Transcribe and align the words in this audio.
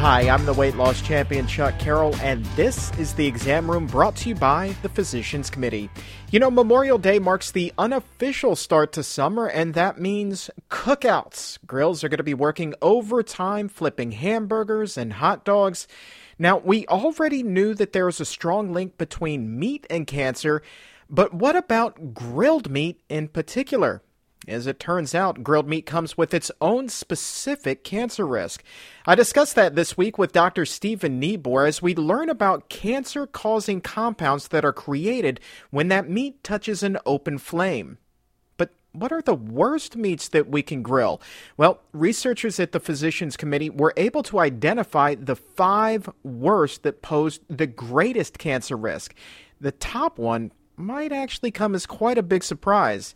Hi, 0.00 0.30
I'm 0.30 0.46
the 0.46 0.54
weight 0.54 0.76
loss 0.76 1.02
champion 1.02 1.46
Chuck 1.46 1.78
Carroll, 1.78 2.16
and 2.22 2.42
this 2.56 2.90
is 2.98 3.12
the 3.12 3.26
exam 3.26 3.70
room 3.70 3.86
brought 3.86 4.16
to 4.16 4.30
you 4.30 4.34
by 4.34 4.74
the 4.80 4.88
Physicians 4.88 5.50
Committee. 5.50 5.90
You 6.30 6.40
know, 6.40 6.50
Memorial 6.50 6.96
Day 6.96 7.18
marks 7.18 7.50
the 7.50 7.70
unofficial 7.76 8.56
start 8.56 8.92
to 8.92 9.02
summer, 9.02 9.46
and 9.46 9.74
that 9.74 10.00
means 10.00 10.48
cookouts. 10.70 11.58
Grills 11.66 12.02
are 12.02 12.08
going 12.08 12.16
to 12.16 12.24
be 12.24 12.32
working 12.32 12.72
overtime, 12.80 13.68
flipping 13.68 14.12
hamburgers 14.12 14.96
and 14.96 15.12
hot 15.12 15.44
dogs. 15.44 15.86
Now, 16.38 16.56
we 16.56 16.86
already 16.86 17.42
knew 17.42 17.74
that 17.74 17.92
there 17.92 18.08
is 18.08 18.22
a 18.22 18.24
strong 18.24 18.72
link 18.72 18.96
between 18.96 19.58
meat 19.58 19.86
and 19.90 20.06
cancer, 20.06 20.62
but 21.10 21.34
what 21.34 21.56
about 21.56 22.14
grilled 22.14 22.70
meat 22.70 23.02
in 23.10 23.28
particular? 23.28 24.00
As 24.48 24.66
it 24.66 24.80
turns 24.80 25.14
out, 25.14 25.42
grilled 25.42 25.68
meat 25.68 25.84
comes 25.84 26.16
with 26.16 26.32
its 26.32 26.50
own 26.62 26.88
specific 26.88 27.84
cancer 27.84 28.26
risk. 28.26 28.64
I 29.04 29.14
discussed 29.14 29.54
that 29.56 29.74
this 29.74 29.98
week 29.98 30.16
with 30.16 30.32
Dr. 30.32 30.64
Stephen 30.64 31.20
Neabore 31.20 31.68
as 31.68 31.82
we 31.82 31.94
learn 31.94 32.30
about 32.30 32.70
cancer 32.70 33.26
causing 33.26 33.82
compounds 33.82 34.48
that 34.48 34.64
are 34.64 34.72
created 34.72 35.40
when 35.70 35.88
that 35.88 36.08
meat 36.08 36.42
touches 36.42 36.82
an 36.82 36.96
open 37.04 37.36
flame. 37.36 37.98
But 38.56 38.70
what 38.92 39.12
are 39.12 39.20
the 39.20 39.34
worst 39.34 39.94
meats 39.94 40.28
that 40.28 40.48
we 40.48 40.62
can 40.62 40.82
grill? 40.82 41.20
Well, 41.58 41.82
researchers 41.92 42.58
at 42.58 42.72
the 42.72 42.80
Physicians 42.80 43.36
Committee 43.36 43.68
were 43.68 43.92
able 43.98 44.22
to 44.22 44.38
identify 44.38 45.16
the 45.16 45.36
five 45.36 46.08
worst 46.22 46.82
that 46.84 47.02
pose 47.02 47.40
the 47.48 47.66
greatest 47.66 48.38
cancer 48.38 48.76
risk. 48.76 49.14
The 49.60 49.72
top 49.72 50.18
one 50.18 50.50
might 50.78 51.12
actually 51.12 51.50
come 51.50 51.74
as 51.74 51.84
quite 51.84 52.16
a 52.16 52.22
big 52.22 52.42
surprise. 52.42 53.14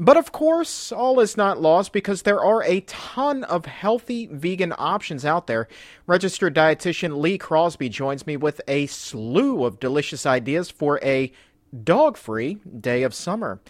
But 0.00 0.16
of 0.16 0.30
course, 0.30 0.92
all 0.92 1.18
is 1.18 1.36
not 1.36 1.60
lost 1.60 1.92
because 1.92 2.22
there 2.22 2.40
are 2.40 2.62
a 2.62 2.82
ton 2.82 3.42
of 3.44 3.66
healthy 3.66 4.26
vegan 4.26 4.72
options 4.78 5.24
out 5.24 5.48
there. 5.48 5.66
Registered 6.06 6.54
dietitian 6.54 7.20
Lee 7.20 7.36
Crosby 7.36 7.88
joins 7.88 8.24
me 8.24 8.36
with 8.36 8.60
a 8.68 8.86
slew 8.86 9.64
of 9.64 9.80
delicious 9.80 10.24
ideas 10.24 10.70
for 10.70 11.00
a 11.02 11.32
dog 11.82 12.16
free 12.16 12.58
day 12.80 13.02
of 13.02 13.12
summer. 13.12 13.60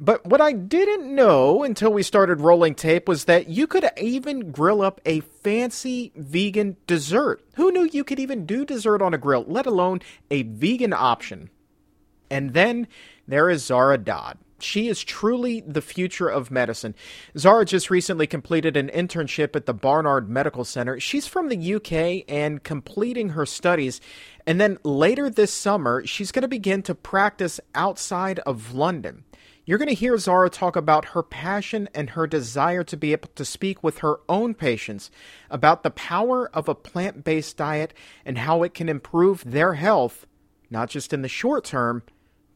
But 0.00 0.24
what 0.24 0.40
I 0.40 0.52
didn't 0.52 1.12
know 1.12 1.64
until 1.64 1.92
we 1.92 2.04
started 2.04 2.40
rolling 2.40 2.76
tape 2.76 3.08
was 3.08 3.24
that 3.24 3.48
you 3.48 3.66
could 3.66 3.84
even 4.00 4.52
grill 4.52 4.80
up 4.80 5.00
a 5.04 5.20
fancy 5.20 6.12
vegan 6.14 6.76
dessert. 6.86 7.42
Who 7.56 7.72
knew 7.72 7.88
you 7.92 8.04
could 8.04 8.20
even 8.20 8.46
do 8.46 8.64
dessert 8.64 9.02
on 9.02 9.12
a 9.12 9.18
grill, 9.18 9.44
let 9.48 9.66
alone 9.66 10.02
a 10.30 10.42
vegan 10.44 10.92
option? 10.92 11.50
And 12.30 12.54
then 12.54 12.86
there 13.26 13.50
is 13.50 13.64
Zahrah 13.64 14.04
Dad. 14.04 14.38
She 14.60 14.88
is 14.88 15.04
truly 15.04 15.60
the 15.60 15.80
future 15.80 16.28
of 16.28 16.50
medicine. 16.50 16.94
Zahrah 17.36 17.66
just 17.66 17.90
recently 17.90 18.26
completed 18.26 18.76
an 18.76 18.88
internship 18.88 19.54
at 19.54 19.66
the 19.66 19.74
Barnard 19.74 20.28
Medical 20.28 20.64
Center. 20.64 20.98
She's 20.98 21.26
from 21.26 21.48
the 21.48 21.74
UK 21.74 22.24
and 22.28 22.62
completing 22.62 23.30
her 23.30 23.46
studies. 23.46 24.00
And 24.46 24.60
then 24.60 24.78
later 24.82 25.30
this 25.30 25.52
summer, 25.52 26.04
she's 26.06 26.32
going 26.32 26.42
to 26.42 26.48
begin 26.48 26.82
to 26.82 26.94
practice 26.94 27.60
outside 27.74 28.40
of 28.40 28.74
London. 28.74 29.24
You're 29.64 29.78
going 29.78 29.88
to 29.88 29.94
hear 29.94 30.14
Zahrah 30.14 30.50
talk 30.50 30.76
about 30.76 31.10
her 31.10 31.22
passion 31.22 31.90
and 31.94 32.10
her 32.10 32.26
desire 32.26 32.82
to 32.84 32.96
be 32.96 33.12
able 33.12 33.28
to 33.34 33.44
speak 33.44 33.84
with 33.84 33.98
her 33.98 34.20
own 34.26 34.54
patients 34.54 35.10
about 35.50 35.82
the 35.82 35.90
power 35.90 36.48
of 36.54 36.68
a 36.68 36.74
plant 36.74 37.22
based 37.22 37.58
diet 37.58 37.92
and 38.24 38.38
how 38.38 38.62
it 38.62 38.72
can 38.72 38.88
improve 38.88 39.44
their 39.44 39.74
health, 39.74 40.26
not 40.70 40.88
just 40.88 41.12
in 41.12 41.20
the 41.20 41.28
short 41.28 41.64
term 41.64 42.02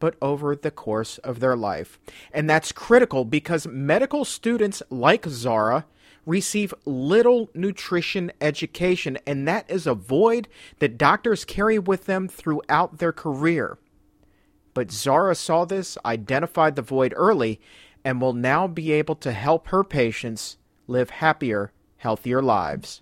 but 0.03 0.17
over 0.21 0.53
the 0.53 0.69
course 0.69 1.17
of 1.19 1.39
their 1.39 1.55
life. 1.55 1.97
And 2.33 2.49
that's 2.49 2.73
critical 2.73 3.23
because 3.23 3.65
medical 3.65 4.25
students 4.25 4.83
like 4.89 5.21
Zahrah 5.21 5.85
receive 6.25 6.73
little 6.83 7.49
nutrition 7.53 8.29
education, 8.41 9.17
and 9.25 9.47
that 9.47 9.63
is 9.71 9.87
a 9.87 9.93
void 9.93 10.49
that 10.79 10.97
doctors 10.97 11.45
carry 11.45 11.79
with 11.79 12.05
them 12.05 12.27
throughout 12.27 12.97
their 12.97 13.13
career. 13.13 13.77
But 14.73 14.89
Zahrah 14.89 15.37
saw 15.37 15.63
this, 15.63 15.97
identified 16.03 16.75
the 16.75 16.81
void 16.81 17.13
early, 17.15 17.61
and 18.03 18.19
will 18.19 18.33
now 18.33 18.67
be 18.67 18.91
able 18.91 19.15
to 19.15 19.31
help 19.31 19.69
her 19.69 19.85
patients 19.85 20.57
live 20.85 21.11
happier, 21.11 21.71
healthier 21.95 22.41
lives. 22.41 23.01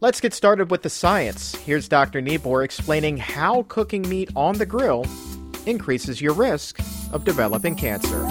Let's 0.00 0.20
get 0.20 0.34
started 0.34 0.70
with 0.70 0.82
the 0.82 0.90
science. 0.90 1.54
Here's 1.54 1.88
Dr. 1.88 2.20
Neabore 2.20 2.62
explaining 2.62 3.16
how 3.16 3.62
cooking 3.68 4.06
meat 4.06 4.28
on 4.36 4.58
the 4.58 4.66
grill 4.66 5.06
increases 5.66 6.20
your 6.20 6.34
risk 6.34 6.80
of 7.12 7.24
developing 7.24 7.74
cancer. 7.74 8.26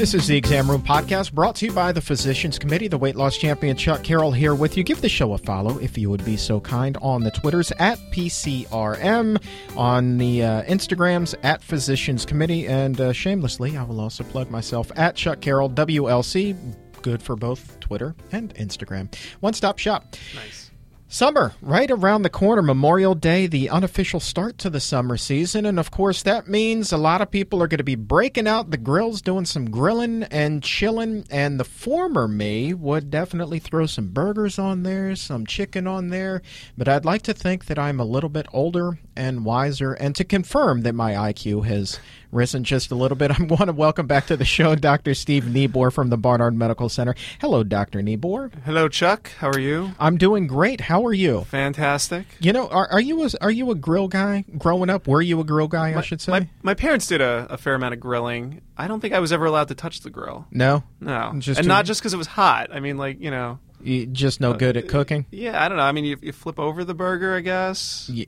This 0.00 0.14
is 0.14 0.26
the 0.26 0.34
Exam 0.34 0.70
Room 0.70 0.80
Podcast 0.80 1.34
brought 1.34 1.56
to 1.56 1.66
you 1.66 1.72
by 1.72 1.92
the 1.92 2.00
Physicians 2.00 2.58
Committee. 2.58 2.88
The 2.88 2.96
weight 2.96 3.16
loss 3.16 3.36
champion 3.36 3.76
Chuck 3.76 4.02
Carroll 4.02 4.32
here 4.32 4.54
with 4.54 4.78
you. 4.78 4.82
Give 4.82 4.98
the 4.98 5.10
show 5.10 5.34
a 5.34 5.38
follow 5.38 5.78
if 5.78 5.98
you 5.98 6.08
would 6.08 6.24
be 6.24 6.38
so 6.38 6.58
kind 6.58 6.96
on 7.02 7.22
the 7.22 7.30
Twitters 7.30 7.70
at 7.72 7.98
PCRM, 8.10 9.44
on 9.76 10.16
the 10.16 10.42
uh, 10.42 10.62
Instagrams 10.62 11.34
at 11.42 11.62
Physicians 11.62 12.24
Committee, 12.24 12.66
and 12.66 12.98
uh, 12.98 13.12
shamelessly, 13.12 13.76
I 13.76 13.82
will 13.82 14.00
also 14.00 14.24
plug 14.24 14.50
myself 14.50 14.90
at 14.96 15.16
Chuck 15.16 15.42
Carroll 15.42 15.68
WLC. 15.68 16.56
Good 17.02 17.22
for 17.22 17.36
both 17.36 17.78
Twitter 17.80 18.16
and 18.32 18.54
Instagram. 18.54 19.14
One 19.40 19.52
stop 19.52 19.78
shop. 19.78 20.16
Nice. 20.34 20.69
Summer, 21.12 21.54
right 21.60 21.90
around 21.90 22.22
the 22.22 22.30
corner, 22.30 22.62
Memorial 22.62 23.16
Day, 23.16 23.48
the 23.48 23.68
unofficial 23.68 24.20
start 24.20 24.58
to 24.58 24.70
the 24.70 24.78
summer 24.78 25.16
season. 25.16 25.66
And 25.66 25.76
of 25.76 25.90
course, 25.90 26.22
that 26.22 26.46
means 26.46 26.92
a 26.92 26.96
lot 26.96 27.20
of 27.20 27.32
people 27.32 27.60
are 27.60 27.66
going 27.66 27.78
to 27.78 27.84
be 27.84 27.96
breaking 27.96 28.46
out 28.46 28.70
the 28.70 28.76
grills, 28.76 29.20
doing 29.20 29.44
some 29.44 29.72
grilling 29.72 30.22
and 30.22 30.62
chilling. 30.62 31.26
And 31.28 31.58
the 31.58 31.64
former 31.64 32.28
me 32.28 32.74
would 32.74 33.10
definitely 33.10 33.58
throw 33.58 33.86
some 33.86 34.10
burgers 34.10 34.56
on 34.56 34.84
there, 34.84 35.16
some 35.16 35.46
chicken 35.46 35.88
on 35.88 36.10
there. 36.10 36.42
But 36.78 36.86
I'd 36.86 37.04
like 37.04 37.22
to 37.22 37.34
think 37.34 37.64
that 37.64 37.76
I'm 37.76 37.98
a 37.98 38.04
little 38.04 38.30
bit 38.30 38.46
older 38.52 39.00
and 39.20 39.44
wiser. 39.44 39.92
And 39.92 40.16
to 40.16 40.24
confirm 40.24 40.80
that 40.82 40.94
my 40.94 41.12
IQ 41.12 41.66
has 41.66 42.00
risen 42.32 42.64
just 42.64 42.90
a 42.90 42.94
little 42.94 43.16
bit, 43.16 43.30
I 43.38 43.42
want 43.44 43.66
to 43.66 43.74
welcome 43.74 44.06
back 44.06 44.26
to 44.28 44.36
the 44.36 44.46
show 44.46 44.74
Dr. 44.74 45.12
Steve 45.12 45.44
Neabore 45.44 45.92
from 45.92 46.08
the 46.08 46.16
Barnard 46.16 46.56
Medical 46.56 46.88
Center. 46.88 47.14
Hello, 47.38 47.62
Dr. 47.62 48.00
Neabore. 48.00 48.50
Hello, 48.64 48.88
Chuck. 48.88 49.30
How 49.38 49.48
are 49.50 49.58
you? 49.58 49.92
I'm 50.00 50.16
doing 50.16 50.46
great. 50.46 50.80
How 50.80 51.04
are 51.04 51.12
you? 51.12 51.42
Fantastic. 51.42 52.24
You 52.40 52.54
know, 52.54 52.68
are, 52.68 52.90
are 52.90 53.00
you 53.00 53.22
a, 53.22 53.28
are 53.42 53.50
you 53.50 53.70
a 53.70 53.74
grill 53.74 54.08
guy 54.08 54.44
growing 54.56 54.88
up? 54.88 55.06
Were 55.06 55.20
you 55.20 55.38
a 55.40 55.44
grill 55.44 55.68
guy? 55.68 55.92
My, 55.92 55.98
I 55.98 56.02
should 56.02 56.22
say. 56.22 56.32
My, 56.32 56.48
my 56.62 56.74
parents 56.74 57.06
did 57.06 57.20
a, 57.20 57.46
a, 57.50 57.58
fair 57.58 57.74
amount 57.74 57.92
of 57.92 58.00
grilling. 58.00 58.62
I 58.78 58.88
don't 58.88 59.00
think 59.00 59.12
I 59.12 59.18
was 59.18 59.32
ever 59.32 59.44
allowed 59.44 59.68
to 59.68 59.74
touch 59.74 60.00
the 60.00 60.08
grill. 60.08 60.46
No, 60.50 60.82
no, 60.98 61.34
just 61.38 61.58
and 61.58 61.68
not 61.68 61.84
just 61.84 62.00
because 62.00 62.14
it 62.14 62.16
was 62.16 62.26
hot. 62.26 62.70
I 62.72 62.80
mean, 62.80 62.96
like 62.96 63.20
you 63.20 63.30
know, 63.30 63.58
you 63.82 64.06
just 64.06 64.40
no 64.40 64.52
uh, 64.52 64.56
good 64.56 64.78
at 64.78 64.88
cooking. 64.88 65.26
Yeah, 65.30 65.62
I 65.62 65.68
don't 65.68 65.76
know. 65.76 65.84
I 65.84 65.92
mean, 65.92 66.06
you, 66.06 66.16
you 66.22 66.32
flip 66.32 66.58
over 66.58 66.84
the 66.84 66.94
burger, 66.94 67.36
I 67.36 67.40
guess. 67.40 68.08
Yeah, 68.10 68.24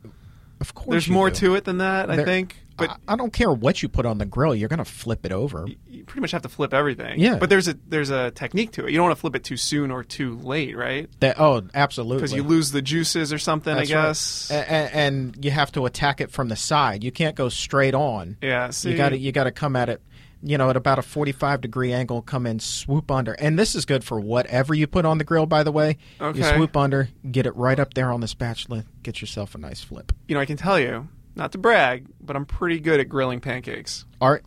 of 0.62 0.74
course, 0.74 0.90
there's 0.90 1.08
more 1.08 1.28
do. 1.28 1.36
to 1.36 1.54
it 1.56 1.64
than 1.64 1.78
that. 1.78 2.06
There, 2.06 2.20
I 2.20 2.24
think. 2.24 2.56
But 2.76 2.90
I, 2.90 3.14
I, 3.14 3.16
don't 3.16 3.32
care 3.32 3.52
what 3.52 3.82
you 3.82 3.88
put 3.88 4.06
on 4.06 4.18
the 4.18 4.24
grill. 4.24 4.54
You're 4.54 4.68
going 4.68 4.78
to 4.78 4.84
flip 4.84 5.26
it 5.26 5.32
over. 5.32 5.66
You, 5.88 6.04
pretty 6.04 6.20
much 6.20 6.30
have 6.30 6.42
to 6.42 6.48
flip 6.48 6.72
everything. 6.72 7.18
Yeah. 7.18 7.36
But 7.36 7.50
there's 7.50 7.66
a 7.66 7.76
there's 7.88 8.10
a 8.10 8.30
technique 8.30 8.72
to 8.72 8.86
it. 8.86 8.92
You 8.92 8.96
don't 8.96 9.08
want 9.08 9.16
to 9.16 9.20
flip 9.20 9.34
it 9.34 9.42
too 9.42 9.56
soon 9.56 9.90
or 9.90 10.04
too 10.04 10.36
late, 10.38 10.76
right? 10.76 11.10
That, 11.18 11.40
oh, 11.40 11.62
absolutely. 11.74 12.18
Because 12.18 12.32
you 12.32 12.44
lose 12.44 12.70
the 12.70 12.80
juices 12.80 13.32
or 13.32 13.38
something. 13.38 13.74
That's 13.74 13.90
I 13.90 13.92
guess. 13.92 14.50
Right. 14.50 14.58
And, 14.68 14.94
and, 14.94 15.44
you 15.44 15.50
have 15.50 15.72
to 15.72 15.84
attack 15.84 16.20
it 16.20 16.30
from 16.30 16.48
the 16.48 16.56
side. 16.56 17.02
You 17.02 17.10
can't 17.10 17.34
go 17.34 17.48
straight 17.48 17.94
on. 17.94 18.36
Yeah. 18.40 18.70
See? 18.70 18.92
You 18.92 18.96
got 18.96 19.08
to 19.08 19.18
you 19.18 19.32
got 19.32 19.44
to 19.44 19.52
come 19.52 19.74
at 19.74 19.88
it 19.88 20.00
you 20.42 20.58
know, 20.58 20.70
at 20.70 20.76
about 20.76 20.98
a 20.98 21.02
45 21.02 21.60
degree 21.60 21.92
angle, 21.92 22.22
come 22.22 22.46
in, 22.46 22.58
swoop 22.58 23.10
under. 23.10 23.32
And 23.32 23.58
this 23.58 23.74
is 23.74 23.84
good 23.84 24.04
for 24.04 24.20
whatever 24.20 24.74
you 24.74 24.86
put 24.86 25.04
on 25.04 25.18
the 25.18 25.24
grill, 25.24 25.46
by 25.46 25.62
the 25.62 25.72
way. 25.72 25.98
Okay. 26.20 26.38
You 26.38 26.44
swoop 26.44 26.76
under, 26.76 27.08
get 27.30 27.46
it 27.46 27.54
right 27.56 27.78
up 27.78 27.94
there 27.94 28.12
on 28.12 28.20
the 28.20 28.28
spatula, 28.28 28.84
get 29.02 29.20
yourself 29.20 29.54
a 29.54 29.58
nice 29.58 29.82
flip. 29.82 30.12
You 30.28 30.34
know, 30.34 30.40
I 30.40 30.46
can 30.46 30.56
tell 30.56 30.78
you, 30.78 31.08
not 31.34 31.52
to 31.52 31.58
brag, 31.58 32.06
but 32.20 32.36
I'm 32.36 32.44
pretty 32.44 32.80
good 32.80 33.00
at 33.00 33.08
grilling 33.08 33.40
pancakes. 33.40 34.04
Are 34.20 34.42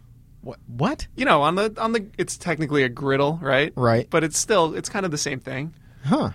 what? 0.67 1.07
You 1.15 1.25
know, 1.25 1.41
on 1.41 1.55
the 1.55 1.73
on 1.77 1.93
the 1.93 2.05
it's 2.17 2.37
technically 2.37 2.83
a 2.83 2.89
griddle, 2.89 3.39
right? 3.41 3.73
Right. 3.75 4.07
But 4.09 4.23
it's 4.23 4.37
still 4.37 4.75
it's 4.75 4.89
kind 4.89 5.05
of 5.05 5.11
the 5.11 5.17
same 5.17 5.39
thing. 5.39 5.73
Huh. 6.03 6.31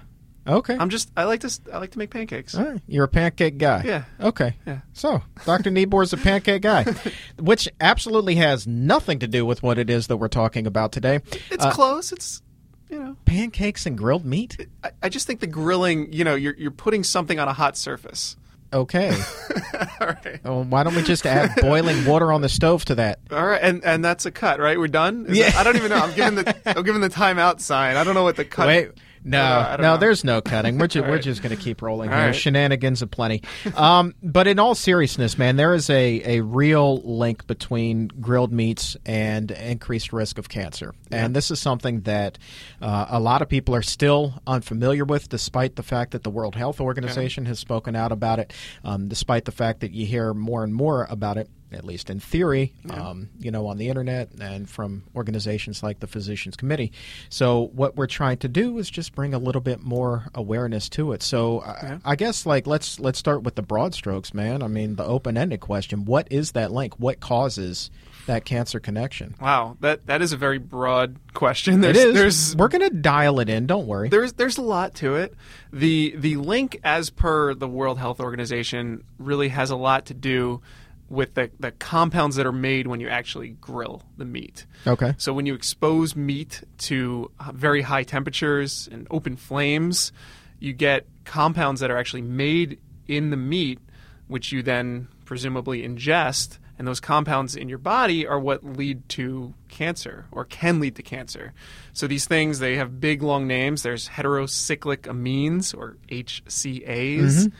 Okay. 0.50 0.76
I'm 0.78 0.90
just 0.90 1.10
I 1.16 1.24
like 1.24 1.40
to 1.40 1.60
I 1.72 1.78
like 1.78 1.92
to 1.92 1.98
make 1.98 2.10
pancakes. 2.10 2.54
All 2.54 2.64
right. 2.64 2.80
You're 2.86 3.04
a 3.04 3.08
pancake 3.08 3.58
guy. 3.58 3.82
Yeah. 3.84 4.04
Okay. 4.20 4.56
Yeah. 4.66 4.80
So, 4.92 5.22
Dr. 5.44 5.70
Neabore's 5.70 6.12
a 6.12 6.16
pancake 6.16 6.62
guy, 6.62 6.84
which 7.38 7.68
absolutely 7.80 8.34
has 8.36 8.66
nothing 8.66 9.20
to 9.20 9.28
do 9.28 9.46
with 9.46 9.62
what 9.62 9.78
it 9.78 9.88
is 9.88 10.08
that 10.08 10.16
we're 10.16 10.28
talking 10.28 10.66
about 10.66 10.92
today. 10.92 11.20
It's 11.50 11.64
uh, 11.64 11.70
close. 11.70 12.12
It's 12.12 12.42
you 12.88 12.98
know, 12.98 13.16
pancakes 13.24 13.86
and 13.86 13.96
grilled 13.96 14.24
meat. 14.24 14.66
I, 14.82 14.90
I 15.04 15.08
just 15.08 15.26
think 15.26 15.40
the 15.40 15.46
grilling, 15.46 16.12
you 16.12 16.24
know, 16.24 16.34
you're 16.34 16.56
you're 16.56 16.70
putting 16.70 17.04
something 17.04 17.38
on 17.38 17.48
a 17.48 17.52
hot 17.52 17.76
surface. 17.76 18.36
Okay. 18.72 19.10
All 20.00 20.06
right. 20.06 20.40
Well, 20.44 20.64
why 20.64 20.84
don't 20.84 20.94
we 20.94 21.02
just 21.02 21.26
add 21.26 21.56
boiling 21.60 22.04
water 22.04 22.32
on 22.32 22.40
the 22.40 22.48
stove 22.48 22.84
to 22.86 22.96
that? 22.96 23.18
All 23.30 23.44
right, 23.44 23.60
and 23.60 23.84
and 23.84 24.04
that's 24.04 24.26
a 24.26 24.30
cut, 24.30 24.60
right? 24.60 24.78
We're 24.78 24.88
done. 24.88 25.26
Is 25.26 25.38
yeah. 25.38 25.50
That, 25.50 25.56
I 25.56 25.64
don't 25.64 25.76
even 25.76 25.90
know. 25.90 25.96
I'm 25.96 26.14
giving 26.14 26.34
the 26.36 26.78
I'm 26.78 26.84
giving 26.84 27.00
the 27.00 27.08
timeout 27.08 27.60
sign. 27.60 27.96
I 27.96 28.04
don't 28.04 28.14
know 28.14 28.22
what 28.22 28.36
the 28.36 28.44
cut. 28.44 28.66
Wait. 28.66 28.90
No, 29.22 29.76
no, 29.76 29.82
know. 29.82 29.96
there's 29.96 30.24
no 30.24 30.40
cutting. 30.40 30.78
We're 30.78 30.86
just, 30.88 31.04
All 31.04 31.10
we're 31.10 31.16
right. 31.16 31.22
just 31.24 31.42
going 31.42 31.54
to 31.56 31.62
keep 31.62 31.82
rolling 31.82 32.10
All 32.10 32.16
here. 32.16 32.26
right. 32.26 32.34
Shenanigans 32.34 33.02
aplenty. 33.02 33.42
Um, 33.76 34.14
but 34.22 34.46
in 34.46 34.58
all 34.58 34.74
seriousness, 34.74 35.36
man, 35.36 35.56
there 35.56 35.74
is 35.74 35.90
a, 35.90 36.38
a 36.38 36.40
real 36.40 36.98
link 37.02 37.46
between 37.46 38.08
grilled 38.08 38.52
meats 38.52 38.96
and 39.04 39.50
increased 39.50 40.12
risk 40.12 40.38
of 40.38 40.48
cancer. 40.48 40.94
And 41.10 41.34
this 41.36 41.50
is 41.50 41.60
something 41.60 42.00
that 42.02 42.38
uh, 42.80 43.06
a 43.10 43.20
lot 43.20 43.42
of 43.42 43.48
people 43.48 43.74
are 43.74 43.82
still 43.82 44.34
unfamiliar 44.46 45.04
with, 45.04 45.28
despite 45.28 45.76
the 45.76 45.82
fact 45.82 46.12
that 46.12 46.22
the 46.22 46.30
World 46.30 46.54
Health 46.54 46.80
Organization 46.80 47.46
has 47.46 47.58
spoken 47.58 47.94
out 47.96 48.12
about 48.12 48.38
it, 48.38 48.52
um, 48.84 49.08
despite 49.08 49.44
the 49.44 49.52
fact 49.52 49.80
that 49.80 49.92
you 49.92 50.06
hear 50.06 50.32
more 50.32 50.64
and 50.64 50.74
more 50.74 51.06
about 51.10 51.36
it. 51.36 51.50
At 51.72 51.84
least 51.84 52.10
in 52.10 52.18
theory, 52.20 52.72
um, 52.90 53.28
you 53.38 53.50
know, 53.50 53.66
on 53.66 53.76
the 53.76 53.88
internet 53.88 54.30
and 54.40 54.68
from 54.68 55.04
organizations 55.14 55.82
like 55.82 56.00
the 56.00 56.06
Physicians 56.06 56.56
Committee. 56.56 56.92
So, 57.28 57.70
what 57.74 57.96
we're 57.96 58.06
trying 58.06 58.38
to 58.38 58.48
do 58.48 58.78
is 58.78 58.90
just 58.90 59.14
bring 59.14 59.34
a 59.34 59.38
little 59.38 59.60
bit 59.60 59.80
more 59.80 60.26
awareness 60.34 60.88
to 60.90 61.12
it. 61.12 61.22
So, 61.22 61.60
I, 61.60 61.98
I 62.04 62.16
guess 62.16 62.44
like 62.44 62.66
let's 62.66 62.98
let's 62.98 63.18
start 63.18 63.42
with 63.42 63.54
the 63.54 63.62
broad 63.62 63.94
strokes, 63.94 64.34
man. 64.34 64.62
I 64.62 64.68
mean, 64.68 64.96
the 64.96 65.04
open-ended 65.04 65.60
question: 65.60 66.04
What 66.04 66.26
is 66.30 66.52
that 66.52 66.72
link? 66.72 66.94
What 66.98 67.20
causes 67.20 67.90
that 68.26 68.44
cancer 68.44 68.80
connection? 68.80 69.34
Wow, 69.40 69.76
that 69.80 70.06
that 70.06 70.22
is 70.22 70.32
a 70.32 70.36
very 70.36 70.58
broad 70.58 71.16
question. 71.34 71.80
There's, 71.80 71.96
it 71.96 72.08
is. 72.08 72.14
There's 72.14 72.56
we're 72.56 72.68
gonna 72.68 72.90
dial 72.90 73.40
it 73.40 73.48
in. 73.48 73.66
Don't 73.66 73.86
worry. 73.86 74.08
there's 74.08 74.32
there's 74.34 74.58
a 74.58 74.62
lot 74.62 74.94
to 74.96 75.16
it. 75.16 75.34
The 75.72 76.14
the 76.16 76.36
link, 76.36 76.80
as 76.84 77.10
per 77.10 77.54
the 77.54 77.68
World 77.68 77.98
Health 77.98 78.20
Organization, 78.20 79.04
really 79.18 79.48
has 79.48 79.70
a 79.70 79.76
lot 79.76 80.06
to 80.06 80.14
do 80.14 80.62
with 81.10 81.34
the, 81.34 81.50
the 81.58 81.72
compounds 81.72 82.36
that 82.36 82.46
are 82.46 82.52
made 82.52 82.86
when 82.86 83.00
you 83.00 83.08
actually 83.08 83.48
grill 83.48 84.02
the 84.16 84.24
meat. 84.24 84.64
Okay. 84.86 85.14
So 85.18 85.32
when 85.34 85.44
you 85.44 85.54
expose 85.54 86.14
meat 86.14 86.62
to 86.78 87.30
very 87.52 87.82
high 87.82 88.04
temperatures 88.04 88.88
and 88.90 89.08
open 89.10 89.36
flames, 89.36 90.12
you 90.60 90.72
get 90.72 91.06
compounds 91.24 91.80
that 91.80 91.90
are 91.90 91.98
actually 91.98 92.22
made 92.22 92.78
in 93.08 93.30
the 93.30 93.36
meat, 93.36 93.80
which 94.28 94.52
you 94.52 94.62
then 94.62 95.08
presumably 95.24 95.82
ingest. 95.82 96.58
And 96.78 96.86
those 96.86 97.00
compounds 97.00 97.56
in 97.56 97.68
your 97.68 97.78
body 97.78 98.26
are 98.26 98.40
what 98.40 98.64
lead 98.64 99.06
to 99.10 99.52
cancer 99.68 100.26
or 100.32 100.46
can 100.46 100.80
lead 100.80 100.96
to 100.96 101.02
cancer. 101.02 101.52
So 101.92 102.06
these 102.06 102.24
things, 102.24 102.58
they 102.58 102.76
have 102.76 103.00
big 103.00 103.22
long 103.22 103.46
names. 103.46 103.82
There's 103.82 104.08
heterocyclic 104.08 105.00
amines 105.02 105.76
or 105.76 105.98
HCAs. 106.08 107.18
Mm-hmm. 107.18 107.54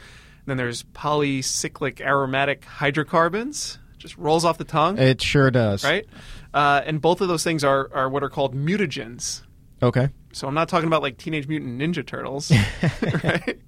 Then 0.47 0.57
there's 0.57 0.83
polycyclic 0.85 2.01
aromatic 2.01 2.65
hydrocarbons. 2.65 3.79
Just 3.99 4.17
rolls 4.17 4.45
off 4.45 4.57
the 4.59 4.65
tongue 4.65 4.97
It 4.99 5.21
sure 5.21 5.51
does. 5.51 5.85
right? 5.85 6.07
Uh, 6.55 6.81
and 6.85 7.01
both 7.01 7.21
of 7.21 7.29
those 7.29 7.45
things 7.45 7.63
are, 7.63 7.91
are 7.93 8.09
what 8.09 8.23
are 8.23 8.31
called 8.31 8.55
mutagens. 8.55 9.43
Okay. 9.83 10.09
So 10.33 10.49
I'm 10.49 10.55
not 10.55 10.69
talking 10.69 10.87
about 10.87 11.03
like 11.03 11.19
Teenage 11.19 11.47
Mutant 11.49 11.81
Ninja 11.81 12.07
Turtles, 12.07 12.51
right? 13.25 13.59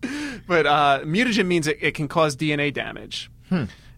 But 0.47 0.67
uh, 0.67 1.01
mutagen 1.05 1.47
means 1.47 1.67
it, 1.67 1.79
it 1.81 1.95
can 1.95 2.09
cause 2.09 2.37
DNA 2.37 2.73
damage. 2.73 3.31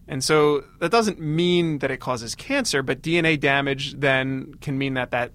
And 0.07 0.21
so 0.23 0.63
that 0.79 0.91
doesn't 0.91 1.19
mean 1.19 1.79
that 1.79 1.89
it 1.89 1.97
causes 2.01 2.35
cancer, 2.35 2.83
but 2.83 3.01
DNA 3.01 3.39
damage 3.39 3.93
then 3.93 4.53
can 4.61 4.77
mean 4.77 4.95
that 4.95 5.11
that 5.11 5.31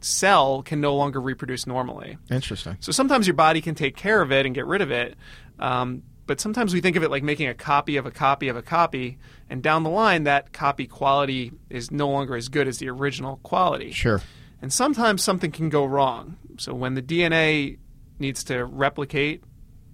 cell 0.00 0.62
can 0.62 0.80
no 0.82 0.94
longer 0.94 1.20
reproduce 1.20 1.66
normally. 1.66 2.18
Interesting. 2.30 2.76
So 2.80 2.92
sometimes 2.92 3.26
your 3.26 3.34
body 3.34 3.60
can 3.62 3.74
take 3.74 3.96
care 3.96 4.20
of 4.20 4.30
it 4.30 4.44
and 4.46 4.54
get 4.54 4.66
rid 4.66 4.82
of 4.82 4.90
it. 4.90 5.16
Um, 5.58 6.02
but 6.26 6.40
sometimes 6.40 6.72
we 6.72 6.80
think 6.80 6.96
of 6.96 7.02
it 7.02 7.10
like 7.10 7.22
making 7.22 7.48
a 7.48 7.54
copy 7.54 7.96
of 7.96 8.06
a 8.06 8.10
copy 8.10 8.48
of 8.48 8.56
a 8.56 8.62
copy. 8.62 9.18
And 9.50 9.62
down 9.62 9.82
the 9.82 9.90
line, 9.90 10.24
that 10.24 10.52
copy 10.52 10.86
quality 10.86 11.52
is 11.68 11.90
no 11.90 12.08
longer 12.08 12.34
as 12.36 12.48
good 12.48 12.66
as 12.66 12.78
the 12.78 12.88
original 12.88 13.40
quality. 13.42 13.92
Sure. 13.92 14.22
And 14.62 14.72
sometimes 14.72 15.22
something 15.22 15.52
can 15.52 15.68
go 15.68 15.84
wrong. 15.84 16.36
So 16.56 16.72
when 16.72 16.94
the 16.94 17.02
DNA 17.02 17.78
needs 18.18 18.44
to 18.44 18.64
replicate, 18.64 19.42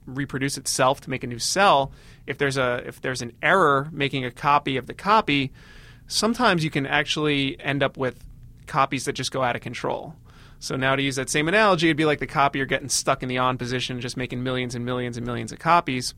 reproduce 0.06 0.56
itself 0.56 1.00
to 1.02 1.10
make 1.10 1.24
a 1.24 1.26
new 1.26 1.38
cell, 1.38 1.92
if 2.26 2.38
there's 2.38 2.56
a 2.56 2.82
if 2.86 3.00
there's 3.00 3.22
an 3.22 3.32
error 3.42 3.88
making 3.90 4.24
a 4.24 4.30
copy 4.30 4.76
of 4.76 4.86
the 4.86 4.94
copy, 4.94 5.52
sometimes 6.06 6.62
you 6.62 6.70
can 6.70 6.86
actually 6.86 7.60
end 7.60 7.82
up 7.82 7.96
with 7.96 8.24
copies 8.66 9.04
that 9.06 9.14
just 9.14 9.32
go 9.32 9.42
out 9.42 9.56
of 9.56 9.62
control. 9.62 10.14
So 10.60 10.76
now 10.76 10.94
to 10.94 11.02
use 11.02 11.16
that 11.16 11.30
same 11.30 11.48
analogy, 11.48 11.88
it'd 11.88 11.96
be 11.96 12.04
like 12.04 12.18
the 12.18 12.26
copier 12.26 12.66
getting 12.66 12.90
stuck 12.90 13.22
in 13.22 13.28
the 13.28 13.38
on 13.38 13.56
position, 13.56 14.00
just 14.00 14.16
making 14.16 14.42
millions 14.42 14.74
and 14.74 14.84
millions 14.84 15.16
and 15.16 15.26
millions 15.26 15.52
of 15.52 15.58
copies. 15.58 16.14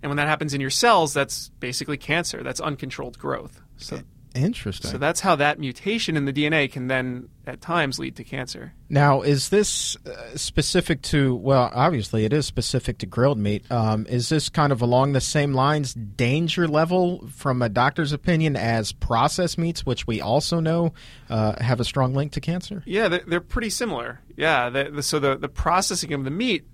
And 0.00 0.08
when 0.08 0.16
that 0.16 0.28
happens 0.28 0.54
in 0.54 0.60
your 0.60 0.70
cells, 0.70 1.12
that's 1.12 1.48
basically 1.58 1.96
cancer. 1.96 2.44
That's 2.44 2.60
uncontrolled 2.60 3.18
growth. 3.18 3.60
So 3.76 4.00
Interesting. 4.36 4.90
so 4.90 4.98
that's 4.98 5.20
how 5.20 5.36
that 5.36 5.58
mutation 5.58 6.16
in 6.16 6.24
the 6.24 6.32
DNA 6.32 6.70
can 6.70 6.88
then, 6.88 7.28
at 7.46 7.60
times, 7.60 7.98
lead 7.98 8.16
to 8.16 8.24
cancer. 8.24 8.72
Now, 8.88 9.22
is 9.22 9.48
this 9.48 9.96
uh, 10.06 10.36
specific 10.36 11.02
to? 11.02 11.34
Well, 11.34 11.70
obviously, 11.74 12.24
it 12.24 12.32
is 12.32 12.46
specific 12.46 12.98
to 12.98 13.06
grilled 13.06 13.38
meat. 13.38 13.70
Um, 13.70 14.06
is 14.08 14.28
this 14.28 14.48
kind 14.48 14.72
of 14.72 14.82
along 14.82 15.12
the 15.12 15.20
same 15.20 15.54
lines, 15.54 15.94
danger 15.94 16.68
level, 16.68 17.26
from 17.28 17.62
a 17.62 17.68
doctor's 17.68 18.12
opinion, 18.12 18.56
as 18.56 18.92
processed 18.92 19.58
meats, 19.58 19.84
which 19.84 20.06
we 20.06 20.20
also 20.20 20.60
know 20.60 20.92
uh, 21.30 21.62
have 21.62 21.80
a 21.80 21.84
strong 21.84 22.14
link 22.14 22.32
to 22.32 22.40
cancer? 22.40 22.82
Yeah, 22.86 23.08
they're, 23.08 23.24
they're 23.26 23.40
pretty 23.40 23.70
similar. 23.70 24.20
Yeah, 24.36 24.70
the, 24.70 24.90
the, 24.90 25.02
so 25.02 25.18
the, 25.18 25.36
the 25.36 25.48
processing 25.48 26.12
of 26.12 26.24
the 26.24 26.30
meat 26.30 26.66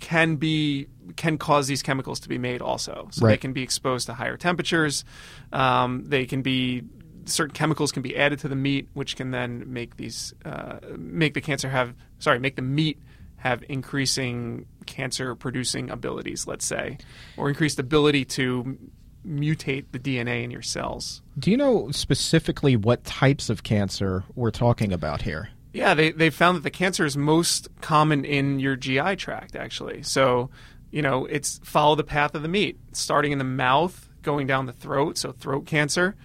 can 0.00 0.36
be 0.36 0.88
can 1.16 1.38
cause 1.38 1.66
these 1.66 1.82
chemicals 1.82 2.20
to 2.20 2.28
be 2.28 2.38
made 2.38 2.60
also. 2.60 3.08
So 3.12 3.26
they 3.26 3.36
can 3.36 3.52
be 3.52 3.62
exposed 3.62 4.06
to 4.06 4.14
higher 4.14 4.36
temperatures. 4.36 5.04
Um, 5.52 6.04
they 6.06 6.26
can 6.26 6.42
be 6.42 6.82
certain 7.26 7.54
chemicals 7.54 7.92
can 7.92 8.02
be 8.02 8.16
added 8.16 8.38
to 8.40 8.48
the 8.48 8.56
meat, 8.56 8.88
which 8.94 9.16
can 9.16 9.30
then 9.30 9.64
make 9.72 9.96
these 9.96 10.34
uh, 10.44 10.78
make 10.96 11.34
the 11.34 11.40
cancer 11.40 11.68
have 11.68 11.94
sorry 12.18 12.38
make 12.38 12.56
the 12.56 12.62
meat 12.62 12.98
have 13.36 13.62
increasing 13.68 14.66
cancer 14.86 15.34
producing 15.34 15.90
abilities, 15.90 16.46
let's 16.46 16.64
say, 16.64 16.98
or 17.36 17.48
increased 17.48 17.78
ability 17.78 18.24
to 18.24 18.78
mutate 19.26 19.86
the 19.92 19.98
DNA 19.98 20.44
in 20.44 20.50
your 20.50 20.62
cells. 20.62 21.22
Do 21.38 21.50
you 21.50 21.56
know 21.56 21.90
specifically 21.90 22.76
what 22.76 23.04
types 23.04 23.50
of 23.50 23.62
cancer 23.62 24.24
we're 24.34 24.50
talking 24.50 24.92
about 24.92 25.22
here? 25.22 25.50
Yeah, 25.72 25.94
they 25.94 26.12
they 26.12 26.30
found 26.30 26.56
that 26.56 26.62
the 26.62 26.70
cancer 26.70 27.04
is 27.04 27.16
most 27.16 27.68
common 27.80 28.24
in 28.24 28.60
your 28.60 28.76
GI 28.76 29.16
tract 29.16 29.56
actually. 29.56 30.02
So, 30.02 30.50
you 30.90 31.02
know, 31.02 31.26
it's 31.26 31.60
follow 31.62 31.94
the 31.94 32.04
path 32.04 32.34
of 32.34 32.42
the 32.42 32.48
meat, 32.48 32.78
starting 32.92 33.32
in 33.32 33.38
the 33.38 33.44
mouth, 33.44 34.08
going 34.22 34.46
down 34.46 34.66
the 34.66 34.72
throat, 34.72 35.18
so 35.18 35.32
throat 35.32 35.66
cancer, 35.66 36.16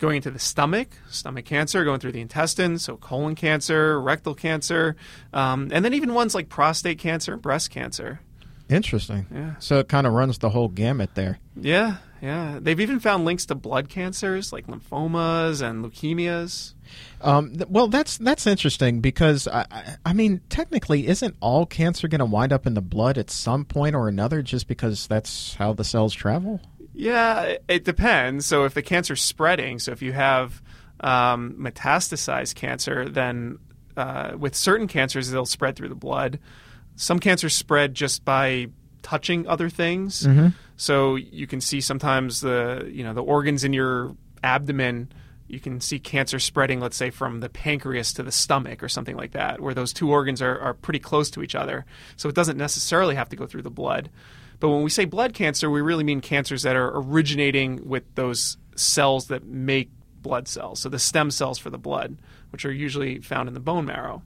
going 0.00 0.16
into 0.16 0.30
the 0.32 0.38
stomach, 0.40 0.88
stomach 1.08 1.44
cancer, 1.44 1.84
going 1.84 2.00
through 2.00 2.12
the 2.12 2.20
intestines, 2.20 2.82
so 2.82 2.96
colon 2.96 3.36
cancer, 3.36 4.00
rectal 4.00 4.34
cancer, 4.34 4.96
um, 5.32 5.68
and 5.72 5.84
then 5.84 5.94
even 5.94 6.12
ones 6.14 6.34
like 6.34 6.48
prostate 6.48 6.98
cancer, 6.98 7.36
breast 7.36 7.70
cancer. 7.70 8.20
Interesting. 8.68 9.26
Yeah. 9.34 9.54
So 9.58 9.78
it 9.80 9.88
kind 9.88 10.06
of 10.06 10.12
runs 10.12 10.38
the 10.38 10.50
whole 10.50 10.68
gamut 10.68 11.16
there. 11.16 11.40
Yeah, 11.56 11.96
yeah. 12.22 12.58
They've 12.62 12.78
even 12.78 13.00
found 13.00 13.24
links 13.24 13.44
to 13.46 13.56
blood 13.56 13.88
cancers 13.88 14.52
like 14.52 14.68
lymphomas 14.68 15.60
and 15.60 15.84
leukemias. 15.84 16.74
Um, 17.20 17.50
th- 17.56 17.68
well, 17.68 17.88
that's 17.88 18.16
that's 18.18 18.46
interesting 18.46 19.00
because 19.00 19.48
I, 19.48 19.66
I- 19.72 19.96
I 20.06 20.12
mean, 20.12 20.40
technically, 20.50 21.08
isn't 21.08 21.34
all 21.40 21.66
cancer 21.66 22.06
going 22.06 22.20
to 22.20 22.24
wind 22.24 22.52
up 22.52 22.64
in 22.64 22.74
the 22.74 22.80
blood 22.80 23.18
at 23.18 23.28
some 23.28 23.64
point 23.64 23.96
or 23.96 24.06
another, 24.06 24.40
just 24.40 24.68
because 24.68 25.08
that's 25.08 25.54
how 25.54 25.72
the 25.72 25.84
cells 25.84 26.14
travel? 26.14 26.60
Yeah, 27.00 27.56
it- 27.68 27.84
depends. 27.84 28.46
So 28.46 28.64
if 28.64 28.74
the 28.74 28.82
cancer's 28.82 29.22
spreading, 29.22 29.78
so 29.78 29.92
if 29.92 30.02
you 30.02 30.12
have 30.12 30.62
um, 31.00 31.54
metastasized 31.58 32.54
cancer, 32.54 33.08
then 33.08 33.58
uh, 33.96 34.32
with 34.38 34.54
certain 34.54 34.86
cancers 34.86 35.30
they'll 35.30 35.46
spread 35.46 35.76
through 35.76 35.88
the 35.88 35.94
blood. 35.94 36.38
Some 36.96 37.18
cancers 37.18 37.54
spread 37.54 37.94
just 37.94 38.24
by 38.24 38.66
touching 39.02 39.46
other 39.48 39.70
things. 39.70 40.26
So 40.76 41.16
you 41.16 41.46
can 41.46 41.60
see 41.60 41.80
sometimes 41.80 42.40
the 42.40 42.88
you 42.92 43.02
know 43.04 43.14
the 43.14 43.22
organs 43.22 43.64
in 43.64 43.72
your 43.72 44.14
abdomen. 44.42 45.10
You 45.48 45.58
can 45.58 45.80
see 45.80 45.98
cancer 45.98 46.38
spreading, 46.38 46.78
let's 46.80 46.96
say, 46.96 47.10
from 47.10 47.40
the 47.40 47.48
pancreas 47.48 48.12
to 48.14 48.22
the 48.22 48.30
stomach 48.30 48.82
or 48.84 48.88
something 48.88 49.16
like 49.16 49.32
that, 49.32 49.60
where 49.60 49.74
those 49.74 49.92
two 49.92 50.10
organs 50.10 50.40
are, 50.40 50.58
are 50.60 50.74
pretty 50.74 51.00
close 51.00 51.28
to 51.30 51.42
each 51.42 51.54
other. 51.56 51.84
So 52.16 52.28
it 52.28 52.36
doesn't 52.36 52.56
necessarily 52.56 53.16
have 53.16 53.30
to 53.30 53.36
go 53.36 53.46
through 53.46 53.62
the 53.62 53.70
blood. 53.70 54.10
But 54.60 54.68
when 54.68 54.82
we 54.82 54.90
say 54.90 55.06
blood 55.06 55.34
cancer, 55.34 55.70
we 55.70 55.80
really 55.80 56.04
mean 56.04 56.20
cancers 56.20 56.62
that 56.62 56.76
are 56.76 56.92
originating 56.94 57.88
with 57.88 58.04
those 58.14 58.56
cells 58.76 59.26
that 59.28 59.44
make 59.44 59.90
blood 60.22 60.46
cells. 60.48 60.80
So 60.80 60.88
the 60.88 60.98
stem 60.98 61.30
cells 61.30 61.58
for 61.58 61.70
the 61.70 61.78
blood, 61.78 62.16
which 62.50 62.64
are 62.64 62.72
usually 62.72 63.18
found 63.20 63.48
in 63.48 63.54
the 63.54 63.60
bone 63.60 63.86
marrow. 63.86 64.22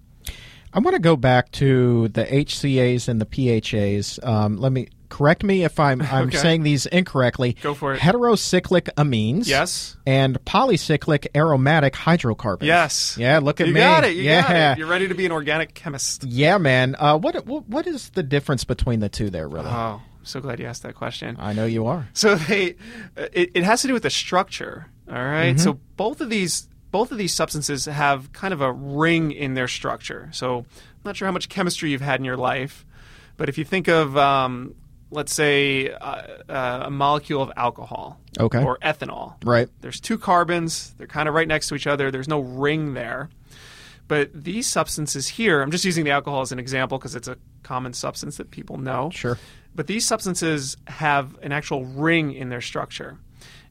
I 0.72 0.80
want 0.80 0.94
to 0.94 1.00
go 1.00 1.14
back 1.14 1.52
to 1.52 2.08
the 2.08 2.24
HCAs 2.24 3.06
and 3.08 3.20
the 3.20 3.26
PHAs. 3.26 4.18
Um, 4.24 4.56
let 4.56 4.72
me 4.72 4.88
correct 5.08 5.44
me 5.44 5.62
if 5.62 5.78
I'm 5.78 6.02
I'm 6.10 6.26
Okay. 6.26 6.36
saying 6.38 6.64
these 6.64 6.86
incorrectly. 6.86 7.52
Go 7.62 7.74
for 7.74 7.94
it. 7.94 8.00
Heterocyclic 8.00 8.88
amines. 8.96 9.46
Yes. 9.46 9.96
And 10.04 10.36
polycyclic 10.44 11.28
aromatic 11.36 11.94
hydrocarbons. 11.94 12.66
Yes. 12.66 13.16
Yeah. 13.16 13.38
Look 13.38 13.60
at 13.60 13.68
You 13.68 13.74
me. 13.74 13.78
got 13.80 14.02
it. 14.02 14.16
You 14.16 14.22
yeah. 14.24 14.42
got 14.42 14.72
it. 14.72 14.78
You're 14.80 14.88
ready 14.88 15.06
to 15.06 15.14
be 15.14 15.26
an 15.26 15.30
organic 15.30 15.74
chemist. 15.74 16.24
Yeah, 16.24 16.58
man. 16.58 16.96
Uh, 16.98 17.18
what, 17.18 17.46
what 17.46 17.68
what 17.68 17.86
is 17.86 18.08
the 18.10 18.24
difference 18.24 18.64
between 18.64 18.98
the 18.98 19.08
two 19.08 19.30
there, 19.30 19.46
really? 19.48 19.70
Oh, 19.70 20.02
so 20.24 20.40
glad 20.40 20.58
you 20.60 20.66
asked 20.66 20.82
that 20.82 20.94
question. 20.94 21.36
I 21.38 21.52
know 21.52 21.66
you 21.66 21.86
are. 21.86 22.08
So 22.12 22.34
they, 22.36 22.76
it, 23.16 23.50
it 23.54 23.62
has 23.64 23.82
to 23.82 23.88
do 23.88 23.94
with 23.94 24.02
the 24.02 24.10
structure. 24.10 24.86
All 25.08 25.14
right? 25.24 25.58
So 25.60 25.78
both 25.96 26.20
of 26.20 26.30
these 26.30 26.68
both 26.90 27.10
of 27.10 27.18
these 27.18 27.32
substances 27.34 27.86
have 27.86 28.32
kind 28.32 28.54
of 28.54 28.60
a 28.60 28.70
ring 28.72 29.32
in 29.32 29.54
their 29.54 29.66
structure. 29.66 30.28
So 30.32 30.58
I'm 30.58 30.66
not 31.04 31.16
sure 31.16 31.26
how 31.26 31.32
much 31.32 31.48
chemistry 31.48 31.90
you've 31.90 32.00
had 32.00 32.20
in 32.20 32.24
your 32.24 32.36
life, 32.36 32.86
but 33.36 33.48
if 33.48 33.58
you 33.58 33.64
think 33.64 33.88
of, 33.88 34.16
um, 34.16 34.76
let's 35.10 35.34
say, 35.34 35.90
uh, 35.90 36.22
uh, 36.48 36.82
a 36.86 36.90
molecule 36.90 37.42
of 37.42 37.50
alcohol 37.56 38.20
Okay. 38.38 38.62
or 38.62 38.78
ethanol, 38.78 39.34
Right. 39.44 39.68
there's 39.80 39.98
two 39.98 40.18
carbons, 40.18 40.94
they're 40.96 41.08
kind 41.08 41.28
of 41.28 41.34
right 41.34 41.48
next 41.48 41.66
to 41.68 41.74
each 41.74 41.88
other, 41.88 42.12
there's 42.12 42.28
no 42.28 42.38
ring 42.38 42.94
there. 42.94 43.28
But 44.06 44.30
these 44.34 44.66
substances 44.66 45.28
here, 45.28 45.62
I'm 45.62 45.70
just 45.70 45.84
using 45.84 46.04
the 46.04 46.11
alcohol 46.11 46.42
as 46.42 46.52
an 46.52 46.58
example 46.58 46.99
because 46.99 47.14
it's 47.14 47.28
a 47.28 47.37
common 47.62 47.92
substance 47.92 48.37
that 48.37 48.50
people 48.50 48.76
know. 48.76 49.11
Sure. 49.11 49.38
But 49.75 49.87
these 49.87 50.06
substances 50.06 50.76
have 50.87 51.37
an 51.42 51.52
actual 51.52 51.84
ring 51.84 52.32
in 52.32 52.49
their 52.49 52.61
structure. 52.61 53.18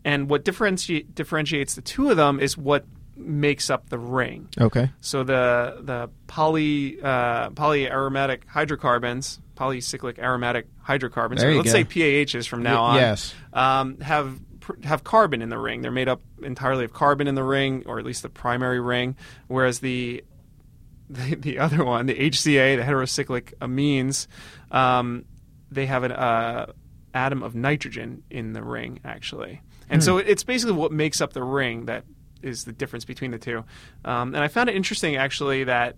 And 0.03 0.29
what 0.29 0.43
differentiate, 0.43 1.15
differentiates 1.15 1.75
the 1.75 1.81
two 1.81 2.09
of 2.09 2.17
them 2.17 2.39
is 2.39 2.57
what 2.57 2.85
makes 3.15 3.69
up 3.69 3.89
the 3.89 3.97
ring. 3.97 4.49
Okay. 4.59 4.89
So 5.01 5.23
the 5.23 5.77
the 5.81 6.09
poly 6.27 6.99
uh, 7.01 7.51
polyaromatic 7.51 8.45
hydrocarbons, 8.47 9.39
polycyclic 9.55 10.17
aromatic 10.19 10.67
hydrocarbons, 10.81 11.41
There 11.41 11.49
or 11.49 11.53
you 11.53 11.57
let's 11.59 11.71
go. 11.71 11.83
say 11.83 12.25
PAHs 12.25 12.47
from 12.47 12.63
now 12.63 12.83
on, 12.83 12.95
yes. 12.95 13.33
um, 13.53 13.99
have 13.99 14.39
pr- 14.63 14.81
have 14.83 15.03
carbon 15.03 15.41
in 15.41 15.49
the 15.49 15.57
ring. 15.57 15.81
They're 15.81 15.91
made 15.91 16.07
up 16.07 16.21
entirely 16.41 16.85
of 16.85 16.93
carbon 16.93 17.27
in 17.27 17.35
the 17.35 17.43
ring, 17.43 17.83
or 17.85 17.99
at 17.99 18.05
least 18.05 18.23
the 18.23 18.29
primary 18.29 18.79
ring. 18.79 19.15
Whereas 19.47 19.79
the 19.79 20.23
the, 21.09 21.35
the 21.35 21.59
other 21.59 21.83
one, 21.83 22.05
the 22.07 22.15
HCA, 22.15 22.77
the 22.77 22.83
heterocyclic 22.83 23.53
amines, 23.59 24.27
um, 24.71 25.25
they 25.69 25.85
have 25.85 26.03
an 26.03 26.13
uh, 26.13 26.71
atom 27.13 27.43
of 27.43 27.53
nitrogen 27.53 28.23
in 28.29 28.53
the 28.53 28.63
ring 28.63 28.99
actually, 29.03 29.61
and 29.89 30.03
so 30.03 30.17
it's 30.17 30.43
basically 30.43 30.73
what 30.73 30.91
makes 30.91 31.21
up 31.21 31.33
the 31.33 31.43
ring 31.43 31.85
that 31.85 32.05
is 32.41 32.63
the 32.63 32.71
difference 32.71 33.05
between 33.05 33.31
the 33.31 33.37
two. 33.37 33.63
Um, 34.05 34.33
and 34.33 34.37
I 34.37 34.47
found 34.47 34.69
it 34.69 34.75
interesting 34.75 35.17
actually 35.17 35.65
that 35.65 35.97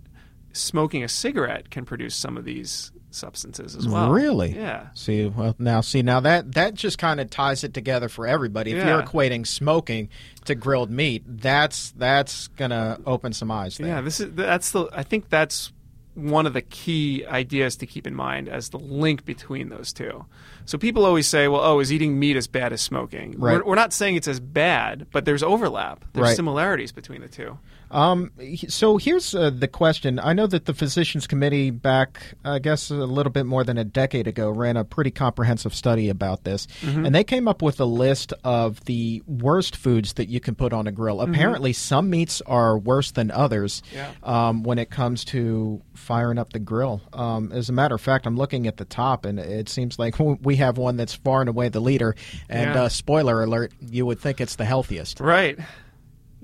smoking 0.54 1.04
a 1.04 1.08
cigarette 1.08 1.70
can 1.70 1.86
produce 1.86 2.16
some 2.16 2.36
of 2.36 2.46
these 2.46 2.92
substances 3.16 3.76
as 3.76 3.88
well. 3.88 4.12
Really? 4.12 4.56
Yeah. 4.56 4.88
See, 4.94 5.26
well, 5.26 5.56
now 5.58 5.82
see 5.82 6.02
now 6.02 6.20
that 6.22 6.54
that 6.54 6.74
just 6.74 6.98
kind 6.98 7.20
of 7.20 7.30
ties 7.30 7.64
it 7.64 7.74
together 7.74 8.10
for 8.10 8.28
everybody. 8.28 8.72
If 8.72 8.86
you're 8.86 9.02
equating 9.02 9.48
smoking 9.48 10.10
to 10.46 10.56
grilled 10.56 10.92
meat, 10.92 11.24
that's 11.26 11.92
that's 11.92 12.48
gonna 12.50 13.00
open 13.06 13.34
some 13.34 13.50
eyes. 13.52 13.78
There. 13.78 13.88
Yeah, 13.88 14.02
this 14.02 14.20
is 14.20 14.34
that's 14.34 14.72
the 14.72 14.88
I 14.94 15.04
think 15.04 15.30
that's 15.30 15.72
one 16.16 16.46
of 16.46 16.54
the 16.54 16.62
key 16.62 17.26
ideas 17.26 17.76
to 17.76 17.86
keep 17.86 18.08
in 18.08 18.16
mind 18.16 18.48
as 18.48 18.70
the 18.70 18.80
link 18.80 19.26
between 19.26 19.68
those 19.68 19.92
two. 19.92 20.26
So 20.64 20.78
people 20.78 21.06
always 21.06 21.28
say, 21.28 21.48
"Well, 21.48 21.62
oh, 21.62 21.80
is 21.80 21.92
eating 21.92 22.18
meat 22.18 22.38
as 22.38 22.48
bad 22.48 22.72
as 22.74 22.82
smoking?" 22.82 23.36
Right. 23.38 23.58
We're, 23.58 23.66
we're 23.72 23.76
not 23.76 23.92
saying 23.92 24.16
it's 24.16 24.28
as 24.28 24.40
bad, 24.40 25.08
but 25.12 25.26
there's 25.26 25.44
overlap. 25.44 26.06
There's 26.14 26.28
Right. 26.28 26.36
similarities 26.36 26.92
between 26.92 27.22
the 27.22 27.28
two. 27.28 27.60
Um, 27.92 28.32
so 28.68 28.98
here's 28.98 29.34
uh, 29.36 29.50
the 29.52 29.68
question. 29.68 30.20
I 30.20 30.34
know 30.34 30.48
that 30.48 30.66
the 30.66 30.74
Physicians 30.74 31.28
Committee, 31.28 31.70
back, 31.70 32.34
I 32.44 32.60
guess, 32.60 32.90
a 32.90 32.96
little 32.96 33.32
bit 33.32 33.46
more 33.46 33.64
than 33.64 33.78
a 33.78 33.84
decade 33.84 34.28
ago, 34.28 34.50
ran 34.50 34.78
a 34.78 34.84
pretty 34.84 35.12
comprehensive 35.12 35.74
study 35.74 36.10
about 36.10 36.44
this. 36.44 36.68
And 36.84 37.14
they 37.14 37.24
came 37.24 37.48
up 37.48 37.62
with 37.62 37.80
a 37.80 37.86
list 37.86 38.34
of 38.44 38.84
the 38.86 39.22
worst 39.28 39.76
foods 39.76 40.14
that 40.14 40.30
you 40.30 40.40
can 40.40 40.56
put 40.56 40.74
on 40.74 40.88
a 40.88 40.92
grill. 40.92 41.22
Apparently, 41.22 41.74
some 41.74 42.10
meats 42.10 42.42
are 42.42 42.78
worse 42.78 43.12
than 43.12 43.32
others 43.32 43.82
Yeah. 43.94 44.12
um, 44.24 44.64
when 44.64 44.78
it 44.80 44.90
comes 44.90 45.24
to 45.26 45.82
firing 45.94 46.38
up 46.38 46.54
the 46.54 46.60
grill. 46.60 47.02
Um, 47.14 47.52
as 47.52 47.70
a 47.70 47.74
matter 47.74 47.96
of 47.96 48.02
fact, 48.02 48.26
I'm 48.26 48.36
looking 48.38 48.68
at 48.68 48.78
the 48.78 48.86
top, 48.86 49.26
and 49.26 49.40
it 49.40 49.70
seems 49.70 49.98
like 50.00 50.16
we 50.20 50.58
have 50.58 50.78
one 50.78 50.98
that's 50.98 51.14
far 51.14 51.42
and 51.42 51.50
away 51.50 51.70
the 51.70 51.80
leader. 51.80 52.16
And 52.50 52.74
Yeah. 52.76 52.84
uh, 52.84 52.90
spoiler 52.90 53.44
alert, 53.44 53.72
you 53.80 54.06
would 54.06 54.20
think 54.20 54.42
it's 54.42 54.56
the 54.56 54.66
healthiest. 54.66 55.20
Right. 55.20 55.58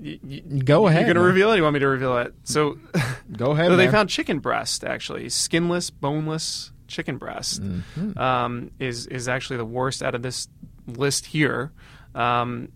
Y- 0.02 0.18
y- 0.22 0.42
Go 0.64 0.86
ahead. 0.88 1.02
You're 1.06 1.14
going 1.14 1.22
to 1.24 1.28
reveal 1.32 1.52
it? 1.52 1.56
You 1.56 1.62
want 1.62 1.74
me 1.74 1.80
to 1.80 1.88
reveal 1.88 2.18
it? 2.18 2.34
So, 2.44 2.78
Go 3.36 3.52
ahead. 3.52 3.68
so 3.68 3.76
they 3.76 3.84
man. 3.84 3.92
found 3.92 4.08
chicken 4.10 4.40
breast 4.40 4.82
actually, 4.84 5.28
skinless, 5.28 5.90
boneless 5.90 6.72
chicken 6.88 7.16
breast 7.18 7.62
Mm-hmm. 7.62 8.18
um, 8.18 8.70
is 8.78 9.06
is 9.06 9.28
actually 9.28 9.56
the 9.58 9.64
worst 9.64 10.02
out 10.02 10.14
of 10.14 10.22
this 10.22 10.48
list 10.86 11.26
here. 11.26 11.72
Um, 12.14 12.68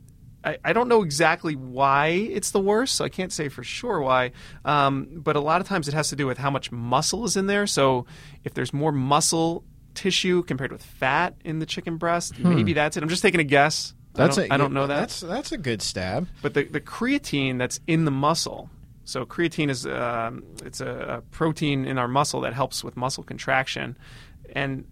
I, 0.44 0.58
I 0.64 0.72
don't 0.72 0.88
know 0.88 1.02
exactly 1.02 1.56
why 1.56 2.06
it's 2.08 2.52
the 2.52 2.60
worst, 2.60 2.94
so 2.94 3.04
I 3.04 3.08
can't 3.08 3.32
say 3.32 3.48
for 3.48 3.64
sure 3.64 4.00
why. 4.00 4.30
Um, 4.64 5.08
but 5.12 5.34
a 5.34 5.40
lot 5.40 5.60
of 5.60 5.66
times 5.66 5.88
it 5.88 5.94
has 5.94 6.08
to 6.10 6.16
do 6.16 6.26
with 6.28 6.38
how 6.38 6.50
much 6.50 6.70
muscle 6.70 7.24
is 7.24 7.36
in 7.36 7.46
there. 7.46 7.66
So 7.66 8.06
if 8.44 8.54
there's 8.54 8.72
more 8.72 8.92
muscle 8.92 9.64
tissue 9.94 10.44
compared 10.44 10.70
with 10.70 10.82
fat 10.84 11.34
in 11.44 11.58
the 11.58 11.66
chicken 11.66 11.96
breast, 11.96 12.38
maybe 12.38 12.74
that's 12.74 12.96
it. 12.96 13.02
I'm 13.02 13.08
just 13.08 13.22
taking 13.22 13.40
a 13.40 13.44
guess. 13.44 13.92
That's 14.16 14.38
I 14.38 14.42
don't, 14.42 14.50
a, 14.50 14.54
I 14.54 14.56
don't 14.56 14.72
know 14.72 14.86
that. 14.86 15.00
That's 15.00 15.20
that's 15.20 15.52
a 15.52 15.58
good 15.58 15.82
stab. 15.82 16.28
But 16.42 16.54
the, 16.54 16.64
the 16.64 16.80
creatine 16.80 17.58
that's 17.58 17.80
in 17.86 18.04
the 18.04 18.10
muscle. 18.10 18.70
So 19.04 19.24
creatine 19.24 19.70
is 19.70 19.86
um, 19.86 20.42
it's 20.64 20.80
a, 20.80 21.18
a 21.18 21.20
protein 21.30 21.84
in 21.84 21.98
our 21.98 22.08
muscle 22.08 22.40
that 22.40 22.54
helps 22.54 22.82
with 22.82 22.96
muscle 22.96 23.22
contraction, 23.22 23.96
and 24.54 24.84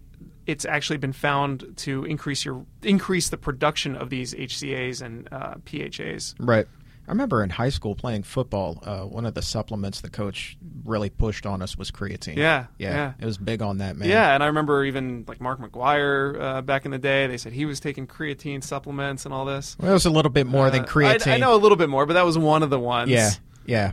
it's 0.45 0.65
actually 0.65 0.97
been 0.97 1.13
found 1.13 1.73
to 1.77 2.05
increase 2.05 2.45
your 2.45 2.65
increase 2.83 3.29
the 3.29 3.37
production 3.37 3.95
of 3.95 4.09
these 4.09 4.33
HCA's 4.33 5.01
and 5.01 5.27
uh, 5.31 5.55
PHAs. 5.65 6.35
Right. 6.39 6.67
I 7.07 7.11
remember 7.11 7.43
in 7.43 7.51
high 7.51 7.69
school 7.69 7.93
playing 7.93 8.23
football. 8.23 8.79
Uh, 8.83 9.01
one 9.01 9.25
of 9.25 9.35
the 9.35 9.41
supplements 9.43 10.01
the 10.01 10.09
coach 10.09 10.57
really 10.83 11.09
pushed 11.11 11.45
on 11.45 11.61
us 11.61 11.77
was 11.77 11.91
creatine. 11.91 12.35
Yeah, 12.35 12.65
yeah, 12.79 12.89
yeah. 12.93 13.13
It 13.19 13.25
was 13.25 13.37
big 13.37 13.61
on 13.61 13.77
that 13.77 13.95
man. 13.95 14.09
Yeah, 14.09 14.33
and 14.33 14.41
I 14.41 14.47
remember 14.47 14.83
even 14.85 15.23
like 15.27 15.39
Mark 15.39 15.59
McGwire 15.59 16.41
uh, 16.41 16.61
back 16.63 16.85
in 16.85 16.91
the 16.91 16.97
day. 16.97 17.27
They 17.27 17.37
said 17.37 17.53
he 17.53 17.65
was 17.65 17.79
taking 17.79 18.07
creatine 18.07 18.63
supplements 18.63 19.25
and 19.25 19.33
all 19.33 19.45
this. 19.45 19.77
Well, 19.79 19.91
it 19.91 19.93
was 19.93 20.05
a 20.05 20.09
little 20.09 20.31
bit 20.31 20.47
more 20.47 20.71
than 20.71 20.81
Uh, 20.81 20.87
creatine. 20.87 21.27
I, 21.27 21.35
I 21.35 21.37
know 21.37 21.53
a 21.53 21.57
little 21.61 21.77
bit 21.77 21.89
more, 21.89 22.05
but 22.07 22.13
that 22.13 22.25
was 22.25 22.37
one 22.37 22.63
of 22.63 22.69
the 22.71 22.79
ones. 22.79 23.11
Yeah, 23.11 23.29
yeah. 23.65 23.91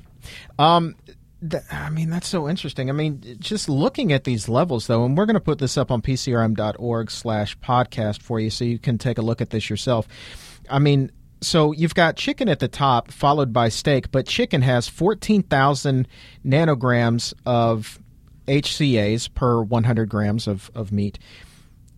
Um, 0.59 0.95
th- 1.47 1.64
I 1.71 1.90
mean, 1.90 2.09
that's 2.09 2.28
so 2.28 2.49
interesting. 2.49 2.88
I 2.88 2.92
mean, 2.92 3.37
just 3.40 3.69
looking 3.69 4.12
at 4.12 4.25
these 4.25 4.49
levels, 4.49 4.87
though, 4.87 5.04
and 5.04 5.19
we're 5.19 5.26
going 5.26 5.35
to 5.35 5.40
put 5.40 5.59
this 5.59 5.76
up 5.76 5.90
on 5.90 6.00
pcrm.org 6.00 7.11
slash 7.11 7.59
podcast 7.59 8.23
for 8.23 8.40
you 8.40 8.49
so 8.49 8.64
you 8.64 8.78
can 8.78 8.97
take 8.97 9.19
a 9.19 9.23
look 9.23 9.40
at 9.40 9.50
this 9.50 9.69
yourself. 9.69 10.09
I 10.71 10.78
mean, 10.78 11.11
so 11.43 11.73
you've 11.73 11.95
got 11.95 12.17
chicken 12.17 12.49
at 12.49 12.61
the 12.61 12.69
top, 12.69 13.11
followed 13.11 13.53
by 13.53 13.69
steak, 13.69 14.11
but 14.11 14.27
chicken 14.27 14.63
has 14.63 14.89
14,000 14.89 16.09
nanograms 16.45 17.35
of 17.45 17.99
HCAs 18.47 19.33
per 19.35 19.63
100 19.63 20.09
grams 20.09 20.47
of, 20.47 20.71
of 20.75 20.93
meat. 20.93 21.19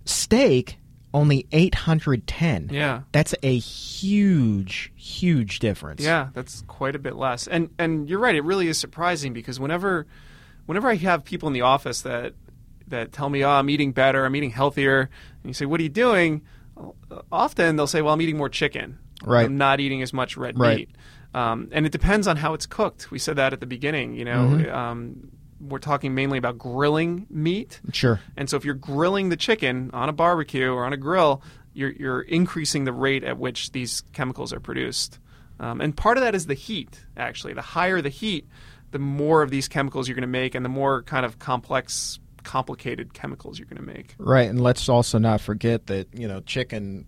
Steak, 0.05 0.79
only 1.13 1.47
810. 1.53 2.71
Yeah. 2.73 3.03
That's 3.13 3.35
a 3.43 3.59
huge, 3.59 4.93
huge 4.97 5.61
difference. 5.61 6.03
Yeah, 6.03 6.29
that's 6.35 6.63
quite 6.67 6.97
a 6.97 6.99
bit 6.99 7.15
less. 7.15 7.47
And 7.47 7.71
and 7.79 8.09
you're 8.09 8.19
right, 8.19 8.35
it 8.35 8.45
really 8.45 8.69
is 8.69 8.79
surprising 8.79 9.33
because 9.33 9.61
whenever 9.61 10.07
whenever 10.67 10.89
I 10.89 10.97
have 10.97 11.25
people 11.25 11.47
in 11.47 11.53
the 11.53 11.63
office 11.63 12.03
that 12.03 12.35
that 12.89 13.13
tell 13.13 13.31
me, 13.31 13.45
"Oh, 13.45 13.51
I'm 13.51 13.71
eating 13.71 13.93
better, 13.93 14.25
I'm 14.25 14.37
eating 14.37 14.51
healthier." 14.51 15.09
And 15.43 15.51
you 15.51 15.55
say, 15.55 15.67
"What 15.67 15.81
are 15.81 15.85
you 15.85 15.89
doing?" 15.89 16.43
Often 17.31 17.77
they'll 17.77 17.87
say, 17.87 18.03
"Well, 18.03 18.13
I'm 18.13 18.21
eating 18.21 18.37
more 18.37 18.49
chicken. 18.49 18.99
Right. 19.25 19.45
I'm 19.45 19.57
not 19.59 19.81
eating 19.81 20.03
as 20.03 20.13
much 20.13 20.37
red 20.37 20.59
Right. 20.59 20.77
meat." 20.79 20.91
Um, 21.35 21.69
and 21.73 21.85
it 21.85 21.93
depends 21.93 22.29
on 22.29 22.37
how 22.37 22.55
it's 22.55 22.67
cooked. 22.67 23.11
We 23.11 23.19
said 23.19 23.37
that 23.37 23.53
at 23.53 23.61
the 23.61 23.67
beginning, 23.67 24.15
you 24.15 24.25
know. 24.25 24.51
Mm-hmm. 24.51 24.75
Um, 24.75 25.31
we're 25.61 25.79
talking 25.79 26.15
mainly 26.15 26.39
about 26.39 26.59
grilling 26.59 27.27
meat. 27.31 27.81
Sure. 27.93 28.21
And 28.37 28.51
so 28.51 28.57
if 28.57 28.65
you're 28.65 28.75
grilling 28.75 29.31
the 29.31 29.37
chicken 29.37 29.91
on 29.93 30.09
a 30.09 30.13
barbecue 30.13 30.71
or 30.71 30.85
on 30.85 30.93
a 30.93 30.97
grill, 30.97 31.43
you're, 31.73 31.93
you're 31.93 32.21
increasing 32.21 32.85
the 32.85 32.93
rate 32.93 33.25
at 33.25 33.39
which 33.39 33.73
these 33.73 34.03
chemicals 34.13 34.53
are 34.53 34.61
produced. 34.61 35.19
Um, 35.61 35.81
and 35.81 35.97
part 35.97 36.19
of 36.19 36.23
that 36.25 36.35
is 36.35 36.47
the 36.47 36.55
heat, 36.55 37.01
actually. 37.17 37.55
The 37.55 37.63
higher 37.63 38.01
the 38.01 38.09
heat, 38.11 38.47
the 38.91 38.99
more 38.99 39.43
of 39.43 39.51
these 39.51 39.69
chemicals 39.69 40.09
you're 40.09 40.17
going 40.17 40.23
to 40.23 40.27
make 40.29 40.55
and 40.55 40.65
the 40.65 40.71
more 40.71 41.03
kind 41.03 41.25
of 41.25 41.39
complex, 41.39 42.19
complicated 42.43 43.15
chemicals 43.15 43.59
you're 43.59 43.69
going 43.69 43.85
to 43.85 43.93
make. 43.95 44.15
Right, 44.19 44.49
and 44.49 44.61
let's 44.61 44.89
also 44.89 45.19
not 45.19 45.41
forget 45.41 45.87
that 45.87 46.09
you 46.13 46.29
know 46.29 46.41
chicken 46.41 47.07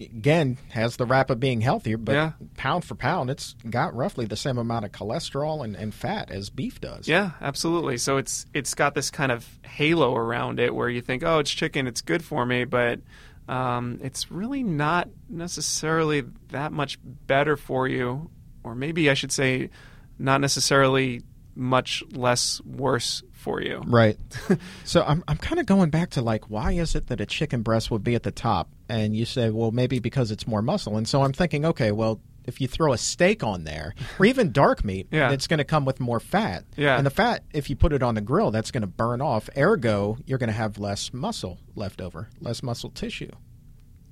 again 0.00 0.58
has 0.70 0.96
the 0.96 1.06
rap 1.06 1.30
of 1.30 1.40
being 1.40 1.60
healthier, 1.60 1.96
but 1.96 2.12
Yeah. 2.12 2.32
pound 2.56 2.84
for 2.84 2.94
pound, 2.94 3.30
it's 3.30 3.54
got 3.68 3.94
roughly 3.94 4.26
the 4.26 4.36
same 4.36 4.58
amount 4.58 4.84
of 4.84 4.92
cholesterol 4.92 5.64
and, 5.64 5.74
and 5.76 5.92
fat 5.94 6.30
as 6.30 6.50
beef 6.50 6.80
does. 6.80 7.08
Yeah, 7.08 7.32
absolutely. 7.40 7.98
So 7.98 8.16
it's 8.16 8.46
it's 8.54 8.74
got 8.74 8.94
this 8.94 9.10
kind 9.10 9.32
of 9.32 9.46
halo 9.64 10.14
around 10.14 10.60
it 10.60 10.74
where 10.74 10.88
you 10.88 11.00
think, 11.00 11.22
oh, 11.24 11.38
it's 11.40 11.50
chicken, 11.50 11.86
it's 11.86 12.00
good 12.00 12.24
for 12.24 12.44
me, 12.46 12.64
but 12.64 13.00
um, 13.48 13.98
it's 14.02 14.30
really 14.30 14.62
not 14.62 15.08
necessarily 15.28 16.22
that 16.50 16.70
much 16.72 16.98
better 17.02 17.56
for 17.56 17.88
you, 17.88 18.30
or 18.62 18.74
maybe 18.74 19.08
I 19.10 19.14
should 19.14 19.32
say, 19.32 19.70
not 20.18 20.40
necessarily 20.40 21.22
much 21.54 22.04
less 22.12 22.60
worse 22.62 23.22
for 23.38 23.62
you. 23.62 23.82
Right. 23.86 24.18
so 24.84 25.02
I'm 25.06 25.22
I'm 25.28 25.36
kind 25.38 25.58
of 25.60 25.66
going 25.66 25.90
back 25.90 26.10
to 26.10 26.22
like 26.22 26.50
why 26.50 26.72
is 26.72 26.94
it 26.94 27.06
that 27.06 27.20
a 27.20 27.26
chicken 27.26 27.62
breast 27.62 27.90
would 27.90 28.02
be 28.04 28.14
at 28.14 28.24
the 28.24 28.30
top 28.32 28.68
and 28.88 29.16
you 29.16 29.24
say 29.24 29.50
well 29.50 29.70
maybe 29.70 29.98
because 30.00 30.30
it's 30.30 30.46
more 30.46 30.60
muscle 30.60 30.96
and 30.96 31.08
so 31.08 31.22
I'm 31.22 31.32
thinking 31.32 31.64
okay 31.64 31.92
well 31.92 32.20
if 32.46 32.60
you 32.62 32.66
throw 32.66 32.92
a 32.94 32.98
steak 32.98 33.44
on 33.44 33.64
there 33.64 33.94
or 34.18 34.24
even 34.26 34.50
dark 34.64 34.82
meat 34.84 35.06
Yeah. 35.10 35.30
it's 35.30 35.46
going 35.46 35.58
to 35.58 35.64
come 35.64 35.84
with 35.84 36.00
more 36.00 36.18
fat. 36.18 36.64
Yeah. 36.76 36.96
And 36.96 37.06
the 37.06 37.10
fat 37.10 37.44
if 37.52 37.70
you 37.70 37.76
put 37.76 37.92
it 37.92 38.02
on 38.02 38.14
the 38.16 38.20
grill 38.20 38.50
that's 38.50 38.70
going 38.70 38.80
to 38.82 38.86
burn 38.86 39.20
off 39.20 39.48
ergo 39.56 40.18
you're 40.26 40.38
going 40.38 40.48
to 40.48 40.54
have 40.54 40.78
less 40.78 41.12
muscle 41.12 41.58
left 41.76 42.00
over, 42.00 42.28
less 42.40 42.62
muscle 42.62 42.90
tissue. 42.90 43.30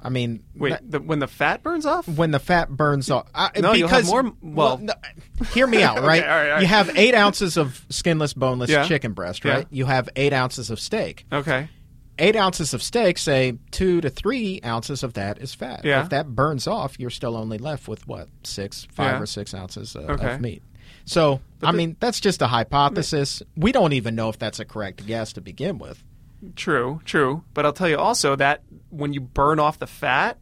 I 0.02 0.08
mean, 0.08 0.44
Wait, 0.54 0.70
that- 0.70 0.90
the, 0.90 1.00
when 1.00 1.18
the 1.18 1.26
fat 1.26 1.62
burns 1.62 1.84
off? 1.86 2.06
when 2.06 2.30
the 2.30 2.38
fat 2.38 2.68
burns 2.70 3.10
off. 3.10 3.26
I, 3.34 3.50
No, 3.58 3.72
you'll 3.72 3.88
have 3.88 4.04
because, 4.04 4.10
more- 4.10 4.32
well- 4.42 4.78
no, 4.78 4.92
hear 5.52 5.66
me 5.66 5.82
out, 5.82 5.96
right? 6.02 6.20
Okay, 6.22 6.28
all 6.28 6.36
right, 6.36 6.46
all 6.48 6.52
right. 6.54 6.60
You 6.62 6.66
have 6.68 6.90
eight 6.96 7.14
ounces 7.14 7.56
of 7.56 7.84
skinless, 7.90 8.32
boneless 8.34 8.70
Yeah. 8.70 8.86
chicken 8.86 9.12
breast, 9.12 9.44
Yeah. 9.44 9.52
right? 9.54 9.66
You 9.70 9.86
have 9.86 10.08
eight 10.16 10.32
ounces 10.32 10.70
of 10.70 10.78
steak. 10.78 11.24
Okay. 11.32 11.68
Eight 12.18 12.36
ounces 12.36 12.72
of 12.72 12.82
steak, 12.82 13.18
say 13.18 13.58
two 13.72 14.00
to 14.00 14.08
three 14.08 14.60
ounces 14.64 15.02
of 15.02 15.14
that 15.14 15.38
is 15.38 15.54
fat. 15.54 15.80
Yeah. 15.84 16.02
If 16.02 16.10
that 16.10 16.28
burns 16.28 16.66
off, 16.66 16.98
you're 16.98 17.10
still 17.10 17.36
only 17.36 17.58
left 17.58 17.88
with 17.88 18.06
what 18.06 18.28
six, 18.44 18.86
five 18.92 19.16
Yeah. 19.16 19.20
or 19.22 19.26
six 19.26 19.52
ounces 19.54 19.94
uh, 19.96 20.00
Okay. 20.00 20.34
of 20.34 20.40
meat. 20.40 20.62
So, 21.04 21.40
I 21.62 21.72
the- 21.72 21.76
mean, 21.78 21.96
that's 22.00 22.20
just 22.20 22.40
a 22.42 22.46
hypothesis. 22.46 23.42
We 23.56 23.72
don't 23.72 23.92
even 23.92 24.14
know 24.14 24.28
if 24.28 24.38
that's 24.38 24.60
a 24.60 24.64
correct 24.64 25.04
guess 25.06 25.32
to 25.34 25.40
begin 25.40 25.78
with. 25.78 26.02
True, 26.54 27.00
true. 27.04 27.44
But 27.54 27.64
I'll 27.66 27.72
tell 27.72 27.88
you 27.88 27.98
also 27.98 28.36
that 28.36 28.62
when 28.90 29.12
you 29.12 29.20
burn 29.20 29.58
off 29.58 29.78
the 29.78 29.86
fat, 29.86 30.38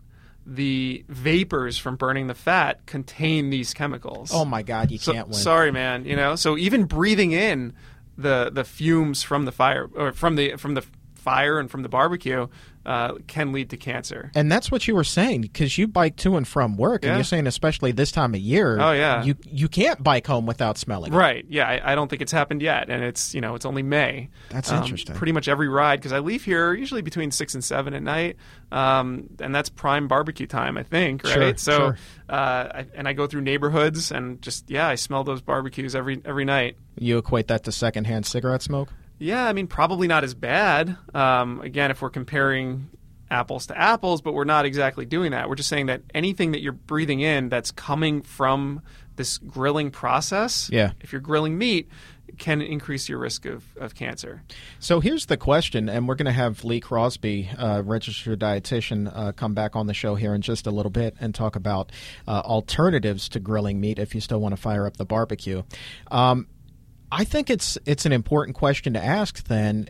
the 0.46 1.04
vapors 1.08 1.78
from 1.78 1.96
burning 1.96 2.26
the 2.26 2.34
fat 2.34 2.84
contain 2.86 3.50
these 3.50 3.72
chemicals. 3.72 4.30
Oh 4.34 4.44
my 4.44 4.62
God, 4.62 4.90
you 4.90 4.98
So- 4.98 5.12
can't 5.12 5.28
win. 5.28 5.38
Sorry, 5.38 5.70
man. 5.72 6.04
You 6.04 6.16
know, 6.16 6.36
so 6.36 6.56
even 6.58 6.84
breathing 6.84 7.32
in 7.32 7.72
the 8.16 8.50
the 8.52 8.64
fumes 8.64 9.22
from 9.22 9.44
the 9.44 9.52
fire 9.52 9.88
or 9.94 10.12
from 10.12 10.36
the 10.36 10.56
from 10.56 10.74
the 10.74 10.84
fire 11.14 11.58
and 11.58 11.70
from 11.70 11.82
the 11.82 11.88
barbecue 11.88 12.46
uh, 12.86 13.14
can 13.26 13.52
lead 13.52 13.70
to 13.70 13.76
cancer. 13.76 14.30
And 14.34 14.50
that's 14.52 14.70
what 14.70 14.86
you 14.86 14.94
were 14.94 15.04
saying 15.04 15.42
because 15.42 15.78
you 15.78 15.88
bike 15.88 16.16
to 16.16 16.36
and 16.36 16.46
from 16.46 16.76
work, 16.76 17.04
and 17.04 17.14
you're 17.16 17.24
saying 17.24 17.46
especially 17.46 17.92
this 17.92 18.12
time 18.12 18.34
of 18.34 18.40
year. 18.40 18.78
Oh, 18.80 18.92
yeah. 18.92 19.22
you 19.24 19.34
you 19.46 19.68
can't 19.68 20.02
bike 20.02 20.26
home 20.26 20.46
without 20.46 20.76
smelling. 20.78 21.12
it. 21.12 21.16
Right. 21.16 21.44
Yeah. 21.48 21.68
I, 21.68 21.92
I 21.92 21.94
don't 21.94 22.08
think 22.08 22.22
it's 22.22 22.32
happened 22.32 22.62
yet, 22.62 22.90
and 22.90 23.02
it's 23.02 23.34
you 23.34 23.40
know 23.40 23.54
it's 23.54 23.64
only 23.64 23.82
May. 23.82 24.28
That's 24.50 24.70
Um, 24.70 24.82
interesting. 24.82 25.14
Pretty 25.16 25.32
much 25.32 25.48
every 25.48 25.68
ride 25.68 26.00
because 26.00 26.12
I 26.12 26.18
leave 26.18 26.44
here 26.44 26.74
usually 26.74 27.02
between 27.02 27.30
six 27.30 27.54
and 27.54 27.62
seven 27.64 27.94
at 27.94 28.02
night, 28.02 28.36
um, 28.72 29.28
and 29.40 29.54
that's 29.54 29.68
prime 29.68 30.08
barbecue 30.08 30.46
time. 30.46 30.76
I 30.76 30.82
think. 30.82 31.24
Right. 31.24 31.32
Sure, 31.34 31.56
so, 31.56 31.76
sure. 31.78 31.98
Uh, 32.28 32.32
I, 32.74 32.86
and 32.94 33.06
I 33.08 33.12
go 33.12 33.26
through 33.26 33.42
neighborhoods 33.42 34.10
and 34.10 34.40
just 34.42 34.70
yeah, 34.70 34.88
I 34.88 34.94
smell 34.94 35.24
those 35.24 35.40
barbecues 35.40 35.94
every 35.94 36.20
every 36.24 36.44
night. 36.44 36.76
You 36.98 37.18
equate 37.18 37.48
that 37.48 37.64
to 37.64 37.72
secondhand 37.72 38.26
cigarette 38.26 38.62
smoke. 38.62 38.88
Yeah, 39.18 39.46
I 39.46 39.52
mean, 39.52 39.66
probably 39.66 40.06
not 40.08 40.24
as 40.24 40.34
bad. 40.34 40.96
Um, 41.14 41.60
again, 41.60 41.90
if 41.90 42.02
we're 42.02 42.10
comparing 42.10 42.90
apples 43.30 43.66
to 43.66 43.78
apples, 43.78 44.20
but 44.20 44.34
we're 44.34 44.44
not 44.44 44.64
exactly 44.64 45.06
doing 45.06 45.30
that. 45.32 45.48
We're 45.48 45.54
just 45.54 45.68
saying 45.68 45.86
that 45.86 46.02
anything 46.14 46.52
that 46.52 46.60
you're 46.60 46.72
breathing 46.72 47.20
in 47.20 47.48
that's 47.48 47.70
coming 47.70 48.22
from 48.22 48.80
this 49.16 49.38
grilling 49.38 49.90
process, 49.90 50.68
Yeah. 50.72 50.92
if 51.00 51.12
you're 51.12 51.20
grilling 51.20 51.56
meat, 51.56 51.88
can 52.38 52.60
increase 52.60 53.08
your 53.08 53.18
risk 53.18 53.46
of, 53.46 53.64
of 53.76 53.94
cancer. 53.94 54.42
So 54.80 54.98
here's 54.98 55.26
the 55.26 55.36
question, 55.36 55.88
and 55.88 56.08
we're 56.08 56.16
going 56.16 56.26
to 56.26 56.32
have 56.32 56.64
Lee 56.64 56.80
Crosby, 56.80 57.48
uh, 57.56 57.82
registered 57.84 58.40
dietitian, 58.40 59.10
uh, 59.14 59.30
come 59.32 59.54
back 59.54 59.76
on 59.76 59.86
the 59.86 59.94
show 59.94 60.16
here 60.16 60.34
in 60.34 60.42
just 60.42 60.66
a 60.66 60.70
little 60.72 60.90
bit 60.90 61.14
and 61.20 61.32
talk 61.32 61.54
about 61.54 61.92
uh, 62.26 62.42
alternatives 62.44 63.28
to 63.30 63.40
grilling 63.40 63.80
meat 63.80 64.00
if 64.00 64.14
you 64.16 64.20
still 64.20 64.40
want 64.40 64.54
to 64.54 64.60
fire 64.60 64.84
up 64.86 64.96
the 64.96 65.04
barbecue. 65.04 65.62
Um, 66.10 66.48
I 67.12 67.24
think 67.24 67.50
it's 67.50 67.78
it's 67.86 68.06
an 68.06 68.12
important 68.12 68.56
question 68.56 68.92
to 68.94 69.04
ask. 69.04 69.44
Then, 69.44 69.88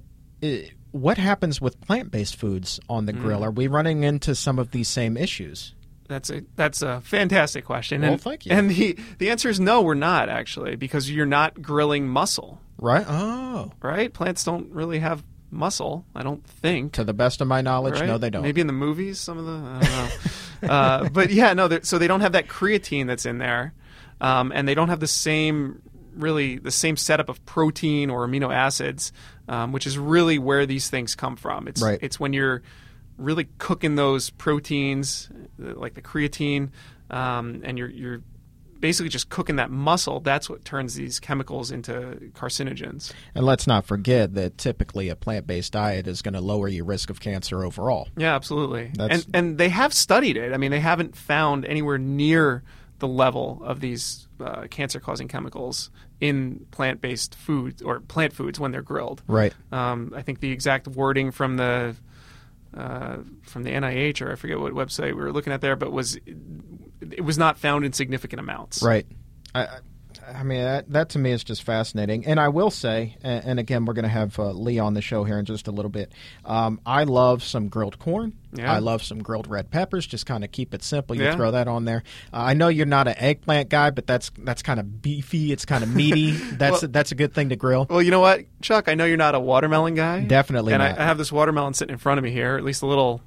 what 0.91 1.19
happens 1.19 1.61
with 1.61 1.81
plant 1.81 2.11
based 2.11 2.37
foods 2.37 2.81
on 2.89 3.07
the 3.07 3.13
Mm. 3.13 3.21
grill? 3.21 3.45
Are 3.45 3.51
we 3.51 3.67
running 3.67 4.03
into 4.05 4.35
some 4.35 4.59
of 4.59 4.71
these 4.71 4.89
same 4.89 5.17
issues? 5.17 5.75
That's 6.07 6.29
a 6.31 6.43
that's 6.57 6.83
a 6.83 7.01
fantastic 7.01 7.65
question. 7.65 8.03
Well, 8.03 8.13
and, 8.13 8.21
thank 8.21 8.45
you. 8.47 8.53
And 8.53 8.71
the 8.71 8.99
the 9.19 9.31
answer 9.31 9.49
is 9.49 9.59
no, 9.59 9.81
we're 9.81 9.95
not 9.95 10.29
actually 10.29 10.77
because 10.77 11.11
you're 11.11 11.25
not 11.27 11.63
grilling 11.63 12.07
muscle, 12.09 12.61
Right? 12.79 13.07
Oh, 13.09 13.73
right? 13.83 14.13
Plants 14.13 14.45
don't 14.45 14.71
really 14.71 14.99
have 14.99 15.25
muscle, 15.51 16.05
I 16.15 16.23
don't 16.23 16.45
think. 16.45 16.93
to 16.95 17.05
the 17.05 17.15
best 17.15 17.41
of 17.41 17.47
my 17.49 17.63
knowledge, 17.63 17.95
right? 17.95 18.07
no, 18.07 18.19
they 18.19 18.29
don't. 18.29 18.43
Maybe 18.43 18.61
in 18.61 18.67
the 18.67 18.73
movies, 18.75 19.19
some 19.19 19.39
of 19.39 19.47
the. 19.47 19.53
I 19.53 19.81
don't 19.81 20.63
know. 20.63 20.69
uh, 20.75 21.09
but 21.09 21.31
yeah, 21.31 21.55
no. 21.55 21.71
So 21.83 21.97
they 21.99 22.09
don't 22.09 22.21
have 22.21 22.33
that 22.33 22.49
creatine 22.49 23.07
that's 23.07 23.25
in 23.25 23.39
there, 23.39 23.73
um, 24.21 24.53
and 24.55 24.69
they 24.69 24.75
don't 24.75 24.89
have 24.91 25.01
the 25.01 25.07
same, 25.07 25.81
really, 26.17 26.59
the 26.59 26.71
same 26.71 26.97
setup 26.97 27.29
of 27.29 27.45
protein 27.47 28.11
or 28.11 28.27
amino 28.27 28.53
acids, 28.55 29.13
um, 29.49 29.73
which 29.73 29.87
is 29.87 29.99
really 29.99 30.39
where 30.39 30.67
these 30.67 30.89
things 30.91 31.15
come 31.15 31.37
from. 31.37 31.69
It's 31.69 31.83
Right. 31.83 31.99
it's 32.03 32.19
when 32.21 32.33
you're 32.33 32.63
really 33.19 33.49
cooking 33.59 33.95
those 33.95 34.31
proteins, 34.31 35.29
uh, 35.65 35.75
like 35.75 35.95
the 35.95 36.03
creatine, 36.03 36.71
um, 37.11 37.61
and 37.65 37.79
you're 37.79 37.91
you're 37.91 38.21
basically 38.81 39.09
just 39.09 39.31
cooking 39.31 39.57
that 39.57 39.71
muscle. 39.71 40.21
That's 40.21 40.51
what 40.51 40.63
turns 40.65 40.95
these 40.95 41.19
chemicals 41.19 41.71
into 41.71 42.31
carcinogens. 42.35 43.13
And 43.35 43.47
let's 43.47 43.67
not 43.67 43.87
forget 43.87 44.35
that 44.35 44.59
typically 44.59 45.09
a 45.09 45.17
plant 45.17 45.47
based 45.47 45.73
diet 45.73 46.07
is 46.07 46.21
going 46.23 46.35
to 46.35 46.41
lower 46.41 46.69
your 46.69 46.85
risk 46.85 47.09
of 47.09 47.19
cancer 47.21 47.65
overall. 47.65 48.09
Yeah, 48.17 48.35
absolutely. 48.35 48.91
That's- 48.95 49.25
And 49.25 49.35
and 49.37 49.59
they 49.59 49.71
have 49.71 49.95
studied 49.95 50.37
it. 50.37 50.53
I 50.53 50.57
mean, 50.59 50.71
they 50.71 50.81
haven't 50.81 51.17
found 51.17 51.65
anywhere 51.65 51.99
near 51.99 52.63
the 52.99 53.09
level 53.09 53.61
of 53.65 53.81
these 53.81 54.29
uh, 54.41 54.67
cancer-causing 54.71 55.29
chemicals 55.29 55.91
in 56.25 56.65
plant-based 56.71 57.35
foods 57.35 57.83
or 57.83 58.01
plant 58.01 58.33
foods 58.33 58.59
when 58.59 58.73
they're 58.73 58.81
grilled. 58.81 59.23
Right. 59.27 59.53
Um, 59.71 60.11
I 60.17 60.23
think 60.23 60.41
the 60.41 60.53
exact 60.53 60.89
wording 60.89 61.33
from 61.33 61.59
the 61.59 61.95
uh, 62.75 63.19
from 63.43 63.63
the 63.63 63.71
NIH 63.71 64.23
or 64.23 64.33
I 64.33 64.35
forget 64.37 64.59
what 64.59 64.73
website 64.73 65.09
we 65.09 65.23
were 65.23 65.33
looking 65.33 65.53
at 65.53 65.61
there, 65.61 65.77
but 65.77 65.93
was 65.93 66.19
it 67.03 67.23
was 67.23 67.37
not 67.37 67.59
found 67.59 67.85
in 67.85 67.93
significant 67.93 68.41
amounts. 68.41 68.83
Right. 68.83 69.07
I, 69.55 69.69
I- 70.33 70.43
mean, 70.43 70.63
that, 70.63 70.91
that 70.91 71.09
to 71.11 71.19
me 71.19 71.33
is 71.33 71.43
just 71.45 71.63
fascinating. 71.63 72.25
And 72.27 72.39
I 72.39 72.49
will 72.49 72.71
say, 72.71 73.17
and, 73.23 73.45
and 73.45 73.59
again, 73.61 73.85
we're 73.85 73.95
going 73.95 74.05
to 74.05 74.09
have 74.09 74.39
uh, 74.39 74.51
Lee 74.53 74.79
on 74.79 74.95
the 74.95 75.01
show 75.03 75.25
here 75.25 75.39
in 75.39 75.45
just 75.45 75.67
a 75.69 75.71
little 75.71 75.91
bit. 75.91 76.13
Um, 76.45 76.81
I 76.87 77.05
love 77.05 77.43
some 77.43 77.69
grilled 77.69 77.99
corn. 77.99 78.35
Yeah. 78.53 78.73
I 78.73 78.79
love 78.79 79.03
some 79.03 79.23
grilled 79.23 79.49
red 79.49 79.71
peppers. 79.71 80.07
Just 80.07 80.27
kind 80.27 80.45
of 80.45 80.53
keep 80.53 80.75
it 80.75 80.83
simple. 80.83 81.17
You 81.17 81.25
Yeah. 81.25 81.35
throw 81.37 81.51
that 81.51 81.67
on 81.69 81.85
there. 81.87 82.03
Uh, 82.33 82.39
I 82.39 82.55
know 82.55 82.69
you're 82.69 82.87
not 82.87 83.09
an 83.09 83.15
eggplant 83.19 83.69
guy, 83.69 83.91
but 83.91 84.07
that's 84.07 84.31
that's 84.39 84.63
kind 84.63 84.79
of 84.79 85.03
beefy. 85.03 85.51
It's 85.53 85.65
kind 85.65 85.83
of 85.83 85.95
meaty. 85.95 86.31
That's 86.55 86.83
Well- 86.83 86.91
that's 86.91 87.11
a 87.11 87.15
good 87.17 87.35
thing 87.35 87.49
to 87.49 87.57
grill. 87.57 87.87
Well, 87.91 88.01
you 88.03 88.11
know 88.13 88.21
what, 88.21 88.45
Chuck? 88.63 88.89
I 88.89 88.95
know 88.95 89.05
you're 89.05 89.17
not 89.17 89.35
a 89.35 89.41
watermelon 89.41 89.95
guy. 89.95 90.21
Definitely 90.25 90.73
and 90.73 90.83
not. 90.83 90.99
I, 90.99 91.03
I 91.03 91.07
have 91.07 91.19
this 91.19 91.33
watermelon 91.33 91.75
sitting 91.75 91.93
in 91.93 91.99
front 91.99 92.19
of 92.19 92.25
me 92.25 92.31
here, 92.31 92.57
at 92.57 92.63
least 92.65 92.83
a 92.83 92.87
little. 92.87 93.21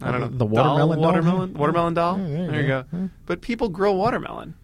I 0.00 0.10
don't 0.12 0.20
know 0.20 0.28
The 0.28 0.44
watermelon 0.46 0.78
doll, 0.88 0.88
doll? 0.96 1.02
watermelon, 1.12 1.54
watermelon 1.54 1.94
doll. 1.94 2.18
Yeah, 2.18 2.24
there 2.26 2.38
you 2.44 2.50
there 2.50 2.60
you 2.62 2.66
go. 2.68 2.84
go. 2.92 3.10
But 3.26 3.40
people 3.40 3.68
grill 3.68 3.96
watermelon. 3.96 4.54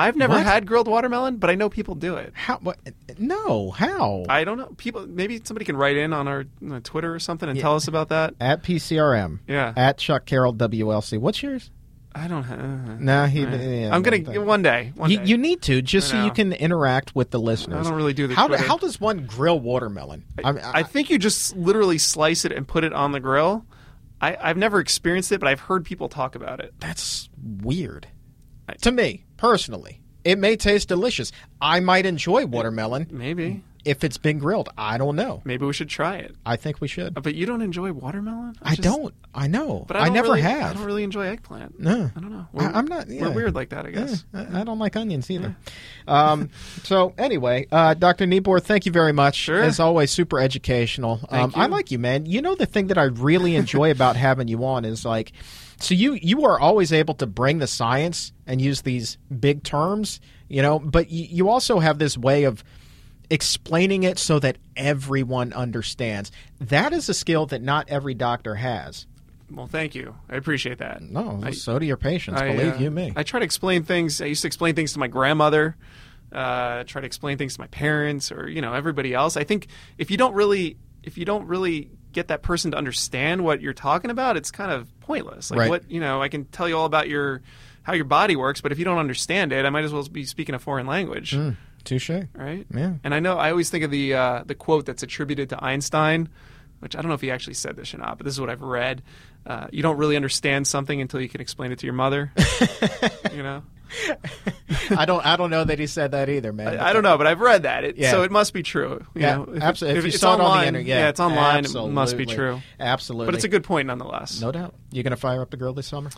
I've 0.00 0.16
never 0.16 0.34
What? 0.34 0.44
had 0.46 0.66
grilled 0.66 0.88
watermelon, 0.88 1.36
but 1.36 1.50
I 1.50 1.54
know 1.54 1.68
people 1.68 1.94
do 1.94 2.16
it. 2.16 2.32
How? 2.34 2.58
What, 2.58 2.78
no. 3.18 3.70
How? 3.70 4.24
I 4.28 4.44
don't 4.44 4.58
know. 4.58 4.72
People, 4.76 5.06
maybe 5.06 5.40
somebody 5.44 5.64
can 5.64 5.76
write 5.76 5.96
in 5.96 6.12
on 6.12 6.26
our 6.28 6.44
uh, 6.70 6.80
Twitter 6.82 7.14
or 7.14 7.18
something 7.18 7.48
and 7.48 7.58
tell 7.58 7.76
us 7.76 7.86
about 7.88 8.08
that. 8.08 8.34
At 8.40 8.62
PCRM. 8.62 9.40
Yeah. 9.46 9.72
At 9.76 9.98
Chuck 9.98 10.26
Carroll 10.26 10.54
WLC. 10.54 11.18
What's 11.18 11.42
yours? 11.42 11.70
I 12.12 12.26
don't. 12.26 12.42
have 12.42 13.00
Nah, 13.00 13.26
he. 13.26 13.42
Yeah, 13.42 13.94
I'm 13.94 14.02
gonna 14.02 14.40
one 14.42 14.62
day. 14.62 14.90
One 14.96 15.10
You, 15.12 15.18
day. 15.18 15.24
you 15.26 15.38
need 15.38 15.62
to 15.62 15.80
just 15.80 16.08
so 16.08 16.16
you 16.16 16.22
know. 16.24 16.30
can 16.30 16.52
interact 16.52 17.14
with 17.14 17.30
the 17.30 17.38
listeners. 17.38 17.86
I 17.86 17.88
don't 17.88 17.96
really 17.96 18.14
do 18.14 18.26
the 18.26 18.34
how, 18.34 18.48
Twitter. 18.48 18.64
how 18.64 18.78
does 18.78 19.00
one 19.00 19.26
grill 19.26 19.60
watermelon? 19.60 20.24
I, 20.44 20.50
mean, 20.50 20.64
I 20.64 20.82
think 20.82 21.08
you 21.08 21.18
just 21.18 21.54
literally 21.56 21.98
slice 21.98 22.44
it 22.44 22.50
and 22.50 22.66
put 22.66 22.82
it 22.82 22.92
on 22.92 23.12
the 23.12 23.20
grill. 23.20 23.64
I, 24.20 24.36
I've 24.40 24.56
never 24.56 24.80
experienced 24.80 25.30
it, 25.30 25.38
but 25.38 25.48
I've 25.48 25.60
heard 25.60 25.84
people 25.84 26.08
talk 26.08 26.34
about 26.34 26.58
it. 26.58 26.74
that's 26.80 27.28
weird 27.62 28.08
I- 28.68 28.74
to 28.74 28.90
me 28.90 29.24
personally. 29.40 30.00
It 30.22 30.38
may 30.38 30.54
taste 30.56 30.88
delicious. 30.88 31.32
I 31.62 31.80
might 31.80 32.04
enjoy 32.04 32.44
watermelon 32.44 33.06
Maybe. 33.10 33.62
if 33.86 34.04
it's 34.04 34.18
been 34.18 34.38
grilled. 34.38 34.68
I 34.76 34.98
don't 34.98 35.16
know. 35.16 35.40
Maybe 35.46 35.64
we 35.64 35.72
should 35.72 35.88
try 35.88 36.16
it. 36.16 36.34
I 36.44 36.56
think 36.56 36.82
we 36.82 36.88
should. 36.88 37.14
But 37.14 37.34
you 37.34 37.46
don't 37.46 37.62
enjoy 37.62 37.90
watermelon? 37.92 38.54
I 38.60 38.74
just- 38.74 38.82
don't. 38.82 39.14
I 39.34 39.46
know. 39.46 39.86
But 39.88 39.96
I, 39.96 40.00
I, 40.00 40.08
never 40.10 40.28
really- 40.28 40.42
have. 40.42 40.72
I 40.72 40.74
don't 40.74 40.84
really 40.84 41.04
enjoy 41.04 41.22
eggplant. 41.26 41.80
No. 41.80 42.10
I 42.14 42.20
don't 42.20 42.30
know. 42.32 42.46
I- 42.54 42.66
I'm 42.66 42.84
not- 42.84 43.08
yeah. 43.08 43.28
We're 43.28 43.32
weird 43.34 43.54
like 43.54 43.70
that, 43.70 43.86
I 43.86 43.92
guess. 43.92 44.26
Yeah, 44.34 44.46
I 44.52 44.60
I 44.60 44.64
don't 44.64 44.78
like 44.78 44.94
onions 44.96 45.30
either. 45.30 45.56
Um, 46.08 46.50
so 46.82 47.14
anyway, 47.18 47.68
uh, 47.70 47.94
Dr. 47.94 48.26
Neabore, 48.26 48.60
thank 48.60 48.84
you 48.84 48.90
very 48.90 49.12
much. 49.12 49.36
Sure. 49.36 49.62
As 49.62 49.78
always, 49.78 50.10
super 50.10 50.40
educational. 50.40 51.18
Thank 51.30 51.56
um, 51.56 51.62
I 51.62 51.66
like 51.66 51.92
you, 51.92 52.00
man. 52.00 52.26
You 52.26 52.42
know 52.42 52.56
the 52.56 52.66
thing 52.66 52.88
that 52.88 52.98
I 52.98 53.04
really 53.04 53.54
enjoy 53.54 53.92
about 53.92 54.16
having 54.16 54.48
you 54.48 54.64
on 54.64 54.84
is 54.84 55.04
like, 55.04 55.30
so 55.80 55.94
you 55.94 56.14
you 56.14 56.44
are 56.44 56.60
always 56.60 56.92
able 56.92 57.14
to 57.14 57.26
bring 57.26 57.58
the 57.58 57.66
science 57.66 58.32
and 58.46 58.60
use 58.60 58.82
these 58.82 59.18
big 59.38 59.62
terms, 59.62 60.20
you 60.48 60.62
know, 60.62 60.78
but 60.78 61.10
you, 61.10 61.26
you 61.30 61.48
also 61.48 61.78
have 61.78 61.98
this 61.98 62.16
way 62.16 62.44
of 62.44 62.62
explaining 63.30 64.02
it 64.02 64.18
so 64.18 64.38
that 64.40 64.58
everyone 64.76 65.52
understands. 65.52 66.30
That 66.60 66.92
is 66.92 67.08
a 67.08 67.14
skill 67.14 67.46
that 67.46 67.62
not 67.62 67.88
every 67.88 68.14
doctor 68.14 68.56
has. 68.56 69.06
Well, 69.50 69.66
thank 69.66 69.94
you. 69.94 70.14
I 70.28 70.36
appreciate 70.36 70.78
that. 70.78 71.02
No, 71.02 71.40
I- 71.42 71.50
so 71.52 71.78
do 71.78 71.86
your 71.86 71.96
patients. 71.96 72.40
I, 72.40 72.52
believe 72.52 72.74
uh, 72.74 72.78
you 72.78 72.90
me. 72.90 73.12
I 73.16 73.22
try 73.22 73.40
to 73.40 73.44
explain 73.44 73.82
things. 73.84 74.20
I 74.20 74.26
used 74.26 74.42
to 74.42 74.46
explain 74.46 74.74
things 74.74 74.92
to 74.92 74.98
my 74.98 75.08
grandmother. 75.08 75.76
Uh, 76.32 76.84
try 76.84 77.00
to 77.00 77.06
explain 77.06 77.38
things 77.38 77.54
to 77.54 77.60
my 77.60 77.66
parents 77.68 78.30
or 78.30 78.48
you 78.48 78.60
know 78.60 78.72
everybody 78.72 79.12
else. 79.12 79.36
I 79.36 79.42
think 79.42 79.66
if 79.98 80.12
you 80.12 80.16
don't 80.16 80.34
really 80.34 80.76
if 81.02 81.18
you 81.18 81.24
don't 81.24 81.46
really 81.46 81.90
get 82.12 82.28
that 82.28 82.42
person 82.42 82.70
to 82.72 82.76
understand 82.76 83.44
what 83.44 83.60
you're 83.60 83.72
talking 83.72 84.10
about, 84.10 84.36
it's 84.36 84.50
kind 84.50 84.70
of 84.72 84.88
pointless. 85.00 85.50
Like 85.50 85.58
Right. 85.60 85.70
what 85.70 85.90
you 85.90 86.00
know, 86.00 86.20
I 86.22 86.28
can 86.28 86.44
tell 86.46 86.68
you 86.68 86.76
all 86.76 86.86
about 86.86 87.08
your 87.08 87.42
how 87.82 87.92
your 87.94 88.04
body 88.04 88.36
works, 88.36 88.60
but 88.60 88.72
if 88.72 88.78
you 88.78 88.84
don't 88.84 88.98
understand 88.98 89.52
it, 89.52 89.64
I 89.64 89.70
might 89.70 89.84
as 89.84 89.92
well 89.92 90.02
be 90.04 90.24
speaking 90.24 90.54
a 90.54 90.58
foreign 90.58 90.86
language, 90.86 91.32
Mm, 91.32 91.56
touche. 91.84 92.10
right? 92.34 92.66
Yeah. 92.74 92.94
And 93.02 93.14
I 93.14 93.20
know 93.20 93.38
I 93.38 93.50
always 93.50 93.70
think 93.70 93.84
of 93.84 93.90
the 93.90 94.14
uh, 94.14 94.42
the 94.44 94.54
quote 94.54 94.86
that's 94.86 95.02
attributed 95.02 95.48
to 95.50 95.64
Einstein. 95.64 96.28
which 96.80 96.96
I 96.96 97.02
don't 97.02 97.08
know 97.08 97.14
if 97.14 97.20
he 97.20 97.30
actually 97.30 97.54
said 97.54 97.76
this 97.76 97.92
or 97.92 97.98
not, 97.98 98.16
but 98.16 98.24
this 98.24 98.32
is 98.34 98.40
what 98.40 98.48
I've 98.48 98.62
read. 98.62 99.02
Uh, 99.46 99.66
you 99.70 99.82
don't 99.82 99.98
really 99.98 100.16
understand 100.16 100.66
something 100.66 100.98
until 101.00 101.20
you 101.20 101.28
can 101.28 101.40
explain 101.42 101.72
it 101.72 101.78
to 101.80 101.86
your 101.86 101.92
mother. 101.94 102.32
you 103.34 103.42
know. 103.42 103.62
I 104.96 105.04
don't. 105.04 105.24
I 105.24 105.36
don't 105.36 105.50
know 105.50 105.64
that 105.64 105.78
he 105.78 105.86
said 105.86 106.12
that 106.12 106.28
either, 106.28 106.52
man. 106.52 106.78
I, 106.78 106.90
I 106.90 106.92
don't 106.92 107.02
know, 107.02 107.18
but 107.18 107.26
I've 107.26 107.40
read 107.40 107.64
that, 107.64 107.84
it, 107.84 107.96
Yeah. 107.96 108.10
so 108.10 108.22
it 108.22 108.30
must 108.30 108.52
be 108.52 108.62
true. 108.62 109.04
You 109.14 109.22
Yeah, 109.22 109.36
know, 109.36 109.42
if, 109.54 109.62
absolutely. 109.62 109.98
If, 109.98 110.04
you 110.04 110.08
it's 110.08 110.18
saw 110.20 110.34
it 110.34 110.40
on 110.40 110.60
the 110.60 110.66
internet, 110.66 110.86
yeah, 110.86 111.08
it's 111.08 111.20
online. 111.20 111.64
It 111.64 111.74
must 111.74 112.16
be 112.16 112.26
true. 112.26 112.60
Absolutely. 112.78 113.26
But 113.26 113.34
it's 113.34 113.44
a 113.44 113.48
good 113.48 113.64
point 113.64 113.86
nonetheless. 113.88 114.40
no 114.40 114.52
doubt. 114.52 114.74
You 114.92 115.02
gonna 115.02 115.16
fire 115.16 115.42
up 115.42 115.50
the 115.50 115.56
grill 115.56 115.72
this 115.74 115.86
summer? 115.86 116.10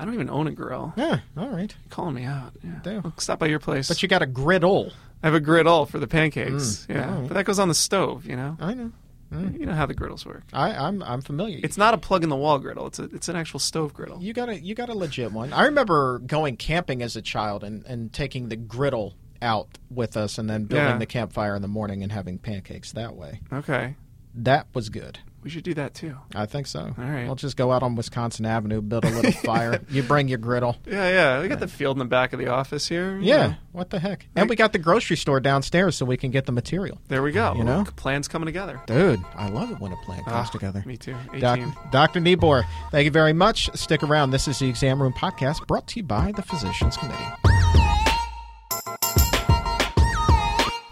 I 0.00 0.04
don't 0.04 0.14
even 0.14 0.30
own 0.30 0.48
a 0.48 0.50
grill. 0.52 0.92
Yeah. 0.96 1.20
All 1.36 1.48
right. 1.48 1.72
You're 1.84 1.90
calling 1.90 2.14
me 2.14 2.24
out. 2.24 2.54
Yeah. 2.64 2.70
Damn. 2.82 3.02
I'll 3.06 3.14
stop 3.18 3.38
by 3.38 3.46
your 3.46 3.60
place. 3.60 3.86
But 3.88 4.02
you 4.02 4.08
got 4.08 4.22
a 4.22 4.26
griddle. 4.26 4.90
I 5.22 5.28
have 5.28 5.34
a 5.34 5.40
griddle 5.40 5.86
for 5.86 6.00
the 6.00 6.08
pancakes. 6.08 6.86
Mm, 6.88 6.94
yeah, 6.96 7.08
alright. 7.08 7.28
but 7.28 7.34
that 7.34 7.44
goes 7.44 7.60
on 7.60 7.68
the 7.68 7.74
stove. 7.74 8.26
You 8.26 8.34
know, 8.34 8.56
I 8.58 8.74
know. 8.74 8.90
Mm. 9.32 9.58
you 9.58 9.66
know 9.66 9.72
how 9.74 9.86
the 9.86 9.94
griddles 9.94 10.26
work. 10.26 10.42
I, 10.52 10.70
I'm 10.72 11.02
I'm 11.02 11.22
familiar. 11.22 11.58
It's 11.62 11.78
not 11.78 11.94
a 11.94 11.98
plug 11.98 12.22
in 12.22 12.28
the 12.28 12.36
wall 12.36 12.58
griddle. 12.58 12.86
It's 12.86 12.98
a 12.98 13.04
it's 13.04 13.28
an 13.28 13.36
actual 13.36 13.60
stove 13.60 13.94
griddle. 13.94 14.22
You 14.22 14.32
got 14.32 14.48
a 14.48 14.60
you 14.60 14.74
got 14.74 14.88
a 14.88 14.94
legit 14.94 15.32
one. 15.32 15.52
I 15.52 15.64
remember 15.64 16.18
going 16.20 16.56
camping 16.56 17.02
as 17.02 17.16
a 17.16 17.22
child 17.22 17.64
and, 17.64 17.84
and 17.86 18.12
taking 18.12 18.48
the 18.48 18.56
griddle 18.56 19.14
out 19.40 19.78
with 19.90 20.16
us 20.16 20.38
and 20.38 20.48
then 20.48 20.64
building 20.66 20.86
Yeah. 20.88 20.98
the 20.98 21.06
campfire 21.06 21.56
in 21.56 21.62
the 21.62 21.68
morning 21.68 22.02
and 22.02 22.12
having 22.12 22.38
pancakes 22.38 22.92
that 22.92 23.16
way. 23.16 23.40
Okay, 23.52 23.96
That 24.34 24.66
was 24.74 24.88
good. 24.88 25.18
We 25.42 25.50
should 25.50 25.64
do 25.64 25.74
that 25.74 25.94
too. 25.94 26.16
I 26.34 26.46
think 26.46 26.66
so. 26.66 26.80
All 26.80 26.94
right. 27.04 27.26
We'll 27.26 27.34
just 27.34 27.56
go 27.56 27.72
out 27.72 27.82
on 27.82 27.96
Wisconsin 27.96 28.46
Avenue, 28.46 28.80
build 28.80 29.04
a 29.04 29.10
little 29.10 29.32
fire. 29.44 29.80
You 29.90 30.02
bring 30.02 30.28
your 30.28 30.38
griddle. 30.38 30.76
Yeah, 30.86 31.08
yeah. 31.08 31.42
We 31.42 31.48
got 31.48 31.58
the 31.60 31.66
field 31.68 31.96
in 31.96 31.98
the 31.98 32.04
back 32.04 32.32
of 32.32 32.38
the 32.38 32.48
office 32.48 32.88
here. 32.88 33.18
Yeah. 33.18 33.54
What 33.72 33.90
the 33.90 33.98
heck? 33.98 34.26
And 34.36 34.48
we 34.48 34.54
got 34.56 34.72
the 34.72 34.78
grocery 34.78 35.16
store 35.16 35.40
downstairs 35.40 35.96
so 35.96 36.04
we 36.04 36.16
can 36.16 36.30
get 36.30 36.46
the 36.46 36.52
material. 36.52 36.98
There 37.08 37.22
we 37.22 37.32
go. 37.32 37.54
You 37.56 37.64
know? 37.64 37.84
plans 37.96 38.28
coming 38.28 38.46
together. 38.46 38.80
Dude, 38.86 39.20
I 39.34 39.48
love 39.48 39.70
it 39.70 39.80
when 39.80 39.92
a 39.92 39.96
plan 40.04 40.22
comes 40.24 40.48
Ah, 40.48 40.50
together. 40.52 40.82
Me 40.86 40.96
too. 40.96 41.16
Doc. 41.40 41.58
Dr. 41.90 42.20
Neabore, 42.20 42.64
thank 42.90 43.04
you 43.04 43.10
very 43.10 43.32
much. 43.32 43.68
Stick 43.74 44.02
around. 44.02 44.30
This 44.30 44.46
is 44.46 44.58
the 44.58 44.68
Exam 44.68 45.00
Room 45.02 45.12
Podcast 45.12 45.66
brought 45.66 45.86
to 45.88 45.96
you 46.00 46.04
by 46.04 46.32
the 46.32 46.42
Physicians 46.42 46.96
Committee. 46.96 47.51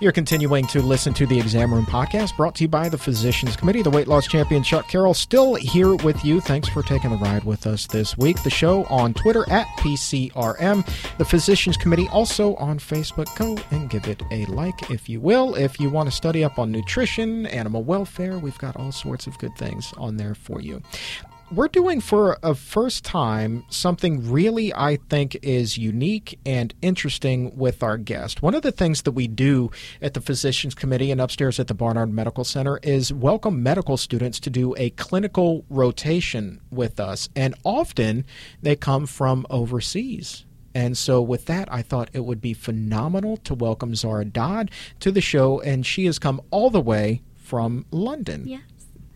You're 0.01 0.13
continuing 0.13 0.67
to 0.69 0.81
listen 0.81 1.13
to 1.13 1.27
the 1.27 1.39
Exam 1.39 1.75
Room 1.75 1.85
Podcast 1.85 2.35
brought 2.35 2.55
to 2.55 2.65
you 2.65 2.69
by 2.69 2.89
the 2.89 2.97
Physicians 2.97 3.55
Committee. 3.55 3.83
The 3.83 3.91
weight 3.91 4.09
loss 4.09 4.27
champion 4.27 4.63
Chuck 4.63 4.89
Carroll 4.89 5.13
still 5.13 5.57
here 5.57 5.95
with 5.95 6.25
you. 6.25 6.41
Thanks 6.41 6.71
for 6.71 6.83
taking 6.83 7.11
the 7.11 7.19
ride 7.19 7.45
with 7.45 7.67
us 7.67 7.87
this 7.87 8.17
week. 8.17 8.43
The 8.43 8.49
show 8.49 8.85
on 8.85 9.13
Twitter 9.13 9.45
at 9.51 9.67
PCRM. 9.77 11.19
The 11.19 11.25
Physicians 11.27 11.77
Committee 11.77 12.09
also 12.09 12.55
on 12.55 12.79
Facebook. 12.79 13.37
Go 13.37 13.59
and 13.73 13.91
give 13.91 14.09
it 14.09 14.23
a 14.31 14.47
like 14.47 14.91
if 14.91 15.07
you 15.07 15.21
will. 15.21 15.55
If 15.55 15.79
you 15.79 15.91
want 15.91 16.09
to 16.09 16.17
study 16.17 16.43
up 16.45 16.59
on 16.59 16.73
nutrition, 16.73 17.45
animal 17.45 17.83
welfare, 17.83 18.39
we've 18.39 18.57
got 18.57 18.77
all 18.77 18.93
sorts 18.93 19.27
of 19.27 19.37
good 19.37 19.55
things 19.59 19.93
on 19.99 20.17
there 20.17 20.35
for 20.35 20.63
you 20.63 20.81
we're 21.53 21.69
doing 21.69 22.01
for 22.01 22.39
a 22.45 22.55
first 22.55 23.05
time 23.05 23.65
something 23.69 24.31
really 24.31 24.73
I 24.73 24.99
think 25.09 25.37
is 25.43 25.77
unique 25.77 26.39
and 26.47 26.73
interesting 26.81 27.57
with 27.57 27.83
our 27.83 27.97
guest. 27.97 28.41
One 28.41 28.55
of 28.55 28.63
the 28.63 28.71
things 28.71 29.03
that 29.03 29.13
we 29.13 29.27
do 29.27 29.71
at 30.01 30.15
the 30.15 30.21
Physicians 30.21 30.77
Committee 30.77 31.11
and 31.11 31.21
upstairs 31.21 31.59
at 31.59 31.67
the 31.67 31.75
Barnard 31.75 32.13
Medical 32.13 32.45
Center 32.45 32.79
is 32.85 33.13
welcome 33.13 33.63
medical 33.63 33.97
students 33.97 34.39
to 34.41 34.51
do 34.51 34.75
a 34.77 34.91
clinical 34.91 35.65
rotation 35.69 36.61
with 36.71 37.01
us. 37.01 37.29
And 37.35 37.57
often 37.65 38.25
they 38.63 38.77
come 38.77 39.07
from 39.07 39.45
overseas. 39.51 40.45
And 40.73 40.97
so, 40.97 41.21
with 41.21 41.47
that, 41.47 41.73
I 41.73 41.83
thought 41.83 42.11
it 42.13 42.25
would 42.25 42.41
be 42.41 42.55
phenomenal 42.55 43.37
to 43.39 43.55
welcome 43.55 43.95
Zahrah 43.95 44.33
Dad 44.33 44.71
to 45.01 45.11
the 45.11 45.21
show. 45.21 45.61
And 45.61 45.85
she 45.85 46.05
has 46.05 46.21
come 46.21 46.41
all 46.53 46.71
the 46.71 46.81
way 46.81 47.23
from 47.35 47.87
London. 47.91 48.45
Yes. 48.47 48.61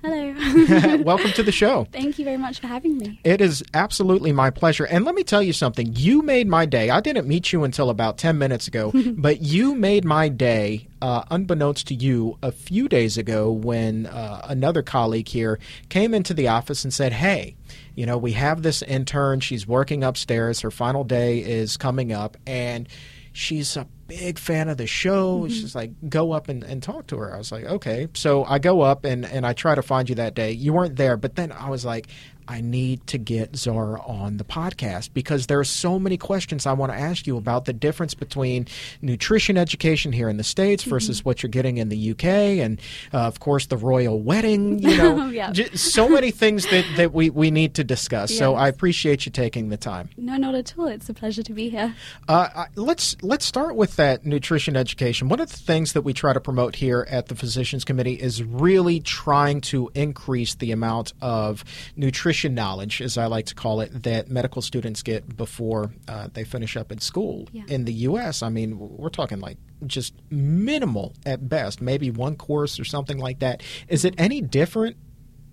Hello. 0.04 0.96
welcome 1.02 1.32
to 1.32 1.42
the 1.42 1.50
show. 1.50 1.88
Thank 1.90 2.18
you 2.18 2.26
very 2.26 2.36
much 2.36 2.60
for 2.60 2.66
having 2.66 2.98
me. 2.98 3.18
It 3.24 3.40
is 3.40 3.64
absolutely 3.72 4.32
my 4.32 4.50
pleasure. 4.50 4.84
And 4.84 5.06
let 5.06 5.14
me 5.14 5.24
tell 5.24 5.42
you 5.42 5.54
something. 5.54 5.94
You 5.96 6.20
made 6.20 6.46
my 6.46 6.66
day. 6.66 6.90
I 6.90 7.00
didn't 7.00 7.26
meet 7.26 7.54
you 7.54 7.64
until 7.64 7.88
about 7.88 8.18
10 8.18 8.36
minutes 8.36 8.68
ago, 8.68 8.92
but 9.16 9.40
you 9.40 9.74
made 9.74 10.04
my 10.04 10.28
day, 10.28 10.88
uh, 11.00 11.24
unbeknownst 11.30 11.86
to 11.88 11.94
you, 11.94 12.36
a 12.42 12.52
few 12.52 12.86
days 12.86 13.16
ago 13.16 13.50
when 13.50 14.04
uh, 14.04 14.44
another 14.46 14.82
colleague 14.82 15.28
here 15.28 15.58
came 15.88 16.12
into 16.12 16.34
the 16.34 16.48
office 16.48 16.84
and 16.84 16.92
said, 16.92 17.14
Hey, 17.14 17.56
you 17.94 18.04
know, 18.04 18.18
we 18.18 18.32
have 18.32 18.62
this 18.62 18.82
intern. 18.82 19.40
She's 19.40 19.66
working 19.66 20.04
upstairs. 20.04 20.60
Her 20.60 20.70
final 20.70 21.04
day 21.04 21.38
is 21.38 21.78
coming 21.78 22.12
up. 22.12 22.36
And 22.46 22.90
she's 23.34 23.76
a 23.76 23.86
big 24.06 24.38
fan 24.38 24.68
of 24.68 24.78
the 24.78 24.86
show. 24.86 25.46
She's 25.48 25.70
mm-hmm. 25.70 25.78
like, 25.78 26.08
go 26.08 26.32
up 26.32 26.48
and, 26.48 26.62
and 26.62 26.82
talk 26.82 27.08
to 27.08 27.18
her. 27.18 27.34
I 27.34 27.38
was 27.38 27.50
like, 27.50 27.64
okay. 27.64 28.08
So 28.14 28.44
I 28.44 28.60
go 28.60 28.80
up 28.80 29.04
and, 29.04 29.26
and 29.26 29.44
I 29.44 29.52
try 29.52 29.74
to 29.74 29.82
find 29.82 30.08
you 30.08 30.14
that 30.14 30.34
day. 30.34 30.52
You 30.52 30.72
weren't 30.72 30.96
there, 30.96 31.16
but 31.16 31.34
then 31.34 31.50
I 31.52 31.68
was 31.68 31.84
like, 31.84 32.06
I 32.46 32.60
need 32.60 33.06
to 33.08 33.18
get 33.18 33.52
Zahrah 33.52 34.06
on 34.08 34.36
the 34.36 34.44
podcast 34.44 35.10
because 35.14 35.46
there 35.46 35.58
are 35.58 35.64
so 35.64 35.98
many 35.98 36.16
questions 36.16 36.66
I 36.66 36.72
want 36.74 36.92
to 36.92 36.98
ask 36.98 37.26
you 37.26 37.36
about 37.36 37.64
the 37.64 37.72
difference 37.72 38.12
between 38.14 38.66
nutrition 39.00 39.56
education 39.56 40.12
here 40.12 40.28
in 40.28 40.36
the 40.36 40.44
States 40.44 40.84
versus 40.84 41.24
what 41.24 41.42
you're 41.42 41.50
getting 41.50 41.78
in 41.78 41.88
the 41.88 42.10
UK 42.10 42.24
and, 42.24 42.80
uh, 43.12 43.18
of 43.18 43.40
course, 43.40 43.66
the 43.66 43.76
royal 43.76 44.20
wedding. 44.20 44.78
You 44.80 44.96
know, 44.98 45.26
Yeah. 45.28 45.52
j- 45.52 45.74
so 45.74 46.08
many 46.08 46.30
things 46.30 46.66
that, 46.66 46.84
that 46.96 47.12
we, 47.14 47.30
we 47.30 47.50
need 47.50 47.74
to 47.74 47.84
discuss. 47.84 48.36
So 48.36 48.54
I 48.54 48.68
appreciate 48.68 49.24
you 49.24 49.32
taking 49.32 49.70
the 49.70 49.76
time. 49.78 50.10
No, 50.16 50.36
not 50.36 50.54
at 50.54 50.74
all. 50.76 50.86
It's 50.88 51.08
a 51.08 51.14
pleasure 51.14 51.42
to 51.42 51.52
be 51.52 51.70
here. 51.70 51.94
Uh, 52.28 52.66
let's 52.76 53.16
let's 53.22 53.44
start 53.46 53.74
with 53.76 53.96
that 53.96 54.26
nutrition 54.26 54.76
education. 54.76 55.28
One 55.28 55.40
of 55.40 55.50
the 55.50 55.56
things 55.56 55.92
that 55.94 56.02
we 56.02 56.12
try 56.12 56.32
to 56.34 56.40
promote 56.40 56.76
here 56.76 57.06
at 57.08 57.28
the 57.28 57.34
Physicians 57.34 57.84
Committee 57.84 58.20
is 58.20 58.42
really 58.42 59.00
trying 59.00 59.60
to 59.62 59.90
increase 59.94 60.54
the 60.56 60.72
amount 60.72 61.12
of 61.22 61.64
nutrition 61.96 62.33
knowledge, 62.42 63.00
as 63.00 63.16
I 63.16 63.26
like 63.26 63.46
to 63.46 63.54
call 63.54 63.80
it, 63.80 64.02
that 64.02 64.28
medical 64.28 64.62
students 64.62 65.02
get 65.02 65.36
before 65.36 65.92
uh, 66.08 66.28
they 66.32 66.44
finish 66.44 66.76
up 66.76 66.90
in 66.90 66.98
school. 66.98 67.48
Yeah. 67.52 67.62
In 67.68 67.84
the 67.84 67.92
U.S., 67.92 68.42
I 68.42 68.48
mean, 68.48 68.78
we're 68.78 69.08
talking 69.08 69.40
like 69.40 69.58
just 69.86 70.14
minimal 70.30 71.14
at 71.26 71.48
best, 71.48 71.80
maybe 71.80 72.10
one 72.10 72.36
course 72.36 72.80
or 72.80 72.84
something 72.84 73.18
like 73.18 73.40
that. 73.40 73.62
Is 73.88 74.04
it 74.04 74.14
any 74.18 74.40
different 74.40 74.96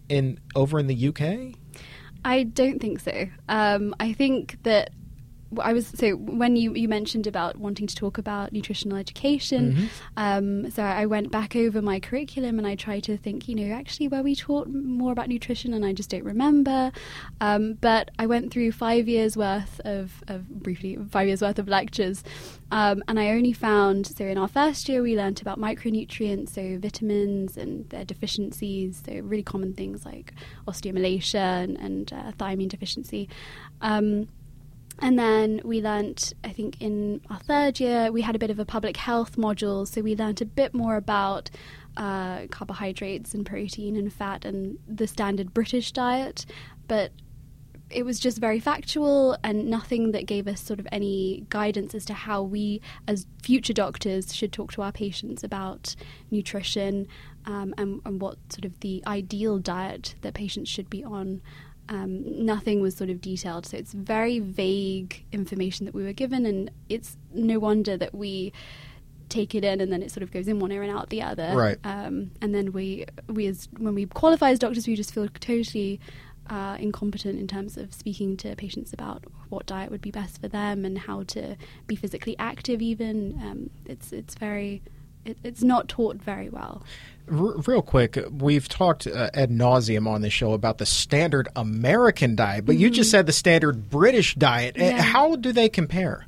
in 0.10 0.40
over 0.56 0.80
in 0.80 0.88
the 0.88 1.08
UK? 1.08 1.58
I 2.24 2.44
don't 2.44 2.80
think 2.80 3.00
so. 3.00 3.28
Um, 3.50 3.96
I 4.00 4.14
think 4.14 4.58
that 4.64 4.92
I 5.60 5.74
was 5.74 5.88
so 5.88 6.12
when 6.12 6.56
you, 6.56 6.74
you 6.76 6.88
mentioned 6.88 7.28
about 7.28 7.58
wanting 7.58 7.88
to 7.88 7.96
talk 7.96 8.18
about 8.18 8.54
nutritional 8.54 8.98
education. 8.98 9.90
Um, 10.18 10.72
so 10.72 10.84
I 10.84 11.06
went 11.06 11.32
back 11.32 11.56
over 11.56 11.82
my 11.82 12.00
curriculum 12.00 12.58
and 12.58 12.68
I 12.68 12.76
tried 12.76 13.04
to 13.04 13.18
think, 13.18 13.48
you 13.48 13.56
know, 13.56 13.74
actually 13.74 14.08
where 14.08 14.24
we 14.24 14.36
taught 14.36 14.68
more 14.70 15.12
about 15.12 15.28
nutrition, 15.28 15.74
and 15.74 15.86
I 15.86 15.94
just 15.94 16.10
don't 16.10 16.24
remember. 16.24 16.92
Um, 17.42 17.74
but 17.82 18.12
I 18.18 18.26
went 18.28 18.52
through 18.52 18.72
five 18.72 19.08
years 19.08 19.36
worth 19.36 19.82
of, 19.84 20.24
of 20.28 20.48
briefly 20.50 20.98
five 21.10 21.28
years 21.28 21.42
worth 21.42 21.60
of 21.60 21.68
lectures, 21.68 22.24
um, 22.72 23.04
and 23.08 23.20
I 23.20 23.30
only 23.30 23.54
found 23.54 24.08
so 24.08 24.26
in 24.26 24.38
our 24.38 24.48
first 24.48 24.88
year 24.88 25.02
we 25.02 25.18
learnt 25.18 25.42
about 25.42 25.60
micronutrients, 25.60 26.50
so 26.50 26.78
vitamins 26.80 27.58
and 27.58 27.90
their 27.90 28.06
deficiencies, 28.06 29.04
so 29.06 29.14
really 29.14 29.44
common 29.44 29.74
things 29.74 30.06
like 30.06 30.34
osteomalacia 30.68 31.78
and 31.84 32.14
uh, 32.14 32.32
thiamine 32.34 32.70
deficiency. 32.70 33.28
Um, 33.82 34.28
and 35.02 35.18
then 35.18 35.62
we 35.64 35.82
learnt, 35.82 36.34
I 36.44 36.50
think, 36.50 36.80
in 36.80 37.22
our 37.30 37.40
third 37.40 37.80
year, 37.80 38.12
we 38.12 38.22
had 38.22 38.36
a 38.36 38.40
bit 38.40 38.52
of 38.52 38.60
a 38.60 38.66
public 38.66 38.98
health 38.98 39.36
module. 39.36 39.88
So 39.88 40.02
we 40.02 40.16
learnt 40.16 40.42
a 40.42 40.46
bit 40.46 40.74
more 40.74 40.96
about 40.96 41.50
uh, 41.98 42.46
carbohydrates 42.52 43.34
and 43.34 43.46
protein 43.46 43.96
and 43.96 44.14
fat 44.14 44.46
and 44.46 44.78
the 44.88 45.08
standard 45.08 45.54
British 45.54 45.92
diet. 45.92 46.46
But 46.88 47.12
it 47.90 48.04
was 48.04 48.20
just 48.20 48.38
very 48.38 48.60
factual 48.60 49.38
and 49.44 49.70
nothing 49.70 50.12
that 50.12 50.26
gave 50.26 50.48
us 50.48 50.62
sort 50.62 50.80
of 50.80 50.88
any 50.92 51.46
guidance 51.50 51.94
as 51.94 52.06
to 52.06 52.14
how 52.14 52.42
we, 52.42 52.80
as 53.08 53.28
future 53.44 53.74
doctors, 53.74 54.34
should 54.34 54.54
talk 54.54 54.72
to 54.74 54.82
our 54.82 54.92
patients 54.92 55.44
about 55.44 55.96
nutrition 56.30 57.08
um, 57.46 57.74
and, 57.78 58.02
and 58.06 58.22
what 58.22 58.38
sort 58.50 58.66
of 58.66 58.80
the 58.80 59.04
ideal 59.08 59.58
diet 59.58 60.16
that 60.22 60.34
patients 60.34 60.70
should 60.70 60.90
be 60.90 61.04
on. 61.04 61.42
Um, 61.92 62.46
nothing 62.46 62.82
was 62.82 62.96
sort 62.96 63.10
of 63.10 63.20
detailed, 63.20 63.66
so 63.66 63.76
it's 63.78 63.92
very 63.92 64.40
vague 64.40 65.26
information 65.34 65.86
that 65.86 65.94
we 65.94 66.04
were 66.04 66.14
given, 66.14 66.46
and 66.46 66.72
it's 66.88 67.18
no 67.34 67.60
wonder 67.60 67.98
that 67.98 68.16
we 68.16 68.54
take 69.28 69.56
it 69.56 69.64
in 69.64 69.80
and 69.80 69.92
then 69.92 70.04
it 70.04 70.12
sort 70.12 70.24
of 70.24 70.32
goes 70.32 70.48
in 70.48 70.60
one 70.60 70.72
ear 70.72 70.84
and 70.84 70.92
out 70.92 71.10
the 71.10 71.22
other. 71.22 71.54
Right. 71.56 71.78
Um, 71.84 72.32
and 72.42 72.54
then 72.54 72.74
we, 72.74 73.06
we 73.28 73.48
as 73.48 73.68
when 73.78 73.96
we 73.96 74.06
qualify 74.06 74.52
as 74.52 74.60
doctors, 74.60 74.88
we 74.88 74.96
just 74.96 75.14
feel 75.14 75.28
totally 75.40 76.00
uh, 76.50 76.76
incompetent 76.80 77.40
in 77.40 77.48
terms 77.48 77.78
of 77.78 77.94
speaking 77.94 78.36
to 78.38 78.56
patients 78.56 78.94
about 78.94 79.24
what 79.50 79.66
diet 79.66 79.90
would 79.92 80.02
be 80.02 80.12
best 80.12 80.42
for 80.42 80.48
them 80.48 80.86
and 80.86 80.98
how 80.98 81.24
to 81.24 81.56
be 81.88 81.96
physically 81.96 82.36
active. 82.40 82.82
Even 82.82 83.40
um, 83.42 83.70
it's 83.86 84.12
it's 84.12 84.36
very 84.36 84.82
it, 85.26 85.38
it's 85.44 85.64
not 85.64 85.88
taught 85.88 86.18
very 86.18 86.50
well. 86.50 86.84
R- 87.32 87.58
real 87.66 87.82
quick, 87.82 88.18
we've 88.32 88.68
talked 88.68 89.08
uh, 89.08 89.30
ad 89.34 89.50
nauseum 89.52 90.08
on 90.08 90.22
this 90.22 90.34
show 90.34 90.54
about 90.54 90.78
the 90.80 90.86
standard 90.86 91.48
American 91.56 92.36
diet, 92.36 92.66
but 92.66 92.78
you 92.78 92.90
just 92.90 93.12
said 93.12 93.26
the 93.26 93.32
standard 93.34 93.90
British 93.90 94.36
diet. 94.36 94.76
Uh, 94.80 94.84
Yeah. 94.86 95.02
How 95.02 95.36
do 95.36 95.52
they 95.52 95.70
compare? 95.70 96.26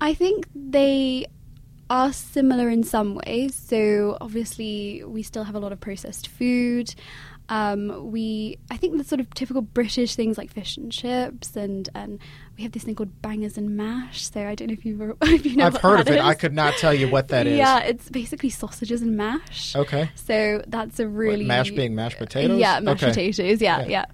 I 0.00 0.14
think 0.14 0.46
they 0.54 1.26
are 1.88 2.12
similar 2.12 2.68
in 2.68 2.82
some 2.82 3.14
ways. 3.26 3.54
So 3.54 4.18
obviously, 4.20 5.04
we 5.04 5.22
still 5.22 5.44
have 5.44 5.54
a 5.54 5.60
lot 5.60 5.72
of 5.72 5.80
processed 5.80 6.28
food. 6.28 6.94
Um, 7.48 8.10
we, 8.10 8.58
I 8.70 8.76
think 8.78 8.96
the 8.96 9.04
sort 9.04 9.20
of 9.20 9.32
typical 9.34 9.60
British 9.62 10.16
things 10.16 10.38
like 10.38 10.50
fish 10.50 10.76
and 10.78 10.90
chips, 10.90 11.56
and 11.56 11.88
and 11.94 12.18
we 12.56 12.62
have 12.62 12.72
this 12.72 12.84
thing 12.84 12.94
called 12.94 13.20
bangers 13.20 13.58
and 13.58 13.76
mash. 13.76 14.30
So 14.30 14.46
I 14.46 14.54
don't 14.54 14.68
know 14.68 14.74
if 14.74 14.84
you've 14.84 15.00
if 15.22 15.46
you 15.46 15.56
know. 15.56 15.66
I've 15.66 15.76
heard 15.76 16.00
of 16.00 16.08
it. 16.08 16.16
Is. 16.16 16.20
I 16.20 16.34
could 16.34 16.52
not 16.52 16.74
tell 16.74 16.94
you 16.94 17.08
what 17.08 17.28
that 17.28 17.46
is. 17.46 17.58
Yeah, 17.58 17.80
it's 17.80 18.08
basically 18.08 18.50
sausages 18.50 19.02
and 19.02 19.16
mash. 19.16 19.74
Okay. 19.74 20.10
So 20.14 20.62
that's 20.66 21.00
a 21.00 21.08
really 21.08 21.44
what, 21.44 21.48
mash 21.48 21.70
being 21.70 21.94
mashed 21.94 22.18
potatoes. 22.18 22.58
Yeah, 22.58 22.80
mashed 22.80 23.02
okay. 23.02 23.10
potatoes. 23.10 23.60
Yeah, 23.60 23.80
yeah. 23.80 23.88
yeah. 23.88 24.04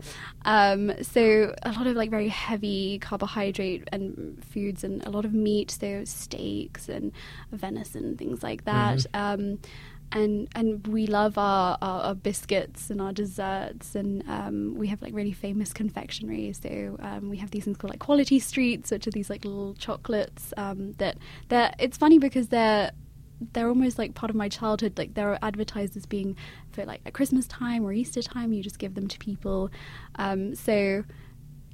Um, 0.44 0.92
so 1.02 1.54
a 1.62 1.72
lot 1.72 1.86
of 1.86 1.96
like 1.96 2.10
very 2.10 2.28
heavy 2.28 2.98
carbohydrate 2.98 3.88
and 3.92 4.42
foods, 4.44 4.84
and 4.84 5.04
a 5.06 5.10
lot 5.10 5.24
of 5.24 5.34
meat. 5.34 5.70
So 5.70 6.04
steaks 6.04 6.88
and 6.88 7.12
venison, 7.52 8.16
things 8.16 8.42
like 8.42 8.64
that. 8.64 8.98
Mm-hmm. 8.98 9.42
Um, 9.42 9.58
and 10.12 10.48
and 10.54 10.86
we 10.88 11.06
love 11.06 11.38
our, 11.38 11.78
our, 11.80 12.02
our, 12.02 12.14
biscuits 12.14 12.90
and 12.90 13.00
our 13.00 13.12
desserts 13.12 13.94
and 13.94 14.28
um, 14.28 14.74
we 14.76 14.88
have 14.88 15.00
like 15.02 15.14
really 15.14 15.32
famous 15.32 15.72
confectionery 15.72 16.52
so 16.52 16.96
um, 17.00 17.28
we 17.28 17.36
have 17.36 17.50
these 17.50 17.64
things 17.64 17.76
called 17.76 17.90
like 17.90 18.00
quality 18.00 18.38
streets 18.38 18.90
which 18.90 19.06
are 19.06 19.12
these 19.12 19.30
like 19.30 19.44
little 19.44 19.74
chocolates 19.74 20.52
um, 20.56 20.92
that 20.94 21.16
they're 21.48 21.72
it's 21.78 21.96
funny 21.96 22.18
because 22.18 22.48
they're 22.48 22.90
they're 23.52 23.68
almost 23.68 23.98
like 23.98 24.14
part 24.14 24.30
of 24.30 24.36
my 24.36 24.48
childhood. 24.48 24.98
Like 24.98 25.14
they're 25.14 25.38
advertised 25.42 25.96
as 25.96 26.06
being 26.06 26.36
for 26.72 26.84
like 26.84 27.00
at 27.06 27.14
christmas 27.14 27.46
time 27.46 27.84
or 27.84 27.92
easter 27.92 28.22
time 28.22 28.52
you 28.52 28.62
just 28.62 28.78
give 28.78 28.94
them 28.94 29.08
to 29.08 29.18
people. 29.18 29.70
Um, 30.16 30.54
so 30.54 31.04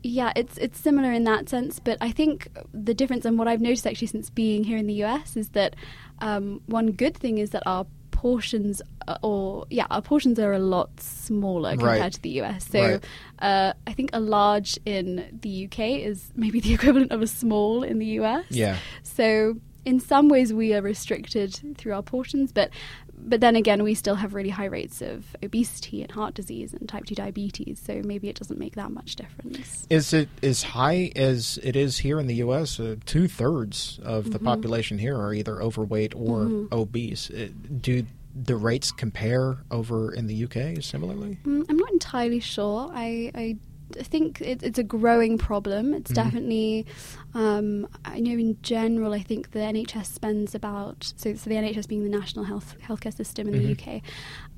yeah, 0.03 0.33
it's 0.37 0.57
it's 0.59 0.79
similar 0.79 1.13
in 1.13 1.25
that 1.25 1.49
sense, 1.49 1.81
but 1.81 1.99
I 2.01 2.13
think 2.13 2.49
the 2.73 2.95
difference 2.95 3.25
and 3.25 3.39
what 3.39 3.49
I've 3.49 3.61
noticed 3.61 3.87
actually 3.87 4.07
since 4.07 4.31
being 4.31 4.65
here 4.65 4.79
in 4.79 4.87
the 4.87 5.03
US 5.05 5.37
is 5.37 5.51
that 5.51 5.75
um, 6.21 6.61
one 6.67 6.93
good 6.93 7.17
thing 7.17 7.39
is 7.39 7.51
that 7.51 7.65
our 7.67 7.87
portions 8.27 8.83
uh, 9.07 9.19
or 9.23 9.67
yeah 9.71 9.87
our 9.91 10.03
portions 10.03 10.37
are 10.39 10.53
a 10.53 10.59
lot 10.59 10.91
smaller 11.01 11.71
compared 11.77 12.01
right. 12.01 12.13
to 12.13 12.23
the 12.23 12.41
US 12.41 12.69
so 12.69 12.81
right. 12.81 13.05
uh, 13.39 13.73
I 13.87 13.93
think 13.93 14.11
a 14.13 14.19
large 14.21 14.79
in 14.85 15.39
the 15.43 15.67
UK 15.67 15.79
is 16.11 16.33
maybe 16.35 16.59
the 16.59 16.75
equivalent 16.79 17.13
of 17.13 17.23
a 17.23 17.27
small 17.29 17.85
in 17.85 17.99
the 18.01 18.11
US 18.21 18.45
yeah 18.51 18.79
so 19.05 19.57
in 19.85 20.01
some 20.01 20.29
ways 20.29 20.53
we 20.53 20.75
are 20.75 20.83
restricted 20.83 21.77
through 21.79 21.95
our 21.95 22.03
portions 22.03 22.53
but 22.53 22.71
but 23.19 23.41
then 23.41 23.57
again 23.57 23.83
we 23.83 23.95
still 23.95 24.17
have 24.17 24.35
really 24.35 24.51
high 24.51 24.67
rates 24.67 25.01
of 25.01 25.37
obesity 25.43 26.03
and 26.03 26.11
heart 26.11 26.35
disease 26.35 26.75
and 26.75 26.89
type 26.89 27.05
2 27.05 27.15
diabetes 27.15 27.81
so 27.83 28.03
maybe 28.05 28.29
it 28.29 28.37
doesn't 28.37 28.59
make 28.59 28.75
that 28.75 28.91
much 28.91 29.17
difference 29.17 29.87
is 29.89 30.13
it 30.13 30.29
as 30.43 30.63
high 30.63 31.11
as 31.17 31.59
it 31.63 31.77
is 31.77 31.99
here 31.99 32.19
in 32.21 32.27
the 32.27 32.35
us 32.35 32.79
uh, 32.79 32.97
two-thirds 33.07 34.01
of 34.03 34.25
the 34.25 34.39
mm-hmm. 34.39 34.47
population 34.47 34.99
here 34.99 35.17
are 35.17 35.33
either 35.33 35.63
overweight 35.63 36.15
or 36.15 36.41
mm-hmm. 36.41 36.75
obese 36.75 37.31
uh, 37.31 37.49
do 37.81 38.05
the 38.45 38.57
rates 38.57 38.93
compare 38.93 39.59
over 39.71 40.13
in 40.13 40.27
the 40.27 40.45
uk 40.45 40.83
similarly 40.83 41.39
mm, 41.45 41.65
i'm 41.69 41.77
not 41.77 41.91
entirely 41.91 42.41
sure 42.41 42.91
i, 42.93 43.31
I 43.35 43.57
I 43.99 44.03
think 44.03 44.41
it, 44.41 44.63
it's 44.63 44.79
a 44.79 44.83
growing 44.83 45.39
problem. 45.39 45.95
It's 45.95 46.11
mm-hmm. 46.11 46.23
definitely, 46.23 46.87
um, 47.35 47.87
I 48.05 48.21
know 48.21 48.33
in 48.33 48.59
general, 48.63 49.15
I 49.15 49.23
think 49.23 49.53
the 49.53 49.61
NHS 49.61 50.07
spends 50.07 50.55
about, 50.55 51.13
so, 51.17 51.35
so 51.35 51.49
the 51.49 51.57
NHS 51.57 51.87
being 51.87 52.03
the 52.03 52.11
national 52.11 52.45
health 52.45 52.75
healthcare 52.83 53.15
system 53.15 53.49
in 53.49 53.55
mm-hmm. 53.55 53.75
the 53.75 53.97
UK, 53.97 54.03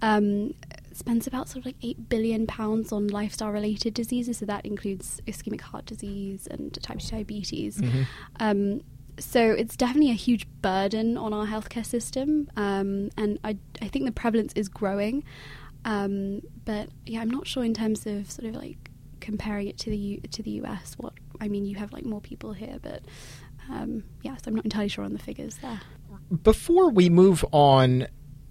um, 0.00 0.54
spends 0.92 1.26
about 1.26 1.48
sort 1.48 1.58
of 1.58 1.66
like 1.66 1.76
eight 1.82 2.08
billion 2.08 2.46
pounds 2.46 2.90
on 2.90 3.06
lifestyle 3.08 3.50
related 3.50 3.94
diseases. 3.94 4.38
So 4.38 4.46
that 4.46 4.64
includes 4.64 5.20
ischemic 5.26 5.60
heart 5.60 5.86
disease 5.86 6.46
and 6.50 6.72
type 6.82 6.98
2 6.98 7.08
diabetes. 7.08 7.78
Mm-hmm. 7.78 8.02
Um, 8.40 8.80
so 9.18 9.52
it's 9.52 9.76
definitely 9.76 10.10
a 10.10 10.14
huge 10.14 10.46
burden 10.62 11.16
on 11.16 11.32
our 11.32 11.46
healthcare 11.46 11.84
system, 11.86 12.50
um, 12.56 13.10
and 13.16 13.38
I, 13.44 13.56
I 13.82 13.88
think 13.88 14.04
the 14.04 14.12
prevalence 14.12 14.52
is 14.54 14.68
growing. 14.68 15.24
Um, 15.84 16.42
but 16.64 16.88
yeah, 17.06 17.20
I'm 17.20 17.30
not 17.30 17.46
sure 17.46 17.64
in 17.64 17.74
terms 17.74 18.06
of 18.06 18.30
sort 18.30 18.48
of 18.48 18.56
like 18.56 18.90
comparing 19.20 19.68
it 19.68 19.78
to 19.78 19.90
the 19.90 19.96
U- 19.96 20.20
to 20.20 20.42
the 20.42 20.50
US, 20.62 20.94
what 20.98 21.14
I 21.40 21.48
mean, 21.48 21.64
you 21.64 21.76
have 21.76 21.92
like 21.92 22.04
more 22.04 22.20
people 22.20 22.52
here, 22.52 22.78
but 22.82 23.02
um, 23.70 24.04
yeah, 24.22 24.36
so 24.36 24.44
I'm 24.48 24.54
not 24.54 24.64
entirely 24.64 24.88
sure 24.88 25.04
on 25.04 25.12
the 25.12 25.18
figures 25.18 25.56
there. 25.58 25.80
Before 26.42 26.90
we 26.90 27.08
move 27.08 27.44
on, 27.52 28.06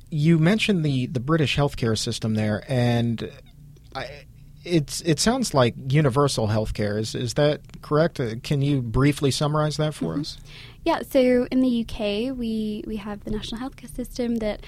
you 0.09 0.37
mentioned 0.37 0.83
the 0.83 1.07
the 1.07 1.19
British 1.19 1.57
healthcare 1.57 1.97
system 1.97 2.35
there, 2.35 2.63
and 2.67 3.31
I, 3.95 4.25
it's 4.67 5.01
it 5.01 5.19
sounds 5.19 5.53
like 5.53 5.75
universal 5.89 6.47
healthcare. 6.47 6.99
Is 6.99 7.15
is 7.15 7.33
that 7.35 7.81
correct? 7.81 8.19
Uh, 8.19 8.35
can 8.43 8.61
you 8.61 8.81
briefly 8.81 9.31
summarize 9.31 9.77
that 9.77 9.93
for 9.93 10.13
mm-hmm. 10.13 10.21
us? 10.21 10.37
Yeah. 10.83 11.01
So 11.09 11.47
in 11.51 11.61
the 11.61 11.81
UK, 11.81 12.37
we 12.37 12.83
we 12.85 12.97
have 12.97 13.23
the 13.23 13.31
national 13.31 13.61
healthcare 13.61 13.93
system 13.93 14.37
that 14.37 14.61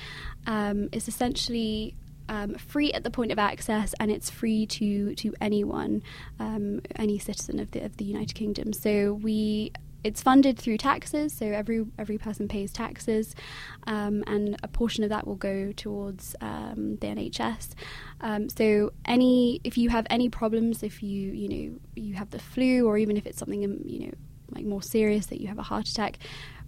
um, 0.47 0.89
is 0.91 1.07
essentially 1.07 1.95
um, 2.29 2.55
free 2.55 2.93
at 2.93 3.03
the 3.03 3.09
point 3.09 3.31
of 3.31 3.39
access, 3.39 3.93
and 3.99 4.11
it's 4.11 4.29
free 4.29 4.65
to 4.67 5.15
to 5.15 5.33
anyone, 5.41 6.03
um, 6.39 6.81
any 6.95 7.19
citizen 7.19 7.59
of 7.59 7.71
the 7.71 7.81
of 7.81 7.97
the 7.97 8.05
United 8.05 8.33
Kingdom. 8.35 8.73
So 8.73 9.13
we 9.13 9.71
it's 10.03 10.21
funded 10.21 10.57
through 10.57 10.77
taxes, 10.77 11.33
so 11.33 11.45
every 11.45 11.85
every 11.97 12.17
person 12.17 12.47
pays 12.47 12.71
taxes, 12.71 13.35
um, 13.85 14.23
and 14.27 14.57
a 14.63 14.67
portion 14.67 15.03
of 15.03 15.09
that 15.09 15.27
will 15.27 15.35
go 15.35 15.71
towards 15.73 16.35
um, 16.41 16.97
the 16.97 17.07
NHS. 17.07 17.73
Um, 18.21 18.49
so 18.49 18.91
any 19.05 19.59
if 19.63 19.77
you 19.77 19.89
have 19.89 20.07
any 20.09 20.29
problems, 20.29 20.83
if 20.83 21.03
you 21.03 21.31
you 21.31 21.49
know 21.49 21.79
you 21.95 22.13
have 22.15 22.29
the 22.29 22.39
flu, 22.39 22.87
or 22.87 22.97
even 22.97 23.17
if 23.17 23.25
it's 23.25 23.37
something 23.37 23.63
um, 23.65 23.79
you 23.85 24.07
know 24.07 24.13
like 24.51 24.65
more 24.65 24.81
serious 24.81 25.27
that 25.27 25.41
you 25.41 25.47
have 25.47 25.59
a 25.59 25.63
heart 25.63 25.87
attack, 25.87 26.17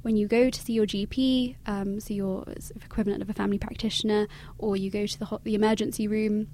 when 0.01 0.15
you 0.15 0.27
go 0.27 0.49
to 0.49 0.61
see 0.61 0.73
your 0.73 0.85
GP, 0.85 1.55
um, 1.65 1.99
so 1.99 2.13
your 2.13 2.43
equivalent 2.75 3.21
of 3.21 3.29
a 3.29 3.33
family 3.33 3.57
practitioner, 3.57 4.27
or 4.57 4.75
you 4.75 4.89
go 4.89 5.05
to 5.05 5.19
the, 5.19 5.39
the 5.43 5.55
emergency 5.55 6.07
room, 6.07 6.47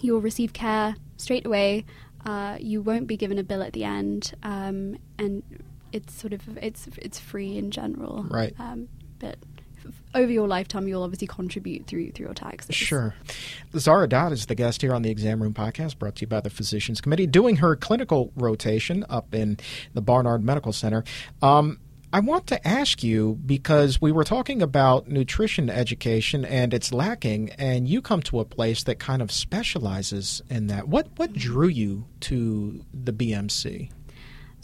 you'll 0.00 0.20
receive 0.20 0.52
care 0.52 0.96
straight 1.16 1.46
away. 1.46 1.84
Uh, 2.24 2.56
you 2.60 2.82
won't 2.82 3.06
be 3.06 3.16
given 3.16 3.38
a 3.38 3.44
bill 3.44 3.62
at 3.62 3.72
the 3.72 3.84
end, 3.84 4.34
um, 4.42 4.96
and 5.18 5.42
it's 5.96 6.14
sort 6.14 6.32
of 6.32 6.42
it's 6.58 6.88
it's 6.98 7.18
free 7.18 7.56
in 7.56 7.70
general. 7.70 8.24
Right. 8.28 8.54
Um, 8.58 8.88
but 9.18 9.38
over 10.14 10.30
your 10.30 10.46
lifetime, 10.46 10.88
you'll 10.88 11.02
obviously 11.02 11.26
contribute 11.26 11.86
through 11.86 12.12
through 12.12 12.26
your 12.26 12.34
taxes. 12.34 12.74
Sure. 12.74 13.14
Zahrah 13.72 14.08
Dad 14.08 14.32
is 14.32 14.46
the 14.46 14.54
guest 14.54 14.82
here 14.82 14.94
on 14.94 15.02
the 15.02 15.10
Exam 15.10 15.42
Room 15.42 15.54
podcast, 15.54 15.98
brought 15.98 16.16
to 16.16 16.22
you 16.22 16.26
by 16.26 16.40
the 16.40 16.50
Physicians 16.50 17.00
Committee, 17.00 17.26
doing 17.26 17.56
her 17.56 17.76
clinical 17.76 18.32
rotation 18.36 19.04
up 19.08 19.34
in 19.34 19.58
the 19.94 20.02
Barnard 20.02 20.44
Medical 20.44 20.72
Center. 20.72 21.04
Um, 21.42 21.78
I 22.12 22.20
want 22.20 22.46
to 22.48 22.66
ask 22.66 23.02
you 23.02 23.38
because 23.44 24.00
we 24.00 24.12
were 24.12 24.24
talking 24.24 24.62
about 24.62 25.08
nutrition 25.08 25.68
education 25.68 26.44
and 26.44 26.72
it's 26.72 26.92
lacking, 26.92 27.50
and 27.58 27.88
you 27.88 28.00
come 28.00 28.22
to 28.22 28.40
a 28.40 28.44
place 28.44 28.84
that 28.84 28.98
kind 28.98 29.22
of 29.22 29.32
specializes 29.32 30.40
in 30.48 30.68
that. 30.68 30.88
What 30.88 31.08
what 31.16 31.32
drew 31.32 31.68
you 31.68 32.06
to 32.20 32.84
the 32.94 33.12
BMC? 33.12 33.90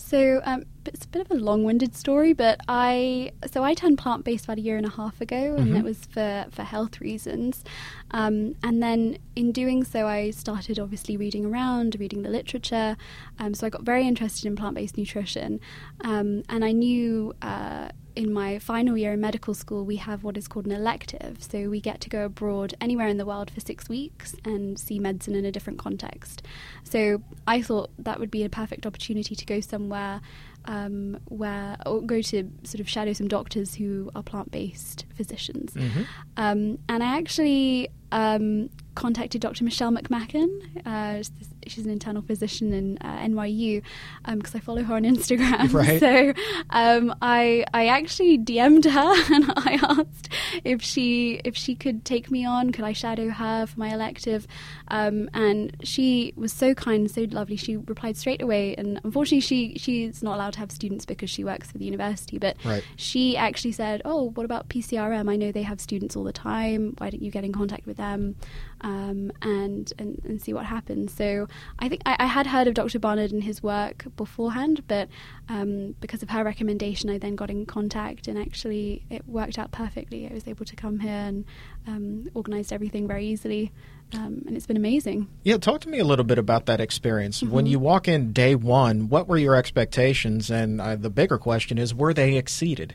So 0.03 0.43
um, 0.45 0.65
it's 0.85 1.07
a 1.07 1.09
bit 1.09 1.23
of 1.23 1.31
a 1.31 1.41
long-winded 1.41 1.95
story, 1.95 2.33
but 2.33 2.61
I 2.69 3.33
so 3.51 3.65
I 3.65 3.73
turned 3.73 3.99
plant-based 3.99 4.45
about 4.45 4.59
a 4.59 4.61
year 4.61 4.77
and 4.77 4.85
a 4.85 4.91
half 4.91 5.21
ago, 5.21 5.55
and 5.57 5.69
mm-hmm. 5.69 5.77
it 5.77 5.85
was 5.85 6.05
for 6.07 6.47
for 6.51 6.65
health 6.65 7.01
reasons. 7.01 7.65
Um, 8.11 8.57
and 8.63 8.83
then 8.83 9.17
in 9.37 9.53
doing 9.53 9.85
so, 9.85 10.07
I 10.07 10.31
started 10.31 10.79
obviously 10.79 11.17
reading 11.17 11.47
around, 11.47 11.97
reading 11.99 12.23
the 12.23 12.29
literature. 12.29 12.97
Um, 13.39 13.55
so 13.55 13.67
I 13.67 13.71
got 13.71 13.83
very 13.83 14.07
interested 14.07 14.45
in 14.47 14.55
plant-based 14.57 14.99
nutrition, 14.99 15.61
um, 16.03 16.43
and 16.49 16.65
I 16.65 16.73
knew. 16.73 17.35
Uh, 17.41 17.89
in 18.15 18.33
my 18.33 18.59
final 18.59 18.97
year 18.97 19.13
in 19.13 19.21
medical 19.21 19.55
school, 19.55 19.85
we 19.85 19.97
have 19.97 20.23
what 20.23 20.37
is 20.37 20.49
called 20.49 20.67
an 20.67 20.73
elective. 20.73 21.43
So 21.43 21.69
we 21.69 21.81
get 21.81 22.01
to 22.03 22.11
go 22.11 22.25
abroad 22.25 22.75
anywhere 22.81 23.09
in 23.09 23.17
the 23.17 23.27
world 23.27 23.51
for 23.51 23.61
six 23.61 23.89
weeks 23.89 24.35
and 24.45 24.79
see 24.79 24.99
medicine 24.99 25.35
in 25.35 25.45
a 25.45 25.53
different 25.53 25.79
context. 25.79 26.43
So 26.85 27.23
I 27.47 27.63
thought 27.63 27.91
that 27.99 28.21
would 28.21 28.31
be 28.31 28.45
a 28.45 28.49
perfect 28.49 28.87
opportunity 28.87 29.35
to 29.35 29.45
go 29.47 29.61
somewhere 29.61 30.21
um, 30.67 31.19
where 31.27 31.77
or 31.87 32.01
go 32.03 32.21
to 32.23 32.51
sort 32.63 32.81
of 32.81 32.89
shadow 32.89 33.13
some 33.13 33.29
doctors 33.29 33.75
who 33.75 34.11
are 34.15 34.23
plant-based 34.23 35.07
physicians. 35.15 35.75
Mm-hmm. 35.75 36.03
Um, 36.37 36.79
and 36.89 37.03
I 37.03 37.19
actually 37.19 37.89
um, 38.13 38.71
contacted 38.95 39.41
Dr. 39.41 39.65
Michelle 39.65 39.91
McMacken. 39.91 40.49
Uh, 40.87 41.23
she's 41.67 41.85
an 41.85 41.91
internal 41.91 42.23
physician 42.23 42.73
in 42.73 42.99
uh, 43.01 43.19
NYU 43.19 43.83
because 44.27 44.55
um, 44.55 44.59
I 44.59 44.61
follow 44.61 44.83
her 44.83 44.95
on 44.95 45.03
Instagram. 45.05 45.73
Right. 45.83 46.01
So 46.01 46.33
um, 46.71 47.15
I 47.23 47.65
I 47.73 47.87
actually 47.87 48.39
DM'd 48.39 48.85
her 48.85 49.15
and 49.35 49.53
I 49.57 49.79
asked 49.83 50.29
if 50.65 50.83
she 50.83 51.41
if 51.45 51.57
she 51.57 51.75
could 51.75 52.05
take 52.05 52.31
me 52.31 52.45
on, 52.45 52.73
could 52.73 52.85
I 52.85 52.93
shadow 52.93 53.31
her 53.31 53.67
for 53.67 53.79
my 53.79 53.93
elective? 53.93 54.47
Um, 54.89 55.31
and 55.35 55.77
she 55.83 56.33
was 56.37 56.53
so 56.53 56.75
kind, 56.75 57.11
so 57.11 57.27
lovely. 57.31 57.57
She 57.57 57.77
replied 57.77 58.17
straight 58.17 58.43
away. 58.43 58.75
And 58.77 59.01
unfortunately, 59.05 59.41
she 59.41 59.77
she's 59.79 60.23
not 60.23 60.35
allowed 60.37 60.53
to 60.55 60.59
have 60.61 60.71
students 60.71 61.05
because 61.07 61.31
she 61.31 61.45
works 61.45 61.71
for 61.71 61.79
the 61.79 61.85
university. 61.85 62.39
But 62.39 62.57
Right. 62.65 62.85
she 62.97 63.37
actually 63.37 63.73
said, 63.73 64.03
"Oh, 64.05 64.31
what 64.35 64.45
about 64.45 64.69
PCRM? 64.69 65.31
I 65.31 65.37
know 65.37 65.53
they 65.53 65.63
have 65.63 65.81
students 65.81 66.17
all 66.17 66.25
the 66.25 66.33
time. 66.33 66.95
Why 66.99 67.11
don't 67.11 67.23
you 67.23 67.31
get 67.31 67.45
in 67.45 67.53
contact 67.53 67.87
with 67.87 67.97
them 67.97 68.37
um, 68.83 69.33
and, 69.43 69.93
and 69.99 70.21
and 70.25 70.41
see 70.43 70.53
what 70.53 70.67
happens?" 70.67 71.13
So 71.15 71.49
I 71.79 71.89
think 71.89 72.03
I, 72.07 72.17
I 72.19 72.27
had 72.27 72.47
heard 72.47 72.67
of 72.67 72.75
Dr. 72.75 72.99
Barnard 72.99 73.33
and 73.33 73.43
his 73.43 73.63
work 73.63 74.07
beforehand, 74.17 74.85
but 74.89 75.09
um, 75.49 75.95
because 76.01 76.23
of 76.23 76.31
her 76.31 76.45
recommendation, 76.45 77.11
I 77.11 77.19
then 77.19 77.37
got 77.37 77.51
in 77.51 77.67
contact, 77.67 78.29
and 78.29 78.39
actually 78.39 79.05
it 79.11 79.27
worked 79.27 79.59
out 79.59 79.71
perfectly. 79.71 80.29
I 80.29 80.35
was 80.35 80.47
able 80.47 80.65
to 80.65 80.77
come 80.77 81.01
here 81.01 81.11
and 81.11 81.45
um, 81.87 82.29
organised 82.35 82.73
everything 82.73 83.07
very 83.07 83.27
easily, 83.27 83.73
um, 84.15 84.43
and 84.47 84.57
it's 84.57 84.67
been 84.67 84.77
amazing. 84.77 85.29
Yeah, 85.43 85.59
talk 85.59 85.81
to 85.83 85.89
me 85.89 85.99
a 85.99 86.05
little 86.05 86.25
bit 86.25 86.39
about 86.39 86.67
that 86.67 86.81
experience. 86.81 87.43
Mm-hmm. 87.43 87.53
When 87.53 87.67
you 87.67 87.79
walk 87.79 88.09
in 88.09 88.33
day 88.33 88.55
one, 88.55 89.09
what 89.09 89.29
were 89.29 89.39
your 89.39 89.57
expectations? 89.57 90.51
And 90.51 90.81
uh, 90.81 90.97
the 90.97 91.11
bigger 91.11 91.39
question 91.39 91.79
is, 91.79 91.95
were 91.95 92.15
they 92.15 92.37
exceeded? 92.37 92.95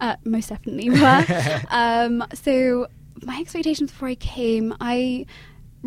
Uh, 0.00 0.16
most 0.24 0.48
definitely 0.48 0.90
were. 0.90 1.62
um, 1.70 2.24
so 2.34 2.88
my 3.22 3.38
expectations 3.40 3.90
before 3.90 4.08
I 4.08 4.14
came, 4.16 4.74
I 4.80 5.26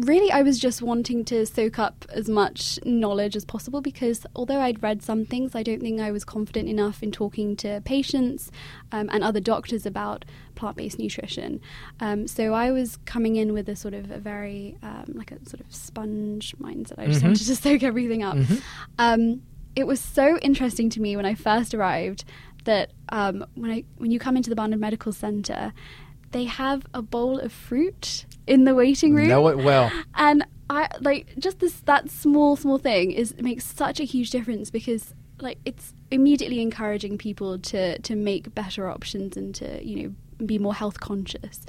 really 0.05 0.31
I 0.31 0.41
was 0.41 0.59
just 0.59 0.81
wanting 0.81 1.25
to 1.25 1.45
soak 1.45 1.77
up 1.79 2.05
as 2.09 2.27
much 2.29 2.79
knowledge 2.85 3.35
as 3.35 3.45
possible 3.45 3.81
because 3.81 4.25
although 4.35 4.59
I'd 4.59 4.81
read 4.81 5.01
some 5.03 5.25
things, 5.25 5.55
I 5.55 5.63
don't 5.63 5.81
think 5.81 5.99
I 6.01 6.11
was 6.11 6.23
confident 6.23 6.69
enough 6.69 7.01
in 7.03 7.11
talking 7.11 7.55
to 7.57 7.81
patients 7.85 8.51
um, 8.91 9.09
and 9.11 9.23
other 9.23 9.39
doctors 9.39 9.85
about 9.85 10.25
plant-based 10.55 10.99
nutrition. 10.99 11.61
Um, 11.99 12.27
so 12.27 12.53
I 12.53 12.71
was 12.71 12.97
coming 13.05 13.35
in 13.35 13.53
with 13.53 13.67
a 13.69 13.75
sort 13.75 13.93
of 13.93 14.11
a 14.11 14.17
very 14.19 14.77
um, 14.83 15.13
like 15.15 15.31
a 15.31 15.37
sort 15.47 15.59
of 15.61 15.73
sponge 15.73 16.55
mindset. 16.61 16.99
I 16.99 17.07
just 17.07 17.21
Mhm. 17.21 17.27
wanted 17.27 17.45
to 17.47 17.55
soak 17.67 17.83
everything 17.83 18.23
up. 18.23 18.37
Um, 18.97 19.41
it 19.75 19.85
was 19.87 19.99
so 19.99 20.37
interesting 20.39 20.89
to 20.91 21.01
me 21.01 21.15
when 21.15 21.25
I 21.25 21.35
first 21.35 21.73
arrived 21.73 22.23
that 22.65 22.91
um, 23.09 23.45
when 23.55 23.71
I 23.71 23.83
when 23.97 24.11
you 24.11 24.19
come 24.19 24.35
into 24.35 24.49
the 24.49 24.55
Barnard 24.55 24.79
Medical 24.79 25.11
Center, 25.13 25.73
they 26.31 26.45
have 26.45 26.85
a 26.93 27.01
bowl 27.01 27.39
of 27.39 27.51
fruit 27.51 28.25
in 28.47 28.63
the 28.63 28.75
waiting 28.75 29.13
room. 29.13 29.27
Know 29.27 29.47
it 29.47 29.57
well. 29.57 29.91
And 30.15 30.45
I 30.69 30.87
like 31.01 31.33
just 31.37 31.59
this 31.59 31.79
that 31.81 32.09
small 32.09 32.55
small 32.55 32.77
thing 32.77 33.11
is 33.11 33.35
makes 33.39 33.65
such 33.65 33.99
a 33.99 34.03
huge 34.03 34.29
difference 34.29 34.69
because 34.69 35.13
like 35.41 35.57
it's 35.65 35.93
immediately 36.11 36.61
encouraging 36.61 37.17
people 37.17 37.57
to 37.59 37.99
to 37.99 38.15
make 38.15 38.53
better 38.53 38.89
options 38.89 39.37
and 39.37 39.55
to 39.55 39.83
you 39.85 40.03
know 40.03 40.15
be 40.45 40.57
more 40.57 40.73
health 40.73 40.99
conscious. 40.99 41.65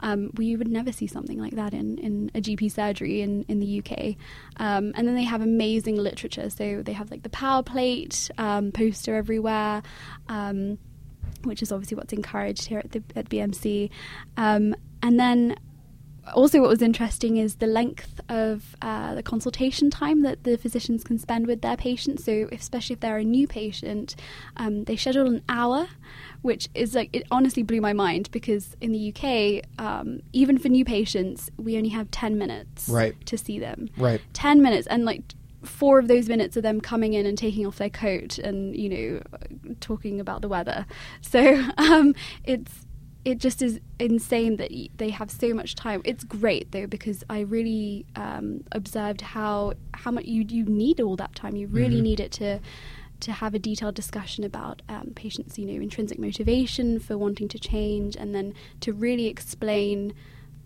Um, 0.00 0.30
we 0.36 0.56
would 0.56 0.68
never 0.68 0.92
see 0.92 1.06
something 1.06 1.38
like 1.38 1.54
that 1.56 1.74
in, 1.74 1.98
in 1.98 2.30
a 2.34 2.40
GP 2.40 2.72
surgery 2.72 3.20
in, 3.20 3.44
in 3.48 3.60
the 3.60 3.80
UK. 3.80 4.16
Um, 4.56 4.92
and 4.94 5.06
then 5.06 5.14
they 5.14 5.24
have 5.24 5.42
amazing 5.42 5.96
literature. 5.96 6.48
So 6.48 6.82
they 6.82 6.92
have 6.92 7.10
like 7.10 7.22
the 7.22 7.28
power 7.28 7.62
plate 7.62 8.30
um, 8.38 8.72
poster 8.72 9.14
everywhere. 9.14 9.82
Um, 10.28 10.78
which 11.44 11.62
is 11.62 11.70
obviously 11.72 11.96
what's 11.96 12.12
encouraged 12.12 12.66
here 12.66 12.78
at 12.78 12.92
the 12.92 13.02
at 13.16 13.28
BMC. 13.28 13.90
Um, 14.36 14.74
and 15.02 15.18
then 15.20 15.56
also 16.34 16.58
what 16.60 16.70
was 16.70 16.80
interesting 16.80 17.36
is 17.36 17.56
the 17.56 17.66
length 17.66 18.18
of 18.30 18.74
uh, 18.80 19.14
the 19.14 19.22
consultation 19.22 19.90
time 19.90 20.22
that 20.22 20.44
the 20.44 20.56
physicians 20.56 21.04
can 21.04 21.18
spend 21.18 21.46
with 21.46 21.60
their 21.60 21.76
patients. 21.76 22.24
So 22.24 22.48
if, 22.50 22.60
especially 22.60 22.94
if 22.94 23.00
they're 23.00 23.18
a 23.18 23.24
new 23.24 23.46
patient, 23.46 24.16
um, 24.56 24.84
they 24.84 24.96
schedule 24.96 25.26
an 25.26 25.42
hour, 25.50 25.86
which 26.40 26.68
is 26.74 26.94
like 26.94 27.10
it 27.12 27.24
honestly 27.30 27.62
blew 27.62 27.82
my 27.82 27.92
mind 27.92 28.30
because 28.30 28.74
in 28.80 28.92
the 28.92 29.12
UK, 29.14 29.64
um, 29.78 30.20
even 30.32 30.56
for 30.56 30.68
new 30.70 30.84
patients, 30.84 31.50
we 31.58 31.76
only 31.76 31.90
have 31.90 32.10
ten 32.10 32.38
minutes 32.38 32.88
Right. 32.88 33.14
to 33.26 33.36
see 33.36 33.58
them. 33.58 33.90
Right. 33.98 34.20
10 34.32 34.62
minutes 34.62 34.86
and 34.86 35.04
like 35.04 35.22
four 35.64 35.98
of 35.98 36.08
those 36.08 36.28
minutes 36.28 36.56
of 36.56 36.62
them 36.62 36.80
coming 36.80 37.12
in 37.14 37.26
and 37.26 37.36
taking 37.38 37.66
off 37.66 37.76
their 37.78 37.90
coat 37.90 38.38
and 38.38 38.76
you 38.76 38.88
know 38.88 39.20
talking 39.80 40.20
about 40.20 40.42
the 40.42 40.48
weather 40.48 40.86
so 41.20 41.64
um, 41.78 42.14
it's 42.44 42.86
it 43.24 43.38
just 43.38 43.62
is 43.62 43.80
insane 43.98 44.56
that 44.56 44.70
they 44.98 45.08
have 45.08 45.30
so 45.30 45.54
much 45.54 45.74
time 45.74 46.02
it's 46.04 46.24
great 46.24 46.70
though 46.72 46.86
because 46.86 47.24
i 47.30 47.40
really 47.40 48.04
um, 48.16 48.62
observed 48.72 49.22
how 49.22 49.72
how 49.94 50.10
much 50.10 50.24
you 50.26 50.44
you 50.48 50.64
need 50.64 51.00
all 51.00 51.16
that 51.16 51.34
time 51.34 51.56
you 51.56 51.66
really 51.66 52.00
need 52.00 52.20
it 52.20 52.30
to 52.30 52.60
to 53.20 53.32
have 53.32 53.54
a 53.54 53.58
detailed 53.58 53.94
discussion 53.94 54.44
about 54.44 54.82
um, 54.88 55.12
patients 55.14 55.58
you 55.58 55.66
know 55.66 55.80
intrinsic 55.80 56.18
motivation 56.18 56.98
for 56.98 57.16
wanting 57.16 57.48
to 57.48 57.58
change 57.58 58.14
and 58.16 58.34
then 58.34 58.52
to 58.80 58.92
really 58.92 59.26
explain 59.26 60.12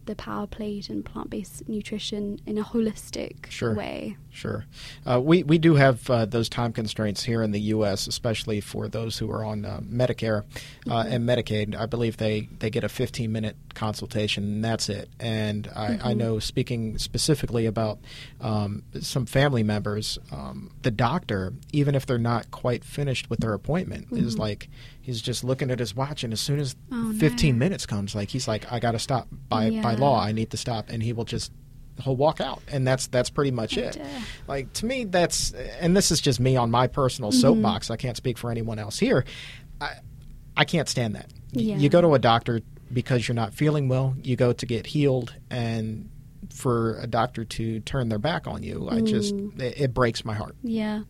the 0.07 0.17
power 0.17 0.47
plate 0.47 0.89
and 0.89 1.05
plant-based 1.05 1.69
nutrition 1.69 2.41
in 2.47 2.57
a 2.57 2.65
holistic 2.65 3.49
Sure. 3.51 3.75
way. 3.75 4.17
Sure. 4.39 4.67
Uh, 5.05 5.21
we, 5.21 5.43
we 5.43 5.59
do 5.59 5.75
have 5.75 6.09
uh, 6.09 6.25
those 6.25 6.49
time 6.49 6.73
constraints 6.73 7.25
here 7.25 7.43
in 7.43 7.51
the 7.51 7.61
U.S., 7.75 8.07
especially 8.07 8.61
for 8.61 8.87
those 8.87 9.19
who 9.19 9.29
are 9.33 9.45
on 9.45 9.65
uh, 9.65 9.81
Medicare 9.81 10.45
uh, 10.89 11.05
and 11.09 11.29
Medicaid. 11.29 11.75
I 11.77 11.87
believe 11.87 12.19
they, 12.19 12.49
they 12.61 12.71
get 12.71 12.85
a 12.85 12.89
15 12.89 13.33
minute 13.33 13.57
consultation, 13.75 14.45
and 14.45 14.65
that's 14.65 14.89
it. 14.89 15.09
And 15.19 15.69
I, 15.75 15.99
I 16.05 16.15
know, 16.15 16.39
speaking 16.39 16.99
specifically 16.99 17.67
about 17.67 17.99
um, 18.41 18.85
some 19.01 19.27
family 19.27 19.65
members, 19.65 20.21
um, 20.31 20.71
the 20.83 20.93
doctor, 20.93 21.53
even 21.73 21.97
if 21.97 22.07
they're 22.07 22.17
not 22.17 22.53
quite 22.53 22.85
finished 22.85 23.29
with 23.29 23.41
their 23.41 23.55
appointment, 23.55 24.07
is 24.13 24.39
like, 24.39 24.69
he's 25.01 25.21
just 25.21 25.43
looking 25.43 25.69
at 25.73 25.81
his 25.81 25.97
watch, 25.97 26.23
and 26.23 26.33
as 26.33 26.41
soon 26.41 26.61
as 26.61 26.77
Oh, 26.93 27.13
15 27.19 27.57
no. 27.57 27.59
minutes 27.59 27.87
comes, 27.87 28.15
like, 28.15 28.29
he's 28.31 28.47
like, 28.47 28.71
I 28.73 28.79
got 28.79 28.93
to 28.93 29.01
stop. 29.01 29.27
By, 29.49 29.71
by 29.83 29.95
law, 29.95 30.21
I 30.23 30.31
need 30.31 30.51
to 30.51 30.57
stop. 30.57 30.91
And 30.91 31.03
he 31.03 31.13
will 31.13 31.25
just 31.25 31.51
he'll 32.03 32.17
walk 32.17 32.41
out 32.41 32.63
and 32.69 32.87
that's 32.87 33.07
that's 33.09 33.31
pretty 33.31 33.51
much 33.51 33.77
Oh, 33.79 33.83
it. 33.83 33.99
like 34.47 34.73
to 34.75 34.87
me 34.87 35.05
that's 35.05 35.53
and 35.81 35.97
this 35.97 36.11
is 36.11 36.21
just 36.21 36.39
me 36.41 36.57
on 36.57 36.71
my 36.71 36.87
personal 36.87 37.31
Mm-hmm. 37.31 37.41
soapbox. 37.41 37.91
I 37.91 37.97
can't 37.97 38.17
speak 38.17 38.39
for 38.39 38.51
anyone 38.51 38.79
else 38.79 38.99
here. 38.99 39.25
I 39.81 39.95
i 40.57 40.65
can't 40.65 40.89
stand 40.89 41.15
that. 41.15 41.31
Yeah. 41.53 41.77
you 41.77 41.89
go 41.89 42.01
to 42.01 42.15
a 42.15 42.19
doctor 42.19 42.61
because 42.93 43.27
you're 43.29 43.35
not 43.35 43.53
feeling 43.55 43.89
well 43.89 44.15
you 44.23 44.37
go 44.37 44.53
to 44.53 44.67
get 44.67 44.87
healed 44.87 45.35
and 45.51 46.09
for 46.51 46.99
a 47.01 47.07
doctor 47.07 47.45
to 47.45 47.81
turn 47.81 48.09
their 48.09 48.19
back 48.19 48.47
on 48.47 48.63
you 48.63 48.89
i 48.91 49.01
just 49.01 49.35
it, 49.59 49.81
it 49.81 49.95
breaks 49.95 50.25
my 50.25 50.35
heart. 50.35 50.57
Yeah, 50.63 51.03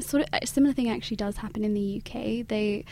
sort 0.00 0.22
of 0.22 0.28
a 0.42 0.46
similar 0.46 0.72
thing 0.74 0.88
actually 0.90 1.16
does 1.16 1.36
happen 1.36 1.64
in 1.64 1.74
the 1.74 2.00
UK. 2.04 2.46
They, 2.46 2.84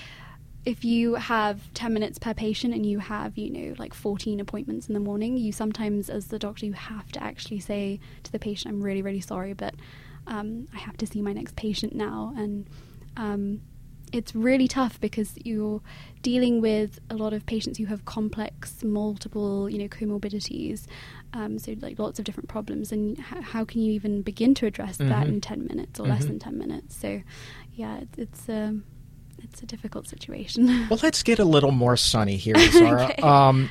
if 0.64 0.84
you 0.84 1.14
have 1.14 1.72
ten 1.74 1.92
minutes 1.92 2.18
per 2.18 2.34
patient 2.34 2.72
and 2.74 2.86
you 2.86 2.98
have 3.00 3.36
you 3.36 3.50
know 3.50 3.74
like 3.78 3.94
fourteen 3.94 4.38
appointments 4.40 4.88
in 4.88 4.94
the 4.94 5.00
morning, 5.00 5.36
you 5.36 5.52
sometimes 5.52 6.08
as 6.08 6.26
the 6.26 6.38
doctor 6.38 6.66
you 6.66 6.72
have 6.72 7.10
to 7.12 7.22
actually 7.22 7.60
say 7.60 7.98
to 8.22 8.32
the 8.32 8.38
patient, 8.38 8.74
"I'm 8.74 8.82
really 8.82 9.02
really 9.02 9.20
sorry, 9.20 9.52
but 9.54 9.74
um, 10.26 10.68
I 10.74 10.78
have 10.78 10.96
to 10.98 11.06
see 11.06 11.20
my 11.22 11.32
next 11.32 11.56
patient 11.56 11.94
now," 11.94 12.32
and 12.36 12.66
um, 13.16 13.60
it's 14.12 14.34
really 14.34 14.68
tough 14.68 15.00
because 15.00 15.34
you're 15.42 15.80
dealing 16.20 16.60
with 16.60 17.00
a 17.10 17.14
lot 17.14 17.32
of 17.32 17.46
patients 17.46 17.78
who 17.78 17.86
have 17.86 18.04
complex, 18.04 18.84
multiple, 18.84 19.70
you 19.70 19.78
know, 19.78 19.88
comorbidities. 19.88 20.84
Um, 21.32 21.58
so 21.58 21.74
like 21.80 21.98
lots 21.98 22.18
of 22.18 22.24
different 22.26 22.48
problems, 22.50 22.92
and 22.92 23.18
h- 23.18 23.42
how 23.42 23.64
can 23.64 23.80
you 23.80 23.90
even 23.92 24.20
begin 24.22 24.54
to 24.56 24.66
address 24.66 24.98
that 24.98 25.26
Mhm. 25.26 25.28
in 25.28 25.40
ten 25.40 25.66
minutes 25.66 25.98
or 25.98 26.06
less 26.06 26.24
Mhm. 26.24 26.28
than 26.28 26.38
ten 26.38 26.58
minutes? 26.58 26.94
So, 26.94 27.22
yeah, 27.74 27.96
it's 28.00 28.18
it's, 28.18 28.48
um, 28.50 28.84
it's 29.44 29.62
a 29.62 29.66
difficult 29.66 30.06
situation. 30.06 30.86
Well, 30.90 30.98
let's 31.02 31.22
get 31.22 31.38
a 31.38 31.44
little 31.44 31.70
more 31.70 31.96
sunny 31.96 32.36
here, 32.36 32.54
Zahrah. 32.56 33.10
Okay. 33.10 33.22
um, 33.22 33.70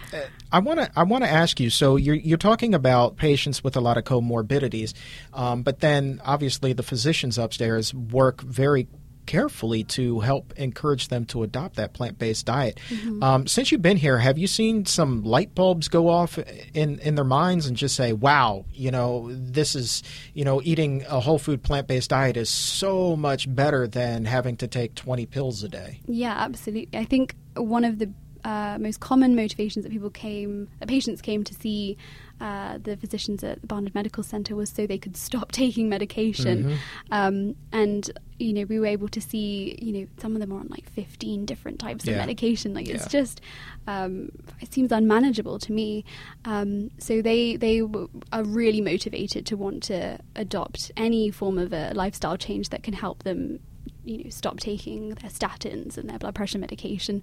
I 0.52 0.60
want 0.60 0.80
to 0.80 0.92
I 0.96 1.04
want 1.04 1.24
to 1.24 1.30
ask 1.30 1.60
you. 1.60 1.70
So 1.70 1.96
you're 1.96 2.16
you're 2.16 2.38
talking 2.38 2.74
about 2.74 3.18
patients 3.18 3.64
with 3.64 3.76
a 3.76 3.82
lot 3.82 3.98
of 3.98 4.04
comorbidities, 4.04 4.94
um, 5.34 5.64
but 5.64 5.80
then 5.80 6.22
obviously 6.24 6.74
the 6.74 6.84
physicians 6.84 7.38
upstairs 7.38 7.94
work 7.94 8.42
very 8.42 8.88
carefully 9.26 9.84
to 9.84 10.20
help 10.20 10.54
encourage 10.58 11.08
them 11.08 11.26
to 11.26 11.44
adopt 11.44 11.76
that 11.76 11.94
plant 11.94 12.20
based 12.20 12.46
diet. 12.46 12.80
Um, 13.22 13.48
since 13.48 13.72
you've 13.72 13.82
been 13.82 13.98
here, 13.98 14.18
have 14.18 14.38
you 14.38 14.48
seen 14.48 14.86
some 14.86 15.24
light 15.24 15.54
bulbs 15.56 15.88
go 15.88 16.10
off 16.10 16.38
in 16.74 17.00
in 17.00 17.16
their 17.16 17.26
minds 17.26 17.66
and 17.66 17.78
just 17.78 17.96
say, 17.96 18.14
"Wow, 18.14 18.66
you 18.74 18.92
know, 18.92 19.30
this 19.32 19.76
is 19.76 20.04
you 20.34 20.46
know, 20.46 20.62
eating 20.64 21.04
a 21.08 21.20
whole 21.20 21.40
food 21.40 21.64
plant 21.64 21.88
based 21.88 22.10
diet 22.10 22.38
is 22.38 22.50
so 22.50 23.16
much 23.16 23.54
better 23.54 23.88
than 23.88 24.26
having 24.26 24.58
to 24.58 24.68
take 24.68 24.96
twenty 24.96 25.26
pills 25.26 25.64
a 25.64 25.70
day." 25.70 26.00
Yeah, 26.08 26.36
absolutely. 26.38 26.98
I 26.98 27.06
think 27.06 27.36
one 27.56 27.84
of 27.84 28.00
the 28.00 28.12
uh, 28.44 28.78
most 28.80 29.00
common 29.00 29.36
motivations 29.36 29.84
that 29.84 29.92
people 29.92 30.10
came, 30.10 30.68
uh, 30.82 30.86
patients 30.86 31.22
came 31.22 31.44
to 31.44 31.54
see 31.54 31.98
uh, 32.40 32.80
the 32.82 32.98
physicians 32.98 33.44
at 33.44 33.62
the 33.62 33.68
Barnard 33.68 33.94
Medical 33.94 34.24
Center 34.24 34.56
was 34.56 34.70
so 34.72 34.88
they 34.88 34.98
could 34.98 35.16
stop 35.16 35.52
taking 35.64 35.90
medication. 35.90 36.78
Um, 37.12 37.56
and 37.72 38.10
you 38.40 38.54
know, 38.54 38.64
we 38.64 38.80
were 38.80 38.88
able 38.88 39.08
to 39.10 39.22
see, 39.22 39.78
you 39.80 39.94
know, 39.94 40.08
some 40.18 40.34
of 40.34 40.40
them 40.40 40.52
are 40.52 40.60
on 40.60 40.68
like 40.70 40.90
15 40.90 41.46
different 41.46 41.78
types 41.78 42.06
Yeah. 42.08 42.14
of 42.14 42.18
medication. 42.18 42.74
Like 42.74 42.88
Yeah. 42.88 42.96
it's 42.96 43.08
just, 43.08 43.40
um, 43.86 44.32
it 44.60 44.74
seems 44.74 44.92
unmanageable 44.92 45.60
to 45.60 45.72
me. 45.72 46.04
Um, 46.46 46.90
so 46.98 47.22
they 47.22 47.56
they 47.58 47.82
w- 47.82 48.10
are 48.34 48.44
really 48.44 48.82
motivated 48.82 49.46
to 49.46 49.56
want 49.58 49.84
to 49.84 50.18
adopt 50.36 50.92
any 50.98 51.30
form 51.30 51.60
of 51.60 51.72
a 51.74 51.92
lifestyle 51.94 52.38
change 52.38 52.70
that 52.70 52.82
can 52.82 52.96
help 52.96 53.22
them 53.22 53.60
you 54.04 54.24
know 54.24 54.30
stop 54.30 54.60
taking 54.60 55.10
their 55.10 55.30
statins 55.30 55.98
and 55.98 56.10
their 56.10 56.20
blood 56.20 56.36
pressure 56.36 56.58
medication 56.58 57.22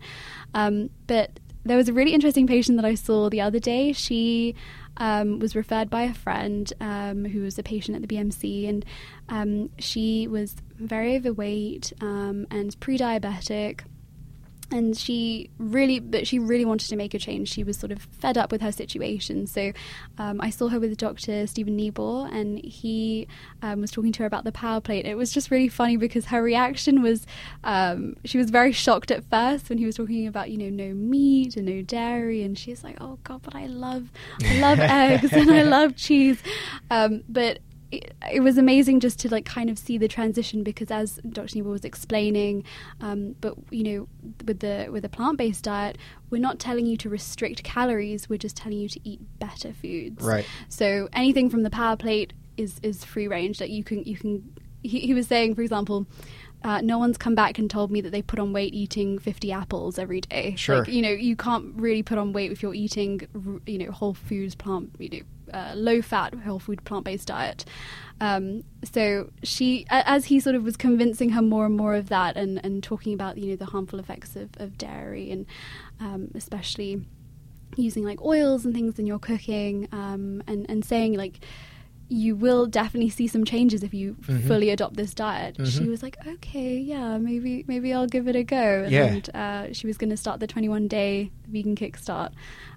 um, 0.55 0.91
but 1.07 1.39
there 1.65 1.77
was 1.77 1.89
a 1.89 1.93
really 1.93 2.15
interesting 2.15 2.47
patient 2.47 2.77
that 2.77 2.85
I 2.85 2.95
saw 2.95 3.29
the 3.29 3.41
other 3.41 3.59
day. 3.59 3.93
She 3.93 4.55
um, 4.97 5.39
was 5.39 5.55
referred 5.55 5.91
by 5.91 6.03
a 6.03 6.15
friend 6.15 6.73
um, 6.81 7.25
who 7.25 7.43
was 7.43 7.59
a 7.59 7.63
patient 7.63 7.97
at 7.97 8.09
the 8.09 8.17
BMC, 8.17 8.69
and 8.69 8.85
um, 9.29 9.71
she 9.79 10.27
was 10.27 10.57
very 10.79 11.17
overweight 11.17 11.93
um, 12.01 12.47
and 12.51 12.79
pre-diabetic 12.81 13.81
and 14.71 14.97
she 14.97 15.51
really 15.59 15.99
but 15.99 16.27
she 16.27 16.39
really 16.39 16.65
wanted 16.65 16.89
to 16.89 16.97
make 16.97 17.15
a 17.15 17.19
change. 17.19 17.49
She 17.49 17.65
was 17.65 17.77
sort 17.77 17.93
of 17.93 18.03
fed 18.03 18.37
up 18.37 18.53
with 18.53 18.61
her 18.61 18.73
situation. 18.73 19.47
So 19.47 19.73
um, 20.19 20.41
i 20.41 20.51
saw 20.51 20.69
her 20.69 20.81
with 20.81 20.97
dr 20.97 21.47
stephen 21.47 21.77
Neabore, 21.77 22.33
and 22.33 22.65
he 22.65 23.27
um, 23.63 23.81
was 23.81 23.91
talking 23.91 24.13
to 24.13 24.21
her 24.21 24.27
about 24.27 24.45
the 24.45 24.53
power 24.53 24.81
plate. 24.81 25.07
It 25.07 25.17
was 25.17 25.31
just 25.33 25.51
really 25.51 25.69
funny 25.69 25.97
because 25.97 26.27
her 26.27 26.43
reaction 26.43 27.03
was 27.03 27.27
um, 27.65 28.17
she 28.25 28.39
was 28.39 28.51
very 28.51 28.73
shocked 28.73 29.11
at 29.11 29.25
first 29.31 29.69
when 29.69 29.79
he 29.79 29.87
was 29.87 29.97
talking 29.97 30.27
about 30.27 30.51
you 30.51 30.59
know 30.59 30.71
no 30.71 30.95
meat 30.95 31.57
and 31.57 31.67
no 31.67 31.83
dairy. 31.83 32.43
And 32.43 32.59
she's 32.59 32.85
like 32.85 32.97
oh 33.01 33.19
god 33.25 33.43
but 33.43 33.55
i 33.55 33.67
love 33.67 34.11
i 34.43 34.61
love 34.61 34.79
eggs 34.81 35.33
and 35.33 35.51
i 35.51 35.63
love 35.63 35.97
cheese. 35.97 36.43
Um, 36.91 37.23
but 37.29 37.61
it, 37.91 38.15
it, 38.33 38.41
was 38.41 38.59
amazing 38.59 39.01
just 39.01 39.19
to 39.21 39.31
like 39.31 39.45
kind 39.45 39.71
of 39.71 39.79
see 39.79 39.99
the 39.99 40.09
transition 40.09 40.63
because 40.63 40.91
as 40.91 41.21
Dr. 41.29 41.57
Neabore 41.57 41.71
was 41.71 41.85
explaining, 41.85 42.65
um, 43.01 43.35
but 43.41 43.55
you 43.71 43.83
know, 43.83 44.09
with 44.45 44.61
the 44.61 44.89
with 44.91 45.05
a 45.05 45.09
plant 45.09 45.39
based 45.39 45.65
diet, 45.65 45.97
we're 46.31 46.41
not 46.41 46.59
telling 46.59 46.87
you 46.87 46.97
to 46.99 47.09
restrict 47.09 47.65
calories. 47.65 48.29
We're 48.29 48.39
just 48.39 48.57
telling 48.57 48.79
you 48.79 48.89
to 48.89 49.01
eat 49.09 49.21
better 49.39 49.73
foods. 49.73 50.23
Right. 50.23 50.47
So 50.69 51.09
anything 51.13 51.49
from 51.49 51.63
the 51.63 51.71
power 51.71 51.97
plate 51.97 52.33
is 52.57 52.79
is 52.83 53.05
free 53.05 53.29
range. 53.29 53.59
That 53.59 53.71
you 53.71 53.83
can 53.85 54.05
you 54.05 54.17
can. 54.17 54.55
He, 54.83 55.01
he 55.01 55.15
was 55.15 55.27
saying, 55.27 55.55
for 55.55 55.63
example. 55.63 56.07
Uh, 56.65 56.81
no 56.81 56.99
one's 56.99 57.17
come 57.17 57.37
back 57.37 57.57
and 57.61 57.71
told 57.71 57.89
me 57.89 58.01
that 58.01 58.11
they 58.11 58.21
put 58.21 58.41
on 58.41 58.53
weight 58.53 58.75
eating 58.75 59.17
50 59.21 59.53
apples 59.53 59.97
every 59.97 60.23
day. 60.23 60.57
Sure. 60.57 60.79
Like, 60.79 60.89
you 60.89 61.03
know, 61.03 61.11
you 61.11 61.37
can't 61.37 61.73
really 61.77 62.03
put 62.03 62.19
on 62.19 62.33
weight 62.33 62.51
if 62.51 62.65
you're 62.65 62.75
eating, 62.75 63.21
you 63.65 63.79
know, 63.79 63.93
whole 63.93 64.13
foods, 64.13 64.57
plant, 64.57 64.91
you 64.99 65.09
know, 65.09 65.21
uh, 65.53 65.73
low 65.75 66.03
fat, 66.03 66.35
whole 66.35 66.59
food, 66.59 66.85
plant 66.85 67.05
based 67.05 67.29
diet. 67.29 67.65
Um, 68.21 68.65
so 68.93 69.31
she, 69.43 69.87
as 69.91 70.27
he 70.27 70.41
sort 70.41 70.57
of 70.57 70.65
was 70.65 70.77
convincing 70.77 71.31
her 71.31 71.43
more 71.43 71.67
and 71.67 71.77
more 71.77 71.95
of 71.95 72.09
that, 72.09 72.37
and, 72.37 72.61
and 72.65 72.83
talking 72.83 73.15
about 73.15 73.39
you 73.39 73.51
know 73.51 73.57
the 73.57 73.67
harmful 73.67 73.99
effects 73.99 74.37
of, 74.37 74.51
of 74.57 74.77
dairy, 74.77 75.31
and 75.31 75.47
um, 76.01 76.31
especially 76.35 77.03
using 77.77 78.05
like 78.05 78.21
oils 78.23 78.65
and 78.65 78.75
things 78.75 78.99
in 78.99 79.07
your 79.07 79.19
cooking, 79.19 79.89
um, 79.93 80.43
and 80.47 80.69
and 80.69 80.85
saying 80.85 81.15
like 81.15 81.41
you 82.09 82.35
will 82.35 82.67
definitely 82.67 83.11
see 83.11 83.27
some 83.27 83.45
changes 83.45 83.83
if 83.83 83.93
you 83.93 84.15
mm-hmm. 84.15 84.47
fully 84.47 84.71
adopt 84.71 84.97
this 84.97 85.13
diet. 85.13 85.57
Mm-hmm. 85.57 85.85
She 85.85 85.89
was 85.89 86.03
like, 86.03 86.17
okay, 86.27 86.79
yeah, 86.79 87.19
maybe 87.19 87.65
maybe 87.69 87.93
I'll 87.93 88.07
give 88.07 88.29
it 88.29 88.35
a 88.35 88.43
go. 88.43 88.87
Yeah. 88.89 89.05
And 89.05 89.31
uh, 89.35 89.73
she 89.73 89.87
was 89.87 89.99
going 89.99 90.11
to 90.11 90.17
start 90.17 90.41
the 90.41 90.47
21 90.47 90.89
day 90.89 91.31
vegan 91.47 91.77
kickstart. 91.77 92.33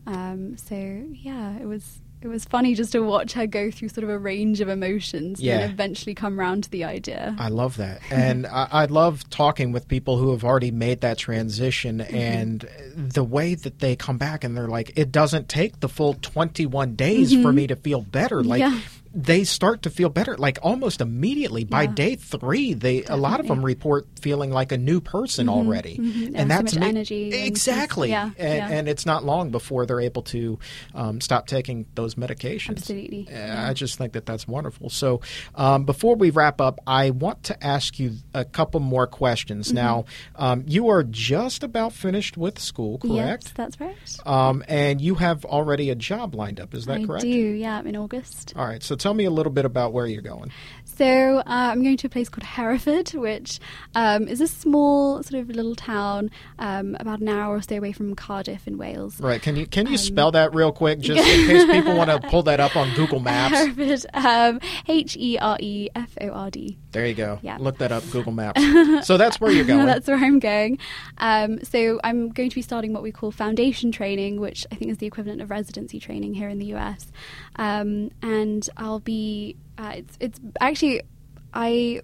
Um, 0.05 0.57
so 0.57 0.75
yeah, 0.75 1.57
it 1.57 1.65
was 1.65 2.01
it 2.21 2.27
was 2.27 2.45
funny 2.45 2.75
just 2.75 2.91
to 2.91 2.99
watch 2.99 3.33
her 3.33 3.47
go 3.47 3.71
through 3.71 3.89
sort 3.89 4.03
of 4.03 4.09
a 4.09 4.17
range 4.17 4.61
of 4.61 4.69
emotions 4.69 5.41
yeah. 5.41 5.59
and 5.59 5.71
eventually 5.71 6.13
come 6.13 6.39
around 6.39 6.65
to 6.65 6.69
the 6.69 6.83
idea. 6.83 7.35
I 7.39 7.49
love 7.49 7.77
that. 7.77 8.01
And 8.11 8.45
I, 8.45 8.67
I, 8.71 8.85
love 8.85 9.27
talking 9.29 9.71
with 9.71 9.87
people 9.87 10.17
who 10.17 10.31
have 10.31 10.43
already 10.43 10.69
made 10.69 11.01
that 11.01 11.17
transition 11.17 11.99
mm-hmm. 11.99 12.15
and 12.15 12.69
the 12.95 13.23
way 13.23 13.55
that 13.55 13.79
they 13.79 13.95
come 13.95 14.17
back 14.17 14.43
and 14.43 14.55
they're 14.55 14.67
like, 14.67 14.91
it 14.95 15.11
doesn't 15.11 15.49
take 15.49 15.79
the 15.79 15.89
full 15.89 16.13
21 16.21 16.95
days 16.95 17.33
mm-hmm. 17.33 17.41
for 17.41 17.51
me 17.51 17.67
to 17.67 17.75
feel 17.75 18.01
better. 18.01 18.43
Like, 18.43 18.59
yeah 18.59 18.79
they 19.13 19.43
start 19.43 19.81
to 19.81 19.89
feel 19.89 20.09
better 20.09 20.37
like 20.37 20.57
almost 20.61 21.01
immediately 21.01 21.65
by 21.65 21.83
yeah. 21.83 21.91
day 21.93 22.15
three 22.15 22.73
they 22.73 23.01
Definitely. 23.01 23.19
a 23.19 23.21
lot 23.21 23.39
of 23.39 23.47
them 23.47 23.63
report 23.63 24.07
feeling 24.21 24.51
like 24.51 24.71
a 24.71 24.77
new 24.77 25.01
person 25.01 25.47
mm-hmm, 25.47 25.57
already 25.57 25.97
mm-hmm. 25.97 26.35
and 26.35 26.49
that's 26.49 26.73
so 26.73 26.79
ma- 26.79 26.85
energy 26.85 27.33
exactly 27.33 28.13
and, 28.13 28.33
and, 28.37 28.57
yeah. 28.57 28.69
and, 28.69 28.87
it's 28.87 29.05
not 29.05 29.23
long 29.23 29.51
before 29.51 29.85
they're 29.85 30.01
able 30.01 30.21
to 30.21 30.59
um, 30.95 31.19
stop 31.19 31.47
taking 31.47 31.85
those 31.95 32.15
medications 32.15 32.77
absolutely 32.77 33.27
yeah. 33.29 33.67
i 33.67 33.73
just 33.73 33.97
think 33.97 34.13
that 34.13 34.25
that's 34.25 34.47
wonderful 34.47 34.89
so 34.89 35.19
um, 35.55 35.83
before 35.83 36.15
we 36.15 36.29
wrap 36.29 36.61
up 36.61 36.79
i 36.87 37.09
want 37.09 37.43
to 37.43 37.65
ask 37.65 37.99
you 37.99 38.13
a 38.33 38.45
couple 38.45 38.79
more 38.79 39.07
questions 39.07 39.67
mm-hmm. 39.67 39.75
now 39.75 40.05
um, 40.37 40.63
you 40.67 40.89
are 40.89 41.03
just 41.03 41.63
about 41.63 41.91
finished 41.91 42.37
with 42.37 42.57
school 42.59 42.97
correct 42.97 43.43
yes 43.45 43.53
that's 43.55 43.79
right 43.79 43.95
um, 44.25 44.63
and 44.69 45.01
you 45.01 45.15
have 45.15 45.43
already 45.45 45.89
a 45.89 45.95
job 45.95 46.33
lined 46.33 46.59
up 46.61 46.73
is 46.73 46.85
that 46.85 46.93
correct? 46.93 47.03
I 47.03 47.07
correct 47.07 47.23
do 47.23 47.29
yeah 47.29 47.81
in 47.81 47.95
august 47.97 48.53
all 48.55 48.65
right 48.65 48.81
so 48.81 48.95
tell 49.01 49.13
me 49.13 49.25
a 49.25 49.31
little 49.31 49.51
bit 49.51 49.65
about 49.65 49.93
where 49.93 50.05
you're 50.05 50.21
going. 50.21 50.51
So 51.01 51.39
uh, 51.39 51.43
I'm 51.47 51.81
going 51.81 51.97
to 51.97 52.05
a 52.05 52.09
place 52.11 52.29
called 52.29 52.43
Hereford, 52.43 53.09
which 53.15 53.59
um, 53.95 54.27
is 54.27 54.39
a 54.39 54.47
small 54.47 55.23
sort 55.23 55.41
of 55.41 55.49
little 55.49 55.73
town, 55.73 56.29
um, 56.59 56.95
about 56.99 57.21
an 57.21 57.27
hour 57.27 57.55
or 57.55 57.61
so 57.63 57.77
away 57.77 57.91
from 57.91 58.13
Cardiff 58.13 58.67
in 58.67 58.77
Wales. 58.77 59.19
Right? 59.19 59.41
Can 59.41 59.55
you 59.55 59.65
can 59.65 59.87
you 59.87 59.93
um, 59.93 59.97
spell 59.97 60.31
that 60.33 60.53
real 60.53 60.71
quick, 60.71 60.99
just 60.99 61.27
in 61.27 61.47
case 61.47 61.65
people 61.65 61.97
want 61.97 62.11
to 62.11 62.19
pull 62.29 62.43
that 62.43 62.59
up 62.59 62.75
on 62.75 62.93
Google 62.93 63.19
Maps? 63.19 63.55
Hereford, 63.55 64.05
um, 64.13 64.59
H 64.87 65.17
E 65.17 65.39
R 65.39 65.57
E 65.59 65.89
F 65.95 66.15
O 66.21 66.29
R 66.29 66.51
D. 66.51 66.77
There 66.91 67.07
you 67.07 67.15
go. 67.15 67.39
Yeah. 67.41 67.57
Look 67.59 67.79
that 67.79 67.91
up, 67.91 68.07
Google 68.11 68.33
Maps. 68.33 68.61
so 69.07 69.17
that's 69.17 69.41
where 69.41 69.51
you're 69.51 69.65
going. 69.65 69.87
that's 69.87 70.07
where 70.07 70.17
I'm 70.17 70.37
going. 70.37 70.77
Um, 71.17 71.63
so 71.63 71.99
I'm 72.03 72.29
going 72.29 72.51
to 72.51 72.55
be 72.55 72.61
starting 72.61 72.93
what 72.93 73.01
we 73.01 73.11
call 73.11 73.31
foundation 73.31 73.91
training, 73.91 74.39
which 74.39 74.67
I 74.71 74.75
think 74.75 74.91
is 74.91 74.99
the 74.99 75.07
equivalent 75.07 75.41
of 75.41 75.49
residency 75.49 75.99
training 75.99 76.35
here 76.35 76.47
in 76.49 76.59
the 76.59 76.75
US. 76.75 77.11
Um, 77.55 78.11
and 78.21 78.69
I'll 78.77 78.99
be 78.99 79.55
uh, 79.81 79.93
it's 79.95 80.17
it's 80.19 80.39
actually 80.59 81.01
I 81.53 82.01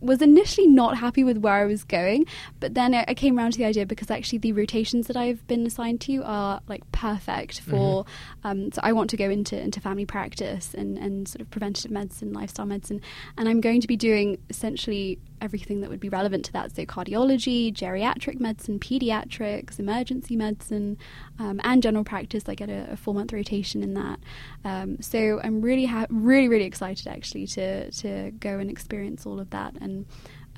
was 0.00 0.22
initially 0.22 0.68
not 0.68 0.96
happy 0.96 1.24
with 1.24 1.38
where 1.38 1.54
I 1.54 1.64
was 1.64 1.82
going, 1.84 2.26
but 2.60 2.74
then 2.74 2.94
I 2.94 3.14
came 3.14 3.36
around 3.36 3.52
to 3.52 3.58
the 3.58 3.64
idea 3.64 3.84
because 3.84 4.10
actually 4.10 4.38
the 4.38 4.52
rotations 4.52 5.08
that 5.08 5.16
I've 5.16 5.44
been 5.46 5.66
assigned 5.66 6.00
to 6.02 6.22
are 6.22 6.60
like 6.68 6.90
perfect 6.92 7.60
for. 7.60 8.04
Mm-hmm. 8.04 8.46
Um, 8.46 8.72
so 8.72 8.80
I 8.82 8.92
want 8.92 9.10
to 9.10 9.16
go 9.16 9.28
into 9.28 9.60
into 9.60 9.80
family 9.80 10.06
practice 10.06 10.72
and 10.74 10.96
and 10.98 11.28
sort 11.28 11.40
of 11.40 11.50
preventative 11.50 11.90
medicine, 11.90 12.32
lifestyle 12.32 12.66
medicine, 12.66 13.00
and 13.36 13.48
I'm 13.48 13.60
going 13.60 13.80
to 13.80 13.88
be 13.88 13.96
doing 13.96 14.38
essentially 14.48 15.18
everything 15.40 15.80
that 15.80 15.90
would 15.90 16.00
be 16.00 16.08
relevant 16.08 16.44
to 16.46 16.52
that. 16.52 16.74
So 16.74 16.84
cardiology, 16.84 17.72
geriatric 17.72 18.40
medicine, 18.40 18.78
pediatrics, 18.78 19.78
emergency 19.78 20.36
medicine, 20.36 20.98
um, 21.38 21.60
and 21.64 21.82
general 21.82 22.04
practice. 22.04 22.44
I 22.48 22.54
get 22.54 22.68
a, 22.68 22.92
a 22.92 22.96
four 22.96 23.14
month 23.14 23.32
rotation 23.32 23.82
in 23.82 23.94
that. 23.94 24.18
Um, 24.64 25.00
so 25.00 25.40
I'm 25.42 25.60
really 25.60 25.86
ha- 25.86 26.06
really 26.10 26.48
really 26.48 26.64
excited 26.64 27.06
actually 27.06 27.46
to 27.48 27.90
to 27.90 28.30
go 28.32 28.58
and 28.58 28.70
experience 28.70 29.26
all 29.26 29.40
of 29.40 29.50
that 29.50 29.74
and 29.80 30.06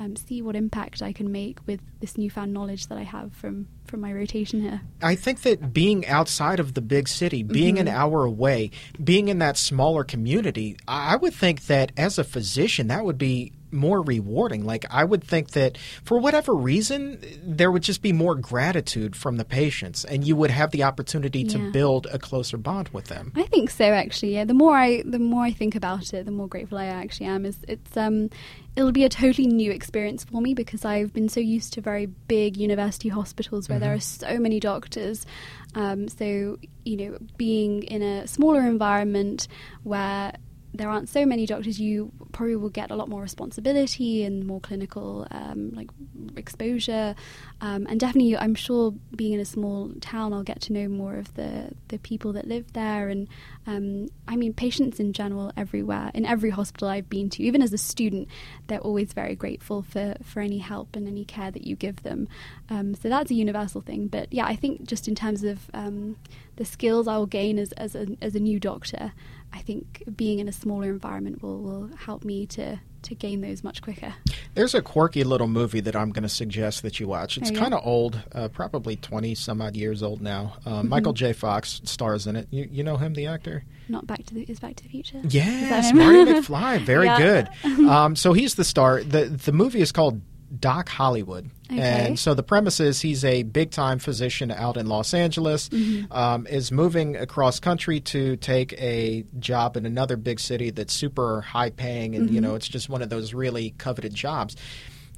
um, 0.00 0.16
see 0.16 0.40
what 0.40 0.56
impact 0.56 1.02
I 1.02 1.12
can 1.12 1.30
make 1.30 1.58
with 1.66 1.80
this 2.00 2.16
newfound 2.16 2.54
knowledge 2.54 2.86
that 2.86 2.96
I 2.96 3.02
have 3.02 3.34
from 3.34 3.68
from 3.84 4.00
my 4.00 4.12
rotation 4.12 4.62
here. 4.62 4.80
I 5.02 5.14
think 5.14 5.42
that 5.42 5.74
being 5.74 6.06
outside 6.06 6.58
of 6.58 6.74
the 6.74 6.80
big 6.80 7.06
city, 7.06 7.42
being 7.42 7.74
mm-hmm. 7.74 7.88
an 7.88 7.94
hour 7.94 8.24
away, 8.24 8.70
being 9.02 9.28
in 9.28 9.40
that 9.40 9.56
smaller 9.56 10.04
community, 10.04 10.76
I 10.88 11.16
would 11.16 11.34
think 11.34 11.66
that 11.66 11.92
as 11.96 12.18
a 12.18 12.24
physician, 12.24 12.86
that 12.86 13.04
would 13.04 13.18
be 13.18 13.52
more 13.72 14.02
rewarding. 14.02 14.64
Like 14.64 14.84
I 14.90 15.04
would 15.04 15.24
think 15.24 15.50
that 15.50 15.78
for 16.04 16.18
whatever 16.18 16.54
reason, 16.54 17.22
there 17.42 17.70
would 17.70 17.82
just 17.82 18.02
be 18.02 18.12
more 18.12 18.34
gratitude 18.34 19.16
from 19.16 19.36
the 19.36 19.44
patients, 19.44 20.04
and 20.04 20.26
you 20.26 20.36
would 20.36 20.50
have 20.50 20.70
the 20.70 20.82
opportunity 20.82 21.40
yeah. 21.40 21.52
to 21.52 21.70
build 21.70 22.06
a 22.12 22.18
closer 22.18 22.56
bond 22.56 22.88
with 22.90 23.06
them. 23.06 23.32
I 23.36 23.44
think 23.44 23.70
so, 23.70 23.84
actually. 23.84 24.34
Yeah, 24.34 24.44
the 24.44 24.54
more 24.54 24.76
I 24.76 25.02
the 25.02 25.18
more 25.18 25.44
I 25.44 25.52
think 25.52 25.74
about 25.74 26.12
it, 26.12 26.24
the 26.24 26.32
more 26.32 26.48
grateful 26.48 26.78
I 26.78 26.86
actually 26.86 27.26
am. 27.26 27.46
Is 27.46 27.58
it's 27.68 27.96
um, 27.96 28.30
it'll 28.76 28.92
be 28.92 29.04
a 29.04 29.08
totally 29.08 29.46
new 29.46 29.70
experience 29.70 30.24
for 30.24 30.40
me 30.40 30.54
because 30.54 30.84
I've 30.84 31.12
been 31.12 31.28
so 31.28 31.40
used 31.40 31.72
to 31.74 31.80
very 31.80 32.06
big 32.06 32.56
university 32.56 33.08
hospitals 33.08 33.68
where 33.68 33.76
mm-hmm. 33.76 33.84
there 33.84 33.94
are 33.94 34.00
so 34.00 34.38
many 34.38 34.60
doctors. 34.60 35.26
Um, 35.74 36.08
so 36.08 36.58
you 36.84 36.96
know, 36.96 37.18
being 37.36 37.82
in 37.84 38.02
a 38.02 38.26
smaller 38.26 38.62
environment 38.62 39.48
where 39.82 40.32
there 40.72 40.88
aren't 40.88 41.08
so 41.08 41.26
many 41.26 41.46
doctors, 41.46 41.80
you 41.80 42.12
probably 42.32 42.56
will 42.56 42.70
get 42.70 42.90
a 42.90 42.96
lot 42.96 43.08
more 43.08 43.22
responsibility 43.22 44.22
and 44.24 44.46
more 44.46 44.60
clinical 44.60 45.26
um, 45.30 45.70
like 45.72 45.90
exposure. 46.36 47.14
Um, 47.60 47.86
and 47.88 47.98
definitely, 47.98 48.36
I'm 48.36 48.54
sure 48.54 48.94
being 49.14 49.32
in 49.32 49.40
a 49.40 49.44
small 49.44 49.90
town, 50.00 50.32
I'll 50.32 50.44
get 50.44 50.60
to 50.62 50.72
know 50.72 50.88
more 50.88 51.16
of 51.16 51.34
the 51.34 51.72
the 51.88 51.98
people 51.98 52.32
that 52.34 52.46
live 52.46 52.72
there. 52.72 53.08
And 53.08 53.28
um, 53.66 54.08
I 54.28 54.36
mean, 54.36 54.54
patients 54.54 55.00
in 55.00 55.12
general, 55.12 55.52
everywhere 55.56 56.10
in 56.14 56.24
every 56.24 56.50
hospital 56.50 56.88
I've 56.88 57.10
been 57.10 57.30
to, 57.30 57.42
even 57.42 57.62
as 57.62 57.72
a 57.72 57.78
student, 57.78 58.28
they're 58.68 58.78
always 58.78 59.12
very 59.12 59.34
grateful 59.34 59.82
for 59.82 60.14
for 60.22 60.40
any 60.40 60.58
help 60.58 60.94
and 60.94 61.08
any 61.08 61.24
care 61.24 61.50
that 61.50 61.66
you 61.66 61.74
give 61.74 62.02
them. 62.04 62.28
Um, 62.68 62.94
so 62.94 63.08
that's 63.08 63.30
a 63.30 63.34
universal 63.34 63.80
thing. 63.80 64.06
But 64.06 64.32
yeah, 64.32 64.46
I 64.46 64.54
think 64.54 64.86
just 64.86 65.08
in 65.08 65.16
terms 65.16 65.42
of 65.42 65.68
um, 65.74 66.16
the 66.56 66.64
skills 66.64 67.08
I 67.08 67.16
will 67.16 67.26
gain 67.26 67.58
as 67.58 67.72
as 67.72 67.96
a, 67.96 68.06
as 68.22 68.34
a 68.36 68.40
new 68.40 68.60
doctor. 68.60 69.12
I 69.52 69.58
think 69.60 70.04
being 70.16 70.38
in 70.38 70.48
a 70.48 70.52
smaller 70.52 70.88
environment 70.88 71.42
will, 71.42 71.60
will 71.60 71.90
help 71.96 72.24
me 72.24 72.46
to 72.46 72.80
to 73.02 73.14
gain 73.14 73.40
those 73.40 73.64
much 73.64 73.82
quicker. 73.82 74.14
There's 74.54 74.74
a 74.74 74.82
quirky 74.82 75.24
little 75.24 75.46
movie 75.48 75.80
that 75.80 75.96
I'm 75.96 76.10
going 76.10 76.22
to 76.22 76.28
suggest 76.28 76.82
that 76.82 77.00
you 77.00 77.08
watch. 77.08 77.38
It's 77.38 77.50
oh, 77.50 77.54
yeah? 77.54 77.60
kind 77.60 77.74
of 77.74 77.80
old, 77.86 78.22
uh, 78.32 78.48
probably 78.48 78.96
20 78.96 79.34
some 79.34 79.62
odd 79.62 79.76
years 79.76 80.02
old 80.02 80.20
now. 80.20 80.56
Uh, 80.66 80.80
mm-hmm. 80.80 80.88
Michael 80.88 81.12
J. 81.12 81.32
Fox 81.32 81.80
stars 81.84 82.26
in 82.26 82.36
it. 82.36 82.48
You, 82.50 82.68
you 82.70 82.84
know 82.84 82.96
him, 82.96 83.14
the 83.14 83.26
actor? 83.26 83.64
Not 83.88 84.06
Back 84.06 84.24
to 84.26 84.34
the 84.34 84.42
is 84.42 84.60
Back 84.60 84.76
to 84.76 84.82
the 84.82 84.88
Future. 84.88 85.20
Yes, 85.24 85.92
Marty 85.92 86.18
McFly. 86.30 86.80
Very 86.80 87.08
good. 87.16 87.48
Um, 87.90 88.14
so 88.14 88.32
he's 88.32 88.54
the 88.54 88.64
star. 88.64 89.02
the 89.02 89.24
The 89.24 89.52
movie 89.52 89.80
is 89.80 89.90
called 89.90 90.20
Doc 90.58 90.88
Hollywood. 90.88 91.48
Okay. 91.70 91.80
And 91.80 92.18
so 92.18 92.34
the 92.34 92.42
premise 92.42 92.80
is 92.80 93.00
he's 93.00 93.24
a 93.24 93.44
big 93.44 93.70
time 93.70 94.00
physician 94.00 94.50
out 94.50 94.76
in 94.76 94.86
Los 94.86 95.14
Angeles, 95.14 95.68
Mm-hmm. 95.68 96.12
um, 96.12 96.46
is 96.48 96.72
moving 96.72 97.14
across 97.16 97.60
country 97.60 98.00
to 98.00 98.36
take 98.36 98.72
a 98.74 99.24
job 99.38 99.76
in 99.76 99.86
another 99.86 100.16
big 100.16 100.40
city 100.40 100.70
that's 100.70 100.92
super 100.92 101.40
high 101.42 101.70
paying, 101.70 102.16
and 102.16 102.26
Mm-hmm. 102.26 102.34
you 102.34 102.40
know 102.40 102.54
it's 102.56 102.66
just 102.68 102.88
one 102.88 103.02
of 103.02 103.10
those 103.10 103.32
really 103.32 103.70
coveted 103.78 104.12
jobs. 104.14 104.56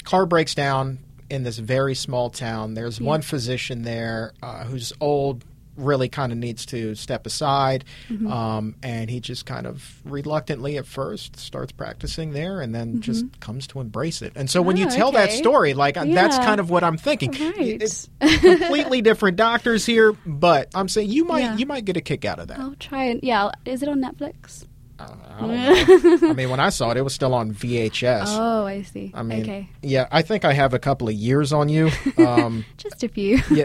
Car 0.04 0.26
breaks 0.26 0.54
down 0.54 0.98
in 1.30 1.44
this 1.44 1.56
very 1.58 1.94
small 1.94 2.28
town. 2.28 2.74
There's 2.74 3.00
one 3.00 3.22
physician 3.22 3.82
there 3.82 4.32
uh, 4.42 4.64
who's 4.64 4.92
old. 5.00 5.44
Really, 5.82 6.08
kind 6.08 6.32
of 6.32 6.38
needs 6.38 6.64
to 6.66 6.94
step 6.94 7.26
aside, 7.26 7.84
Mm-hmm. 8.08 8.30
um, 8.30 8.74
and 8.82 9.10
he 9.10 9.20
just 9.20 9.46
kind 9.46 9.66
of 9.66 10.00
reluctantly 10.04 10.76
at 10.78 10.86
first 10.86 11.36
starts 11.38 11.72
practicing 11.72 12.32
there, 12.32 12.60
and 12.60 12.74
then 12.74 13.00
just 13.00 13.24
comes 13.40 13.66
to 13.68 13.80
embrace 13.80 14.22
it. 14.22 14.32
And 14.36 14.48
so, 14.48 14.62
when 14.62 14.76
you 14.76 14.86
Mm-hmm. 14.86 14.94
Oh, 14.94 14.96
tell 14.96 15.12
that 15.12 15.32
story, 15.32 15.74
like 15.74 15.96
uh, 15.96 16.04
that's 16.06 16.38
kind 16.38 16.60
of 16.60 16.70
what 16.70 16.84
I'm 16.84 16.96
thinking. 16.96 17.32
Right. 17.32 17.80
It's 17.82 18.08
completely 18.20 19.02
different 19.02 19.36
doctors 19.36 19.84
here, 19.86 20.12
but 20.26 20.68
I'm 20.74 20.88
saying 20.88 21.10
you 21.10 21.24
might 21.24 21.40
Yeah. 21.40 21.56
you 21.56 21.66
might 21.66 21.84
get 21.84 21.96
a 21.96 22.00
kick 22.00 22.24
out 22.24 22.38
of 22.38 22.48
that. 22.48 22.58
I'll 22.58 22.74
try 22.76 23.04
and 23.04 23.20
yeah. 23.22 23.50
Is 23.64 23.82
it 23.82 23.88
on 23.88 24.00
Netflix? 24.02 24.66
I 24.98 25.06
don't 25.06 26.20
know. 26.22 26.28
I 26.30 26.32
mean, 26.34 26.50
when 26.50 26.60
I 26.60 26.68
saw 26.68 26.90
it, 26.90 26.96
it 26.96 27.02
was 27.02 27.12
still 27.14 27.34
on 27.34 27.52
VHS. 27.52 28.24
Oh, 28.28 28.66
I 28.66 28.82
see. 28.82 29.10
I 29.14 29.22
mean, 29.22 29.42
okay, 29.42 29.68
yeah, 29.82 30.06
I 30.12 30.22
think 30.22 30.44
I 30.44 30.52
have 30.52 30.74
a 30.74 30.78
couple 30.78 31.08
of 31.08 31.14
years 31.14 31.52
on 31.52 31.68
you. 31.68 31.90
Um, 32.18 32.64
just 32.76 33.02
a 33.02 33.08
few. 33.08 33.40
yeah, 33.50 33.64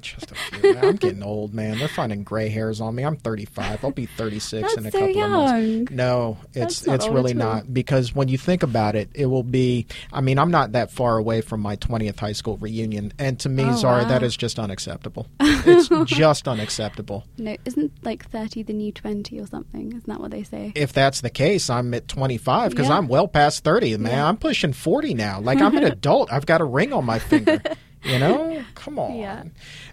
just 0.00 0.30
a 0.30 0.34
few. 0.34 0.74
Man. 0.74 0.84
I'm 0.84 0.96
getting 0.96 1.22
old, 1.22 1.52
man. 1.52 1.78
They're 1.78 1.88
finding 1.88 2.22
gray 2.22 2.48
hairs 2.48 2.80
on 2.80 2.94
me. 2.94 3.02
I'm 3.04 3.16
35. 3.16 3.84
I'll 3.84 3.90
be 3.90 4.06
36 4.06 4.72
in 4.74 4.78
a 4.78 4.82
That's 4.82 4.94
so 4.94 5.00
couple 5.06 5.22
of 5.24 5.30
months. 5.30 5.52
young. 5.68 5.88
No, 5.96 6.38
it's 6.54 6.80
That's 6.80 7.04
it's 7.04 7.08
really 7.12 7.34
not 7.34 7.72
because 7.74 8.14
when 8.14 8.28
you 8.28 8.38
think 8.38 8.62
about 8.62 8.96
it, 8.96 9.10
it 9.14 9.26
will 9.26 9.42
be. 9.42 9.86
I 10.12 10.20
mean, 10.22 10.38
I'm 10.38 10.50
not 10.50 10.72
that 10.72 10.90
far 10.90 11.18
away 11.18 11.42
from 11.42 11.60
my 11.60 11.76
20th 11.76 12.18
high 12.18 12.32
school 12.32 12.56
reunion, 12.56 13.12
and 13.18 13.38
to 13.40 13.48
me, 13.48 13.64
Oh, 13.64 13.68
Zahrah, 13.72 14.02
wow. 14.04 14.08
that 14.08 14.22
is 14.22 14.36
just 14.36 14.58
unacceptable. 14.58 15.26
it's 15.40 15.88
just 16.10 16.48
unacceptable. 16.48 17.24
No, 17.36 17.56
isn't 17.66 17.92
like 18.04 18.28
thirty 18.30 18.62
the 18.62 18.72
new 18.72 18.92
twenty 18.92 19.38
or 19.38 19.46
something? 19.46 19.88
Isn't 19.88 20.06
that 20.06 20.20
what 20.20 20.30
they 20.30 20.42
say? 20.44 20.72
If 20.78 20.92
that's 20.92 21.20
the 21.20 21.30
case, 21.30 21.68
I'm 21.70 21.92
at 21.94 22.08
25 22.08 22.70
because 22.70 22.88
Yeah. 22.88 22.96
I'm 22.98 23.08
well 23.08 23.28
past 23.28 23.64
30, 23.64 23.96
man. 23.98 24.12
Yeah. 24.12 24.28
I'm 24.28 24.36
pushing 24.36 24.72
40 24.72 25.14
now. 25.14 25.40
Like 25.48 25.60
I'm 25.60 25.76
an 25.76 25.84
adult. 25.84 26.32
I've 26.32 26.46
got 26.46 26.60
a 26.60 26.64
ring 26.64 26.92
on 26.92 27.04
my 27.04 27.18
finger. 27.18 27.60
You 28.04 28.18
know, 28.18 28.62
come 28.74 28.98
on. 28.98 29.16
Yeah. 29.16 29.44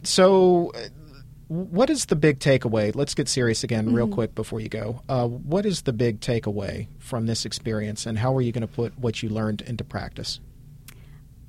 So, 0.04 0.72
uh, 0.76 0.80
what 1.48 1.90
is 1.90 2.06
the 2.06 2.16
big 2.16 2.40
takeaway? 2.40 2.96
Let's 2.96 3.14
get 3.14 3.28
serious 3.30 3.64
again, 3.64 3.86
Mm-hmm. 3.86 3.96
real 3.96 4.08
quick, 4.08 4.34
before 4.36 4.60
you 4.60 4.70
go. 4.70 5.02
Uh, 5.08 5.28
what 5.28 5.66
is 5.66 5.84
the 5.84 5.94
big 5.94 6.20
takeaway 6.20 6.88
from 7.00 7.26
this 7.28 7.46
experience, 7.46 8.06
and 8.08 8.18
how 8.18 8.36
are 8.36 8.42
you 8.42 8.52
going 8.52 8.62
to 8.68 8.68
put 8.68 8.98
what 8.98 9.22
you 9.22 9.30
learned 9.30 9.62
into 9.62 9.84
practice? 9.84 10.40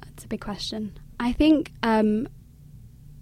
That's 0.05 0.25
a 0.25 0.29
big 0.29 0.41
question. 0.41 0.99
I 1.19 1.33
think 1.33 1.73
um, 1.83 2.29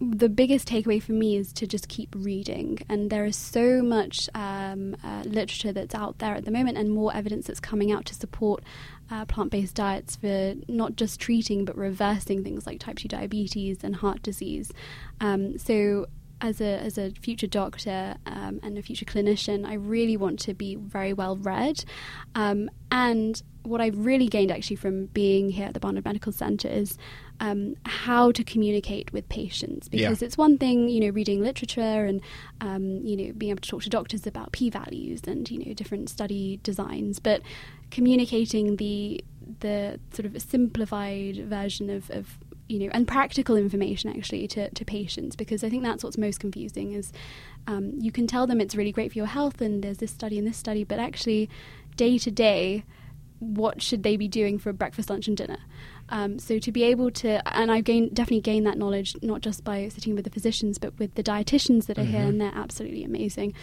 the 0.01 0.29
biggest 0.29 0.69
takeaway 0.69 1.03
for 1.03 1.13
me 1.13 1.37
is 1.37 1.53
to 1.53 1.67
just 1.67 1.89
keep 1.89 2.15
reading. 2.17 2.79
And 2.89 3.11
there 3.11 3.25
is 3.25 3.37
so 3.37 3.83
much 3.83 4.29
um, 4.35 4.97
uh, 5.05 5.23
literature 5.25 5.73
that's 5.73 5.95
out 5.95 6.19
there 6.19 6.35
at 6.35 6.45
the 6.45 6.51
moment, 6.51 6.79
and 6.79 6.91
more 6.91 7.15
evidence 7.15 7.47
that's 7.47 7.61
coming 7.61 7.93
out 7.93 8.05
to 8.07 8.15
support 8.15 8.65
uh, 9.11 9.25
plant 9.27 9.51
based 9.51 9.75
diets 9.75 10.17
for 10.17 10.55
not 10.69 10.97
just 10.97 11.21
treating 11.21 11.65
but 11.65 11.77
reversing 11.77 12.43
things 12.43 12.67
like 12.67 12.81
type 12.81 12.97
2 12.97 13.09
diabetes 13.09 13.85
and 13.85 13.97
heart 13.97 14.23
disease. 14.23 14.73
Um, 15.21 15.59
so, 15.59 16.07
as 16.41 16.61
a, 16.61 16.79
as 16.81 16.99
a 16.99 17.11
future 17.13 17.47
doctor 17.47 18.17
um, 18.27 18.61
and 18.63 18.77
a 18.77 18.83
future 18.83 19.05
clinician, 19.05 19.65
I 19.65 19.75
really 19.75 20.17
want 20.17 20.41
to 20.41 20.53
be 20.53 20.75
very 20.75 21.13
well 21.13 21.37
read. 21.37 21.85
Um, 22.35 22.69
and 22.91 23.41
what 23.63 23.81
I've 23.81 24.05
really 24.05 24.29
gained 24.29 24.51
actually 24.51 24.77
from 24.77 25.07
being 25.07 25.51
here 25.51 25.67
at 25.67 25.75
the 25.75 25.81
Barnard 25.81 26.05
Medical 26.05 26.33
Centre 26.33 26.69
is 26.69 26.99
um, 27.41 27.77
how 27.85 28.31
to 28.33 28.45
communicate 28.45 29.13
with 29.13 29.29
patients 29.29 29.89
because 29.89 30.21
Yeah. 30.23 30.27
it's 30.27 30.39
one 30.39 30.57
thing, 30.59 30.89
you 30.89 31.01
know, 31.01 31.09
reading 31.09 31.41
literature 31.43 31.81
and 32.07 32.21
um, 32.61 33.05
you 33.05 33.17
know 33.17 33.33
being 33.37 33.51
able 33.51 33.61
to 33.61 33.69
talk 33.69 33.83
to 33.83 33.91
doctors 33.91 34.27
about 34.27 34.53
p-values 34.53 35.23
and 35.27 35.51
you 35.51 35.59
know 35.65 35.75
different 35.75 36.09
study 36.09 36.61
designs, 36.63 37.19
but 37.19 37.43
communicating 37.91 38.77
the 38.77 39.23
the 39.61 39.99
sort 40.13 40.27
of 40.27 40.41
simplified 40.41 41.37
version 41.37 41.91
of, 41.91 42.11
of 42.11 42.39
you 42.69 42.79
know 42.79 42.89
and 42.93 43.07
practical 43.07 43.57
information 43.57 44.09
actually 44.11 44.47
to, 44.49 44.71
to 44.71 44.85
patients 44.85 45.37
because 45.37 45.63
I 45.63 45.69
think 45.69 45.83
that's 45.83 46.03
what's 46.03 46.17
most 46.17 46.41
confusing 46.41 46.93
is 46.93 47.13
um, 47.67 47.93
you 47.99 48.11
can 48.11 48.27
tell 48.27 48.47
them 48.47 48.61
it's 48.61 48.75
really 48.75 48.93
great 48.93 49.13
for 49.13 49.19
your 49.19 49.27
health 49.27 49.61
and 49.61 49.83
there's 49.85 49.99
this 49.99 50.11
study 50.11 50.39
and 50.39 50.47
this 50.47 50.57
study, 50.57 50.83
but 50.85 50.99
actually 50.99 51.49
day 51.97 52.19
to 52.19 52.31
day 52.31 52.85
what 53.39 53.83
should 53.83 54.03
they 54.03 54.17
be 54.17 54.29
doing 54.29 54.59
for 54.59 54.73
breakfast, 54.73 55.11
lunch, 55.11 55.29
and 55.29 55.37
dinner? 55.37 55.59
Um, 56.09 56.39
so 56.39 56.59
to 56.59 56.73
be 56.73 56.85
able 56.85 57.11
to, 57.13 57.47
and 57.57 57.71
I've 57.71 57.85
gained 57.85 58.15
definitely 58.15 58.41
gained 58.41 58.67
that 58.67 58.79
knowledge 58.79 59.17
not 59.23 59.41
just 59.41 59.65
by 59.65 59.89
sitting 59.89 60.15
with 60.15 60.25
the 60.25 60.31
physicians, 60.31 60.79
but 60.79 60.99
with 60.99 61.15
the 61.15 61.23
dietitians 61.23 61.87
that 61.87 61.99
are 61.99 62.05
here, 62.05 62.23
and 62.23 62.41
they're 62.41 62.53
absolutely 62.55 63.05
amazing. 63.05 63.55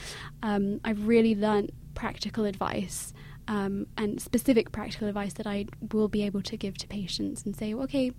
Um, 0.41 0.81
I've 0.83 1.07
really 1.07 1.35
learnt 1.35 1.71
practical 1.93 2.45
advice. 2.45 3.13
Um, 3.47 3.87
and 3.97 4.21
specific 4.21 4.71
practical 4.71 5.07
advice 5.07 5.33
that 5.33 5.47
I 5.47 5.65
will 5.91 6.07
be 6.07 6.23
able 6.23 6.41
to 6.43 6.55
give 6.55 6.77
to 6.77 6.87
patients 6.87 7.43
and 7.43 7.55
say, 7.55 7.73
okay, 7.73 8.11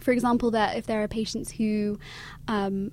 for 0.00 0.12
example, 0.12 0.50
that 0.52 0.76
if 0.76 0.86
there 0.86 1.02
are 1.02 1.08
patients 1.08 1.52
who, 1.52 1.98
um, 2.48 2.90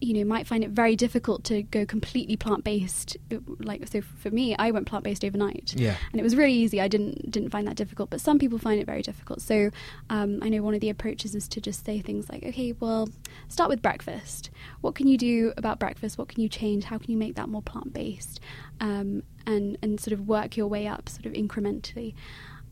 you 0.00 0.14
know, 0.14 0.24
might 0.24 0.46
find 0.46 0.64
it 0.64 0.70
very 0.70 0.96
difficult 0.96 1.44
to 1.44 1.62
go 1.62 1.84
completely 1.84 2.36
plant 2.36 2.64
based, 2.64 3.16
like 3.58 3.86
so 3.86 4.00
for 4.00 4.30
me, 4.30 4.56
I 4.58 4.70
went 4.70 4.86
plant 4.86 5.04
based 5.04 5.24
overnight, 5.24 5.74
Yeah. 5.76 5.96
and 6.10 6.18
it 6.20 6.22
was 6.22 6.34
really 6.34 6.54
easy. 6.54 6.80
I 6.80 6.88
didn't 6.88 7.30
didn't 7.30 7.50
find 7.50 7.66
that 7.68 7.76
difficult, 7.76 8.08
but 8.10 8.20
some 8.20 8.38
people 8.38 8.58
find 8.58 8.80
it 8.80 8.86
very 8.86 9.02
difficult. 9.02 9.42
So 9.42 9.70
um, 10.08 10.38
I 10.42 10.48
know 10.48 10.62
one 10.62 10.74
of 10.74 10.80
the 10.80 10.88
approaches 10.88 11.34
is 11.34 11.46
to 11.48 11.60
just 11.60 11.84
say 11.84 12.00
things 12.00 12.30
like, 12.30 12.42
okay, 12.44 12.72
well, 12.80 13.08
start 13.48 13.68
with 13.68 13.82
breakfast. 13.82 14.50
What 14.80 14.94
can 14.94 15.06
you 15.06 15.18
do 15.18 15.52
about 15.58 15.78
breakfast? 15.78 16.16
What 16.16 16.28
can 16.28 16.40
you 16.40 16.48
change? 16.48 16.84
How 16.84 16.96
can 16.98 17.10
you 17.10 17.18
make 17.18 17.34
that 17.36 17.48
more 17.48 17.62
plant 17.62 17.92
based? 17.92 18.40
Um, 18.80 19.22
and 19.46 19.76
and 19.82 20.00
sort 20.00 20.12
of 20.14 20.26
work 20.26 20.56
your 20.56 20.66
way 20.68 20.86
up, 20.86 21.08
sort 21.10 21.26
of 21.26 21.32
incrementally. 21.32 22.14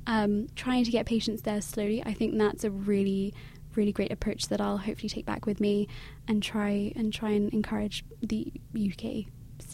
Um, 0.07 0.49
trying 0.57 0.85
to 0.85 0.91
get 0.91 1.05
patients 1.05 1.43
there 1.43 1.61
slowly. 1.61 2.03
I 2.03 2.15
think 2.15 2.39
that's 2.39 2.65
a 2.65 2.71
really 2.71 3.35
really 3.79 3.93
great 3.93 4.13
approach 4.13 4.49
that 4.49 4.61
I'll 4.61 4.77
hopefully 4.77 5.09
take 5.09 5.25
back 5.25 5.47
with 5.47 5.61
me 5.61 5.89
and 6.27 6.43
try 6.43 6.93
and 6.97 7.13
try 7.13 7.31
and 7.31 7.51
encourage 7.55 8.05
the 8.21 8.53
UK 8.77 9.33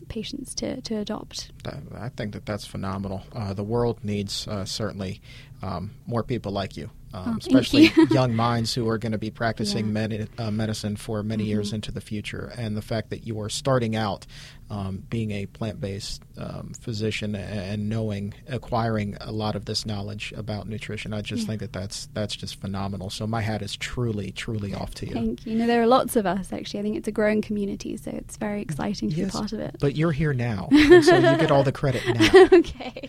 patients 0.08 0.54
to, 0.54 0.80
to 0.82 0.96
adopt. 0.96 1.50
I 1.94 2.08
think 2.10 2.32
that 2.32 2.46
that's 2.46 2.66
phenomenal. 2.66 3.22
Uh, 3.32 3.52
the 3.54 3.64
world 3.64 3.98
needs 4.02 4.46
uh, 4.46 4.64
certainly 4.64 5.20
um, 5.64 5.90
more 6.06 6.22
people 6.22 6.52
like 6.52 6.76
you, 6.76 6.90
um, 7.14 7.24
Oh, 7.34 7.36
especially 7.38 7.84
you. 7.96 8.06
young 8.10 8.34
minds 8.36 8.74
who 8.74 8.86
are 8.88 8.98
going 8.98 9.12
to 9.12 9.18
be 9.18 9.30
practicing 9.30 9.86
Yeah. 9.86 9.92
medi- 9.92 10.26
uh, 10.36 10.50
medicine 10.50 10.96
for 10.96 11.22
many 11.22 11.44
years 11.44 11.70
Mhm. 11.70 11.74
into 11.74 11.90
the 11.92 12.00
future. 12.02 12.52
And 12.56 12.76
the 12.76 12.82
fact 12.82 13.08
that 13.10 13.26
you 13.26 13.40
are 13.40 13.48
starting 13.48 13.96
out 13.96 14.26
um, 14.70 15.04
being 15.10 15.30
a 15.30 15.44
plant 15.46 15.78
based 15.80 16.22
um, 16.38 16.72
physician 16.80 17.34
and, 17.34 17.60
and 17.60 17.88
knowing, 17.88 18.32
acquiring 18.48 19.16
a 19.20 19.30
lot 19.30 19.54
of 19.56 19.66
this 19.66 19.84
knowledge 19.86 20.32
about 20.36 20.66
nutrition, 20.68 21.12
I 21.14 21.20
just 21.20 21.42
Yeah. 21.42 21.48
think 21.48 21.60
that 21.60 21.72
that's 21.72 22.08
that's 22.14 22.34
just 22.34 22.60
phenomenal. 22.60 23.08
So 23.10 23.26
my 23.26 23.42
hat 23.42 23.62
is 23.62 23.76
truly, 23.76 24.32
truly 24.32 24.74
off 24.74 24.92
to 24.96 25.06
you. 25.06 25.12
Thank 25.12 25.46
you. 25.46 25.52
You 25.52 25.58
know, 25.58 25.66
there 25.66 25.80
are 25.82 25.86
lots 25.86 26.16
of 26.16 26.26
us 26.26 26.52
actually. 26.52 26.80
I 26.80 26.82
think 26.82 26.96
it's 26.96 27.08
a 27.08 27.12
growing 27.12 27.40
community, 27.42 27.96
so 27.96 28.10
it's 28.10 28.36
very 28.38 28.62
exciting 28.62 29.10
to 29.10 29.16
Yes, 29.16 29.32
be 29.32 29.38
part 29.38 29.52
of 29.52 29.60
it. 29.60 29.76
But 29.80 29.96
you're 29.96 30.12
here 30.12 30.34
now, 30.34 30.68
so 30.72 30.76
you 31.16 31.36
get 31.38 31.50
all 31.50 31.62
the 31.62 31.70
credit 31.72 32.02
now. 32.06 32.48
okay. 32.52 33.08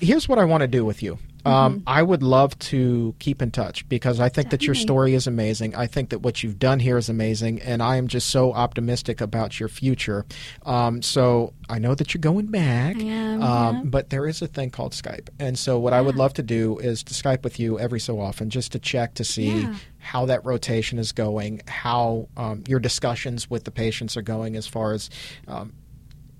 Here's 0.00 0.28
what 0.28 0.38
I 0.38 0.44
want 0.44 0.62
to 0.62 0.68
do 0.68 0.84
with 0.84 1.02
you. 1.02 1.18
Um, 1.44 1.80
Mhm. 1.80 1.82
I 1.88 2.02
would 2.04 2.22
love 2.22 2.56
to 2.70 3.16
keep 3.18 3.42
in 3.42 3.50
touch 3.50 3.88
because 3.88 4.20
I 4.20 4.28
think 4.28 4.50
that 4.50 4.62
your 4.62 4.76
story 4.76 5.14
is 5.14 5.26
amazing. 5.26 5.74
I 5.74 5.88
think 5.88 6.10
that 6.10 6.20
what 6.20 6.44
you've 6.44 6.60
done 6.60 6.78
here 6.78 6.96
is 6.96 7.08
amazing, 7.08 7.60
and 7.62 7.82
I 7.82 7.96
am 7.96 8.06
just 8.06 8.28
so 8.30 8.52
optimistic 8.52 9.20
about 9.20 9.58
your 9.58 9.68
future. 9.68 10.24
Um, 10.64 11.02
so 11.02 11.52
I 11.68 11.80
know 11.80 11.96
that 11.96 12.14
you're 12.14 12.20
going 12.20 12.46
back, 12.46 12.94
am, 12.94 13.42
um, 13.42 13.74
yeah. 13.76 13.82
but 13.86 14.10
there 14.10 14.28
is 14.28 14.40
a 14.40 14.46
thing 14.46 14.70
called 14.70 14.92
Skype, 14.92 15.30
and 15.40 15.58
so 15.58 15.80
what 15.80 15.92
I 15.92 16.00
would 16.00 16.14
love 16.14 16.32
to 16.34 16.44
do 16.44 16.78
is 16.78 17.02
to 17.02 17.12
Skype 17.14 17.42
with 17.42 17.58
you 17.58 17.76
every 17.76 17.98
so 17.98 18.20
often, 18.20 18.48
just 18.48 18.70
to 18.72 18.78
check 18.78 19.14
to 19.14 19.24
see 19.24 19.62
Yeah. 19.62 19.74
how 19.98 20.26
that 20.26 20.44
rotation 20.46 21.00
is 21.00 21.10
going, 21.10 21.62
how 21.66 22.28
um, 22.36 22.62
your 22.68 22.78
discussions 22.78 23.50
with 23.50 23.64
the 23.64 23.72
patients 23.72 24.16
are 24.16 24.22
going, 24.22 24.54
as 24.54 24.68
far 24.68 24.92
as 24.92 25.10
um, 25.48 25.72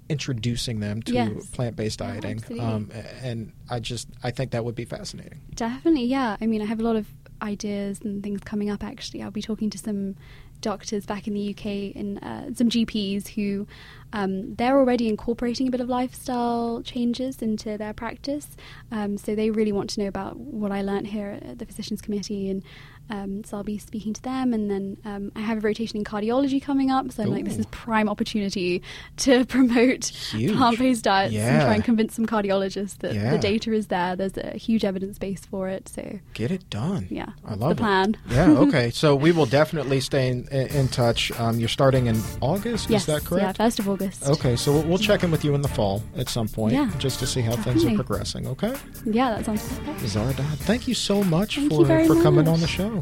introducing 0.09 0.80
them 0.80 1.00
to 1.03 1.12
Yes. 1.14 1.46
plant-based 1.50 1.98
dieting 2.00 2.38
absolutely. 2.38 2.64
um, 2.66 2.90
and 3.22 3.53
i 3.70 3.78
just 3.80 4.09
i 4.22 4.30
think 4.30 4.50
that 4.50 4.64
would 4.64 4.74
be 4.74 4.84
fascinating 4.84 5.40
Definitely, 5.55 6.05
yeah. 6.07 6.36
I 6.40 6.46
mean, 6.46 6.61
I 6.62 6.64
have 6.66 6.80
a 6.80 6.82
lot 6.82 6.96
of 6.96 7.07
ideas 7.42 8.00
and 8.03 8.22
things 8.22 8.40
coming 8.40 8.70
up. 8.70 8.82
Actually, 8.82 9.22
I'll 9.22 9.30
be 9.30 9.42
talking 9.42 9.68
to 9.70 9.78
some 9.78 10.16
doctors 10.61 11.05
back 11.07 11.26
in 11.26 11.34
the 11.34 11.50
UK 11.50 11.94
and 11.96 12.18
uh, 12.22 12.55
some 12.55 12.68
GPs 12.70 13.28
who 13.28 13.66
um, 14.12 14.55
they're 14.55 14.78
already 14.78 15.09
incorporating 15.09 15.66
a 15.68 15.70
bit 15.70 15.80
of 15.80 15.88
lifestyle 15.88 16.82
changes 16.84 17.42
into 17.42 17.76
their 17.76 17.92
practice. 17.92 18.48
Um, 18.90 19.18
so 19.18 19.34
they 19.34 19.50
really 19.50 19.72
want 19.72 19.90
to 19.90 20.00
know 20.00 20.07
about 20.09 20.36
what 20.38 20.72
I 20.72 20.82
learnt 20.82 21.09
here 21.09 21.38
at 21.42 21.59
the 21.59 21.66
Physicians 21.66 22.00
Committee 22.00 22.48
and 22.48 22.62
Um, 23.12 23.44
so 23.44 23.58
I'll 23.58 23.62
be 23.62 23.76
speaking 23.76 24.14
to 24.14 24.22
them, 24.22 24.54
and 24.54 24.70
then 24.70 24.96
um, 25.04 25.32
I 25.36 25.40
have 25.40 25.58
a 25.58 25.60
rotation 25.60 25.98
in 25.98 26.04
cardiology 26.04 26.62
coming 26.62 26.90
up. 26.90 27.12
So 27.12 27.22
I'm 27.22 27.28
like, 27.30 27.44
this 27.44 27.58
is 27.58 27.66
prime 27.66 28.08
opportunity 28.08 28.82
to 29.18 29.44
promote 29.54 30.10
plant-based 30.30 31.04
diets 31.04 31.34
and 31.34 31.60
try 31.62 31.74
and 31.74 31.84
convince 31.84 32.14
some 32.14 32.24
cardiologists 32.26 32.96
that 33.00 33.12
Yeah. 33.14 33.32
the 33.32 33.38
data 33.38 33.72
is 33.74 33.88
there. 33.88 34.16
There's 34.16 34.38
a 34.38 34.56
huge 34.56 34.82
evidence 34.84 35.18
base 35.18 35.44
for 35.44 35.68
it. 35.68 35.88
So 35.90 36.20
Get 36.32 36.50
it 36.50 36.70
done. 36.70 37.06
Yeah, 37.10 37.26
I 37.44 37.50
love 37.54 37.76
the 37.76 37.82
it. 37.82 37.84
plan. 37.84 38.16
Yeah. 38.30 38.50
Okay. 38.72 38.90
so 38.90 39.14
we 39.14 39.32
will 39.32 39.44
definitely 39.46 40.00
stay 40.00 40.28
in, 40.28 40.48
in 40.48 40.88
touch. 40.88 41.30
Um, 41.38 41.58
you're 41.60 41.68
starting 41.68 42.06
in 42.06 42.18
August. 42.40 42.88
yes, 42.88 43.02
Is 43.02 43.06
that 43.08 43.24
correct? 43.26 43.42
yeah, 43.44 43.52
first 43.52 43.78
of 43.78 43.88
August. 43.88 44.26
Okay, 44.26 44.56
so 44.56 44.72
we'll, 44.72 44.82
we'll 44.84 44.98
check 44.98 45.22
in 45.22 45.30
with 45.30 45.44
you 45.44 45.54
in 45.54 45.60
the 45.60 45.68
fall 45.68 46.02
at 46.16 46.30
some 46.30 46.48
point, 46.48 46.72
Yeah, 46.74 46.90
just 46.98 47.18
to 47.20 47.26
see 47.26 47.42
how 47.42 47.56
things 47.56 47.84
are 47.84 47.94
progressing. 47.94 48.46
Okay, 48.46 48.74
Yeah, 49.04 49.30
that 49.34 49.44
sounds 49.44 49.62
perfect. 49.80 50.00
Zahrah 50.00 50.34
thank 50.60 50.88
you 50.88 50.94
so 50.94 51.22
much 51.24 51.56
Thank 51.56 51.70
for 51.72 51.84
for 52.14 52.22
coming 52.22 52.44
much. 52.46 52.54
on 52.54 52.60
the 52.60 52.66
show. 52.68 53.01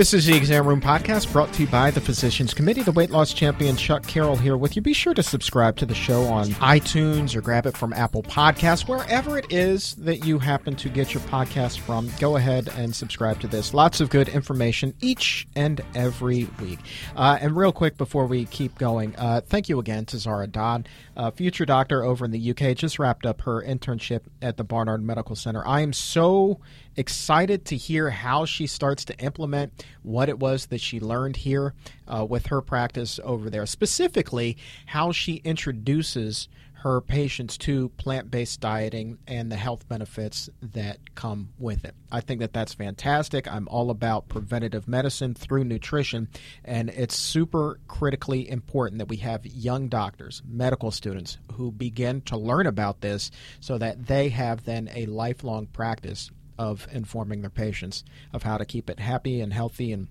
This 0.00 0.14
is 0.14 0.24
the 0.24 0.34
Exam 0.34 0.66
Room 0.66 0.80
Podcast 0.80 1.30
brought 1.30 1.52
to 1.52 1.64
you 1.64 1.68
by 1.68 1.90
the 1.90 2.00
Physicians 2.00 2.54
Committee. 2.54 2.82
The 2.82 2.90
weight 2.90 3.10
loss 3.10 3.34
champion 3.34 3.76
Chuck 3.76 4.06
Carroll 4.06 4.34
here 4.34 4.56
with 4.56 4.74
you. 4.74 4.80
Be 4.80 4.94
sure 4.94 5.12
to 5.12 5.22
subscribe 5.22 5.76
to 5.76 5.84
the 5.84 5.94
show 5.94 6.22
on 6.22 6.46
iTunes 6.52 7.36
or 7.36 7.42
grab 7.42 7.66
it 7.66 7.76
from 7.76 7.92
Apple 7.92 8.22
Podcasts, 8.22 8.88
wherever 8.88 9.36
it 9.36 9.52
is 9.52 9.94
that 9.96 10.24
you 10.24 10.38
happen 10.38 10.74
to 10.76 10.88
get 10.88 11.12
your 11.12 11.22
podcast 11.24 11.80
from. 11.80 12.10
Go 12.18 12.36
ahead 12.36 12.70
and 12.78 12.96
subscribe 12.96 13.40
to 13.40 13.46
this. 13.46 13.74
Lots 13.74 14.00
of 14.00 14.08
good 14.08 14.30
information 14.30 14.94
each 15.02 15.46
and 15.54 15.82
every 15.94 16.48
week. 16.62 16.78
Uh, 17.14 17.36
and 17.38 17.54
real 17.54 17.70
quick 17.70 17.98
before 17.98 18.24
we 18.24 18.46
keep 18.46 18.78
going, 18.78 19.14
uh, 19.16 19.42
thank 19.42 19.68
you 19.68 19.78
again 19.78 20.06
to 20.06 20.16
Zahrah 20.16 20.50
Dad, 20.50 20.88
uh, 21.14 21.30
future 21.30 21.66
doctor 21.66 22.02
over 22.04 22.24
in 22.24 22.30
the 22.30 22.50
UK. 22.52 22.74
Just 22.74 22.98
wrapped 22.98 23.26
up 23.26 23.42
her 23.42 23.62
internship 23.62 24.22
at 24.40 24.56
the 24.56 24.64
Barnard 24.64 25.02
Medical 25.02 25.36
Center. 25.36 25.62
I 25.68 25.82
am 25.82 25.92
so 25.92 26.58
excited 27.00 27.64
to 27.64 27.76
hear 27.76 28.10
how 28.10 28.44
she 28.44 28.66
starts 28.66 29.06
to 29.06 29.18
implement 29.18 29.84
what 30.02 30.28
it 30.28 30.38
was 30.38 30.66
that 30.66 30.80
she 30.80 31.00
learned 31.00 31.36
here 31.36 31.74
uh, 32.06 32.24
with 32.24 32.46
her 32.46 32.60
practice 32.60 33.18
over 33.24 33.48
there. 33.48 33.64
Specifically, 33.64 34.58
how 34.86 35.10
she 35.10 35.36
introduces 35.36 36.48
her 36.80 37.00
patients 37.02 37.58
to 37.58 37.90
plant-based 37.90 38.58
dieting 38.58 39.18
and 39.26 39.52
the 39.52 39.56
health 39.56 39.86
benefits 39.86 40.48
that 40.62 40.98
come 41.14 41.50
with 41.58 41.84
it. 41.84 41.94
I 42.10 42.22
think 42.22 42.40
that 42.40 42.54
that's 42.54 42.72
fantastic. 42.72 43.46
I'm 43.46 43.68
all 43.68 43.90
about 43.90 44.28
preventative 44.28 44.88
medicine 44.88 45.34
through 45.34 45.64
nutrition 45.64 46.28
and 46.64 46.88
it's 46.88 47.16
super 47.16 47.80
critically 47.86 48.48
important 48.48 48.98
that 48.98 49.08
we 49.08 49.18
have 49.18 49.44
young 49.44 49.88
doctors, 49.88 50.42
medical 50.48 50.90
students 50.90 51.36
who 51.52 51.70
begin 51.70 52.22
to 52.22 52.38
learn 52.38 52.66
about 52.66 53.02
this 53.02 53.30
so 53.60 53.76
that 53.76 54.06
they 54.06 54.30
have 54.30 54.64
then 54.64 54.88
a 54.94 55.04
lifelong 55.04 55.66
practice 55.66 56.30
of 56.60 56.86
informing 56.92 57.40
their 57.40 57.48
patients 57.48 58.04
of 58.34 58.42
how 58.42 58.58
to 58.58 58.66
keep 58.66 58.90
it 58.90 59.00
happy 59.00 59.40
and 59.40 59.54
healthy 59.54 59.92
and 59.94 60.08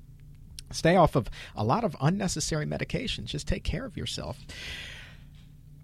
stay 0.71 0.95
off 0.95 1.15
of 1.15 1.29
a 1.55 1.63
lot 1.63 1.83
of 1.83 1.95
unnecessary 2.01 2.65
medications. 2.65 3.25
Just 3.25 3.47
take 3.47 3.63
care 3.63 3.85
of 3.85 3.95
yourself. 3.95 4.39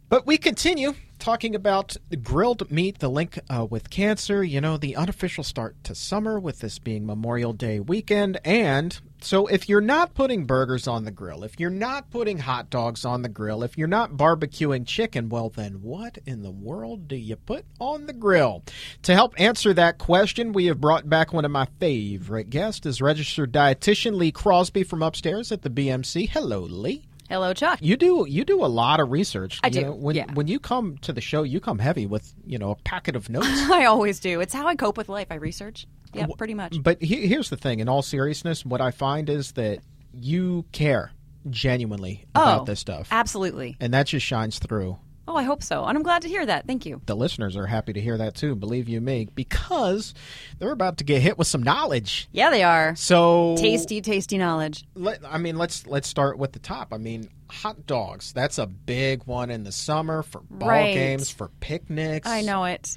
But 0.08 0.28
we 0.28 0.38
continue 0.38 0.94
talking 1.18 1.56
about 1.56 1.98
grilled 2.22 2.70
meat, 2.70 3.00
the 3.00 3.10
link 3.10 3.40
uh, 3.50 3.66
with 3.68 3.90
cancer, 3.90 4.44
you 4.44 4.62
know, 4.62 4.78
the 4.78 4.96
unofficial 4.96 5.44
start 5.44 5.84
to 5.86 5.96
summer 5.96 6.40
with 6.40 6.60
this 6.60 6.78
being 6.78 7.08
Memorial 7.08 7.54
Day 7.54 7.80
weekend. 7.80 8.40
And 8.46 9.00
so, 9.20 9.48
if 9.48 9.68
you're 9.68 9.82
not 9.82 10.14
putting 10.14 10.46
burgers 10.46 10.88
on 10.88 11.06
the 11.06 11.12
grill, 11.12 11.44
if 11.44 11.60
you're 11.60 11.72
not 11.72 12.12
putting 12.12 12.38
hot 12.38 12.70
dogs 12.70 13.04
on 13.04 13.24
the 13.24 13.30
grill, 13.30 13.64
if 13.64 13.80
you're 13.80 13.88
not 13.88 14.12
barbecuing 14.12 14.86
chicken, 14.86 15.28
well, 15.28 15.50
then 15.50 15.82
what 15.82 16.20
in 16.28 16.44
the 16.44 16.52
world 16.52 17.08
do 17.08 17.16
you 17.16 17.36
put 17.36 17.66
on 17.80 18.06
the 18.06 18.14
grill? 18.14 18.64
To 19.02 19.16
help 19.16 19.34
answer 19.40 19.74
that 19.74 19.98
question, 19.98 20.54
we 20.54 20.66
have 20.66 20.80
brought 20.80 21.10
back 21.10 21.34
one 21.34 21.46
of 21.46 21.52
my 21.52 21.68
favorite 21.80 22.52
guests, 22.52 22.86
is 22.86 23.02
registered 23.02 23.52
dietitian 23.52 24.16
Lee 24.16 24.32
Crosby 24.32 24.84
from 24.84 25.02
upstairs 25.02 25.52
at 25.52 25.64
the 25.64 25.72
BMC. 25.72 26.30
Hello, 26.30 26.60
Lee. 26.60 27.06
Hello, 27.30 27.54
Chuck. 27.54 27.80
You 27.82 27.98
do 27.98 28.26
you 28.30 28.46
do 28.46 28.64
a 28.64 28.68
lot 28.68 29.00
of 29.00 29.12
research. 29.12 29.60
I 29.64 29.68
You 29.68 29.72
do, 29.74 29.82
know, 29.82 29.92
when 29.94 30.16
yeah. 30.16 30.32
when 30.34 30.48
you 30.48 30.60
come 30.60 30.98
to 31.00 31.12
the 31.14 31.22
show, 31.22 31.44
you 31.44 31.60
come 31.60 31.80
heavy 31.80 32.06
with 32.06 32.34
you 32.46 32.58
know 32.60 32.72
a 32.72 32.76
packet 32.76 33.16
of 33.16 33.30
notes. 33.30 33.48
I 33.72 33.86
always 33.86 34.20
do. 34.20 34.42
It's 34.42 34.54
how 34.54 34.68
I 34.68 34.76
cope 34.76 34.98
with 34.98 35.10
life. 35.10 35.28
I 35.32 35.36
research. 35.36 35.88
Yeah, 36.14 36.28
pretty 36.38 36.54
much. 36.54 36.82
but 36.82 37.02
he, 37.02 37.28
here's 37.28 37.50
the 37.50 37.58
thing: 37.58 37.80
in 37.80 37.90
all 37.90 38.02
seriousness, 38.02 38.64
what 38.66 38.80
I 38.80 38.92
find 38.92 39.30
is 39.30 39.52
that 39.54 39.80
you 40.14 40.66
care 40.72 41.12
genuinely 41.50 42.26
about 42.34 42.62
Oh, 42.62 42.66
this 42.66 42.80
stuff, 42.80 43.08
Absolutely. 43.12 43.76
and 43.80 43.94
that 43.94 44.08
just 44.08 44.26
shines 44.26 44.60
through. 44.60 44.98
Oh, 45.28 45.36
I 45.36 45.44
hope 45.44 45.64
so. 45.64 45.84
And 45.86 45.98
I'm 45.98 46.04
glad 46.04 46.22
to 46.22 46.28
hear 46.28 46.46
that. 46.46 46.68
Thank 46.68 46.86
you. 46.86 47.02
The 47.08 47.16
listeners 47.16 47.58
are 47.58 47.66
happy 47.66 47.94
to 47.94 48.02
hear 48.02 48.18
that 48.18 48.36
too. 48.36 48.56
Believe 48.56 48.88
you 48.88 49.02
me, 49.02 49.28
because 49.34 50.14
they're 50.60 50.72
about 50.72 50.98
to 50.98 51.04
get 51.04 51.22
hit 51.22 51.38
with 51.38 51.48
some 51.48 51.64
knowledge. 51.64 52.28
Yeah, 52.32 52.50
they 52.52 52.62
are. 52.64 52.96
So 52.96 53.56
Tasty, 53.58 54.02
tasty 54.02 54.38
knowledge. 54.38 54.86
Let, 54.94 55.22
I 55.28 55.38
mean, 55.40 55.58
let's 55.58 55.88
let's 55.88 56.08
start 56.08 56.38
with 56.38 56.52
the 56.52 56.60
top. 56.60 56.94
I 56.94 56.98
mean, 56.98 57.30
hot 57.50 57.88
dogs. 57.88 58.34
That's 58.34 58.58
a 58.60 58.68
big 58.68 59.24
one 59.26 59.50
in 59.50 59.64
the 59.64 59.72
summer 59.72 60.22
for 60.22 60.42
ball 60.50 60.70
Right. 60.70 60.94
games, 60.94 61.32
for 61.32 61.50
picnics. 61.60 62.28
I 62.28 62.42
know 62.42 62.66
it. 62.66 62.96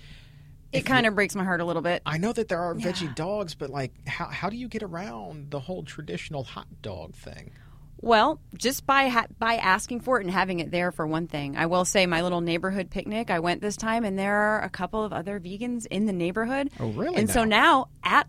It 0.71 0.83
kind 0.83 1.07
of 1.07 1.15
breaks 1.15 1.35
my 1.35 1.45
heart 1.45 1.63
a 1.63 1.65
little 1.65 1.81
bit. 1.81 2.03
I 2.05 2.19
know 2.19 2.35
that 2.35 2.49
there 2.49 2.61
are 2.61 2.75
veggie 2.75 3.15
dogs, 3.15 3.55
but 3.55 3.71
like, 3.71 3.91
how 4.07 4.27
how 4.27 4.51
do 4.51 4.57
you 4.57 4.69
get 4.69 4.83
around 4.83 5.51
the 5.51 5.61
whole 5.61 5.83
traditional 5.83 6.45
hot 6.45 6.67
dog 6.83 7.15
thing? 7.15 7.53
Well, 8.01 8.41
just 8.57 8.87
by 8.87 9.09
ha- 9.09 9.27
by 9.39 9.57
asking 9.57 10.01
for 10.01 10.21
it 10.21 10.25
and 10.25 10.33
having 10.33 10.61
it 10.61 10.71
there 10.71 10.93
for 10.93 11.07
one 11.07 11.27
thing. 11.27 11.57
I 11.57 11.67
will 11.67 11.85
say 11.85 12.07
my 12.07 12.23
little 12.23 12.41
neighborhood 12.41 12.91
picnic. 12.91 13.31
I 13.31 13.41
went 13.41 13.61
this 13.61 13.77
time, 13.77 14.05
and 14.05 14.19
there 14.19 14.35
are 14.35 14.63
a 14.63 14.71
couple 14.71 15.05
of 15.05 15.13
other 15.13 15.41
vegans 15.41 15.87
in 15.87 16.07
the 16.07 16.13
neighborhood. 16.13 16.71
Oh, 16.79 16.89
really 16.89 17.17
And 17.17 17.29
so 17.29 17.45
now 17.45 17.89
at 18.05 18.29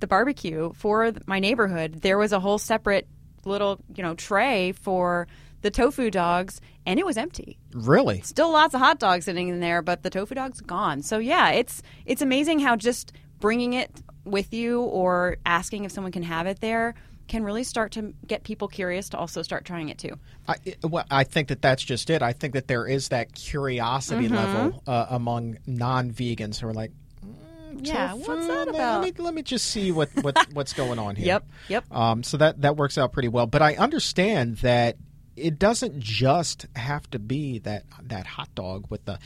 the 0.00 0.06
barbecue 0.06 0.72
for 0.74 1.12
my 1.26 1.38
neighborhood, 1.38 2.02
there 2.02 2.18
was 2.18 2.32
a 2.32 2.40
whole 2.40 2.58
separate 2.58 3.08
little 3.44 3.78
you 3.94 4.02
know 4.02 4.14
tray 4.14 4.72
for 4.72 5.26
the 5.62 5.70
tofu 5.70 6.10
dogs, 6.10 6.60
and 6.84 7.00
it 7.00 7.06
was 7.06 7.16
empty. 7.16 7.58
Really? 7.72 8.20
Still 8.20 8.52
lots 8.52 8.74
of 8.74 8.80
hot 8.80 8.98
dogs 8.98 9.24
sitting 9.24 9.48
in 9.48 9.60
there, 9.60 9.80
but 9.82 10.02
the 10.02 10.10
tofu 10.10 10.34
dog's 10.34 10.60
gone. 10.60 11.02
So 11.02 11.18
yeah, 11.18 11.52
it's 11.52 11.82
it's 12.04 12.20
amazing 12.22 12.58
how 12.58 12.76
just 12.76 13.12
bringing 13.40 13.72
it 13.72 13.90
with 14.24 14.52
you 14.52 14.82
or 14.82 15.36
asking 15.46 15.84
if 15.84 15.92
someone 15.92 16.12
can 16.12 16.22
have 16.22 16.46
it 16.46 16.60
there 16.60 16.94
can 17.28 17.42
really 17.44 17.64
start 17.64 17.92
to 17.92 18.14
get 18.26 18.44
people 18.44 18.68
curious 18.68 19.08
to 19.10 19.18
also 19.18 19.42
start 19.42 19.64
trying 19.64 19.88
it 19.88 19.98
too. 19.98 20.18
I, 20.48 20.56
well, 20.84 21.04
I 21.10 21.24
think 21.24 21.48
that 21.48 21.60
that's 21.62 21.82
just 21.82 22.08
it. 22.10 22.22
I 22.22 22.32
think 22.32 22.54
that 22.54 22.68
there 22.68 22.86
is 22.86 23.08
that 23.08 23.34
curiosity 23.34 24.26
Mm-hmm. 24.28 24.34
level 24.34 24.82
uh, 24.86 25.06
among 25.10 25.58
non-vegans 25.66 26.60
who 26.60 26.68
are 26.68 26.72
like, 26.74 26.92
mm, 27.24 27.86
Yeah, 27.86 28.08
tofu, 28.12 28.18
what's 28.30 28.46
that 28.46 28.66
let- 28.66 28.68
about? 28.68 29.02
Let 29.02 29.18
me, 29.18 29.24
let 29.24 29.34
me 29.34 29.42
just 29.42 29.66
see 29.66 29.90
what, 29.92 30.08
what 30.22 30.36
what's 30.52 30.72
going 30.72 30.98
on 30.98 31.16
here. 31.16 31.26
Yep, 31.26 31.46
yep. 31.68 31.92
Um, 31.92 32.22
so 32.22 32.36
that 32.36 32.60
that 32.62 32.76
works 32.76 32.96
out 32.98 33.12
pretty 33.12 33.28
well. 33.28 33.46
But 33.46 33.62
I 33.62 33.74
understand 33.76 34.58
that 34.58 34.96
it 35.36 35.58
doesn't 35.58 36.00
just 36.00 36.66
have 36.76 37.10
to 37.10 37.18
be 37.18 37.58
that 37.60 37.84
that 38.04 38.26
hot 38.26 38.54
dog 38.54 38.86
with 38.88 39.04
the 39.04 39.18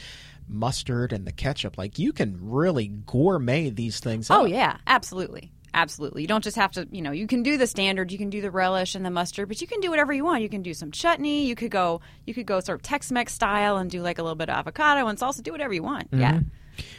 mustard 0.49 1.13
and 1.13 1.27
the 1.27 1.33
ketchup. 1.33 1.79
Like 1.79 1.99
you 1.99 2.13
can 2.13 2.37
really 2.41 2.89
gourmet 2.89 3.71
these 3.71 4.01
things. 4.01 4.31
Oh 4.31 4.45
up. 4.45 4.49
yeah, 4.51 4.79
absolutely. 4.87 5.53
Absolutely. 5.73 6.23
You 6.23 6.29
don't 6.29 6.45
just 6.45 6.57
have 6.57 6.73
to, 6.73 6.89
you 6.91 7.03
know, 7.03 7.12
you 7.12 7.27
can 7.27 7.43
do 7.43 7.57
the 7.57 7.66
standard, 7.66 8.11
you 8.11 8.18
can 8.18 8.31
do 8.31 8.41
the 8.41 8.51
relish 8.51 8.95
and 8.95 9.05
the 9.05 9.11
mustard, 9.11 9.49
but 9.49 9.61
you 9.61 9.66
can 9.66 9.81
do 9.81 9.91
whatever 9.91 10.12
you 10.12 10.25
want. 10.25 10.43
You 10.43 10.49
can 10.49 10.62
do 10.62 10.75
some 10.75 10.91
chutney, 10.91 11.47
you 11.47 11.55
could 11.55 11.71
go 11.71 12.01
you 12.27 12.35
could 12.35 12.47
go 12.47 12.61
sort 12.61 12.79
of 12.79 12.83
Tex-Mex 12.83 13.33
style 13.33 13.77
and 13.77 13.91
do 13.91 14.03
like 14.03 14.18
a 14.18 14.23
little 14.23 14.37
bit 14.37 14.49
of 14.49 14.57
avocado 14.57 15.07
and 15.07 15.18
salsa, 15.18 15.43
do 15.43 15.53
whatever 15.53 15.73
you 15.73 15.83
want. 15.83 16.09
Yeah. 16.12 16.41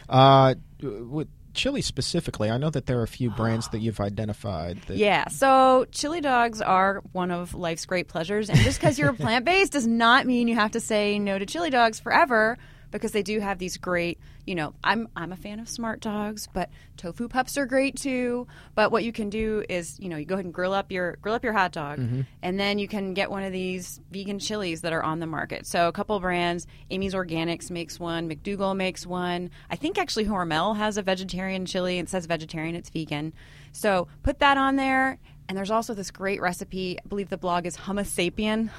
Uh, 0.09 0.55
with 0.81 1.27
chili 1.53 1.81
specifically, 1.81 2.49
I 2.49 2.57
know 2.57 2.69
that 2.69 2.85
there 2.85 2.99
are 2.99 3.03
a 3.03 3.07
few 3.07 3.29
brands 3.37 3.67
that 3.69 3.79
you've 3.79 3.99
identified. 3.99 4.81
That, 4.87 4.97
Yeah, 4.97 5.27
so 5.27 5.85
chili 5.91 6.21
dogs 6.21 6.61
are 6.61 7.01
one 7.11 7.31
of 7.31 7.53
life's 7.53 7.85
great 7.85 8.07
pleasures, 8.07 8.49
and 8.49 8.59
just 8.59 8.79
because 8.79 8.97
you're 8.97 9.13
plant 9.13 9.45
based 9.45 9.73
does 9.73 9.87
not 9.87 10.25
mean 10.25 10.47
you 10.47 10.55
have 10.55 10.71
to 10.71 10.79
say 10.79 11.19
no 11.19 11.37
to 11.37 11.45
chili 11.45 11.69
dogs 11.69 11.99
forever. 11.99 12.57
Because 12.91 13.11
they 13.13 13.23
do 13.23 13.39
have 13.39 13.57
these 13.57 13.77
great, 13.77 14.19
you 14.45 14.53
know, 14.53 14.73
I'm 14.83 15.07
I'm 15.15 15.31
a 15.31 15.37
fan 15.37 15.59
of 15.59 15.69
smart 15.69 16.01
dogs, 16.01 16.47
but 16.53 16.69
tofu 16.97 17.27
pups 17.27 17.57
are 17.57 17.65
great 17.65 17.95
too. 17.95 18.47
But 18.75 18.91
what 18.91 19.03
you 19.03 19.11
can 19.11 19.29
do 19.29 19.63
is, 19.69 19.99
you 19.99 20.09
know, 20.09 20.17
you 20.17 20.25
go 20.25 20.35
ahead 20.35 20.45
and 20.45 20.53
grill 20.53 20.73
up 20.73 20.91
your 20.91 21.17
grill 21.21 21.33
up 21.33 21.43
your 21.43 21.53
hot 21.53 21.71
dog, 21.71 21.99
mm-hmm. 21.99 22.21
and 22.41 22.59
then 22.59 22.79
you 22.79 22.87
can 22.87 23.13
get 23.13 23.31
one 23.31 23.43
of 23.43 23.51
these 23.51 23.99
vegan 24.11 24.39
chilies 24.39 24.81
that 24.81 24.93
are 24.93 25.03
on 25.03 25.19
the 25.19 25.27
market. 25.27 25.65
So 25.65 25.87
a 25.87 25.91
couple 25.91 26.19
brands, 26.19 26.67
Amy's 26.89 27.13
Organics 27.13 27.71
makes 27.71 27.99
one, 27.99 28.29
McDougall 28.29 28.75
makes 28.75 29.05
one. 29.05 29.49
I 29.69 29.75
think 29.75 29.97
actually 29.97 30.25
Hormel 30.25 30.75
has 30.75 30.97
a 30.97 31.01
vegetarian 31.01 31.65
chili. 31.65 31.99
It 31.99 32.09
says 32.09 32.25
vegetarian, 32.25 32.75
it's 32.75 32.89
vegan. 32.89 33.33
So 33.71 34.07
put 34.23 34.39
that 34.39 34.57
on 34.57 34.75
there. 34.75 35.17
And 35.51 35.57
there's 35.57 35.69
also 35.69 35.93
this 35.93 36.11
great 36.11 36.39
recipe. 36.39 36.97
I 36.97 37.05
believe 37.09 37.27
the 37.27 37.37
blog 37.37 37.65
is 37.65 37.75
Hummusapien. 37.75 38.69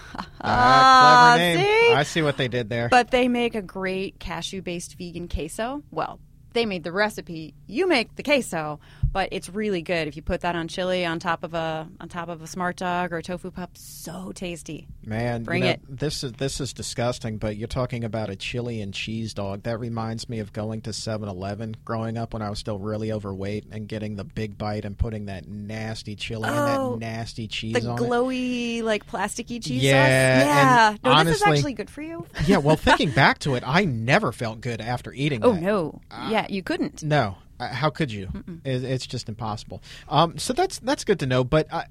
Ah, 0.40 1.34
clever 1.34 1.38
name. 1.58 1.66
see? 1.66 1.92
I 1.92 2.02
see 2.02 2.22
what 2.22 2.38
they 2.38 2.48
did 2.48 2.70
there. 2.70 2.88
But 2.88 3.10
they 3.10 3.28
make 3.28 3.54
a 3.54 3.60
great 3.60 4.18
cashew 4.18 4.62
based 4.62 4.96
vegan 4.96 5.28
queso. 5.28 5.82
Well, 5.90 6.18
they 6.52 6.66
made 6.66 6.84
the 6.84 6.92
recipe. 6.92 7.54
You 7.66 7.86
make 7.88 8.14
the 8.16 8.22
queso, 8.22 8.80
but 9.12 9.28
it's 9.32 9.48
really 9.48 9.82
good 9.82 10.08
if 10.08 10.16
you 10.16 10.22
put 10.22 10.40
that 10.42 10.54
on 10.56 10.68
chili 10.68 11.04
on 11.04 11.18
top 11.18 11.42
of 11.44 11.54
a 11.54 11.88
on 12.00 12.08
top 12.08 12.28
of 12.28 12.42
a 12.42 12.46
smart 12.46 12.76
dog 12.76 13.12
or 13.12 13.18
a 13.18 13.22
tofu 13.22 13.50
pup. 13.50 13.70
So 13.76 14.32
tasty. 14.34 14.88
Man, 15.04 15.42
Bring 15.44 15.62
you 15.62 15.68
know, 15.68 15.72
it. 15.74 15.80
This 15.88 16.22
is 16.24 16.32
this 16.32 16.60
is 16.60 16.72
disgusting. 16.72 17.38
But 17.38 17.56
you're 17.56 17.68
talking 17.68 18.04
about 18.04 18.30
a 18.30 18.36
chili 18.36 18.80
and 18.80 18.92
cheese 18.94 19.34
dog. 19.34 19.62
That 19.64 19.78
reminds 19.78 20.28
me 20.28 20.38
of 20.38 20.52
going 20.52 20.80
to 20.82 20.90
7-Eleven 20.90 21.76
growing 21.84 22.16
up 22.16 22.32
when 22.32 22.42
I 22.42 22.50
was 22.50 22.58
still 22.58 22.78
really 22.78 23.12
overweight 23.12 23.66
and 23.72 23.86
getting 23.88 24.16
the 24.16 24.24
big 24.24 24.56
bite 24.58 24.84
and 24.84 24.96
putting 24.96 25.26
that 25.26 25.48
nasty 25.48 26.16
chili 26.16 26.48
and 26.48 26.58
Oh, 26.58 26.92
that 26.92 26.98
nasty 27.00 27.48
cheese 27.48 27.74
The 27.74 27.88
on 27.88 27.98
it. 27.98 28.02
glowy, 28.02 28.82
like 28.82 29.06
plasticky 29.06 29.62
cheese 29.62 29.82
Yeah, 29.82 30.40
sauce. 30.40 30.46
Yeah. 30.46 30.88
and 31.10 31.26
No, 31.26 31.30
this 31.30 31.36
is 31.36 31.42
actually 31.42 31.74
good 31.74 31.90
for 31.90 32.02
you. 32.02 32.26
Yeah, 32.46 32.58
well, 32.58 32.76
thinking 32.76 33.10
back 33.14 33.38
to 33.40 33.54
it, 33.54 33.62
I 33.66 33.84
never 33.84 34.32
felt 34.32 34.60
good 34.60 34.80
after 34.80 35.12
eating. 35.12 35.42
Oh 35.44 35.52
that. 35.52 35.62
no. 35.62 36.00
Ah. 36.10 36.30
yeah, 36.30 36.41
you 36.48 36.62
couldn't. 36.62 37.02
No, 37.02 37.36
Uh, 37.60 37.68
how 37.68 37.90
could 37.90 38.10
you? 38.10 38.28
It, 38.64 38.84
it's 38.84 39.06
just 39.06 39.28
impossible. 39.28 39.82
Um, 40.08 40.38
so 40.38 40.52
that's 40.52 40.78
that's 40.80 41.04
good 41.04 41.20
to 41.20 41.26
know. 41.26 41.44
But 41.44 41.72
I, 41.72 41.86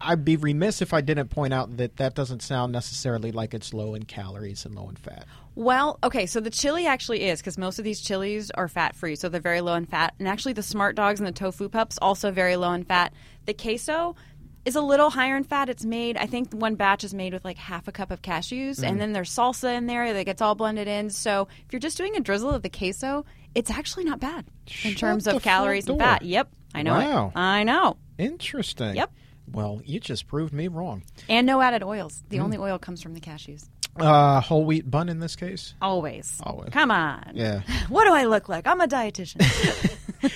I'd 0.00 0.24
be 0.24 0.36
remiss 0.36 0.80
if 0.82 0.94
I 0.94 1.00
didn't 1.00 1.28
point 1.28 1.52
out 1.52 1.76
that 1.76 1.96
that 1.96 2.14
doesn't 2.14 2.42
sound 2.42 2.72
necessarily 2.72 3.32
like 3.32 3.54
it's 3.54 3.74
low 3.74 3.94
in 3.94 4.04
calories 4.04 4.64
and 4.64 4.74
low 4.74 4.88
in 4.88 4.96
fat. 4.96 5.26
Well, 5.56 5.98
okay, 6.02 6.26
so 6.26 6.40
the 6.40 6.50
chili 6.50 6.86
actually 6.86 7.24
is 7.24 7.40
because 7.40 7.58
most 7.58 7.78
of 7.78 7.84
these 7.84 8.00
chilies 8.00 8.50
are 8.52 8.66
fat 8.66 8.96
free, 8.96 9.14
so 9.14 9.28
they're 9.28 9.40
very 9.40 9.60
low 9.60 9.74
in 9.74 9.86
fat. 9.86 10.14
And 10.18 10.26
actually, 10.26 10.54
the 10.54 10.62
smart 10.62 10.96
dogs 10.96 11.20
and 11.20 11.26
the 11.26 11.32
tofu 11.32 11.68
pups 11.68 11.98
also 12.00 12.30
very 12.30 12.56
low 12.56 12.72
in 12.72 12.84
fat. 12.84 13.12
The 13.46 13.54
queso 13.54 14.16
is 14.64 14.74
a 14.74 14.80
little 14.80 15.10
higher 15.10 15.36
in 15.36 15.44
fat. 15.44 15.68
It's 15.68 15.84
made, 15.84 16.16
I 16.16 16.26
think, 16.26 16.52
one 16.52 16.74
batch 16.74 17.04
is 17.04 17.12
made 17.12 17.34
with 17.34 17.44
like 17.44 17.58
half 17.58 17.86
a 17.86 17.92
cup 17.92 18.10
of 18.10 18.22
cashews, 18.22 18.82
and 18.82 18.98
then 19.00 19.12
there's 19.12 19.30
salsa 19.30 19.76
in 19.76 19.86
there 19.86 20.12
that 20.14 20.24
gets 20.24 20.40
all 20.40 20.54
blended 20.54 20.88
in. 20.88 21.10
So 21.10 21.46
if 21.66 21.72
you're 21.72 21.80
just 21.80 21.98
doing 21.98 22.16
a 22.16 22.20
drizzle 22.20 22.50
of 22.50 22.62
the 22.62 22.70
queso, 22.70 23.26
it's 23.54 23.70
actually 23.70 24.04
not 24.04 24.20
bad 24.20 24.44
in 24.84 24.94
terms 24.94 25.26
of 25.26 25.42
calories 25.42 25.88
and 25.88 25.98
fat. 25.98 26.22
Yep, 26.22 26.48
I 26.74 26.82
know 26.82 26.94
Wow. 26.94 27.26
it. 27.28 27.38
I 27.38 27.64
know. 27.64 27.96
Interesting. 28.18 28.96
Yep. 28.96 29.10
Well, 29.52 29.80
you 29.84 30.00
just 30.00 30.26
proved 30.26 30.52
me 30.54 30.68
wrong. 30.68 31.02
And 31.28 31.46
no 31.46 31.60
added 31.60 31.82
oils. 31.82 32.22
The 32.30 32.40
only 32.40 32.56
oil 32.56 32.78
comes 32.78 33.02
from 33.02 33.12
the 33.14 33.20
cashews. 33.20 33.68
Uh, 33.96 34.40
whole 34.40 34.64
wheat 34.64 34.90
bun 34.90 35.08
in 35.08 35.20
this 35.20 35.36
case. 35.36 35.74
Always. 35.80 36.40
Always. 36.42 36.70
Come 36.70 36.90
on. 36.90 37.30
Yeah. 37.34 37.60
What 37.88 38.06
do 38.06 38.12
I 38.14 38.24
look 38.24 38.48
like? 38.48 38.66
I'm 38.66 38.80
a 38.80 38.88
dietitian. 38.88 39.40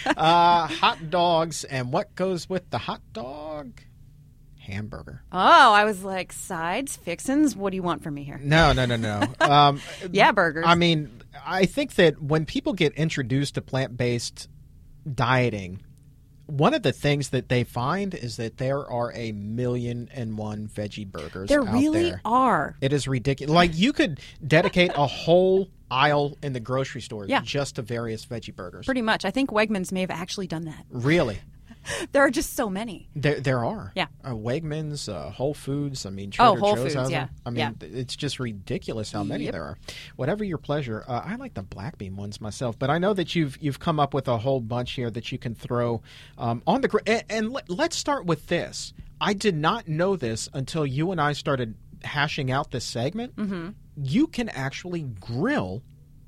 uh, 0.16 0.66
hot 0.66 1.11
dogs 1.11 1.64
and 1.64 1.93
what 1.93 2.14
goes 2.14 2.49
with 2.49 2.69
the 2.71 2.79
hot 2.79 3.01
dog? 3.12 3.81
Hamburger. 4.69 5.23
Oh, 5.33 5.73
I 5.73 5.85
was 5.85 6.05
like, 6.05 6.33
sides, 6.33 6.97
fixins. 6.97 7.57
What 7.57 7.71
do 7.71 7.77
you 7.77 7.83
want 7.83 8.03
from 8.03 8.14
me 8.14 8.23
here? 8.23 8.39
No, 8.43 8.73
no, 8.73 8.87
no, 8.87 8.97
no. 8.97 9.23
Um, 9.41 9.81
Yeah, 10.12 10.31
burgers. 10.33 10.64
I 10.66 10.75
mean, 10.77 11.11
I 11.45 11.66
think 11.66 11.95
that 11.97 12.23
when 12.23 12.45
people 12.47 12.75
get 12.75 12.93
introduced 12.95 13.55
to 13.57 13.62
plant 13.62 13.97
based 13.97 14.49
dieting, 15.12 15.81
one 16.47 16.73
of 16.75 16.83
the 16.83 16.93
things 16.93 17.31
that 17.31 17.49
they 17.49 17.64
find 17.64 18.14
is 18.14 18.37
that 18.37 18.57
there 18.59 18.79
are 18.91 19.12
a 19.14 19.33
million 19.33 20.09
and 20.14 20.39
one 20.39 20.69
veggie 20.69 21.07
burgers. 21.07 21.49
there 21.49 21.62
really 21.62 22.11
there. 22.11 22.21
are. 22.25 22.77
It 22.81 22.93
is 22.93 23.07
ridiculous. 23.09 23.55
Like 23.55 23.73
you 23.77 23.93
could 23.93 24.21
dedicate 24.47 24.93
a 24.95 25.07
whole 25.07 25.69
aisle 25.91 26.37
in 26.43 26.53
the 26.53 26.61
grocery 26.61 27.01
store 27.01 27.27
Yeah. 27.27 27.41
just 27.43 27.77
to 27.77 27.83
various 27.83 28.25
veggie 28.27 28.55
burgers. 28.55 28.87
Pretty 28.87 29.03
much. 29.03 29.25
I 29.25 29.31
think 29.31 29.51
Wegmans 29.51 29.93
may 29.93 30.01
have 30.03 30.11
actually 30.11 30.47
done 30.47 30.64
that. 30.64 30.85
really, 30.91 31.39
There 32.12 32.22
are 32.22 32.30
just 32.30 32.55
so 32.55 32.68
many. 32.70 33.09
there 33.14 33.41
there 33.41 33.64
are. 33.64 33.93
Yeah. 33.95 34.07
uh, 34.24 34.30
Wegmans, 34.30 35.09
uh, 35.12 35.30
Whole 35.30 35.55
Foods. 35.55 36.07
I 36.07 36.11
mean, 36.11 36.32
Oh, 36.39 36.57
Whole 36.57 36.74
Joe's 36.76 36.95
Foods, 36.95 37.11
yeah. 37.11 37.26
them. 37.26 37.34
I 37.47 37.51
mean, 37.51 37.59
Yeah. 37.59 37.70
it's 38.01 38.16
just 38.16 38.39
ridiculous 38.41 39.12
how 39.12 39.24
many 39.24 39.45
Yep. 39.45 39.53
there 39.53 39.62
are. 39.64 39.78
Whatever 40.16 40.45
your 40.45 40.59
pleasure. 40.59 41.05
Uh, 41.09 41.22
I 41.24 41.36
like 41.36 41.55
the 41.55 41.62
black 41.62 41.99
bean 41.99 42.16
ones 42.16 42.41
myself, 42.41 42.78
but 42.78 42.91
I 42.91 42.99
know 42.99 43.14
that 43.14 43.34
you've 43.34 43.57
you've 43.61 43.78
come 43.80 43.99
up 44.01 44.14
with 44.14 44.28
a 44.28 44.39
whole 44.39 44.61
bunch 44.61 44.93
here 44.93 45.11
that 45.11 45.30
you 45.32 45.39
can 45.39 45.55
throw 45.55 46.03
um, 46.36 46.62
on 46.66 46.80
the 46.80 46.89
grill. 46.89 47.03
And, 47.07 47.24
and 47.28 47.53
let, 47.53 47.68
let's 47.70 47.97
start 47.97 48.26
with 48.26 48.47
this. 48.49 48.93
I 49.20 49.32
did 49.32 49.57
not 49.57 49.89
know 49.89 50.14
this 50.16 50.49
until 50.53 50.86
you 50.86 51.11
and 51.11 51.20
I 51.20 51.32
started 51.32 51.74
hashing 52.05 52.51
out 52.51 52.70
this 52.70 52.84
segment. 52.84 53.34
Mm-hmm. 53.36 53.70
You 54.01 54.26
can 54.28 54.49
actually 54.51 55.03
grill 55.03 55.82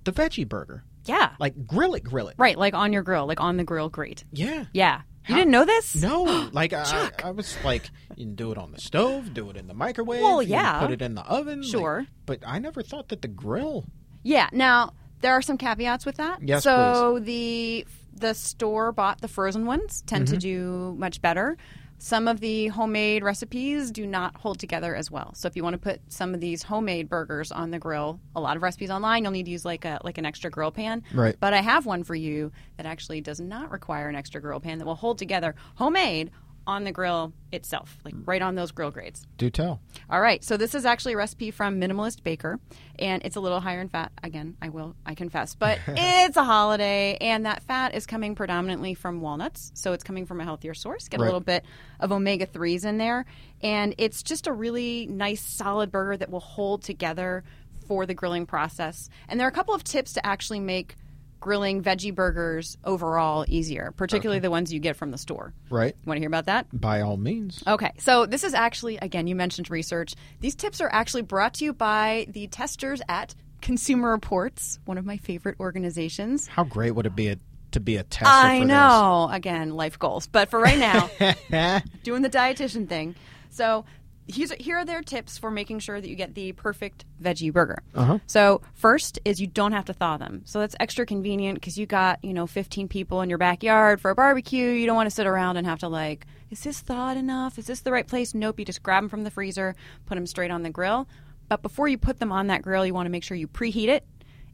the 0.05 0.13
veggie 0.13 0.49
burger. 0.49 0.83
Yeah. 1.05 1.31
Like 1.39 1.67
grill 1.67 1.95
it, 1.95 2.03
grill 2.05 2.29
it. 2.29 2.35
right, 2.37 2.59
like 2.59 2.75
on 2.75 2.93
your 2.93 3.03
grill, 3.03 3.27
like 3.27 3.41
on 3.41 3.57
the 3.57 3.65
grill 3.65 3.89
grate. 3.89 4.25
Yeah. 4.33 4.65
Yeah. 4.73 5.03
You 5.29 5.35
didn't 5.37 5.51
know 5.51 5.65
this? 5.65 5.95
No, 5.97 6.49
like 6.53 6.73
I, 6.73 7.11
I 7.23 7.31
was 7.31 7.57
like, 7.65 7.91
you 8.17 8.27
can 8.27 8.35
do 8.35 8.51
it 8.53 8.59
on 8.59 8.73
the 8.73 8.81
stove, 8.81 9.33
do 9.35 9.49
it 9.51 9.57
in 9.57 9.67
the 9.69 9.75
microwave. 9.75 10.23
Well, 10.23 10.43
yeah. 10.43 10.81
put 10.81 10.91
it 10.91 11.03
in 11.03 11.15
the 11.15 11.23
oven. 11.23 11.61
like- 11.63 11.71
Sure. 11.71 12.07
but 12.27 12.41
I 12.47 12.59
never 12.59 12.83
thought 12.83 13.09
that 13.09 13.23
the 13.23 13.29
grill. 13.29 13.85
Yeah. 14.23 14.49
Now 14.53 14.95
there 15.21 15.33
are 15.33 15.43
some 15.43 15.59
caveats 15.59 16.05
with 16.07 16.17
that. 16.17 16.41
Yes, 16.43 16.65
So 16.65 17.19
the 17.21 17.87
the 18.13 18.35
store 18.35 18.93
bought 18.93 19.21
the 19.21 19.29
frozen 19.29 19.67
ones 19.67 20.03
tend 20.07 20.27
Mm-hmm. 20.27 20.35
to 20.35 20.41
do 20.41 20.95
much 20.99 21.23
better. 21.23 21.57
Some 22.03 22.29
of 22.29 22.41
the 22.41 22.69
homemade 22.69 23.23
recipes 23.23 23.91
do 23.91 24.07
not 24.07 24.35
hold 24.39 24.59
together 24.59 24.97
as 24.97 25.11
well. 25.11 25.35
So 25.35 25.47
if 25.49 25.55
you 25.55 25.63
want 25.63 25.75
to 25.75 25.79
put 25.79 26.01
some 26.09 26.33
of 26.33 26.41
these 26.41 26.63
homemade 26.63 27.11
burgers 27.11 27.53
on 27.53 27.71
the 27.71 27.79
grill, 27.79 28.19
a 28.35 28.41
lot 28.41 28.57
of 28.57 28.63
recipes 28.63 28.89
online 28.89 29.23
you'll 29.23 29.33
need 29.33 29.45
to 29.45 29.51
use 29.51 29.67
like 29.67 29.85
a 29.85 30.01
like 30.03 30.17
an 30.17 30.25
extra 30.25 30.51
grill 30.51 30.71
pan. 30.71 31.03
Right. 31.13 31.37
But 31.39 31.53
I 31.53 31.61
have 31.61 31.85
one 31.85 32.03
for 32.03 32.15
you 32.15 32.53
that 32.79 32.87
actually 32.87 33.21
does 33.21 33.39
not 33.39 33.71
require 33.71 34.09
an 34.09 34.17
extra 34.17 34.41
grill 34.41 34.61
pan 34.61 34.79
that 34.79 34.87
will 34.87 34.95
hold 34.95 35.19
together 35.19 35.55
homemade 35.75 36.31
on 36.71 36.85
the 36.85 36.93
grill 36.93 37.33
itself, 37.53 37.99
like 38.05 38.15
mm. 38.15 38.23
right 38.27 38.41
on 38.41 38.55
those 38.55 38.71
grill 38.71 38.93
grates. 38.93 39.27
Do 39.37 39.51
tell. 39.51 39.81
All 40.09 40.21
right, 40.21 40.43
so 40.45 40.57
this 40.57 40.75
is 40.75 40.85
actually 40.85 41.15
a 41.15 41.17
recipe 41.17 41.51
from 41.51 41.81
Minimalist 41.81 42.23
Baker, 42.23 42.61
and 42.99 43.23
it's 43.25 43.35
a 43.35 43.41
little 43.41 43.59
higher 43.59 43.81
in 43.81 43.89
fat. 43.89 44.13
Again, 44.23 44.57
I 44.63 44.69
will, 44.69 44.95
I 45.05 45.15
confess, 45.17 45.57
but 45.57 45.81
it's 45.89 46.37
a 46.37 46.45
holiday, 46.45 47.17
and 47.21 47.45
that 47.45 47.65
fat 47.65 47.95
is 47.95 48.07
coming 48.07 48.37
predominantly 48.37 48.95
from 48.95 49.21
walnuts, 49.21 49.73
so 49.75 49.93
it's 49.93 50.05
coming 50.05 50.27
from 50.27 50.41
a 50.41 50.45
healthier 50.45 50.75
source. 50.75 51.09
Get 51.09 51.19
Right. 51.21 51.25
a 51.25 51.29
little 51.29 51.41
bit 51.41 51.65
of 51.99 52.13
omega 52.13 52.47
threes 52.47 52.85
in 52.85 52.99
there, 52.99 53.27
and 53.63 53.95
it's 53.99 54.23
just 54.23 54.47
a 54.47 54.53
really 54.53 55.07
nice, 55.07 55.43
solid 55.43 55.91
burger 55.91 56.17
that 56.17 56.31
will 56.31 56.41
hold 56.41 56.83
together 56.83 57.43
for 57.89 58.07
the 58.07 58.15
grilling 58.15 58.47
process. 58.47 59.11
And 59.29 59.41
there 59.41 59.49
are 59.49 59.51
a 59.51 59.53
couple 59.53 59.75
of 59.75 59.83
tips 59.83 60.13
to 60.13 60.25
actually 60.25 60.61
make 60.61 60.95
grilling 61.41 61.83
veggie 61.83 62.15
burgers 62.15 62.77
overall 62.85 63.45
easier, 63.49 63.93
particularly 63.97 64.41
the 64.41 64.51
ones 64.51 64.73
you 64.73 64.79
get 64.79 64.97
from 64.97 65.11
the 65.11 65.19
store. 65.19 65.53
Right. 65.71 65.97
Want 66.05 66.17
to 66.17 66.21
hear 66.21 66.29
about 66.29 66.47
that? 66.47 66.67
By 66.73 67.01
all 67.01 67.17
means. 67.17 67.63
Okay, 67.67 67.93
so 67.99 68.27
this 68.27 68.45
is 68.45 68.55
actually, 68.55 68.99
again, 68.99 69.27
you 69.27 69.35
mentioned 69.35 69.71
research. 69.71 70.15
These 70.41 70.55
tips 70.55 70.81
are 70.81 70.91
actually 70.93 71.23
brought 71.23 71.55
to 71.55 71.65
you 71.65 71.73
by 71.73 72.27
the 72.29 72.47
testers 72.47 73.01
at 73.09 73.35
Consumer 73.61 74.11
Reports, 74.11 74.79
one 74.85 74.99
of 74.99 75.05
my 75.05 75.17
favorite 75.17 75.57
organizations. 75.61 76.47
How 76.47 76.65
great 76.65 76.93
would 76.93 77.07
it 77.07 77.17
be 77.17 77.37
to 77.73 77.81
be 77.81 77.97
a 77.97 78.03
tester 78.03 78.27
I 78.27 78.61
know, 78.61 79.29
again, 79.31 79.71
life 79.71 79.99
goals. 79.99 80.27
But 80.27 80.51
for 80.51 80.59
right 80.59 80.79
now, 80.79 81.09
doing 82.03 82.23
the 82.23 82.31
dietitian 82.31 82.89
thing. 82.89 83.15
So 83.51 83.85
here's, 84.29 84.53
here 84.53 84.79
are 84.79 84.85
their 84.85 85.03
tips 85.03 85.39
for 85.39 85.51
making 85.51 85.81
sure 85.81 86.01
that 86.01 86.09
you 86.09 86.17
get 86.17 86.35
the 86.35 86.53
perfect 86.53 87.05
veggie 87.23 87.53
burger. 87.53 87.83
Uh-huh. 87.95 88.19
So 88.27 88.63
first 88.75 89.19
is 89.25 89.41
you 89.41 89.47
don't 89.47 89.73
have 89.73 89.87
to 89.87 89.93
thaw 89.93 90.17
them. 90.17 90.43
So 90.45 90.61
that's 90.61 90.75
extra 90.81 91.07
convenient 91.07 91.57
because 91.57 91.79
you 91.79 91.87
got 91.87 92.23
you 92.25 92.33
know 92.33 92.47
15 92.47 92.89
people 92.89 93.23
in 93.23 93.29
your 93.29 93.39
backyard 93.39 94.01
for 94.01 94.11
a 94.11 94.15
barbecue. 94.15 94.69
You 94.69 94.87
don't 94.87 94.97
want 94.97 95.09
to 95.09 95.15
sit 95.15 95.27
around 95.27 95.57
and 95.57 95.67
have 95.67 95.81
to 95.81 95.89
like, 95.89 96.27
is 96.51 96.63
this 96.63 96.81
thawed 96.81 97.17
enough? 97.17 97.59
Is 97.59 97.67
this 97.67 97.81
the 97.81 97.93
right 97.93 98.07
place? 98.07 98.35
Nope. 98.35 98.59
You 98.59 98.65
just 98.65 98.83
grab 98.83 99.03
them 99.03 99.09
from 99.09 99.25
the 99.25 99.31
freezer, 99.31 99.75
put 100.07 100.15
them 100.15 100.27
straight 100.27 100.51
on 100.51 100.63
the 100.63 100.71
grill. 100.71 101.09
But 101.49 101.63
before 101.63 101.89
you 101.89 101.99
put 101.99 102.21
them 102.21 102.31
on 102.31 102.47
that 102.49 102.63
grill, 102.63 102.87
you 102.87 102.95
want 102.95 103.07
to 103.07 103.11
make 103.11 103.25
sure 103.25 103.37
you 103.37 103.49
preheat 103.49 103.89
it 103.89 104.05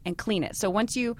and 0.05 0.17
clean 0.17 0.43
it. 0.43 0.55
So 0.55 0.69
once 0.69 0.95
you 0.95 1.15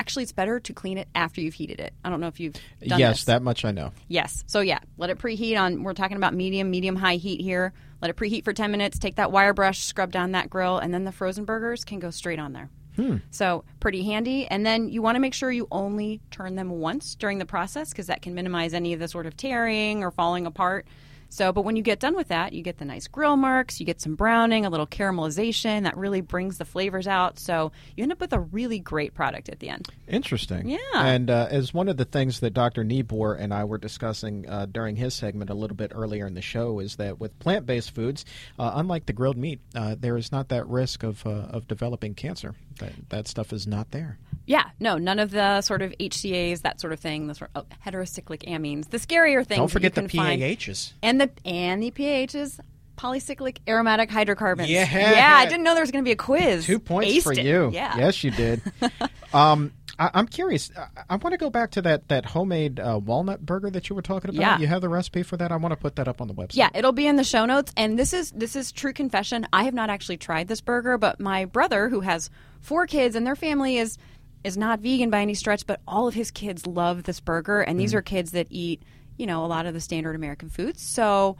Actually, 0.00 0.22
it's 0.22 0.32
better 0.32 0.58
to 0.60 0.72
clean 0.72 0.96
it 0.96 1.08
after 1.14 1.42
you've 1.42 1.52
heated 1.52 1.78
it. 1.78 1.92
I 2.02 2.08
don't 2.08 2.20
know 2.20 2.28
if 2.28 2.40
you've 2.40 2.54
done 2.86 2.98
yes, 2.98 3.18
this. 3.18 3.24
that 3.24 3.42
much 3.42 3.66
I 3.66 3.70
know. 3.70 3.92
Yes. 4.08 4.44
So 4.46 4.60
yeah, 4.60 4.78
let 4.96 5.10
it 5.10 5.18
preheat 5.18 5.60
on. 5.60 5.82
We're 5.82 5.92
talking 5.92 6.16
about 6.16 6.32
medium, 6.32 6.70
medium 6.70 6.96
high 6.96 7.16
heat 7.16 7.42
here. 7.42 7.74
Let 8.00 8.10
it 8.10 8.16
preheat 8.16 8.44
for 8.44 8.52
ten 8.52 8.70
minutes. 8.70 8.98
Take 8.98 9.16
that 9.16 9.32
wire 9.32 9.52
brush, 9.52 9.80
scrub 9.80 10.10
down 10.10 10.32
that 10.32 10.50
grill, 10.50 10.78
and 10.78 10.92
then 10.92 11.04
the 11.04 11.12
frozen 11.12 11.44
burgers 11.44 11.84
can 11.84 11.98
go 11.98 12.10
straight 12.10 12.38
on 12.38 12.52
there. 12.52 12.70
Hmm. 12.96 13.18
So 13.30 13.64
pretty 13.78 14.02
handy. 14.02 14.46
And 14.46 14.66
then 14.66 14.88
you 14.88 15.00
want 15.00 15.16
to 15.16 15.20
make 15.20 15.34
sure 15.34 15.50
you 15.50 15.68
only 15.70 16.20
turn 16.30 16.56
them 16.56 16.70
once 16.70 17.14
during 17.14 17.38
the 17.38 17.46
process 17.46 17.90
because 17.90 18.08
that 18.08 18.20
can 18.20 18.34
minimize 18.34 18.74
any 18.74 18.92
of 18.92 19.00
the 19.00 19.08
sort 19.08 19.26
of 19.26 19.36
tearing 19.36 20.02
or 20.02 20.10
falling 20.10 20.46
apart. 20.46 20.86
So, 21.30 21.52
but 21.52 21.62
when 21.62 21.76
you 21.76 21.82
get 21.82 22.00
done 22.00 22.16
with 22.16 22.28
that, 22.28 22.52
you 22.52 22.62
get 22.62 22.78
the 22.78 22.84
nice 22.84 23.06
grill 23.06 23.36
marks, 23.36 23.80
you 23.80 23.86
get 23.86 24.00
some 24.00 24.16
browning, 24.16 24.66
a 24.66 24.70
little 24.70 24.86
caramelization 24.86 25.84
that 25.84 25.96
really 25.96 26.20
brings 26.20 26.58
the 26.58 26.64
flavors 26.64 27.06
out. 27.06 27.38
So 27.38 27.72
you 27.96 28.02
end 28.02 28.12
up 28.12 28.20
with 28.20 28.32
a 28.32 28.40
really 28.40 28.80
great 28.80 29.14
product 29.14 29.48
at 29.48 29.60
the 29.60 29.68
end. 29.68 29.88
Interesting. 30.08 30.68
Yeah. 30.68 30.78
And 30.94 31.30
uh, 31.30 31.46
as 31.50 31.72
one 31.72 31.88
of 31.88 31.96
the 31.96 32.04
things 32.04 32.40
that 32.40 32.52
Dr. 32.52 32.84
Neabore 32.84 33.38
and 33.38 33.54
I 33.54 33.64
were 33.64 33.78
discussing 33.78 34.48
uh, 34.48 34.66
during 34.66 34.96
his 34.96 35.14
segment 35.14 35.50
a 35.50 35.54
little 35.54 35.76
bit 35.76 35.92
earlier 35.94 36.26
in 36.26 36.34
the 36.34 36.42
show 36.42 36.80
is 36.80 36.96
that 36.96 37.20
with 37.20 37.38
plant 37.38 37.64
based 37.64 37.92
foods, 37.92 38.24
uh, 38.58 38.72
unlike 38.74 39.06
the 39.06 39.12
grilled 39.12 39.36
meat, 39.36 39.60
uh, 39.74 39.94
there 39.98 40.16
is 40.16 40.32
not 40.32 40.48
that 40.48 40.66
risk 40.66 41.04
of, 41.04 41.24
uh, 41.24 41.30
of 41.30 41.68
developing 41.68 42.14
cancer. 42.14 42.54
That, 42.80 42.92
that 43.10 43.28
stuff 43.28 43.52
is 43.52 43.66
not 43.66 43.90
there. 43.90 44.18
Yeah, 44.46 44.70
no, 44.80 44.98
none 44.98 45.18
of 45.18 45.30
the 45.30 45.60
sort 45.60 45.80
of 45.80 45.92
HCAs, 45.98 46.62
that 46.62 46.80
sort 46.80 46.92
of 46.92 46.98
thing, 46.98 47.28
the 47.28 47.34
sort 47.34 47.50
of 47.54 47.66
oh, 47.70 47.76
heterocyclic 47.88 48.48
amines, 48.48 48.90
the 48.90 48.98
scarier 48.98 49.46
things. 49.46 49.58
Don't 49.58 49.70
forget 49.70 49.94
the. 49.94 50.02
PAHs. 50.02 50.94
and 51.02 51.20
the 51.20 51.30
and 51.44 51.82
the 51.82 51.92
PAHs, 51.92 52.58
polycyclic 52.96 53.58
aromatic 53.68 54.10
hydrocarbons. 54.10 54.68
Yeah. 54.68 54.88
yeah. 54.92 55.36
I 55.36 55.46
didn't 55.46 55.62
know 55.62 55.74
there 55.74 55.82
was 55.82 55.90
going 55.90 56.04
to 56.04 56.08
be 56.08 56.12
a 56.12 56.16
quiz. 56.16 56.66
Two 56.66 56.78
points 56.78 57.12
Aced 57.12 57.22
for 57.22 57.32
it. 57.32 57.44
you. 57.44 57.70
Yeah, 57.72 57.96
Yes, 57.96 58.24
you 58.24 58.30
did. 58.30 58.60
um, 59.32 59.72
I, 59.98 60.10
I'm 60.14 60.26
curious. 60.26 60.70
I, 60.76 60.88
I 61.10 61.16
want 61.16 61.32
to 61.32 61.38
go 61.38 61.50
back 61.50 61.72
to 61.72 61.82
that 61.82 62.08
that 62.08 62.24
homemade 62.24 62.80
uh, 62.80 62.98
walnut 63.02 63.44
burger 63.44 63.70
that 63.70 63.88
you 63.88 63.94
were 63.94 64.02
talking 64.02 64.30
about. 64.30 64.40
Yeah. 64.40 64.58
You 64.58 64.66
have 64.66 64.80
the 64.80 64.88
recipe 64.88 65.22
for 65.22 65.36
that. 65.36 65.52
I 65.52 65.56
want 65.56 65.72
to 65.72 65.76
put 65.76 65.96
that 65.96 66.08
up 66.08 66.20
on 66.20 66.28
the 66.28 66.34
website. 66.34 66.56
Yeah, 66.56 66.70
it'll 66.74 66.92
be 66.92 67.06
in 67.06 67.16
the 67.16 67.24
show 67.24 67.46
notes. 67.46 67.72
And 67.76 67.98
this 67.98 68.12
is 68.12 68.32
this 68.32 68.56
is 68.56 68.72
true 68.72 68.92
confession. 68.92 69.46
I 69.52 69.64
have 69.64 69.74
not 69.74 69.90
actually 69.90 70.16
tried 70.16 70.48
this 70.48 70.60
burger, 70.60 70.98
but 70.98 71.20
my 71.20 71.44
brother, 71.44 71.88
who 71.88 72.00
has 72.00 72.30
four 72.60 72.86
kids, 72.86 73.16
and 73.16 73.26
their 73.26 73.36
family 73.36 73.78
is 73.78 73.98
is 74.42 74.56
not 74.56 74.80
vegan 74.80 75.10
by 75.10 75.20
any 75.20 75.34
stretch, 75.34 75.66
but 75.66 75.80
all 75.86 76.08
of 76.08 76.14
his 76.14 76.30
kids 76.30 76.66
love 76.66 77.02
this 77.02 77.20
burger, 77.20 77.60
and 77.60 77.78
these 77.78 77.94
are 77.94 78.00
kids 78.00 78.30
that 78.32 78.46
eat, 78.50 78.82
you 79.18 79.26
know, 79.26 79.44
a 79.44 79.48
lot 79.48 79.66
of 79.66 79.74
the 79.74 79.80
standard 79.80 80.16
American 80.16 80.48
foods. 80.48 80.80
So, 80.80 81.36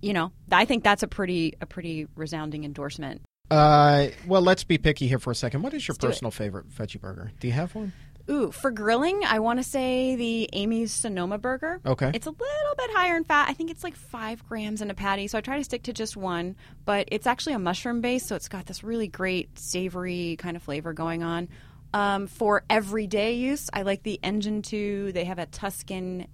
you 0.00 0.14
know, 0.14 0.32
I 0.50 0.64
think 0.64 0.84
that's 0.84 1.02
a 1.02 1.08
pretty 1.08 1.54
a 1.60 1.66
pretty 1.66 2.06
resounding 2.16 2.64
endorsement. 2.64 3.22
Uh, 3.50 4.08
well, 4.26 4.40
let's 4.40 4.64
be 4.64 4.78
picky 4.78 5.06
here 5.06 5.18
for 5.18 5.30
a 5.30 5.34
second. 5.34 5.62
What 5.62 5.74
is 5.74 5.86
your 5.86 5.94
it. 5.94 6.00
personal 6.00 6.30
favorite 6.30 6.68
veggie 6.70 7.00
burger? 7.00 7.30
Do 7.40 7.46
you 7.46 7.52
have 7.52 7.74
one? 7.74 7.92
Ooh, 8.30 8.50
for 8.50 8.70
grilling, 8.70 9.22
I 9.24 9.38
want 9.40 9.58
to 9.58 9.62
say 9.62 10.16
the 10.16 10.48
Amy's 10.54 10.92
Sonoma 10.92 11.36
burger. 11.36 11.80
Okay. 11.84 12.10
It's 12.14 12.26
a 12.26 12.30
little 12.30 12.74
bit 12.76 12.90
higher 12.92 13.16
in 13.16 13.24
fat. 13.24 13.48
I 13.50 13.52
think 13.52 13.70
it's 13.70 13.84
like 13.84 13.96
five 13.96 14.46
grams 14.48 14.80
in 14.80 14.90
a 14.90 14.94
patty, 14.94 15.26
so 15.26 15.36
I 15.36 15.42
try 15.42 15.58
to 15.58 15.64
stick 15.64 15.82
to 15.84 15.92
just 15.92 16.16
one. 16.16 16.56
But 16.86 17.08
it's 17.12 17.26
actually 17.26 17.52
a 17.52 17.58
mushroom 17.58 18.00
base, 18.00 18.24
so 18.24 18.34
it's 18.34 18.48
got 18.48 18.64
this 18.64 18.82
really 18.82 19.08
great 19.08 19.58
savory 19.58 20.36
kind 20.38 20.56
of 20.56 20.62
flavor 20.62 20.94
going 20.94 21.22
on. 21.22 21.48
Um, 21.92 22.26
for 22.26 22.64
everyday 22.68 23.34
use, 23.34 23.70
I 23.72 23.82
like 23.82 24.02
the 24.02 24.18
Engine 24.22 24.62
2. 24.62 25.12
They 25.12 25.24
have 25.24 25.38
a 25.38 25.46
Tuscan 25.46 26.26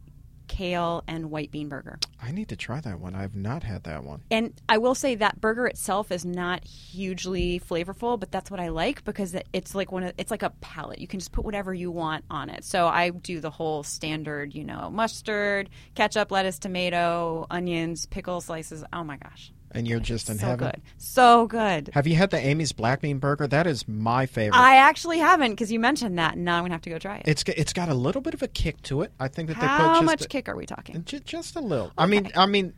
kale 0.51 1.05
and 1.07 1.31
white 1.31 1.53
bean 1.53 1.69
burger. 1.69 1.97
I 2.21 2.33
need 2.33 2.49
to 2.49 2.57
try 2.57 2.81
that 2.81 2.99
one. 2.99 3.15
I've 3.15 3.37
not 3.37 3.63
had 3.63 3.85
that 3.85 4.03
one. 4.03 4.23
And 4.33 4.53
I 4.69 4.79
will 4.79 4.97
say 4.97 5.15
that 5.15 5.41
burger 5.41 5.69
itself 5.69 6.11
is 6.11 6.25
not 6.25 6.65
hugely 6.65 7.61
flavorful, 7.61 8.19
but 8.19 8.33
that's 8.33 8.51
what 8.51 8.59
I 8.59 8.71
like 8.71 9.05
because 9.05 9.37
it's 9.53 9.77
like 9.77 9.93
one 9.93 10.03
of, 10.03 10.13
it's 10.19 10.33
like 10.33 10.43
a 10.43 10.51
palette. 10.61 10.99
You 10.99 11.07
can 11.07 11.21
just 11.21 11.31
put 11.31 11.45
whatever 11.45 11.73
you 11.73 11.93
want 11.93 12.25
on 12.29 12.51
it. 12.51 12.65
So 12.65 12.89
I 12.89 13.11
do 13.11 13.39
the 13.39 13.51
whole 13.51 13.85
standard, 13.85 14.53
you 14.53 14.65
know, 14.65 14.91
mustard, 14.91 15.71
ketchup, 15.95 16.33
lettuce, 16.33 16.59
tomato, 16.59 17.47
onions, 17.49 18.07
pickle 18.07 18.41
slices. 18.41 18.83
Oh 18.93 19.05
my 19.05 19.19
gosh. 19.19 19.53
And 19.73 19.87
you're 19.87 20.01
just 20.01 20.29
in 20.29 20.39
heaven. 20.39 20.59
so 20.59 20.65
heaven. 20.67 20.81
good. 20.83 21.03
So 21.03 21.47
good. 21.47 21.91
Have 21.95 22.07
you 22.07 22.17
had 22.17 22.31
the 22.31 22.39
Amy's 22.39 22.73
black 22.73 23.01
bean 23.03 23.19
burger? 23.19 23.47
That 23.47 23.67
is 23.67 23.87
my 23.87 24.27
favorite. 24.27 24.59
I 24.59 24.77
actually 24.77 25.19
haven't 25.19 25.53
because 25.53 25.71
you 25.71 25.79
mentioned 25.79 26.19
that, 26.19 26.35
and 26.35 26.45
now 26.45 26.57
I'm 26.59 26.65
gonna 26.65 26.75
have 26.75 26.83
to 26.83 26.91
go 26.91 26.99
try 26.99 27.19
it. 27.19 27.29
it's 27.29 27.45
it's 27.47 27.73
got 27.73 27.89
a 27.89 27.95
little 27.95 28.21
bit 28.21 28.35
of 28.35 28.43
a 28.43 28.49
kick 28.49 28.83
to 28.83 29.03
it. 29.03 29.13
I 29.21 29.29
think 29.29 29.49
that 29.49 29.55
they 29.55 29.61
put 29.67 29.69
How 29.69 29.95
just 29.95 30.05
much 30.05 30.25
a- 30.25 30.29
kick 30.29 30.49
are 30.49 30.57
we 30.57 30.67
talking? 30.67 31.05
ju- 31.05 31.21
just 31.21 31.55
a 31.57 31.61
little. 31.61 31.93
I 31.97 32.07
mean, 32.07 32.31
I 32.37 32.47
mean, 32.47 32.73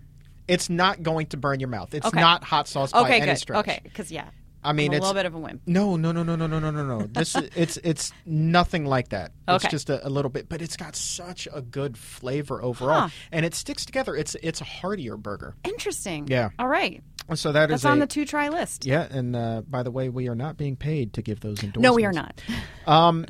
it's 0.48 0.68
not 0.68 1.02
going 1.02 1.26
to 1.28 1.36
burn 1.36 1.60
your 1.60 1.68
mouth. 1.70 1.94
It's 1.94 2.06
Okay. 2.06 2.20
not 2.20 2.44
hot 2.44 2.68
sauce 2.68 2.92
by 2.92 3.00
Okay, 3.02 3.16
any 3.18 3.26
good. 3.26 3.38
stretch. 3.38 3.60
Okay, 3.60 3.80
because 3.84 4.12
yeah, 4.12 4.28
I 4.64 4.72
mean, 4.72 4.90
I'm 4.90 4.94
a 4.94 4.96
it's 4.96 5.02
little 5.02 5.14
bit 5.14 5.26
of 5.26 5.34
a 5.34 5.38
wimp. 5.38 5.62
No, 5.66 5.96
no, 5.96 6.12
no, 6.12 6.22
no, 6.22 6.36
no, 6.36 6.46
no, 6.46 6.58
no, 6.60 6.70
no, 6.70 6.84
no. 6.98 7.06
This 7.06 7.34
is 7.34 7.50
it's 7.56 7.76
it's 7.78 8.12
nothing 8.24 8.84
like 8.86 9.08
that. 9.08 9.32
It's 9.48 9.66
just 9.68 9.90
a, 9.90 10.06
a 10.06 10.10
little 10.10 10.30
bit, 10.30 10.48
but 10.48 10.62
it's 10.62 10.76
got 10.76 10.94
such 10.96 11.48
a 11.52 11.60
good 11.60 11.98
flavor 11.98 12.62
overall, 12.62 13.02
Huh. 13.02 13.08
and 13.32 13.44
it 13.44 13.54
sticks 13.54 13.84
together. 13.84 14.14
It's 14.16 14.34
it's 14.42 14.60
a 14.60 14.64
heartier 14.64 15.16
burger. 15.16 15.54
Interesting. 15.64 16.28
Yeah. 16.28 16.50
All 16.58 16.68
right. 16.68 17.02
So 17.34 17.52
that 17.52 17.70
is 17.70 17.82
That's 17.82 17.84
on 17.92 17.98
a- 17.98 18.00
the 18.02 18.06
two 18.06 18.24
try 18.24 18.48
list. 18.48 18.84
yeah. 18.84 19.06
And 19.10 19.34
uh, 19.36 19.62
by 19.68 19.82
the 19.82 19.90
way, 19.90 20.08
we 20.08 20.28
are 20.28 20.34
not 20.34 20.56
being 20.56 20.76
paid 20.76 21.12
to 21.14 21.22
give 21.22 21.40
those 21.40 21.62
endorsements. 21.62 21.82
No, 21.82 21.92
we 21.94 22.04
are 22.04 22.12
not. 22.12 22.40
Um, 22.86 23.26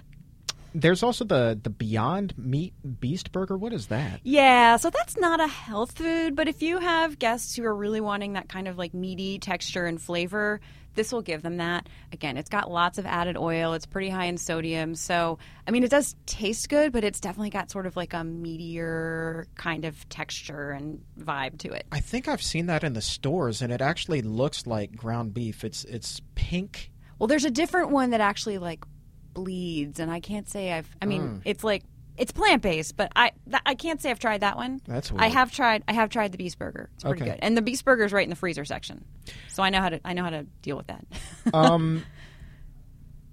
there's 0.74 1.02
also 1.02 1.24
the 1.26 1.58
the 1.62 1.68
Beyond 1.68 2.32
Meat 2.38 2.72
Beast 3.00 3.30
Burger. 3.32 3.58
What 3.58 3.74
is 3.74 3.88
that? 3.88 4.20
Yeah, 4.22 4.76
so 4.76 4.88
that's 4.88 5.18
not 5.18 5.38
a 5.40 5.46
health 5.46 5.92
food, 5.98 6.34
but 6.34 6.48
if 6.48 6.62
you 6.62 6.78
have 6.78 7.18
guests 7.18 7.54
who 7.56 7.64
are 7.64 7.74
really 7.74 8.00
wanting 8.00 8.32
that 8.32 8.48
kind 8.48 8.66
of 8.66 8.78
like 8.78 8.94
meaty 8.94 9.38
texture 9.38 9.84
and 9.84 10.00
flavor, 10.00 10.60
this 10.94 11.12
will 11.12 11.22
give 11.22 11.42
them 11.42 11.56
that. 11.58 11.88
Again, 12.12 12.36
it's 12.36 12.48
got 12.48 12.70
lots 12.70 12.98
of 12.98 13.06
added 13.06 13.36
oil, 13.36 13.72
it's 13.74 13.86
pretty 13.86 14.08
high 14.08 14.26
in 14.26 14.36
sodium. 14.36 14.94
So, 14.94 15.38
I 15.66 15.70
mean, 15.70 15.84
it 15.84 15.90
does 15.90 16.14
taste 16.26 16.68
good, 16.68 16.92
but 16.92 17.04
it's 17.04 17.20
definitely 17.20 17.50
got 17.50 17.70
sort 17.70 17.86
of 17.86 17.96
like 17.96 18.14
a 18.14 18.18
meatier 18.18 19.46
kind 19.54 19.84
of 19.84 20.08
texture 20.08 20.70
and 20.70 21.02
vibe 21.18 21.58
to 21.58 21.72
it. 21.72 21.86
I 21.92 22.00
think 22.00 22.28
I've 22.28 22.42
seen 22.42 22.66
that 22.66 22.84
in 22.84 22.92
the 22.92 23.00
stores, 23.00 23.62
and 23.62 23.72
it 23.72 23.80
actually 23.80 24.22
looks 24.22 24.66
like 24.66 24.94
ground 24.96 25.34
beef. 25.34 25.64
It's 25.64 25.84
it's 25.84 26.20
pink. 26.34 26.90
Well, 27.18 27.26
there's 27.26 27.44
a 27.44 27.50
different 27.50 27.90
one 27.90 28.10
that 28.10 28.20
actually 28.20 28.58
like 28.58 28.84
bleeds, 29.32 30.00
and 30.00 30.10
I 30.10 30.20
can't 30.20 30.48
say 30.48 30.72
I've. 30.72 30.88
I 31.00 31.06
mean, 31.06 31.22
mm. 31.22 31.42
it's 31.44 31.64
like 31.64 31.84
it's 32.16 32.32
plant 32.32 32.62
based, 32.62 32.96
but 32.96 33.10
I 33.16 33.32
th- 33.48 33.62
I 33.64 33.74
can't 33.74 34.00
say 34.00 34.10
I've 34.10 34.18
tried 34.18 34.42
that 34.42 34.56
one. 34.56 34.80
That's 34.86 35.10
I 35.16 35.28
have 35.28 35.50
tried. 35.52 35.82
I 35.88 35.92
have 35.94 36.10
tried 36.10 36.32
the 36.32 36.38
beast 36.38 36.58
burger. 36.58 36.90
It's 36.94 37.04
pretty 37.04 37.22
Okay. 37.22 37.30
good, 37.32 37.40
and 37.42 37.56
the 37.56 37.62
beast 37.62 37.84
burger 37.84 38.04
is 38.04 38.12
right 38.12 38.24
in 38.24 38.30
the 38.30 38.36
freezer 38.36 38.64
section, 38.64 39.04
so 39.48 39.62
I 39.62 39.70
know 39.70 39.80
how 39.80 39.88
to 39.88 40.00
I 40.04 40.12
know 40.12 40.22
how 40.24 40.30
to 40.30 40.44
deal 40.62 40.76
with 40.76 40.88
that. 40.88 41.04
Um, 41.54 42.04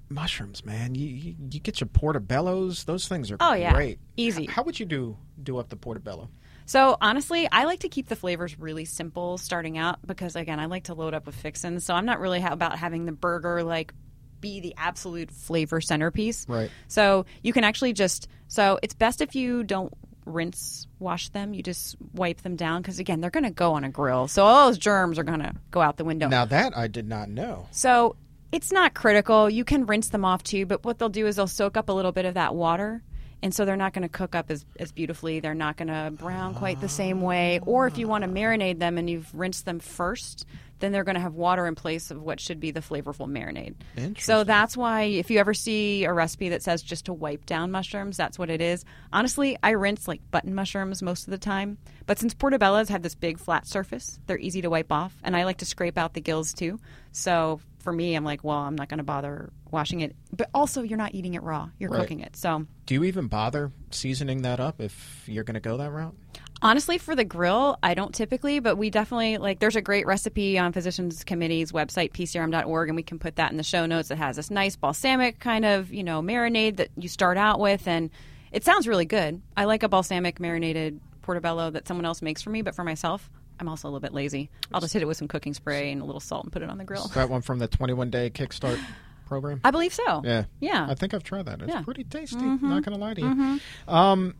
mushrooms, 0.09 0.65
man. 0.65 0.95
You, 0.95 1.07
you 1.07 1.35
you 1.51 1.59
get 1.59 1.79
your 1.79 1.87
portobellos. 1.87 2.85
Those 2.85 3.07
things 3.07 3.31
are 3.31 3.37
Oh, 3.39 3.53
yeah. 3.53 3.73
great. 3.73 3.99
Easy. 4.17 4.43
H- 4.43 4.49
how 4.49 4.63
would 4.63 4.79
you 4.79 4.85
do 4.85 5.17
do 5.41 5.57
up 5.57 5.69
the 5.69 5.75
portobello? 5.75 6.29
So 6.65 6.97
honestly, 7.01 7.47
I 7.51 7.65
like 7.65 7.79
to 7.79 7.89
keep 7.89 8.07
the 8.09 8.15
flavors 8.15 8.57
really 8.59 8.85
simple 8.85 9.37
starting 9.39 9.77
out 9.77 10.05
because 10.05 10.35
again, 10.35 10.59
I 10.59 10.65
like 10.67 10.83
to 10.85 10.93
load 10.93 11.13
up 11.13 11.25
with 11.25 11.35
fixins. 11.35 11.83
So 11.85 11.93
I'm 11.95 12.05
not 12.05 12.19
really 12.19 12.39
ha- 12.41 12.53
about 12.53 12.77
having 12.77 13.05
the 13.05 13.11
burger 13.11 13.63
like 13.63 13.93
be 14.41 14.59
the 14.59 14.73
absolute 14.77 15.31
flavor 15.31 15.81
centerpiece. 15.81 16.45
Right. 16.47 16.71
So 16.87 17.25
you 17.43 17.53
can 17.53 17.63
actually 17.63 17.93
just 17.93 18.27
so 18.47 18.79
it's 18.81 18.93
best 18.93 19.21
if 19.21 19.35
you 19.35 19.63
don't 19.63 19.93
rinse 20.25 20.87
wash 20.99 21.29
them. 21.29 21.53
You 21.53 21.63
just 21.63 21.95
wipe 22.13 22.41
them 22.41 22.55
down 22.55 22.81
because 22.81 22.99
again, 22.99 23.21
they're 23.21 23.29
going 23.29 23.43
to 23.43 23.51
go 23.51 23.73
on 23.73 23.83
a 23.83 23.89
grill. 23.89 24.27
So 24.27 24.45
all 24.45 24.67
those 24.67 24.77
germs 24.77 25.19
are 25.19 25.23
going 25.23 25.39
to 25.39 25.53
go 25.71 25.81
out 25.81 25.97
the 25.97 26.05
window. 26.05 26.27
Now 26.27 26.45
that 26.45 26.77
I 26.77 26.87
did 26.87 27.07
not 27.07 27.29
know. 27.29 27.67
So 27.71 28.15
it's 28.51 28.71
not 28.71 28.93
critical. 28.93 29.49
You 29.49 29.63
can 29.63 29.85
rinse 29.85 30.09
them 30.09 30.25
off 30.25 30.43
too, 30.43 30.65
but 30.65 30.83
what 30.83 30.97
they'll 30.99 31.09
do 31.09 31.27
is 31.27 31.35
they'll 31.35 31.47
soak 31.47 31.77
up 31.77 31.89
a 31.89 31.93
little 31.93 32.11
bit 32.11 32.25
of 32.25 32.35
that 32.35 32.55
water. 32.55 33.03
And 33.41 33.55
so 33.55 33.63
they're 33.63 33.77
not 33.77 33.93
going 33.93 34.03
to 34.03 34.09
cook 34.09 34.35
up 34.35 34.51
as, 34.51 34.65
as 34.77 34.91
beautifully. 34.91 35.39
They're 35.39 35.53
not 35.53 35.77
going 35.77 35.87
to 35.87 36.11
brown 36.11 36.55
quite 36.55 36.81
the 36.81 36.89
same 36.89 37.21
way. 37.21 37.61
Or 37.65 37.87
if 37.87 37.97
you 37.97 38.05
want 38.07 38.25
to 38.25 38.29
marinate 38.29 38.79
them 38.79 38.97
and 38.97 39.09
you've 39.09 39.33
rinsed 39.33 39.63
them 39.63 39.79
first, 39.79 40.45
then 40.79 40.91
they're 40.91 41.03
going 41.03 41.15
to 41.15 41.21
have 41.21 41.33
water 41.33 41.67
in 41.67 41.75
place 41.75 42.09
of 42.11 42.21
what 42.21 42.39
should 42.39 42.59
be 42.59 42.71
the 42.71 42.79
flavorful 42.79 43.27
marinade. 43.27 43.75
So 44.21 44.43
that's 44.43 44.75
why 44.77 45.03
if 45.03 45.29
you 45.29 45.39
ever 45.39 45.53
see 45.53 46.05
a 46.05 46.13
recipe 46.13 46.49
that 46.49 46.63
says 46.63 46.81
just 46.81 47.05
to 47.05 47.13
wipe 47.13 47.45
down 47.45 47.71
mushrooms, 47.71 48.17
that's 48.17 48.39
what 48.39 48.49
it 48.49 48.61
is. 48.61 48.85
Honestly, 49.13 49.57
I 49.61 49.71
rinse 49.71 50.07
like 50.07 50.21
button 50.31 50.55
mushrooms 50.55 51.01
most 51.01 51.27
of 51.27 51.31
the 51.31 51.37
time. 51.37 51.77
But 52.05 52.17
since 52.19 52.33
portobellos 52.33 52.89
have 52.89 53.03
this 53.03 53.15
big 53.15 53.39
flat 53.39 53.67
surface, 53.67 54.19
they're 54.27 54.39
easy 54.39 54.61
to 54.61 54.69
wipe 54.69 54.91
off. 54.91 55.15
And 55.23 55.35
I 55.35 55.43
like 55.45 55.57
to 55.57 55.65
scrape 55.65 55.97
out 55.97 56.13
the 56.13 56.21
gills 56.21 56.53
too. 56.53 56.79
So 57.11 57.59
for 57.79 57.93
me, 57.93 58.15
I'm 58.15 58.23
like, 58.23 58.43
well, 58.43 58.57
I'm 58.57 58.75
not 58.75 58.89
going 58.89 58.97
to 58.97 59.03
bother 59.03 59.51
washing 59.71 60.01
it. 60.01 60.15
But 60.35 60.49
also, 60.53 60.81
you're 60.81 60.97
not 60.97 61.13
eating 61.15 61.33
it 61.35 61.43
raw, 61.43 61.69
you're 61.79 61.89
Right. 61.89 62.01
cooking 62.01 62.19
it. 62.21 62.35
So 62.35 62.65
Do 62.85 62.93
you 62.95 63.03
even 63.03 63.27
bother 63.27 63.71
seasoning 63.91 64.41
that 64.41 64.59
up 64.59 64.81
if 64.81 65.23
you're 65.27 65.43
going 65.43 65.53
to 65.55 65.59
go 65.59 65.77
that 65.77 65.91
route? 65.91 66.15
Honestly, 66.61 66.97
for 66.97 67.15
the 67.15 67.23
grill, 67.23 67.77
I 67.81 67.93
don't 67.93 68.13
typically, 68.13 68.59
but 68.59 68.75
we 68.77 68.89
definitely 68.89 69.37
like. 69.37 69.59
There's 69.59 69.75
a 69.77 69.81
great 69.81 70.05
recipe 70.05 70.57
on 70.59 70.73
Physicians 70.73 71.23
Committee's 71.23 71.71
website, 71.71 72.11
pcrm.org, 72.11 72.89
and 72.89 72.95
we 72.95 73.03
can 73.03 73.17
put 73.19 73.37
that 73.37 73.51
in 73.51 73.57
the 73.57 73.63
show 73.63 73.85
notes. 73.85 74.11
It 74.11 74.17
has 74.17 74.35
this 74.35 74.51
nice 74.51 74.75
balsamic 74.75 75.39
kind 75.39 75.63
of 75.65 75.93
you 75.93 76.03
know 76.03 76.21
marinade 76.21 76.77
that 76.77 76.89
you 76.97 77.07
start 77.07 77.37
out 77.37 77.59
with, 77.59 77.87
and 77.87 78.09
it 78.51 78.65
sounds 78.65 78.87
really 78.87 79.05
good. 79.05 79.41
I 79.55 79.65
like 79.65 79.83
a 79.83 79.89
balsamic 79.89 80.39
marinated 80.39 80.99
portobello 81.21 81.69
that 81.69 81.87
someone 81.87 82.05
else 82.05 82.21
makes 82.21 82.41
for 82.41 82.49
me, 82.49 82.61
but 82.61 82.75
for 82.75 82.83
myself, 82.83 83.29
I'm 83.59 83.69
also 83.69 83.87
a 83.87 83.89
little 83.89 83.99
bit 84.01 84.13
lazy. 84.13 84.49
I'll 84.73 84.81
just 84.81 84.91
hit 84.93 85.01
it 85.01 85.05
with 85.05 85.15
some 85.17 85.27
cooking 85.27 85.53
spray 85.53 85.91
and 85.91 86.01
a 86.01 86.05
little 86.05 86.19
salt 86.19 86.43
and 86.43 86.51
put 86.51 86.61
it 86.61 86.69
on 86.69 86.77
the 86.77 86.83
grill. 86.85 87.05
Is 87.05 87.11
that 87.11 87.29
one 87.29 87.41
from 87.41 87.59
the 87.59 87.67
21 87.67 88.09
day 88.09 88.29
Kickstart 88.31 88.79
program? 89.27 89.61
I 89.63 89.71
believe 89.71 89.93
so. 89.93 90.23
Yeah. 90.25 90.45
Yeah. 90.59 90.87
I 90.89 90.95
think 90.95 91.13
I've 91.13 91.23
tried 91.23 91.45
that. 91.45 91.61
It's 91.61 91.69
Yeah. 91.71 91.83
pretty 91.83 92.03
tasty. 92.03 92.37
Not 92.43 92.83
going 92.83 92.83
to 92.83 92.95
lie 92.97 93.13
to 93.13 93.21
you. 93.21 93.59
Um, 93.93 94.33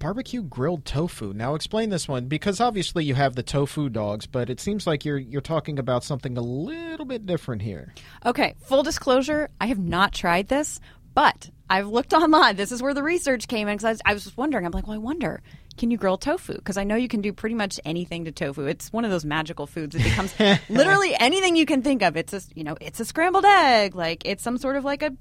barbecue 0.00 0.42
grilled 0.42 0.84
tofu. 0.84 1.32
Now 1.32 1.54
explain 1.54 1.90
this 1.90 2.08
one 2.08 2.26
because 2.26 2.60
obviously 2.60 3.04
you 3.04 3.14
have 3.14 3.36
the 3.36 3.44
tofu 3.44 3.88
dogs, 3.88 4.26
but 4.26 4.50
it 4.50 4.58
seems 4.58 4.84
like 4.86 5.04
you're 5.04 5.18
you're 5.18 5.40
talking 5.40 5.78
about 5.78 6.02
something 6.02 6.36
a 6.36 6.40
little 6.42 7.06
bit 7.06 7.26
different 7.26 7.62
here. 7.62 7.94
Okay, 8.26 8.54
full 8.64 8.82
disclosure, 8.82 9.48
I 9.60 9.66
have 9.66 9.78
not 9.78 10.12
tried 10.12 10.48
this, 10.48 10.80
but 11.14 11.50
I've 11.68 11.86
looked 11.86 12.12
online. 12.22 12.56
This 12.56 12.72
is 12.72 12.82
where 12.82 12.94
the 12.94 13.02
research 13.04 13.46
came 13.46 13.68
in 13.68 13.76
because 13.76 13.84
I, 13.84 13.90
was- 13.92 14.02
I 14.06 14.14
was 14.14 14.24
just 14.24 14.36
wondering. 14.36 14.66
I'm 14.66 14.72
like, 14.72 14.86
well, 14.88 14.96
I 14.96 14.98
wonder, 14.98 15.42
can 15.76 15.90
you 15.90 15.96
grill 15.98 16.16
tofu? 16.18 16.54
Because 16.54 16.76
I 16.76 16.84
know 16.84 16.96
you 16.96 17.06
can 17.08 17.20
do 17.20 17.32
pretty 17.32 17.54
much 17.54 17.78
anything 17.84 18.24
to 18.24 18.32
tofu. 18.32 18.64
It's 18.66 18.92
one 18.92 19.04
of 19.04 19.10
those 19.12 19.24
magical 19.24 19.66
foods. 19.66 19.94
It 19.94 20.02
becomes 20.02 20.34
literally 20.68 21.14
anything 21.20 21.56
you 21.56 21.66
can 21.66 21.82
think 21.82 22.02
of. 22.02 22.16
It's 22.16 22.32
a, 22.32 22.40
you 22.54 22.64
know, 22.64 22.76
it's 22.80 22.98
a 23.00 23.04
scrambled 23.04 23.44
egg, 23.44 23.94
like 23.94 24.22
it's 24.26 24.42
some 24.42 24.58
sort 24.58 24.76
of 24.76 24.84
like 24.84 25.02
a 25.02 25.12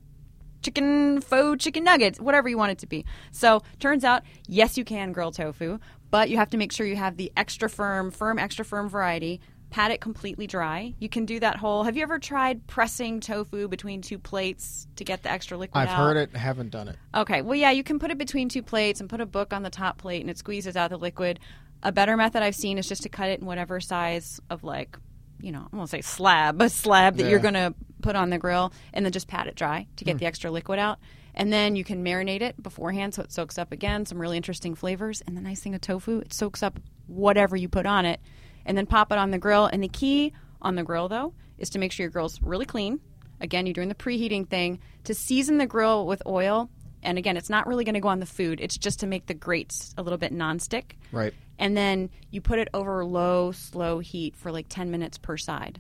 chicken 0.62 1.22
faux 1.22 1.64
chicken 1.64 1.84
nuggets, 1.84 2.20
whatever 2.20 2.50
you 2.50 2.58
want 2.58 2.72
it 2.72 2.80
to 2.80 2.88
be. 2.88 3.06
So 3.32 3.62
turns 3.80 4.04
out, 4.04 4.24
yes, 4.48 4.78
you 4.78 4.84
can 4.84 5.12
grill 5.12 5.32
tofu, 5.32 5.80
but 6.12 6.30
you 6.30 6.38
have 6.38 6.50
to 6.52 6.58
make 6.58 6.72
sure 6.72 6.86
you 6.86 6.96
have 6.96 7.18
the 7.18 7.32
extra 7.38 7.70
firm, 7.70 8.12
firm, 8.12 8.40
extra 8.40 8.66
firm 8.66 8.90
variety. 8.90 9.42
Pat 9.70 9.92
it 9.92 10.02
completely 10.02 10.48
dry. 10.48 10.96
You 10.98 11.10
can 11.10 11.26
do 11.26 11.40
that 11.42 11.58
whole. 11.58 11.84
Have 11.84 11.96
you 11.96 12.02
ever 12.02 12.18
tried 12.18 12.66
pressing 12.66 13.20
tofu 13.20 13.68
between 13.68 14.02
two 14.02 14.18
plates 14.18 14.88
to 14.96 15.04
get 15.04 15.22
the 15.22 15.30
extra 15.30 15.58
liquid 15.58 15.80
out? 15.80 15.88
I've 15.88 15.94
out? 15.94 15.98
heard 16.00 16.18
it, 16.18 16.36
haven't 16.36 16.72
done 16.72 16.88
it. 16.88 16.96
Okay. 17.14 17.44
Well, 17.44 17.56
yeah, 17.56 17.70
you 17.70 17.84
can 17.84 18.00
put 18.00 18.10
it 18.10 18.18
between 18.18 18.50
two 18.50 18.64
plates 18.64 19.00
and 19.00 19.08
put 19.08 19.22
a 19.22 19.28
book 19.28 19.54
on 19.54 19.62
the 19.62 19.70
top 19.70 20.00
plate, 20.00 20.22
and 20.22 20.30
it 20.30 20.40
squeezes 20.40 20.76
out 20.76 20.90
the 20.90 20.98
liquid. 20.98 21.40
A 21.84 21.92
better 21.92 22.18
method 22.18 22.42
I've 22.42 22.56
seen 22.56 22.80
is 22.80 22.90
just 22.90 23.04
to 23.04 23.10
cut 23.10 23.30
it 23.30 23.42
in 23.42 23.46
whatever 23.46 23.80
size 23.80 24.42
of 24.50 24.64
like, 24.64 24.98
you 25.40 25.52
know, 25.52 25.68
I 25.72 25.76
won't 25.76 25.90
say 25.90 26.02
slab, 26.02 26.62
a 26.62 26.70
slab 26.70 27.18
that 27.18 27.24
Yeah. 27.24 27.30
you're 27.30 27.40
going 27.40 27.54
to 27.54 27.74
put 28.02 28.16
on 28.16 28.30
the 28.30 28.38
grill, 28.38 28.74
and 28.94 29.06
then 29.06 29.12
just 29.12 29.28
pat 29.28 29.48
it 29.48 29.56
dry 29.56 29.88
to 29.98 30.06
get 30.06 30.18
the 30.18 30.26
mm. 30.26 30.30
extra 30.30 30.52
liquid 30.52 30.80
out. 30.80 31.00
And 31.36 31.54
then 31.54 31.76
you 31.76 31.84
can 31.84 32.04
marinate 32.04 32.42
it 32.42 32.62
beforehand 32.62 33.14
so 33.14 33.22
it 33.22 33.32
soaks 33.32 33.58
up 33.58 33.72
again 33.72 34.06
some 34.06 34.20
really 34.20 34.38
interesting 34.38 34.76
flavors. 34.76 35.22
And 35.26 35.38
the 35.38 35.42
nice 35.42 35.62
thing 35.62 35.76
of 35.76 35.82
tofu, 35.82 36.20
it 36.20 36.34
soaks 36.34 36.64
up 36.64 36.80
whatever 37.08 37.56
you 37.56 37.70
put 37.70 37.86
on 37.86 38.06
it 38.06 38.20
and 38.66 38.78
then 38.78 38.86
pop 38.86 39.12
it 39.12 39.18
on 39.18 39.32
the 39.32 39.38
grill. 39.38 39.66
And 39.66 39.82
the 39.82 39.88
key 39.88 40.34
on 40.62 40.76
the 40.76 40.84
grill, 40.84 41.08
though, 41.08 41.34
is 41.58 41.70
to 41.72 41.80
make 41.80 41.92
sure 41.92 42.04
your 42.04 42.12
grill's 42.12 42.42
really 42.42 42.66
clean. 42.66 43.00
Again, 43.42 43.66
you're 43.66 43.74
doing 43.74 43.90
the 43.90 43.96
preheating 43.96 44.50
thing 44.50 44.80
to 45.06 45.14
season 45.14 45.58
the 45.58 45.66
grill 45.66 46.06
with 46.06 46.22
oil. 46.26 46.70
And 47.04 47.18
again, 47.18 47.38
it's 47.38 47.50
not 47.50 47.68
really 47.68 47.84
going 47.84 47.96
to 47.96 48.00
go 48.00 48.10
on 48.10 48.20
the 48.20 48.26
food, 48.26 48.60
it's 48.62 48.78
just 48.78 49.00
to 49.00 49.08
make 49.08 49.26
the 49.26 49.34
grates 49.34 49.94
a 49.98 50.04
little 50.04 50.18
bit 50.18 50.34
nonstick. 50.34 50.92
Right. 51.12 51.34
And 51.58 51.76
then 51.76 52.10
you 52.32 52.42
put 52.42 52.60
it 52.60 52.70
over 52.74 53.04
low, 53.06 53.52
slow 53.52 54.00
heat 54.00 54.36
for 54.36 54.52
like 54.52 54.68
10 54.70 54.92
minutes 54.92 55.18
per 55.18 55.38
side. 55.38 55.80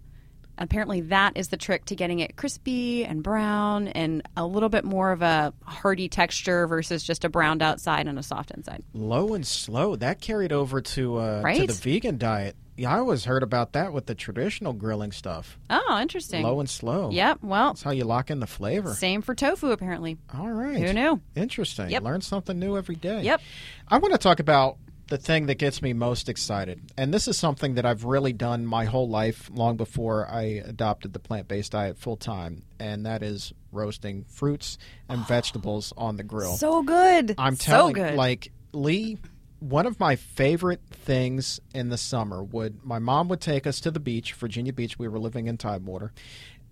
Apparently, 0.62 1.00
that 1.02 1.38
is 1.38 1.48
the 1.48 1.58
trick 1.58 1.86
to 1.86 1.96
getting 1.96 2.20
it 2.20 2.36
crispy 2.36 3.06
and 3.06 3.24
brown 3.24 3.88
and 3.88 4.22
a 4.36 4.46
little 4.46 4.68
bit 4.68 4.84
more 4.84 5.14
of 5.14 5.22
a 5.22 5.54
hearty 5.64 6.10
texture 6.10 6.68
versus 6.68 7.02
just 7.02 7.24
a 7.24 7.30
browned 7.30 7.62
outside 7.62 8.08
and 8.08 8.20
a 8.20 8.24
soft 8.24 8.52
inside. 8.52 8.84
Low 8.94 9.34
and 9.34 9.48
slow. 9.48 9.96
That 9.96 10.20
carried 10.20 10.52
over 10.52 10.82
to 10.82 11.18
uh, 11.18 11.54
to 11.54 11.66
the 11.66 11.74
vegan 11.74 12.18
diet. 12.18 12.58
Yeah, 12.80 12.96
I 12.96 13.00
always 13.00 13.26
heard 13.26 13.44
about 13.44 13.74
that 13.74 13.92
with 13.92 14.06
the 14.06 14.16
traditional 14.16 14.72
grilling 14.72 15.12
stuff. 15.12 15.60
Oh, 15.70 16.00
interesting. 16.02 16.44
Low 16.44 16.62
and 16.62 16.70
slow. 16.70 17.12
Yep. 17.12 17.40
Well, 17.42 17.74
That's 17.74 17.84
how 17.84 17.92
you 17.92 18.06
lock 18.06 18.32
in 18.32 18.40
the 18.40 18.48
flavor. 18.48 18.94
same 18.94 19.22
for 19.22 19.36
tofu, 19.36 19.72
apparently. 19.72 20.18
All 20.34 20.50
right. 20.50 20.78
Who 20.78 20.94
knew? 20.94 21.22
Interesting. 21.36 21.90
Yep. 21.90 22.04
Learn 22.04 22.22
something 22.22 22.58
new 22.58 22.78
every 22.78 22.96
day. 22.96 23.24
Yep. 23.24 23.42
I 23.90 23.98
want 23.98 24.14
to 24.14 24.18
talk 24.18 24.40
about 24.40 24.78
the 25.10 25.18
thing 25.18 25.48
that 25.48 25.56
gets 25.56 25.82
me 25.82 25.92
most 25.92 26.30
excited. 26.30 26.80
And 26.98 27.14
this 27.14 27.28
is 27.28 27.38
something 27.38 27.76
that 27.76 27.86
I've 27.86 28.06
really 28.06 28.32
done 28.32 28.66
my 28.66 28.86
whole 28.86 29.10
life, 29.10 29.50
long 29.52 29.76
before 29.76 30.28
I 30.30 30.44
adopted 30.66 31.12
the 31.14 31.20
plant 31.20 31.48
based 31.48 31.74
diet 31.74 31.98
full 31.98 32.16
time. 32.16 32.64
And 32.80 33.06
that 33.06 33.24
is 33.24 33.54
roasting 33.72 34.24
fruits 34.30 34.78
and 35.10 35.22
oh, 35.22 35.26
vegetables 35.28 35.94
on 35.98 36.16
the 36.16 36.24
grill. 36.24 36.56
So 36.56 36.82
good. 36.84 37.36
I'm 37.38 37.56
so 37.56 37.72
telling 37.72 37.94
good. 37.96 38.16
like 38.16 38.52
Lee, 38.72 39.18
one 39.60 39.86
of 39.86 39.99
my 39.99 40.16
favorite 40.16 40.82
things 40.89 41.60
in 41.74 41.89
the 41.89 41.97
summer 41.97 42.43
would 42.43 42.84
my 42.84 42.99
mom 42.99 43.28
would 43.30 43.41
take 43.41 43.68
us 43.68 43.80
to 43.82 43.91
the 43.91 43.99
beach, 43.99 44.34
Virginia 44.34 44.74
Beach. 44.74 44.97
We 44.99 45.07
were 45.07 45.20
living 45.20 45.47
in 45.47 45.57
Tidewater, 45.57 46.12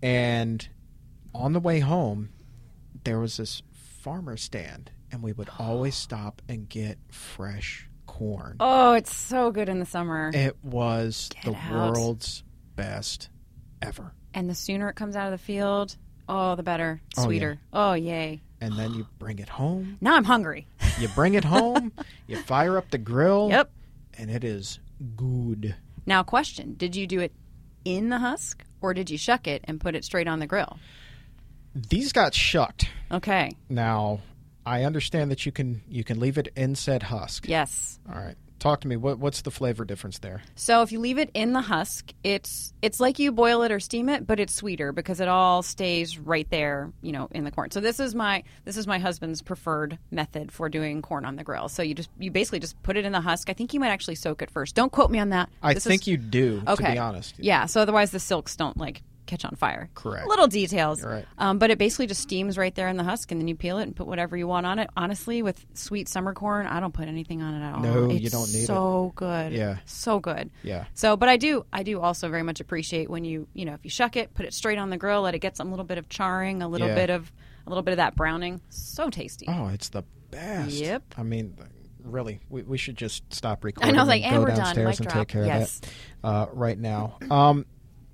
and 0.02 0.68
on 1.34 1.54
the 1.54 1.60
way 1.60 1.80
home, 1.80 2.30
there 3.04 3.20
was 3.20 3.38
this 3.38 3.62
farmer 4.02 4.38
stand, 4.38 4.92
and 5.12 5.22
we 5.22 5.34
would 5.34 5.50
always 5.60 5.96
stop 6.08 6.42
and 6.48 6.68
get 6.70 6.98
fresh 7.12 7.88
corn. 8.06 8.56
oh, 8.60 8.94
it's 8.94 9.14
so 9.16 9.52
good 9.52 9.70
in 9.70 9.80
the 9.80 9.86
summer. 9.86 10.32
It 10.34 10.56
was 10.64 11.30
Get 11.34 11.46
the 11.46 11.56
out. 11.56 11.94
world's 11.94 12.44
best 12.76 13.30
ever. 13.82 14.14
and 14.34 14.50
the 14.50 14.56
sooner 14.56 14.90
it 14.90 14.96
comes 14.96 15.16
out 15.16 15.26
of 15.26 15.32
the 15.38 15.44
field, 15.44 15.98
oh, 16.30 16.56
the 16.56 16.64
better. 16.64 17.02
Oh, 17.18 17.22
yeah. 17.22 17.26
Sweeter. 17.26 17.60
Oh, 17.74 17.94
yay. 17.94 18.42
And 18.62 18.74
then 18.74 18.94
you 18.96 19.06
bring 19.20 19.38
it 19.40 19.50
home. 19.50 19.98
Now 20.02 20.16
I'm 20.16 20.24
hungry. 20.24 20.66
You 21.00 21.08
bring 21.10 21.36
it 21.36 21.44
home. 21.44 21.92
you 22.28 22.38
fire 22.38 22.78
up 22.78 22.90
the 22.90 22.98
grill. 22.98 23.50
Yep. 23.50 23.72
And 24.18 24.32
it 24.32 24.44
is 24.44 24.80
good. 25.16 25.76
Now, 26.06 26.24
question 26.24 26.74
Did 26.76 26.96
you 26.96 27.06
do 27.06 27.20
it 27.20 27.34
in 27.86 28.10
the 28.10 28.20
husk 28.20 28.64
or 28.82 28.94
did 28.94 29.10
you 29.10 29.18
shuck 29.18 29.48
it 29.48 29.64
and 29.66 29.80
put 29.80 29.96
it 29.96 30.04
straight 30.04 30.28
on 30.28 30.40
the 30.40 30.48
grill? 30.48 30.80
These 31.76 32.12
got 32.14 32.34
shucked. 32.34 32.90
Okay. 33.12 33.52
Now, 33.70 34.22
I 34.66 34.84
understand 34.84 35.30
that 35.32 35.46
you 35.46 35.52
can 35.52 35.82
you 35.88 36.04
can 36.04 36.20
leave 36.20 36.38
it 36.38 36.50
in 36.56 36.76
said 36.76 37.04
husk. 37.04 37.48
Yes. 37.48 38.00
All 38.10 38.20
right. 38.20 38.36
Talk 38.60 38.82
to 38.82 38.88
me. 38.88 38.96
What 38.96 39.20
what's 39.20 39.42
the 39.44 39.52
flavor 39.52 39.86
difference 39.86 40.20
there? 40.20 40.42
So 40.56 40.82
if 40.82 40.92
you 40.92 41.00
leave 41.00 41.18
it 41.20 41.30
in 41.36 41.54
the 41.54 41.62
husk, 41.62 42.12
it's 42.24 42.74
it's 42.82 43.00
like 43.00 43.20
you 43.20 43.32
boil 43.32 43.62
it 43.62 43.72
or 43.72 43.80
steam 43.80 44.10
it, 44.10 44.26
but 44.26 44.40
it's 44.40 44.54
sweeter 44.56 44.92
because 44.92 45.20
it 45.20 45.28
all 45.28 45.62
stays 45.62 46.18
right 46.18 46.50
there, 46.50 46.92
you 47.02 47.12
know, 47.12 47.28
in 47.32 47.44
the 47.44 47.52
corn. 47.52 47.70
So 47.70 47.80
this 47.80 48.00
is 48.00 48.16
my 48.16 48.44
this 48.66 48.76
is 48.76 48.88
my 48.88 48.98
husband's 48.98 49.42
preferred 49.44 50.00
method 50.10 50.52
for 50.52 50.70
doing 50.70 51.02
corn 51.04 51.24
on 51.24 51.36
the 51.36 51.44
grill. 51.44 51.70
So 51.70 51.84
you 51.84 51.94
just 51.94 52.10
you 52.18 52.32
basically 52.32 52.60
just 52.60 52.82
put 52.82 52.98
it 52.98 53.06
in 53.06 53.12
the 53.12 53.22
husk. 53.22 53.50
I 53.50 53.54
think 53.54 53.74
you 53.76 53.80
might 53.80 53.90
actually 53.90 54.16
soak 54.16 54.42
it 54.42 54.50
first. 54.50 54.74
Don't 54.74 54.92
quote 54.92 55.12
me 55.12 55.20
on 55.20 55.30
that. 55.30 55.50
I 55.62 55.76
This 55.76 55.84
think 55.84 56.02
is- 56.04 56.08
you 56.08 56.18
do. 56.18 56.64
Okay. 56.68 56.86
To 56.86 56.92
be 56.94 56.98
honest. 56.98 57.36
Yeah. 57.38 57.68
So 57.68 57.82
otherwise 57.82 58.10
the 58.12 58.20
silks 58.20 58.56
don't 58.56 58.78
like 58.78 59.04
catch 59.28 59.46
on 59.46 59.56
fire. 59.56 59.90
Correct. 59.94 60.28
Little 60.28 60.48
details. 60.48 61.04
Right. 61.04 61.26
Um, 61.38 61.60
but 61.60 61.70
it 61.70 61.78
basically 61.78 62.08
just 62.08 62.22
steams 62.22 62.58
right 62.58 62.74
there 62.74 62.88
in 62.88 62.98
the 62.98 63.04
husk, 63.04 63.32
and 63.32 63.40
then 63.40 63.48
you 63.48 63.56
peel 63.56 63.78
it 63.78 63.84
and 63.84 63.96
put 63.96 64.08
whatever 64.08 64.36
you 64.36 64.48
want 64.48 64.66
on 64.66 64.80
it. 64.80 64.90
Honestly, 64.98 65.42
with 65.42 65.64
sweet 65.74 66.08
summer 66.10 66.34
corn, 66.34 66.66
I 66.68 66.80
don't 66.80 66.94
put 66.94 67.08
anything 67.08 67.42
on 67.42 67.54
it 67.54 67.64
at 67.66 67.76
all. 67.76 67.82
No, 67.82 68.10
you 68.10 68.18
It's 68.18 68.32
don't 68.32 68.52
need 68.52 68.64
it. 68.64 68.68
So 68.68 69.12
good. 69.16 69.54
Yeah. 69.54 69.78
So 69.86 70.20
good. 70.20 70.50
Yeah. 70.64 70.86
So, 70.94 71.16
but 71.18 71.30
I 71.30 71.38
do, 71.38 71.66
I 71.72 71.84
do 71.84 72.00
also 72.02 72.30
very 72.30 72.44
much 72.44 72.60
appreciate 72.60 73.10
when 73.10 73.24
you, 73.26 73.48
you 73.54 73.66
know, 73.66 73.74
if 73.74 73.82
you 73.84 73.90
shuck 73.90 74.16
it, 74.16 74.34
put 74.34 74.46
it 74.46 74.54
straight 74.54 74.78
on 74.78 74.90
the 74.90 74.98
grill, 74.98 75.22
let 75.22 75.36
it 75.36 75.40
get 75.40 75.56
some 75.58 75.70
little 75.70 75.86
bit 75.86 75.98
of 75.98 76.10
charring, 76.10 76.62
a 76.64 76.68
little 76.68 76.88
Yeah. 76.88 76.96
bit 76.96 77.10
of, 77.10 77.32
a 77.66 77.70
little 77.70 77.84
bit 77.84 77.92
of 77.92 77.98
that 77.98 78.16
browning. 78.16 78.62
So 78.70 79.10
tasty. 79.10 79.46
Oh, 79.50 79.68
it's 79.68 79.90
the 79.90 80.04
best. 80.32 80.72
Yep. 80.72 81.04
I 81.18 81.24
mean, 81.24 81.58
really, 82.04 82.40
we, 82.50 82.62
we 82.64 82.78
should 82.78 82.96
just 82.96 83.24
stop 83.34 83.64
recording. 83.66 83.90
And 83.90 84.00
I 84.00 84.02
was 84.02 84.08
like, 84.08 84.24
and 84.24 84.36
and 84.36 84.44
we're 84.44 84.50
done. 84.50 84.58
downstairs 84.58 84.88
Mic 84.88 85.00
and 85.00 85.08
drop. 85.10 85.18
take 85.18 85.28
care 85.28 85.46
Yes. 85.46 85.80
of 85.80 85.82
that 86.22 86.28
uh, 86.30 86.48
right 86.54 86.78
now. 86.80 87.18
Um, 87.30 87.66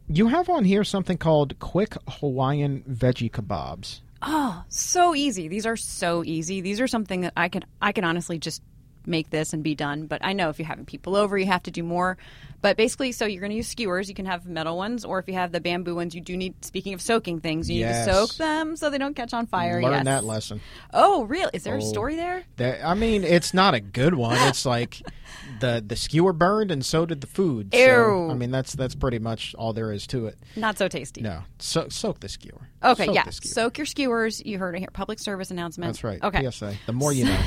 you 0.07 0.27
have 0.27 0.49
on 0.49 0.63
here 0.63 0.83
something 0.83 1.17
called 1.17 1.57
quick 1.59 1.95
Hawaiian 2.07 2.83
veggie 2.89 3.31
kebabs. 3.31 4.01
Oh, 4.21 4.63
so 4.69 5.13
easy. 5.15 5.47
These 5.47 5.65
are 5.65 5.75
so 5.75 6.23
easy. 6.23 6.61
These 6.61 6.79
are 6.79 6.87
something 6.87 7.21
that 7.21 7.33
I 7.35 7.49
can, 7.49 7.65
I 7.81 7.91
can 7.91 8.03
honestly 8.03 8.39
just 8.39 8.61
make 9.05 9.29
this 9.29 9.53
and 9.53 9.63
be 9.63 9.75
done. 9.75 10.07
But 10.07 10.23
I 10.23 10.33
know 10.33 10.49
if 10.49 10.59
you're 10.59 10.67
having 10.67 10.85
people 10.85 11.15
over, 11.15 11.37
you 11.37 11.45
have 11.47 11.63
to 11.63 11.71
do 11.71 11.83
more. 11.83 12.17
But 12.63 12.77
basically, 12.77 13.11
so 13.11 13.25
you're 13.25 13.41
going 13.41 13.49
to 13.51 13.57
use 13.57 13.67
skewers. 13.67 14.07
You 14.07 14.15
can 14.15 14.25
have 14.25 14.45
metal 14.47 14.77
ones, 14.77 15.03
or 15.03 15.19
if 15.19 15.27
you 15.27 15.33
have 15.33 15.51
the 15.51 15.59
bamboo 15.59 15.95
ones, 15.95 16.15
you 16.15 16.21
do 16.21 16.37
need. 16.37 16.63
Speaking 16.63 16.93
of 16.93 17.01
soaking 17.01 17.41
things, 17.41 17.69
you 17.69 17.81
Yes. 17.81 18.07
need 18.07 18.13
to 18.13 18.17
soak 18.19 18.35
them 18.37 18.77
so 18.77 18.89
they 18.89 18.97
don't 18.97 19.15
catch 19.15 19.33
on 19.33 19.47
fire. 19.47 19.81
Learn 19.83 19.91
yes. 19.91 20.05
that 20.05 20.23
lesson. 20.23 20.61
Oh, 20.93 21.25
really? 21.25 21.51
Is 21.53 21.63
there 21.65 21.75
a 21.75 21.83
Oh. 21.83 21.91
story 21.91 22.15
there? 22.15 22.43
That, 22.55 22.83
I 22.87 22.93
mean, 22.93 23.25
it's 23.25 23.53
not 23.53 23.73
a 23.73 23.81
good 23.81 24.15
one. 24.15 24.37
It's 24.47 24.65
like 24.77 25.01
the 25.59 25.83
the 25.85 25.97
skewer 25.97 26.31
burned, 26.31 26.71
and 26.71 26.85
so 26.85 27.05
did 27.05 27.19
the 27.19 27.27
food. 27.27 27.71
So, 27.73 27.79
Ew. 27.79 28.31
I 28.31 28.33
mean, 28.33 28.49
that's 28.51 28.71
that's 28.73 28.95
pretty 28.95 29.19
much 29.19 29.53
all 29.55 29.73
there 29.73 29.91
is 29.91 30.07
to 30.07 30.27
it. 30.27 30.37
Not 30.55 30.77
so 30.77 30.87
tasty. 30.87 31.19
No, 31.21 31.41
so, 31.59 31.89
soak 31.89 32.21
the 32.21 32.29
skewer. 32.29 32.69
Okay, 32.81 33.07
Soak 33.07 33.15
yeah. 33.15 33.29
skewer. 33.29 33.51
Soak 33.51 33.77
your 33.77 33.85
skewers. 33.85 34.41
You 34.45 34.57
heard 34.57 34.75
it 34.75 34.79
here. 34.79 34.89
Public 34.93 35.19
service 35.19 35.51
announcement. 35.51 35.89
That's 35.89 36.03
right. 36.05 36.23
Okay. 36.23 36.49
PSA. 36.49 36.75
The 36.85 36.93
more 36.93 37.11
you 37.11 37.25
know. 37.25 37.39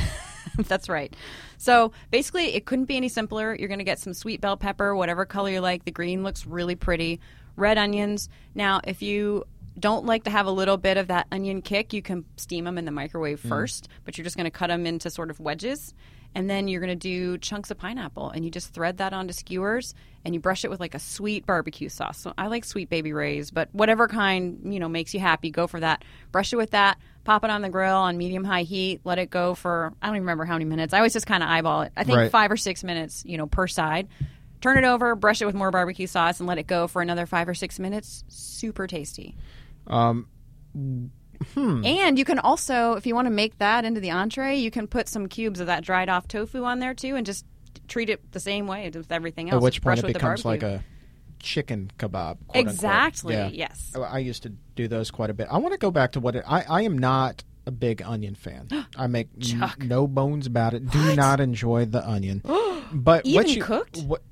That's 0.59 0.89
right. 0.89 1.13
So 1.59 1.93
basically, 2.11 2.55
it 2.55 2.67
couldn't 2.67 2.87
be 2.87 2.97
any 2.97 3.09
simpler. 3.09 3.55
You're 3.55 3.69
going 3.69 3.79
to 3.79 3.85
get 3.85 3.99
some 3.99 4.15
sweet 4.15 4.41
bell 4.41 4.57
pepper, 4.57 4.95
whatever 4.95 5.25
color 5.25 5.51
you 5.51 5.61
like. 5.61 5.85
The 5.85 5.91
green 5.91 6.23
looks 6.23 6.47
really 6.47 6.75
pretty. 6.75 7.21
Red 7.57 7.79
onions. 7.79 8.29
Now, 8.55 8.81
if 8.85 9.03
you 9.03 9.45
don't 9.79 10.07
like 10.07 10.25
to 10.25 10.31
have 10.31 10.47
a 10.47 10.51
little 10.51 10.77
bit 10.77 10.97
of 10.97 11.09
that 11.09 11.27
onion 11.31 11.63
kick, 11.63 11.93
you 11.93 12.03
can 12.03 12.25
steam 12.37 12.65
them 12.65 12.79
in 12.79 12.85
the 12.85 12.91
microwave 12.91 13.43
mm. 13.43 13.49
first, 13.49 13.89
but 14.05 14.17
you're 14.17 14.25
just 14.25 14.37
going 14.37 14.45
to 14.45 14.51
cut 14.51 14.69
them 14.69 14.87
into 14.87 15.11
sort 15.11 15.31
of 15.31 15.41
wedges. 15.41 15.95
And 16.37 16.51
then 16.51 16.69
you're 16.69 16.83
going 16.83 16.91
to 16.91 16.95
do 16.95 17.39
chunks 17.39 17.71
of 17.71 17.79
pineapple, 17.79 18.29
and 18.29 18.45
you 18.45 18.51
just 18.51 18.75
thread 18.75 18.99
that 18.99 19.15
onto 19.15 19.33
skewers, 19.33 19.95
and 20.23 20.35
you 20.35 20.41
brush 20.41 20.67
it 20.67 20.71
with 20.71 20.81
like 20.81 20.95
a 20.95 20.99
sweet 20.99 21.47
barbecue 21.47 21.89
sauce. 21.89 22.19
So 22.19 22.35
I 22.37 22.49
like 22.49 22.67
Sweet 22.67 22.91
Baby 22.91 23.15
Ray's, 23.15 23.51
but 23.51 23.71
whatever 23.73 24.07
kind 24.07 24.61
you 24.71 24.79
know 24.79 24.87
makes 24.89 25.15
you 25.15 25.21
happy, 25.21 25.51
go 25.51 25.67
for 25.67 25.81
that. 25.81 26.05
Brush 26.33 26.53
it 26.53 26.57
with 26.57 26.73
that. 26.73 26.99
Pop 27.25 27.43
it 27.43 27.49
on 27.49 27.63
the 27.63 27.71
grill 27.71 27.97
on 27.97 28.19
medium 28.19 28.45
high 28.45 28.65
heat. 28.65 29.01
Let 29.03 29.19
it 29.19 29.31
go 29.31 29.55
for 29.55 29.95
I 30.03 30.09
don't 30.09 30.17
even 30.17 30.25
remember 30.25 30.45
how 30.45 30.53
many 30.57 30.67
minutes. 30.67 30.93
I 30.93 30.99
always 30.99 31.15
just 31.15 31.27
kind 31.27 31.43
of 31.43 31.49
eyeball 31.49 31.81
it. 31.83 31.93
I 31.97 32.05
think 32.05 32.19
Right. 32.19 32.31
five 32.31 32.51
or 32.51 32.59
six 32.59 32.85
minutes, 32.85 33.23
you 33.25 33.39
know, 33.39 33.47
per 33.47 33.67
side. 33.67 34.07
Turn 34.61 34.77
it 34.77 34.85
over, 34.85 35.15
brush 35.15 35.41
it 35.41 35.47
with 35.47 35.55
more 35.55 35.71
barbecue 35.71 36.07
sauce, 36.07 36.39
and 36.39 36.47
let 36.47 36.59
it 36.59 36.67
go 36.67 36.87
for 36.87 37.01
another 37.01 37.25
five 37.25 37.49
or 37.49 37.55
six 37.55 37.79
minutes. 37.79 38.25
Super 38.29 38.87
tasty. 38.87 39.37
Um, 39.87 40.27
hmm. 41.55 41.85
And 41.85 42.19
you 42.19 42.25
can 42.25 42.39
also, 42.39 42.95
if 42.95 43.07
you 43.07 43.15
want 43.15 43.27
to 43.27 43.31
make 43.31 43.59
that 43.59 43.85
into 43.85 44.01
the 44.01 44.11
entree, 44.11 44.57
you 44.57 44.71
can 44.71 44.87
put 44.87 45.09
some 45.09 45.29
cubes 45.29 45.61
of 45.61 45.67
that 45.67 45.85
dried 45.85 46.09
off 46.09 46.29
tofu 46.29 46.65
on 46.65 46.79
there 46.79 46.95
too, 46.95 47.17
and 47.17 47.25
just 47.27 47.45
treat 47.89 48.11
it 48.11 48.33
the 48.33 48.41
same 48.41 48.67
way 48.67 48.91
with 48.93 49.11
everything 49.13 49.51
else. 49.51 49.57
At 49.57 49.63
which 49.63 49.83
point 49.83 49.99
it 50.01 50.07
becomes 50.07 50.45
like 50.45 50.63
a 50.63 50.83
chicken 51.39 51.91
kebab. 51.99 52.39
Exactly, 52.55 53.35
Yeah. 53.35 53.49
yes. 53.49 53.93
I- 53.95 54.01
I 54.01 54.19
used 54.19 54.43
to 54.45 54.51
do 54.75 54.89
those 54.89 55.11
quite 55.11 55.31
a 55.31 55.35
bit. 55.35 55.49
I 55.51 55.59
want 55.59 55.73
to 55.73 55.79
go 55.79 55.91
back 55.91 56.13
to 56.13 56.21
what 56.21 56.35
it, 56.37 56.45
I. 56.47 56.63
I 56.63 56.83
am 56.83 56.99
not 56.99 57.45
a 57.67 57.71
big 57.71 58.03
onion 58.03 58.35
fan. 58.35 58.69
I 58.97 59.07
make 59.07 59.29
n- 59.53 59.73
no 59.85 60.07
bones 60.07 60.47
about 60.47 60.75
it. 60.75 60.89
Do 60.91 61.15
not 61.15 61.41
enjoy 61.41 61.85
the 61.85 62.07
onion. 62.09 62.43
but 62.93 63.25
what 63.25 63.27
Even 63.27 63.49
you, 63.49 63.63
cooked? 63.63 63.99
What, 64.03 64.23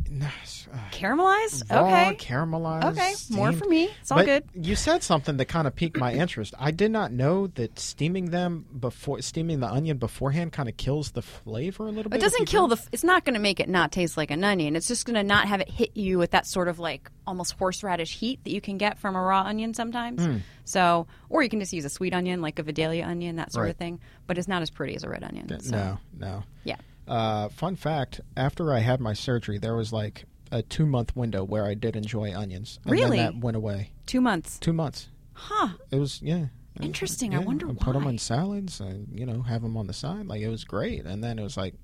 caramelized. 0.93 1.71
raw, 1.71 1.85
okay. 1.87 2.17
caramelized. 2.17 2.85
Okay, 2.93 3.15
more 3.31 3.53
for 3.53 3.67
me. 3.67 3.91
It's 4.01 4.11
all 4.11 4.19
But 4.19 4.27
good. 4.27 4.45
You 4.55 4.77
said 4.77 5.03
something 5.03 5.37
that 5.37 5.47
kind 5.47 5.67
of 5.67 5.75
piqued 5.75 5.97
my 5.97 6.12
interest. 6.12 6.55
I 6.59 6.71
did 6.71 6.91
not 6.91 7.12
know 7.12 7.47
that 7.49 7.79
steaming 7.79 8.31
them 8.31 8.65
before 8.79 9.21
steaming 9.23 9.61
the 9.61 9.69
onion 9.69 9.99
beforehand 9.99 10.53
kind 10.53 10.69
of 10.69 10.77
kills 10.77 11.12
the 11.12 11.23
flavor 11.23 11.87
a 11.87 11.91
little 11.91 12.11
bit. 12.11 12.19
It 12.19 12.21
doesn't 12.23 12.47
kill 12.47 12.69
do- 12.69 12.77
the. 12.77 12.83
It's 12.93 13.05
not 13.05 13.25
going 13.25 13.35
to 13.35 13.41
make 13.41 13.61
it 13.61 13.69
not 13.69 13.93
taste 13.93 14.17
like 14.17 14.31
an 14.31 14.43
onion. 14.45 14.77
It's 14.77 14.89
just 14.89 15.07
going 15.07 15.15
to 15.17 15.25
not 15.25 15.49
have 15.49 15.61
it 15.61 15.69
hit 15.69 15.97
you 15.97 16.19
with 16.19 16.31
that 16.33 16.47
sort 16.47 16.69
of 16.69 16.79
like 16.79 17.11
almost 17.27 17.53
horseradish 17.59 18.17
heat 18.19 18.43
that 18.45 18.51
you 18.53 18.61
can 18.61 18.77
get 18.79 18.99
from 18.99 19.17
a 19.17 19.21
raw 19.23 19.43
onion 19.43 19.75
sometimes. 19.75 20.25
Hmm. 20.25 20.39
So, 20.65 21.07
or 21.29 21.43
you 21.43 21.49
can 21.49 21.61
just 21.61 21.73
use 21.73 21.85
a 21.85 21.91
sweet 21.91 22.15
onion 22.15 22.41
like 22.41 22.59
a 22.59 22.62
Vidalia 22.62 23.05
onion, 23.05 23.37
that 23.37 23.53
sort 23.53 23.65
Right. 23.65 23.71
of 23.71 23.77
thing. 23.77 24.01
But 24.27 24.39
it's 24.39 24.49
not 24.49 24.62
as 24.62 24.71
pretty 24.71 24.95
as 24.97 25.05
a 25.05 25.09
red 25.09 25.23
onion. 25.25 25.61
so, 25.61 25.71
No, 25.71 25.99
no. 26.19 26.43
Yeah. 26.65 26.77
Uh, 27.07 27.49
fun 27.49 27.77
fact: 27.77 28.21
After 28.37 28.73
I 28.73 28.79
had 28.81 29.01
my 29.01 29.13
surgery, 29.13 29.59
there 29.59 29.77
was 29.77 29.93
like 29.93 30.25
a 30.53 30.63
two 30.63 30.87
month 30.87 31.15
window 31.17 31.45
where 31.45 31.65
I 31.67 31.75
did 31.75 31.97
enjoy 31.97 32.35
onions. 32.35 32.79
And 32.85 32.93
Really? 32.93 33.17
Then 33.19 33.35
that 33.35 33.45
went 33.45 33.57
away. 33.57 33.91
Two 34.07 34.21
months. 34.21 34.59
Two 34.59 34.73
months. 34.73 35.09
Huh. 35.35 35.71
It 35.91 35.97
was 35.97 36.21
yeah. 36.23 36.47
Interesting. 36.81 37.35
I 37.35 37.39
Yeah, 37.39 37.45
wonder 37.45 37.67
and 37.69 37.77
why. 37.79 37.85
Put 37.85 37.93
them 37.95 38.07
in 38.07 38.19
salads 38.19 38.81
and 38.81 39.09
you 39.13 39.27
know 39.27 39.43
have 39.43 39.63
them 39.63 39.77
on 39.77 39.87
the 39.87 39.93
side. 39.93 40.27
Like 40.27 40.41
it 40.41 40.49
was 40.49 40.65
great. 40.65 41.05
And 41.05 41.23
then 41.23 41.39
it 41.39 41.43
was 41.43 41.57
like 41.57 41.75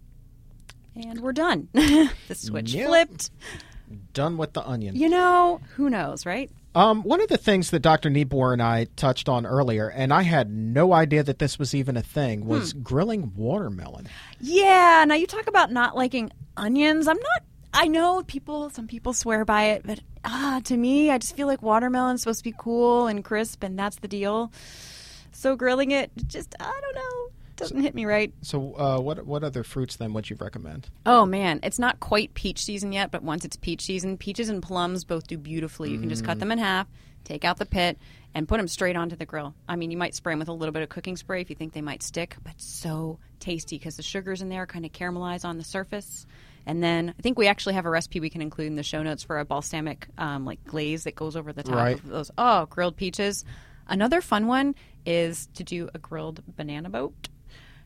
and 0.97 1.21
we're 1.21 1.33
done. 1.33 1.69
the 1.73 2.11
switch 2.35 2.73
Yep. 2.75 2.87
flipped. 2.89 3.31
done 4.13 4.37
with 4.37 4.53
the 4.53 4.67
onion. 4.67 4.97
You 4.97 5.09
know, 5.09 5.61
who 5.77 5.89
knows, 5.91 6.27
right? 6.27 6.51
Um, 6.75 7.03
one 7.03 7.21
of 7.21 7.29
the 7.29 7.37
things 7.37 7.71
that 7.71 7.81
Dr. 7.81 8.11
Neabore 8.11 8.53
and 8.53 8.63
I 8.63 8.87
touched 8.97 9.29
on 9.29 9.45
earlier, 9.45 9.89
and 9.89 10.13
I 10.13 10.23
had 10.23 10.51
no 10.51 10.93
idea 10.93 11.23
that 11.25 11.41
this 11.41 11.59
was 11.59 11.75
even 11.75 11.97
a 11.97 12.03
thing, 12.03 12.47
was 12.47 12.73
Hmm. 12.73 12.83
grilling 12.83 13.33
watermelon. 13.35 14.09
Yeah. 14.41 15.05
Now 15.07 15.15
you 15.17 15.27
talk 15.27 15.49
about 15.49 15.73
not 15.73 15.97
liking 15.97 16.31
onions. 16.57 17.09
I'm 17.09 17.17
not. 17.17 17.43
I 17.75 17.89
know 17.89 18.23
people. 18.25 18.71
Some 18.71 18.87
people 18.87 19.13
swear 19.13 19.45
by 19.45 19.65
it, 19.67 19.83
but 19.85 20.01
ah, 20.25 20.61
to 20.65 20.77
me, 20.77 21.11
I 21.11 21.19
just 21.19 21.37
feel 21.37 21.47
like 21.49 21.63
watermelon's 21.63 22.23
supposed 22.23 22.41
to 22.41 22.45
be 22.45 22.55
cool 22.57 23.07
and 23.09 23.25
crisp, 23.25 23.63
and 23.65 23.77
that's 23.79 23.97
the 23.97 24.09
deal. 24.09 24.53
So 25.33 25.57
grilling 25.57 25.91
it, 25.91 26.11
just 26.27 26.55
I 26.61 26.81
don't 26.83 26.95
know, 26.95 27.31
doesn't 27.61 27.81
hit 27.81 27.95
me 27.95 28.05
right. 28.07 28.33
So, 28.43 28.75
uh, 28.75 28.99
what 29.01 29.25
what 29.27 29.45
other 29.45 29.63
fruits 29.63 29.97
then 29.97 30.13
would 30.15 30.29
you 30.29 30.37
recommend? 30.41 30.89
Oh 31.07 31.25
man, 31.27 31.61
it's 31.63 31.79
not 31.79 32.01
quite 32.01 32.35
peach 32.35 32.65
season 32.65 32.93
yet, 32.93 33.11
but 33.11 33.23
once 33.23 33.45
it's 33.45 33.57
peach 33.57 33.83
season, 33.83 34.17
peaches 34.17 34.49
and 34.49 34.63
plums 34.63 35.05
both 35.05 35.27
do 35.29 35.39
beautifully. 35.39 35.91
You 35.91 35.99
can 35.99 36.09
just 36.09 36.25
cut 36.25 36.39
them 36.41 36.51
in 36.51 36.59
half, 36.59 36.89
take 37.25 37.45
out 37.45 37.59
the 37.59 37.67
pit, 37.67 37.99
and 38.35 38.49
put 38.49 38.57
them 38.57 38.67
straight 38.69 38.97
onto 38.97 39.15
the 39.17 39.27
grill. 39.27 39.55
I 39.69 39.77
mean, 39.77 39.91
you 39.91 39.97
might 39.97 40.15
spray 40.15 40.33
them 40.33 40.39
with 40.41 40.49
a 40.49 40.53
little 40.53 40.73
bit 40.73 40.83
of 40.83 40.89
cooking 40.89 41.17
spray 41.17 41.41
if 41.41 41.51
you 41.51 41.57
think 41.57 41.73
they 41.73 41.83
might 41.83 42.03
stick, 42.03 42.37
but 42.43 42.55
so 42.61 43.19
tasty 43.39 43.79
because 43.79 43.97
the 43.97 44.03
sugars 44.03 44.43
in 44.43 44.49
there 44.49 44.67
kind 44.67 44.85
of 44.85 44.93
caramelize 44.93 45.45
on 45.45 45.57
the 45.59 45.65
surface. 45.65 46.27
And 46.67 46.83
then 46.83 47.15
I 47.19 47.23
think 47.23 47.39
we 47.39 47.47
actually 47.47 47.75
have 47.75 47.87
a 47.87 47.91
recipe 47.91 48.21
we 48.21 48.29
can 48.31 48.43
include 48.43 48.67
in 48.67 48.77
the 48.77 48.83
show 48.83 49.03
notes 49.03 49.23
for 49.23 49.39
a 49.39 49.45
balsamic 49.47 50.07
um, 50.19 50.45
like 50.45 50.63
glaze 50.65 51.05
that 51.05 51.15
goes 51.15 51.35
over 51.37 51.53
the 51.53 51.63
top 51.63 51.75
Right. 51.75 51.97
of 51.97 52.07
those. 52.07 52.31
Oh, 52.37 52.67
grilled 52.67 52.97
peaches. 52.97 53.45
Another 53.89 54.21
fun 54.21 54.47
one 54.47 54.75
is 55.07 55.49
to 55.55 55.65
do 55.65 55.89
a 55.95 55.99
grilled 55.99 56.43
banana 56.57 56.91
boat. 56.91 57.29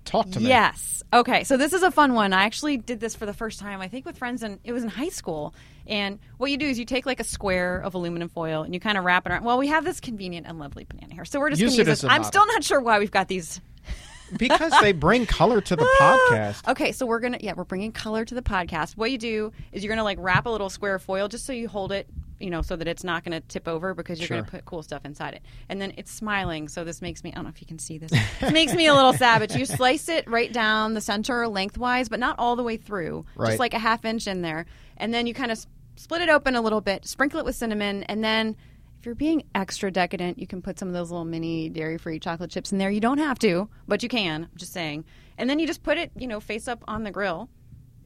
Talk 0.05 0.31
to 0.33 0.41
me. 0.41 0.49
Yes. 0.49 1.03
Okay. 1.13 1.45
So 1.45 1.57
this 1.57 1.73
is 1.73 1.83
a 1.83 1.91
fun 1.91 2.15
one. 2.15 2.33
I 2.33 2.45
actually 2.45 2.77
did 2.77 3.01
this 3.01 3.15
for 3.15 3.27
the 3.27 3.33
first 3.33 3.61
time, 3.61 3.81
I 3.81 3.89
think, 3.89 4.05
with 4.05 4.19
friends, 4.19 4.43
and 4.43 4.59
it 4.65 4.73
was 4.73 4.83
in 4.83 4.89
high 4.89 5.09
school. 5.09 5.55
And 5.87 6.19
what 6.39 6.51
you 6.51 6.57
do 6.57 6.67
is 6.67 6.79
you 6.79 6.85
take 6.85 7.07
like 7.07 7.21
a 7.21 7.25
square 7.25 7.79
of 7.79 7.95
aluminum 7.95 8.29
foil 8.29 8.63
and 8.63 8.73
you 8.73 8.81
kind 8.81 8.97
of 8.97 9.05
wrap 9.05 9.27
it 9.27 9.33
around. 9.33 9.45
Well, 9.45 9.59
we 9.59 9.69
have 9.69 9.85
this 9.85 10.01
convenient 10.01 10.47
and 10.47 10.59
lovely 10.59 10.85
banana 10.85 11.15
here, 11.15 11.25
so 11.25 11.39
we're 11.41 11.51
just 11.51 11.61
going 11.61 11.73
to 11.73 11.77
use 11.79 11.87
this. 11.87 12.05
I'm 12.05 12.11
model. 12.11 12.25
still 12.25 12.47
not 12.47 12.65
sure 12.65 12.81
why 12.81 12.99
we've 12.99 13.11
got 13.11 13.29
these. 13.29 13.61
because 14.39 14.73
they 14.81 14.93
bring 14.93 15.27
color 15.27 15.61
to 15.61 15.77
the 15.77 15.85
podcast. 16.01 16.69
Okay, 16.69 16.93
so 16.93 17.07
we're 17.07 17.21
gonna 17.21 17.39
yeah, 17.41 17.53
we're 17.55 17.65
bringing 17.65 17.93
color 17.93 18.25
to 18.25 18.35
the 18.35 18.43
podcast. 18.43 18.97
What 18.97 19.11
you 19.11 19.19
do 19.19 19.53
is 19.73 19.85
you're 19.85 19.93
gonna 19.93 20.05
like 20.05 20.19
wrap 20.21 20.47
a 20.47 20.51
little 20.51 20.71
square 20.71 20.95
of 20.95 21.03
foil 21.03 21.29
just 21.29 21.45
so 21.45 21.53
you 21.53 21.69
hold 21.69 21.93
it, 21.93 22.09
you 22.41 22.51
know, 22.51 22.63
so 22.63 22.77
that 22.77 22.89
it's 22.89 23.05
not 23.05 23.25
gonna 23.25 23.41
tip 23.41 23.67
over 23.69 23.95
because 23.95 24.19
you're 24.19 24.27
Sure. 24.27 24.39
gonna 24.39 24.51
put 24.51 24.65
cool 24.65 24.83
stuff 24.83 25.05
inside 25.05 25.35
it. 25.35 25.43
And 25.69 25.81
then 25.81 25.93
it's 25.97 26.11
smiling, 26.11 26.69
so 26.69 26.85
this 26.85 27.01
makes 27.03 27.23
me 27.25 27.31
I 27.33 27.37
don't 27.37 27.45
know 27.45 27.51
if 27.51 27.61
you 27.61 27.67
can 27.67 27.79
see 27.79 27.99
this. 27.99 28.11
This 28.41 28.53
makes 28.53 28.75
me 28.75 28.87
a 28.87 28.95
little 28.95 29.13
savage. 29.13 29.55
You 29.55 29.65
slice 29.65 30.09
it 30.09 30.29
right 30.29 30.53
down 30.53 30.95
the 30.95 31.01
center 31.01 31.47
lengthwise, 31.49 32.09
but 32.09 32.19
not 32.21 32.37
all 32.39 32.57
the 32.57 32.63
way 32.63 32.77
through. 32.77 33.25
Right. 33.37 33.49
Just 33.51 33.59
like 33.61 33.75
a 33.75 33.79
half 33.79 34.05
inch 34.05 34.27
in 34.27 34.43
there. 34.43 34.67
And 34.97 35.13
then 35.15 35.27
you 35.27 35.35
kind 35.35 35.51
of 35.53 35.65
split 35.97 36.23
it 36.23 36.29
open 36.29 36.57
a 36.57 36.61
little 36.61 36.81
bit, 36.81 37.07
sprinkle 37.07 37.39
it 37.39 37.45
with 37.45 37.55
cinnamon, 37.57 38.03
and 38.05 38.23
then 38.25 38.57
if 38.99 39.07
you're 39.07 39.15
being 39.15 39.45
extra 39.55 39.91
decadent, 39.91 40.39
you 40.39 40.47
can 40.47 40.63
put 40.63 40.79
some 40.79 40.89
of 40.89 40.95
those 40.95 41.11
little 41.11 41.27
mini 41.27 41.69
dairy 41.69 41.99
free 41.99 42.19
chocolate 42.19 42.51
chips 42.51 42.73
in 42.73 42.79
there. 42.79 42.91
You 42.91 43.01
don't 43.01 43.19
have 43.19 43.39
to, 43.41 43.69
but 43.87 44.03
you 44.03 44.09
can. 44.09 44.45
I'm 44.45 44.51
just 44.57 44.73
saying. 44.73 45.05
And 45.37 45.49
then 45.51 45.59
you 45.59 45.67
just 45.67 45.83
put 45.83 45.99
it, 45.99 46.11
you 46.17 46.27
know, 46.27 46.41
face 46.41 46.69
up 46.69 46.83
on 46.89 47.05
the 47.05 47.11
grill 47.11 47.51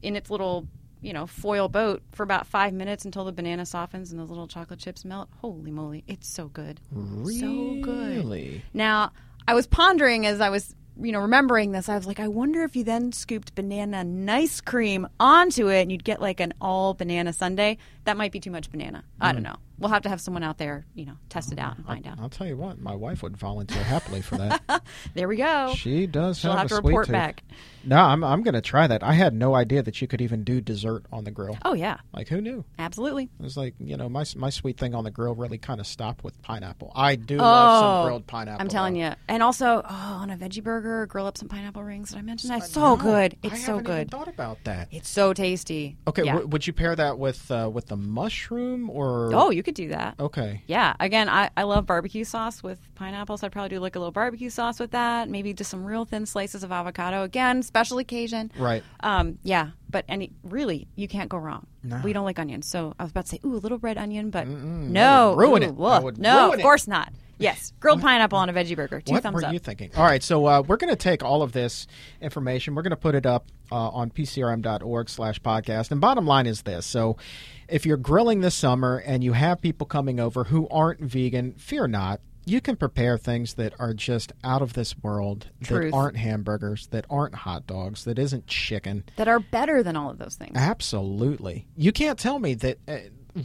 in 0.01 0.15
its 0.17 0.29
little, 0.29 0.67
you 1.01 1.13
know, 1.13 1.25
foil 1.25 1.69
boat 1.69 2.01
for 2.11 2.23
about 2.23 2.45
five 2.47 2.73
minutes 2.73 3.05
until 3.05 3.23
the 3.25 3.31
banana 3.31 3.65
softens 3.65 4.11
and 4.11 4.19
those 4.19 4.29
little 4.29 4.47
chocolate 4.47 4.79
chips 4.79 5.05
melt. 5.05 5.29
Holy 5.41 5.71
moly, 5.71 6.03
it's 6.07 6.27
so 6.27 6.47
good. 6.47 6.79
So 7.25 7.77
good. 7.81 8.17
Really? 8.17 8.63
Now, 8.73 9.11
I 9.47 9.53
was 9.53 9.65
pondering 9.67 10.25
as 10.25 10.41
I 10.41 10.49
was, 10.49 10.75
you 11.01 11.11
know, 11.11 11.21
remembering 11.21 11.71
this. 11.71 11.87
I 11.89 11.95
was 11.95 12.05
like, 12.05 12.19
I 12.19 12.27
wonder 12.27 12.63
if 12.63 12.75
you 12.75 12.83
then 12.83 13.11
scooped 13.13 13.55
banana 13.55 14.03
nice 14.03 14.59
cream 14.61 15.07
onto 15.19 15.69
it 15.69 15.81
and 15.83 15.91
you'd 15.91 16.03
get 16.03 16.21
like 16.21 16.39
an 16.39 16.53
all 16.59 16.93
banana 16.93 17.31
sundae. 17.33 17.77
That 18.03 18.17
might 18.17 18.31
be 18.31 18.39
too 18.41 18.51
much 18.51 18.69
banana. 18.69 19.03
I 19.21 19.29
Hmm. 19.29 19.35
don't 19.35 19.43
know. 19.43 19.55
We'll 19.79 19.89
have 19.89 20.03
to 20.03 20.09
have 20.09 20.19
someone 20.21 20.43
out 20.43 20.57
there, 20.57 20.85
you 20.93 21.05
know, 21.05 21.13
test 21.29 21.51
it 21.51 21.59
out 21.59 21.77
and 21.77 21.85
find 21.85 22.05
out. 22.07 22.19
I'll 22.19 22.29
tell 22.29 22.47
you 22.47 22.57
what, 22.57 22.79
my 22.79 22.95
wife 22.95 23.23
would 23.23 23.37
volunteer 23.37 23.83
happily 23.83 24.21
for 24.21 24.37
that. 24.37 24.61
There 25.13 25.27
we 25.27 25.37
go. 25.37 25.73
She 25.75 26.07
does 26.07 26.39
She'll 26.39 26.51
have, 26.51 26.61
have 26.61 26.67
to 26.69 26.75
report 26.75 27.05
tooth. 27.07 27.13
back. 27.13 27.43
No, 27.85 27.97
I'm 27.97 28.23
I'm 28.23 28.43
going 28.43 28.53
to 28.55 28.61
try 28.61 28.87
that. 28.87 29.03
I 29.03 29.13
had 29.13 29.33
no 29.33 29.55
idea 29.55 29.81
that 29.83 30.01
you 30.01 30.07
could 30.07 30.21
even 30.21 30.43
do 30.43 30.59
dessert 30.61 31.05
on 31.11 31.23
the 31.23 31.31
grill. 31.31 31.57
Oh 31.63 31.73
yeah, 31.73 31.97
Like 32.13 32.27
who 32.27 32.41
knew? 32.41 32.65
absolutely. 32.77 33.29
It 33.39 33.43
was 33.43 33.55
like 33.57 33.73
you 33.79 33.95
know 33.97 34.09
my 34.09 34.25
my 34.35 34.49
sweet 34.49 34.77
thing 34.77 34.93
on 34.95 35.03
the 35.03 35.11
grill 35.11 35.33
really 35.35 35.57
kind 35.57 35.79
of 35.79 35.87
stopped 35.87 36.23
with 36.23 36.39
pineapple. 36.41 36.91
I 36.95 37.15
do 37.15 37.37
love 37.37 37.79
some 37.79 38.05
grilled 38.05 38.27
pineapple. 38.27 38.59
Oh, 38.59 38.63
I'm 38.63 38.67
telling 38.69 38.93
though. 38.95 39.07
you. 39.09 39.13
And 39.27 39.41
also, 39.43 39.81
oh, 39.87 40.17
on 40.21 40.29
a 40.29 40.37
veggie 40.37 40.63
burger, 40.63 41.05
grill 41.05 41.25
up 41.25 41.37
some 41.37 41.47
pineapple 41.47 41.83
rings. 41.83 42.09
Did 42.09 42.19
I 42.19 42.21
mention 42.21 42.49
that? 42.49 42.59
It's 42.63 42.71
so 42.73 42.81
No, 42.81 42.97
good. 42.97 43.37
I 43.43 43.47
It's 43.47 43.61
so 43.65 43.73
haven't 43.77 43.87
even 43.87 43.97
good. 43.97 44.11
thought 44.11 44.27
about 44.27 44.63
that. 44.65 44.89
It's 44.91 45.09
so 45.09 45.33
tasty. 45.33 45.97
Okay, 46.07 46.23
Yeah. 46.25 46.33
w- 46.33 46.49
would 46.49 46.67
you 46.67 46.73
pair 46.73 46.95
that 46.95 47.17
with 47.17 47.49
uh, 47.49 47.69
with 47.71 47.87
the 47.87 47.97
mushroom 47.97 48.89
or? 48.89 49.31
oh, 49.33 49.49
you 49.51 49.63
could 49.69 49.75
do 49.75 49.89
that. 49.89 50.15
okay. 50.19 50.63
Yeah. 50.67 50.93
Again, 50.99 51.29
I, 51.29 51.49
I 51.55 51.63
love 51.63 51.85
barbecue 51.85 52.23
sauce 52.23 52.63
with 52.63 52.79
pineapples. 52.95 53.43
I'd 53.43 53.51
probably 53.51 53.69
do 53.69 53.79
like 53.79 53.95
a 53.95 53.99
little 53.99 54.11
barbecue 54.11 54.49
sauce 54.49 54.79
with 54.79 54.91
that. 54.91 55.29
Maybe 55.29 55.53
just 55.53 55.69
some 55.69 55.85
real 55.85 56.05
thin 56.05 56.25
slices 56.25 56.63
of 56.63 56.71
avocado. 56.71 57.23
Again, 57.23 57.61
special 57.61 57.99
occasion. 57.99 58.51
Right. 58.57 58.83
Um, 59.01 59.37
yeah. 59.43 59.71
But 59.89 60.05
any 60.07 60.31
really, 60.43 60.87
you 60.95 61.07
can't 61.07 61.29
go 61.29 61.37
wrong. 61.37 61.67
No. 61.83 62.01
We 62.03 62.13
don't 62.13 62.25
like 62.25 62.39
onions, 62.39 62.67
so 62.67 62.93
I 62.99 63.03
was 63.03 63.11
about 63.11 63.25
to 63.25 63.29
say, 63.29 63.39
ooh, 63.45 63.55
a 63.55 63.57
little 63.57 63.77
red 63.79 63.97
onion, 63.97 64.29
but 64.31 64.45
that 64.45 64.51
no, 64.51 65.33
ruin 65.35 65.63
ooh, 65.63 65.67
it. 65.67 65.75
would 65.75 66.17
no, 66.17 66.39
ruin 66.47 66.53
of 66.53 66.59
it. 66.59 66.63
course 66.63 66.87
not. 66.87 67.11
Yes, 67.37 67.71
grilled 67.79 68.01
pineapple 68.01 68.37
on 68.37 68.49
a 68.49 68.53
veggie 68.53 68.75
burger. 68.75 68.99
Two 69.01 69.13
what 69.13 69.23
thumbs 69.23 69.35
were 69.35 69.45
up. 69.45 69.53
you 69.53 69.59
thinking? 69.59 69.89
All 69.95 70.03
right, 70.03 70.21
so 70.21 70.45
uh, 70.45 70.61
we're 70.61 70.77
going 70.77 70.91
to 70.91 70.97
take 70.97 71.23
all 71.23 71.41
of 71.41 71.53
this 71.53 71.87
information. 72.21 72.75
We're 72.75 72.81
going 72.81 72.91
to 72.91 72.97
put 72.97 73.15
it 73.15 73.25
up 73.25 73.45
uh, 73.71 73.75
on 73.75 74.11
pcrm.org 74.11 75.09
slash 75.09 75.39
podcast. 75.41 75.89
And 75.91 76.01
bottom 76.01 76.27
line 76.27 76.45
is 76.47 76.63
this. 76.63 76.85
So 76.85 77.15
if 77.69 77.85
you're 77.85 77.97
grilling 77.97 78.41
this 78.41 78.55
summer 78.55 78.97
and 78.97 79.23
you 79.23 79.33
have 79.33 79.61
people 79.61 79.85
coming 79.87 80.19
over 80.19 80.45
who 80.45 80.67
aren't 80.69 80.99
vegan, 81.01 81.53
fear 81.53 81.87
not. 81.87 82.21
You 82.45 82.61
can 82.61 82.77
prepare 82.77 83.17
things 83.17 83.53
that 83.55 83.73
are 83.79 83.93
just 83.93 84.31
out 84.43 84.61
of 84.63 84.73
this 84.73 84.97
world, 84.97 85.47
Truth. 85.61 85.91
that 85.91 85.97
aren't 85.97 86.17
hamburgers, 86.17 86.87
that 86.87 87.05
aren't 87.09 87.35
hot 87.35 87.67
dogs, 87.67 88.05
that 88.05 88.17
isn't 88.17 88.47
chicken. 88.47 89.03
that 89.17 89.27
are 89.27 89.39
better 89.39 89.83
than 89.83 89.95
all 89.95 90.09
of 90.09 90.17
those 90.17 90.35
things. 90.35 90.53
Absolutely. 90.55 91.67
You 91.77 91.91
can't 91.91 92.17
tell 92.17 92.39
me 92.39 92.55
that 92.55 92.77
uh, 92.87 92.97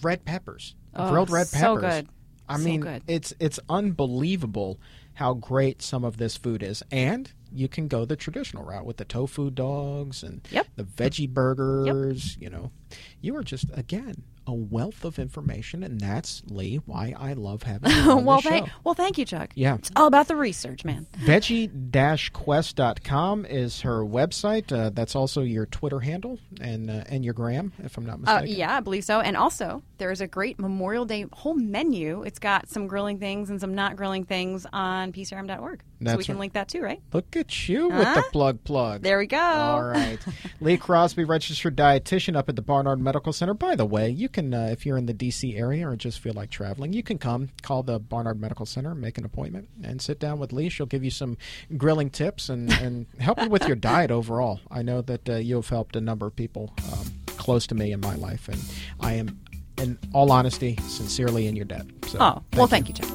red 0.03 0.25
peppers, 0.25 0.75
Oh, 0.95 1.11
grilled 1.11 1.29
red 1.31 1.49
peppers. 1.53 1.61
so 1.61 1.77
good. 1.77 2.09
I 2.49 2.57
So 2.57 2.65
mean, 2.65 2.81
good. 2.81 3.03
it's 3.07 3.35
it's 3.41 3.59
unbelievable 3.69 4.79
how 5.15 5.35
great 5.35 5.83
some 5.83 6.05
of 6.05 6.17
this 6.17 6.37
food 6.37 6.63
is, 6.63 6.83
and 6.91 7.31
you 7.55 7.69
can 7.69 7.89
go 7.89 8.05
the 8.05 8.17
traditional 8.17 8.65
route 8.65 8.85
with 8.85 8.97
the 8.97 9.05
tofu 9.05 9.51
dogs 9.51 10.23
and 10.23 10.47
Yep. 10.51 10.67
the 10.77 10.85
veggie 10.85 11.29
burgers. 11.29 12.37
You 12.41 12.51
know, 12.51 12.73
you 13.21 13.37
are 13.37 13.43
just 13.45 13.67
again 13.75 14.25
a 14.47 14.55
wealth 14.55 15.05
of 15.05 15.19
information, 15.19 15.83
and 15.83 16.01
that's 16.01 16.43
Lee 16.49 16.77
why 16.87 17.15
I 17.19 17.33
love 17.35 17.65
having 17.65 17.91
you 17.91 18.11
on 18.11 18.25
well, 18.25 18.37
the 18.37 18.43
show. 18.43 18.51
thank, 18.51 18.69
well, 18.85 18.95
thank 18.95 19.19
you, 19.19 19.25
Chuck. 19.25 19.51
Yeah. 19.55 19.75
It's 19.77 19.91
all 19.97 20.07
about 20.07 20.29
the 20.29 20.37
research, 20.37 20.85
man. 20.85 21.07
Veggie-quest.com 21.19 23.47
is 23.47 23.81
her 23.83 24.05
website. 24.05 24.73
Uh, 24.73 24.91
that's 24.91 25.15
also 25.17 25.43
your 25.43 25.67
Twitter 25.67 26.01
handle 26.01 26.39
and 26.61 26.91
uh, 26.91 27.05
and 27.09 27.25
your 27.25 27.35
gram, 27.35 27.73
if 27.83 27.97
I'm 27.97 28.07
not 28.07 28.15
Uh, 28.27 28.41
mistaken. 28.41 28.57
yeah, 28.59 28.77
I 28.77 28.81
believe 28.81 29.05
so. 29.05 29.21
And 29.21 29.37
also, 29.37 29.83
there 29.99 30.11
is 30.11 30.21
a 30.21 30.27
great 30.27 30.59
Memorial 30.59 31.05
Day 31.05 31.27
whole 31.33 31.55
menu. 31.55 32.23
It's 32.23 32.39
got 32.39 32.69
some 32.69 32.87
grilling 32.87 33.19
things 33.19 33.51
and 33.51 33.61
some 33.61 33.75
not 33.75 33.97
grilling 33.97 34.25
things 34.25 34.67
on 34.73 35.13
pcrm.org. 35.13 35.83
so 36.05 36.17
we 36.17 36.25
can 36.25 36.35
right. 36.35 36.41
link 36.41 36.53
that 36.55 36.69
too, 36.69 36.83
right? 36.83 37.01
Look 37.13 37.37
at 37.37 37.69
you 37.69 37.89
with 37.89 38.15
the 38.15 38.25
plug 38.33 38.65
plug. 38.65 39.03
There 39.03 39.19
we 39.19 39.27
go. 39.27 39.39
All 39.39 39.83
right. 39.85 40.19
Lee 40.61 40.77
Crosby, 40.77 41.25
registered 41.25 41.77
dietitian 41.77 42.37
up 42.37 42.49
at 42.49 42.57
the 42.57 42.63
Barnard 42.63 43.01
Medical 43.01 43.33
Center. 43.33 43.55
By 43.55 43.77
the 43.77 43.87
way, 43.87 44.11
you 44.11 44.29
can, 44.35 44.53
uh, 44.53 44.69
if 44.71 44.85
you're 44.85 44.99
in 44.99 45.07
the 45.07 45.15
D.C. 45.15 45.57
area 45.57 45.89
or 45.89 45.97
just 45.97 46.19
feel 46.21 46.35
like 46.35 46.51
traveling, 46.51 46.93
you 46.93 47.03
can 47.03 47.17
come 47.17 47.49
call 47.63 47.83
the 47.83 47.99
Barnard 47.99 48.39
Medical 48.41 48.67
Center, 48.67 48.95
make 48.95 49.17
an 49.17 49.25
appointment, 49.25 49.69
and 49.83 50.03
sit 50.03 50.19
down 50.21 50.39
with 50.39 50.53
Lee. 50.53 50.69
She'll 50.69 50.85
give 50.87 51.03
you 51.05 51.11
some 51.11 51.39
grilling 51.77 52.11
tips 52.11 52.49
and, 52.49 52.71
and 52.73 53.07
help 53.19 53.41
you 53.41 53.49
with 53.49 53.67
your 53.67 53.77
diet 53.93 54.11
overall. 54.11 54.61
I 54.71 54.83
know 54.83 55.01
that 55.03 55.29
uh, 55.29 55.37
you 55.37 55.55
have 55.57 55.69
helped 55.69 55.97
a 55.97 56.01
number 56.01 56.27
of 56.27 56.37
people 56.37 56.75
um, 56.93 57.07
close 57.39 57.67
to 57.69 57.75
me 57.75 57.93
in 57.93 58.01
my 58.01 58.17
life, 58.17 58.49
and 58.49 58.61
I 59.01 59.15
am, 59.15 59.41
in 59.79 59.99
all 60.13 60.31
honesty, 60.33 60.77
sincerely 60.89 61.47
in 61.47 61.57
your 61.57 61.65
debt. 61.67 61.87
So, 62.09 62.19
Oh, 62.21 62.43
well, 62.55 62.67
thank 62.67 62.89
you, 62.89 62.95
Chuck. 62.95 63.11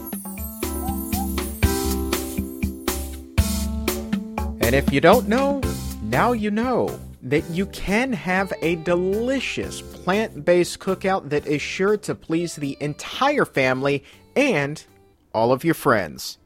And 4.62 4.76
if 4.76 4.92
you 4.94 5.02
don't 5.02 5.28
know, 5.28 5.62
now 6.04 6.32
you 6.32 6.52
know 6.52 7.00
that 7.22 7.50
you 7.50 7.66
can 7.68 8.14
have 8.14 8.54
a 8.62 8.76
delicious 8.78 9.82
plant 9.82 10.46
based 10.46 10.80
cookout 10.80 11.30
that 11.30 11.46
is 11.46 11.62
sure 11.62 11.98
to 11.98 12.16
please 12.16 12.56
the 12.56 12.78
entire 12.80 13.46
family 13.46 14.04
and 14.36 14.86
all 15.34 15.52
of 15.52 15.64
your 15.64 15.74
friends. 15.74 16.38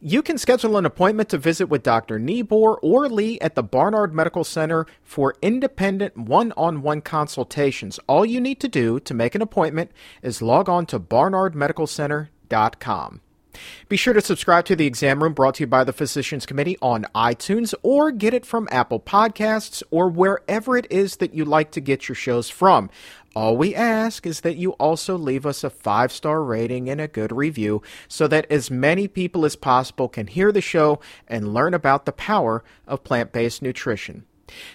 You 0.00 0.22
can 0.22 0.38
schedule 0.38 0.76
an 0.76 0.86
appointment 0.86 1.28
to 1.30 1.38
visit 1.38 1.68
with 1.68 1.82
Dr. 1.82 2.20
Neabore 2.20 2.78
or 2.82 3.08
Lee 3.08 3.40
at 3.40 3.56
the 3.56 3.64
Barnard 3.64 4.14
Medical 4.14 4.44
Center 4.44 4.86
for 5.02 5.34
independent 5.42 6.16
one 6.16 6.52
on 6.56 6.82
one 6.82 7.00
consultations. 7.00 7.98
All 8.06 8.24
you 8.24 8.40
need 8.40 8.60
to 8.60 8.68
do 8.68 9.00
to 9.00 9.14
make 9.14 9.34
an 9.34 9.42
appointment 9.42 9.90
is 10.22 10.40
log 10.40 10.68
on 10.68 10.86
to 10.86 11.00
barnardmedicalcenter.com. 11.00 13.20
Be 13.88 13.96
sure 13.96 14.14
to 14.14 14.20
subscribe 14.20 14.64
to 14.66 14.76
the 14.76 14.86
exam 14.86 15.22
room 15.22 15.32
brought 15.32 15.56
to 15.56 15.62
you 15.62 15.66
by 15.66 15.84
the 15.84 15.92
Physicians 15.92 16.46
Committee 16.46 16.76
on 16.82 17.06
iTunes 17.14 17.74
or 17.82 18.10
get 18.10 18.34
it 18.34 18.46
from 18.46 18.68
Apple 18.70 19.00
Podcasts 19.00 19.82
or 19.90 20.08
wherever 20.08 20.76
it 20.76 20.86
is 20.90 21.16
that 21.16 21.34
you 21.34 21.44
like 21.44 21.70
to 21.72 21.80
get 21.80 22.08
your 22.08 22.16
shows 22.16 22.50
from. 22.50 22.90
All 23.34 23.56
we 23.56 23.74
ask 23.74 24.26
is 24.26 24.40
that 24.40 24.56
you 24.56 24.72
also 24.72 25.18
leave 25.18 25.44
us 25.44 25.62
a 25.62 25.68
five 25.68 26.10
star 26.10 26.42
rating 26.42 26.88
and 26.88 27.00
a 27.00 27.06
good 27.06 27.32
review 27.32 27.82
so 28.08 28.26
that 28.28 28.50
as 28.50 28.70
many 28.70 29.08
people 29.08 29.44
as 29.44 29.56
possible 29.56 30.08
can 30.08 30.26
hear 30.26 30.50
the 30.50 30.62
show 30.62 31.00
and 31.28 31.52
learn 31.52 31.74
about 31.74 32.06
the 32.06 32.12
power 32.12 32.64
of 32.86 33.04
plant 33.04 33.32
based 33.32 33.60
nutrition. 33.60 34.24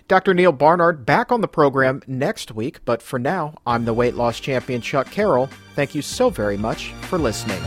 Dr. 0.07 0.33
Neil 0.33 0.51
Barnard 0.51 1.05
back 1.05 1.31
on 1.31 1.41
the 1.41 1.47
program 1.47 2.01
next 2.05 2.51
week, 2.51 2.83
but 2.85 3.01
for 3.01 3.17
now, 3.17 3.55
I'm 3.65 3.85
the 3.85 3.93
weight 3.93 4.15
loss 4.15 4.39
champion 4.39 4.81
Chuck 4.81 5.09
Carroll. 5.09 5.49
Thank 5.75 5.95
you 5.95 6.01
so 6.01 6.29
very 6.29 6.57
much 6.57 6.93
for 7.03 7.17
listening. 7.17 7.61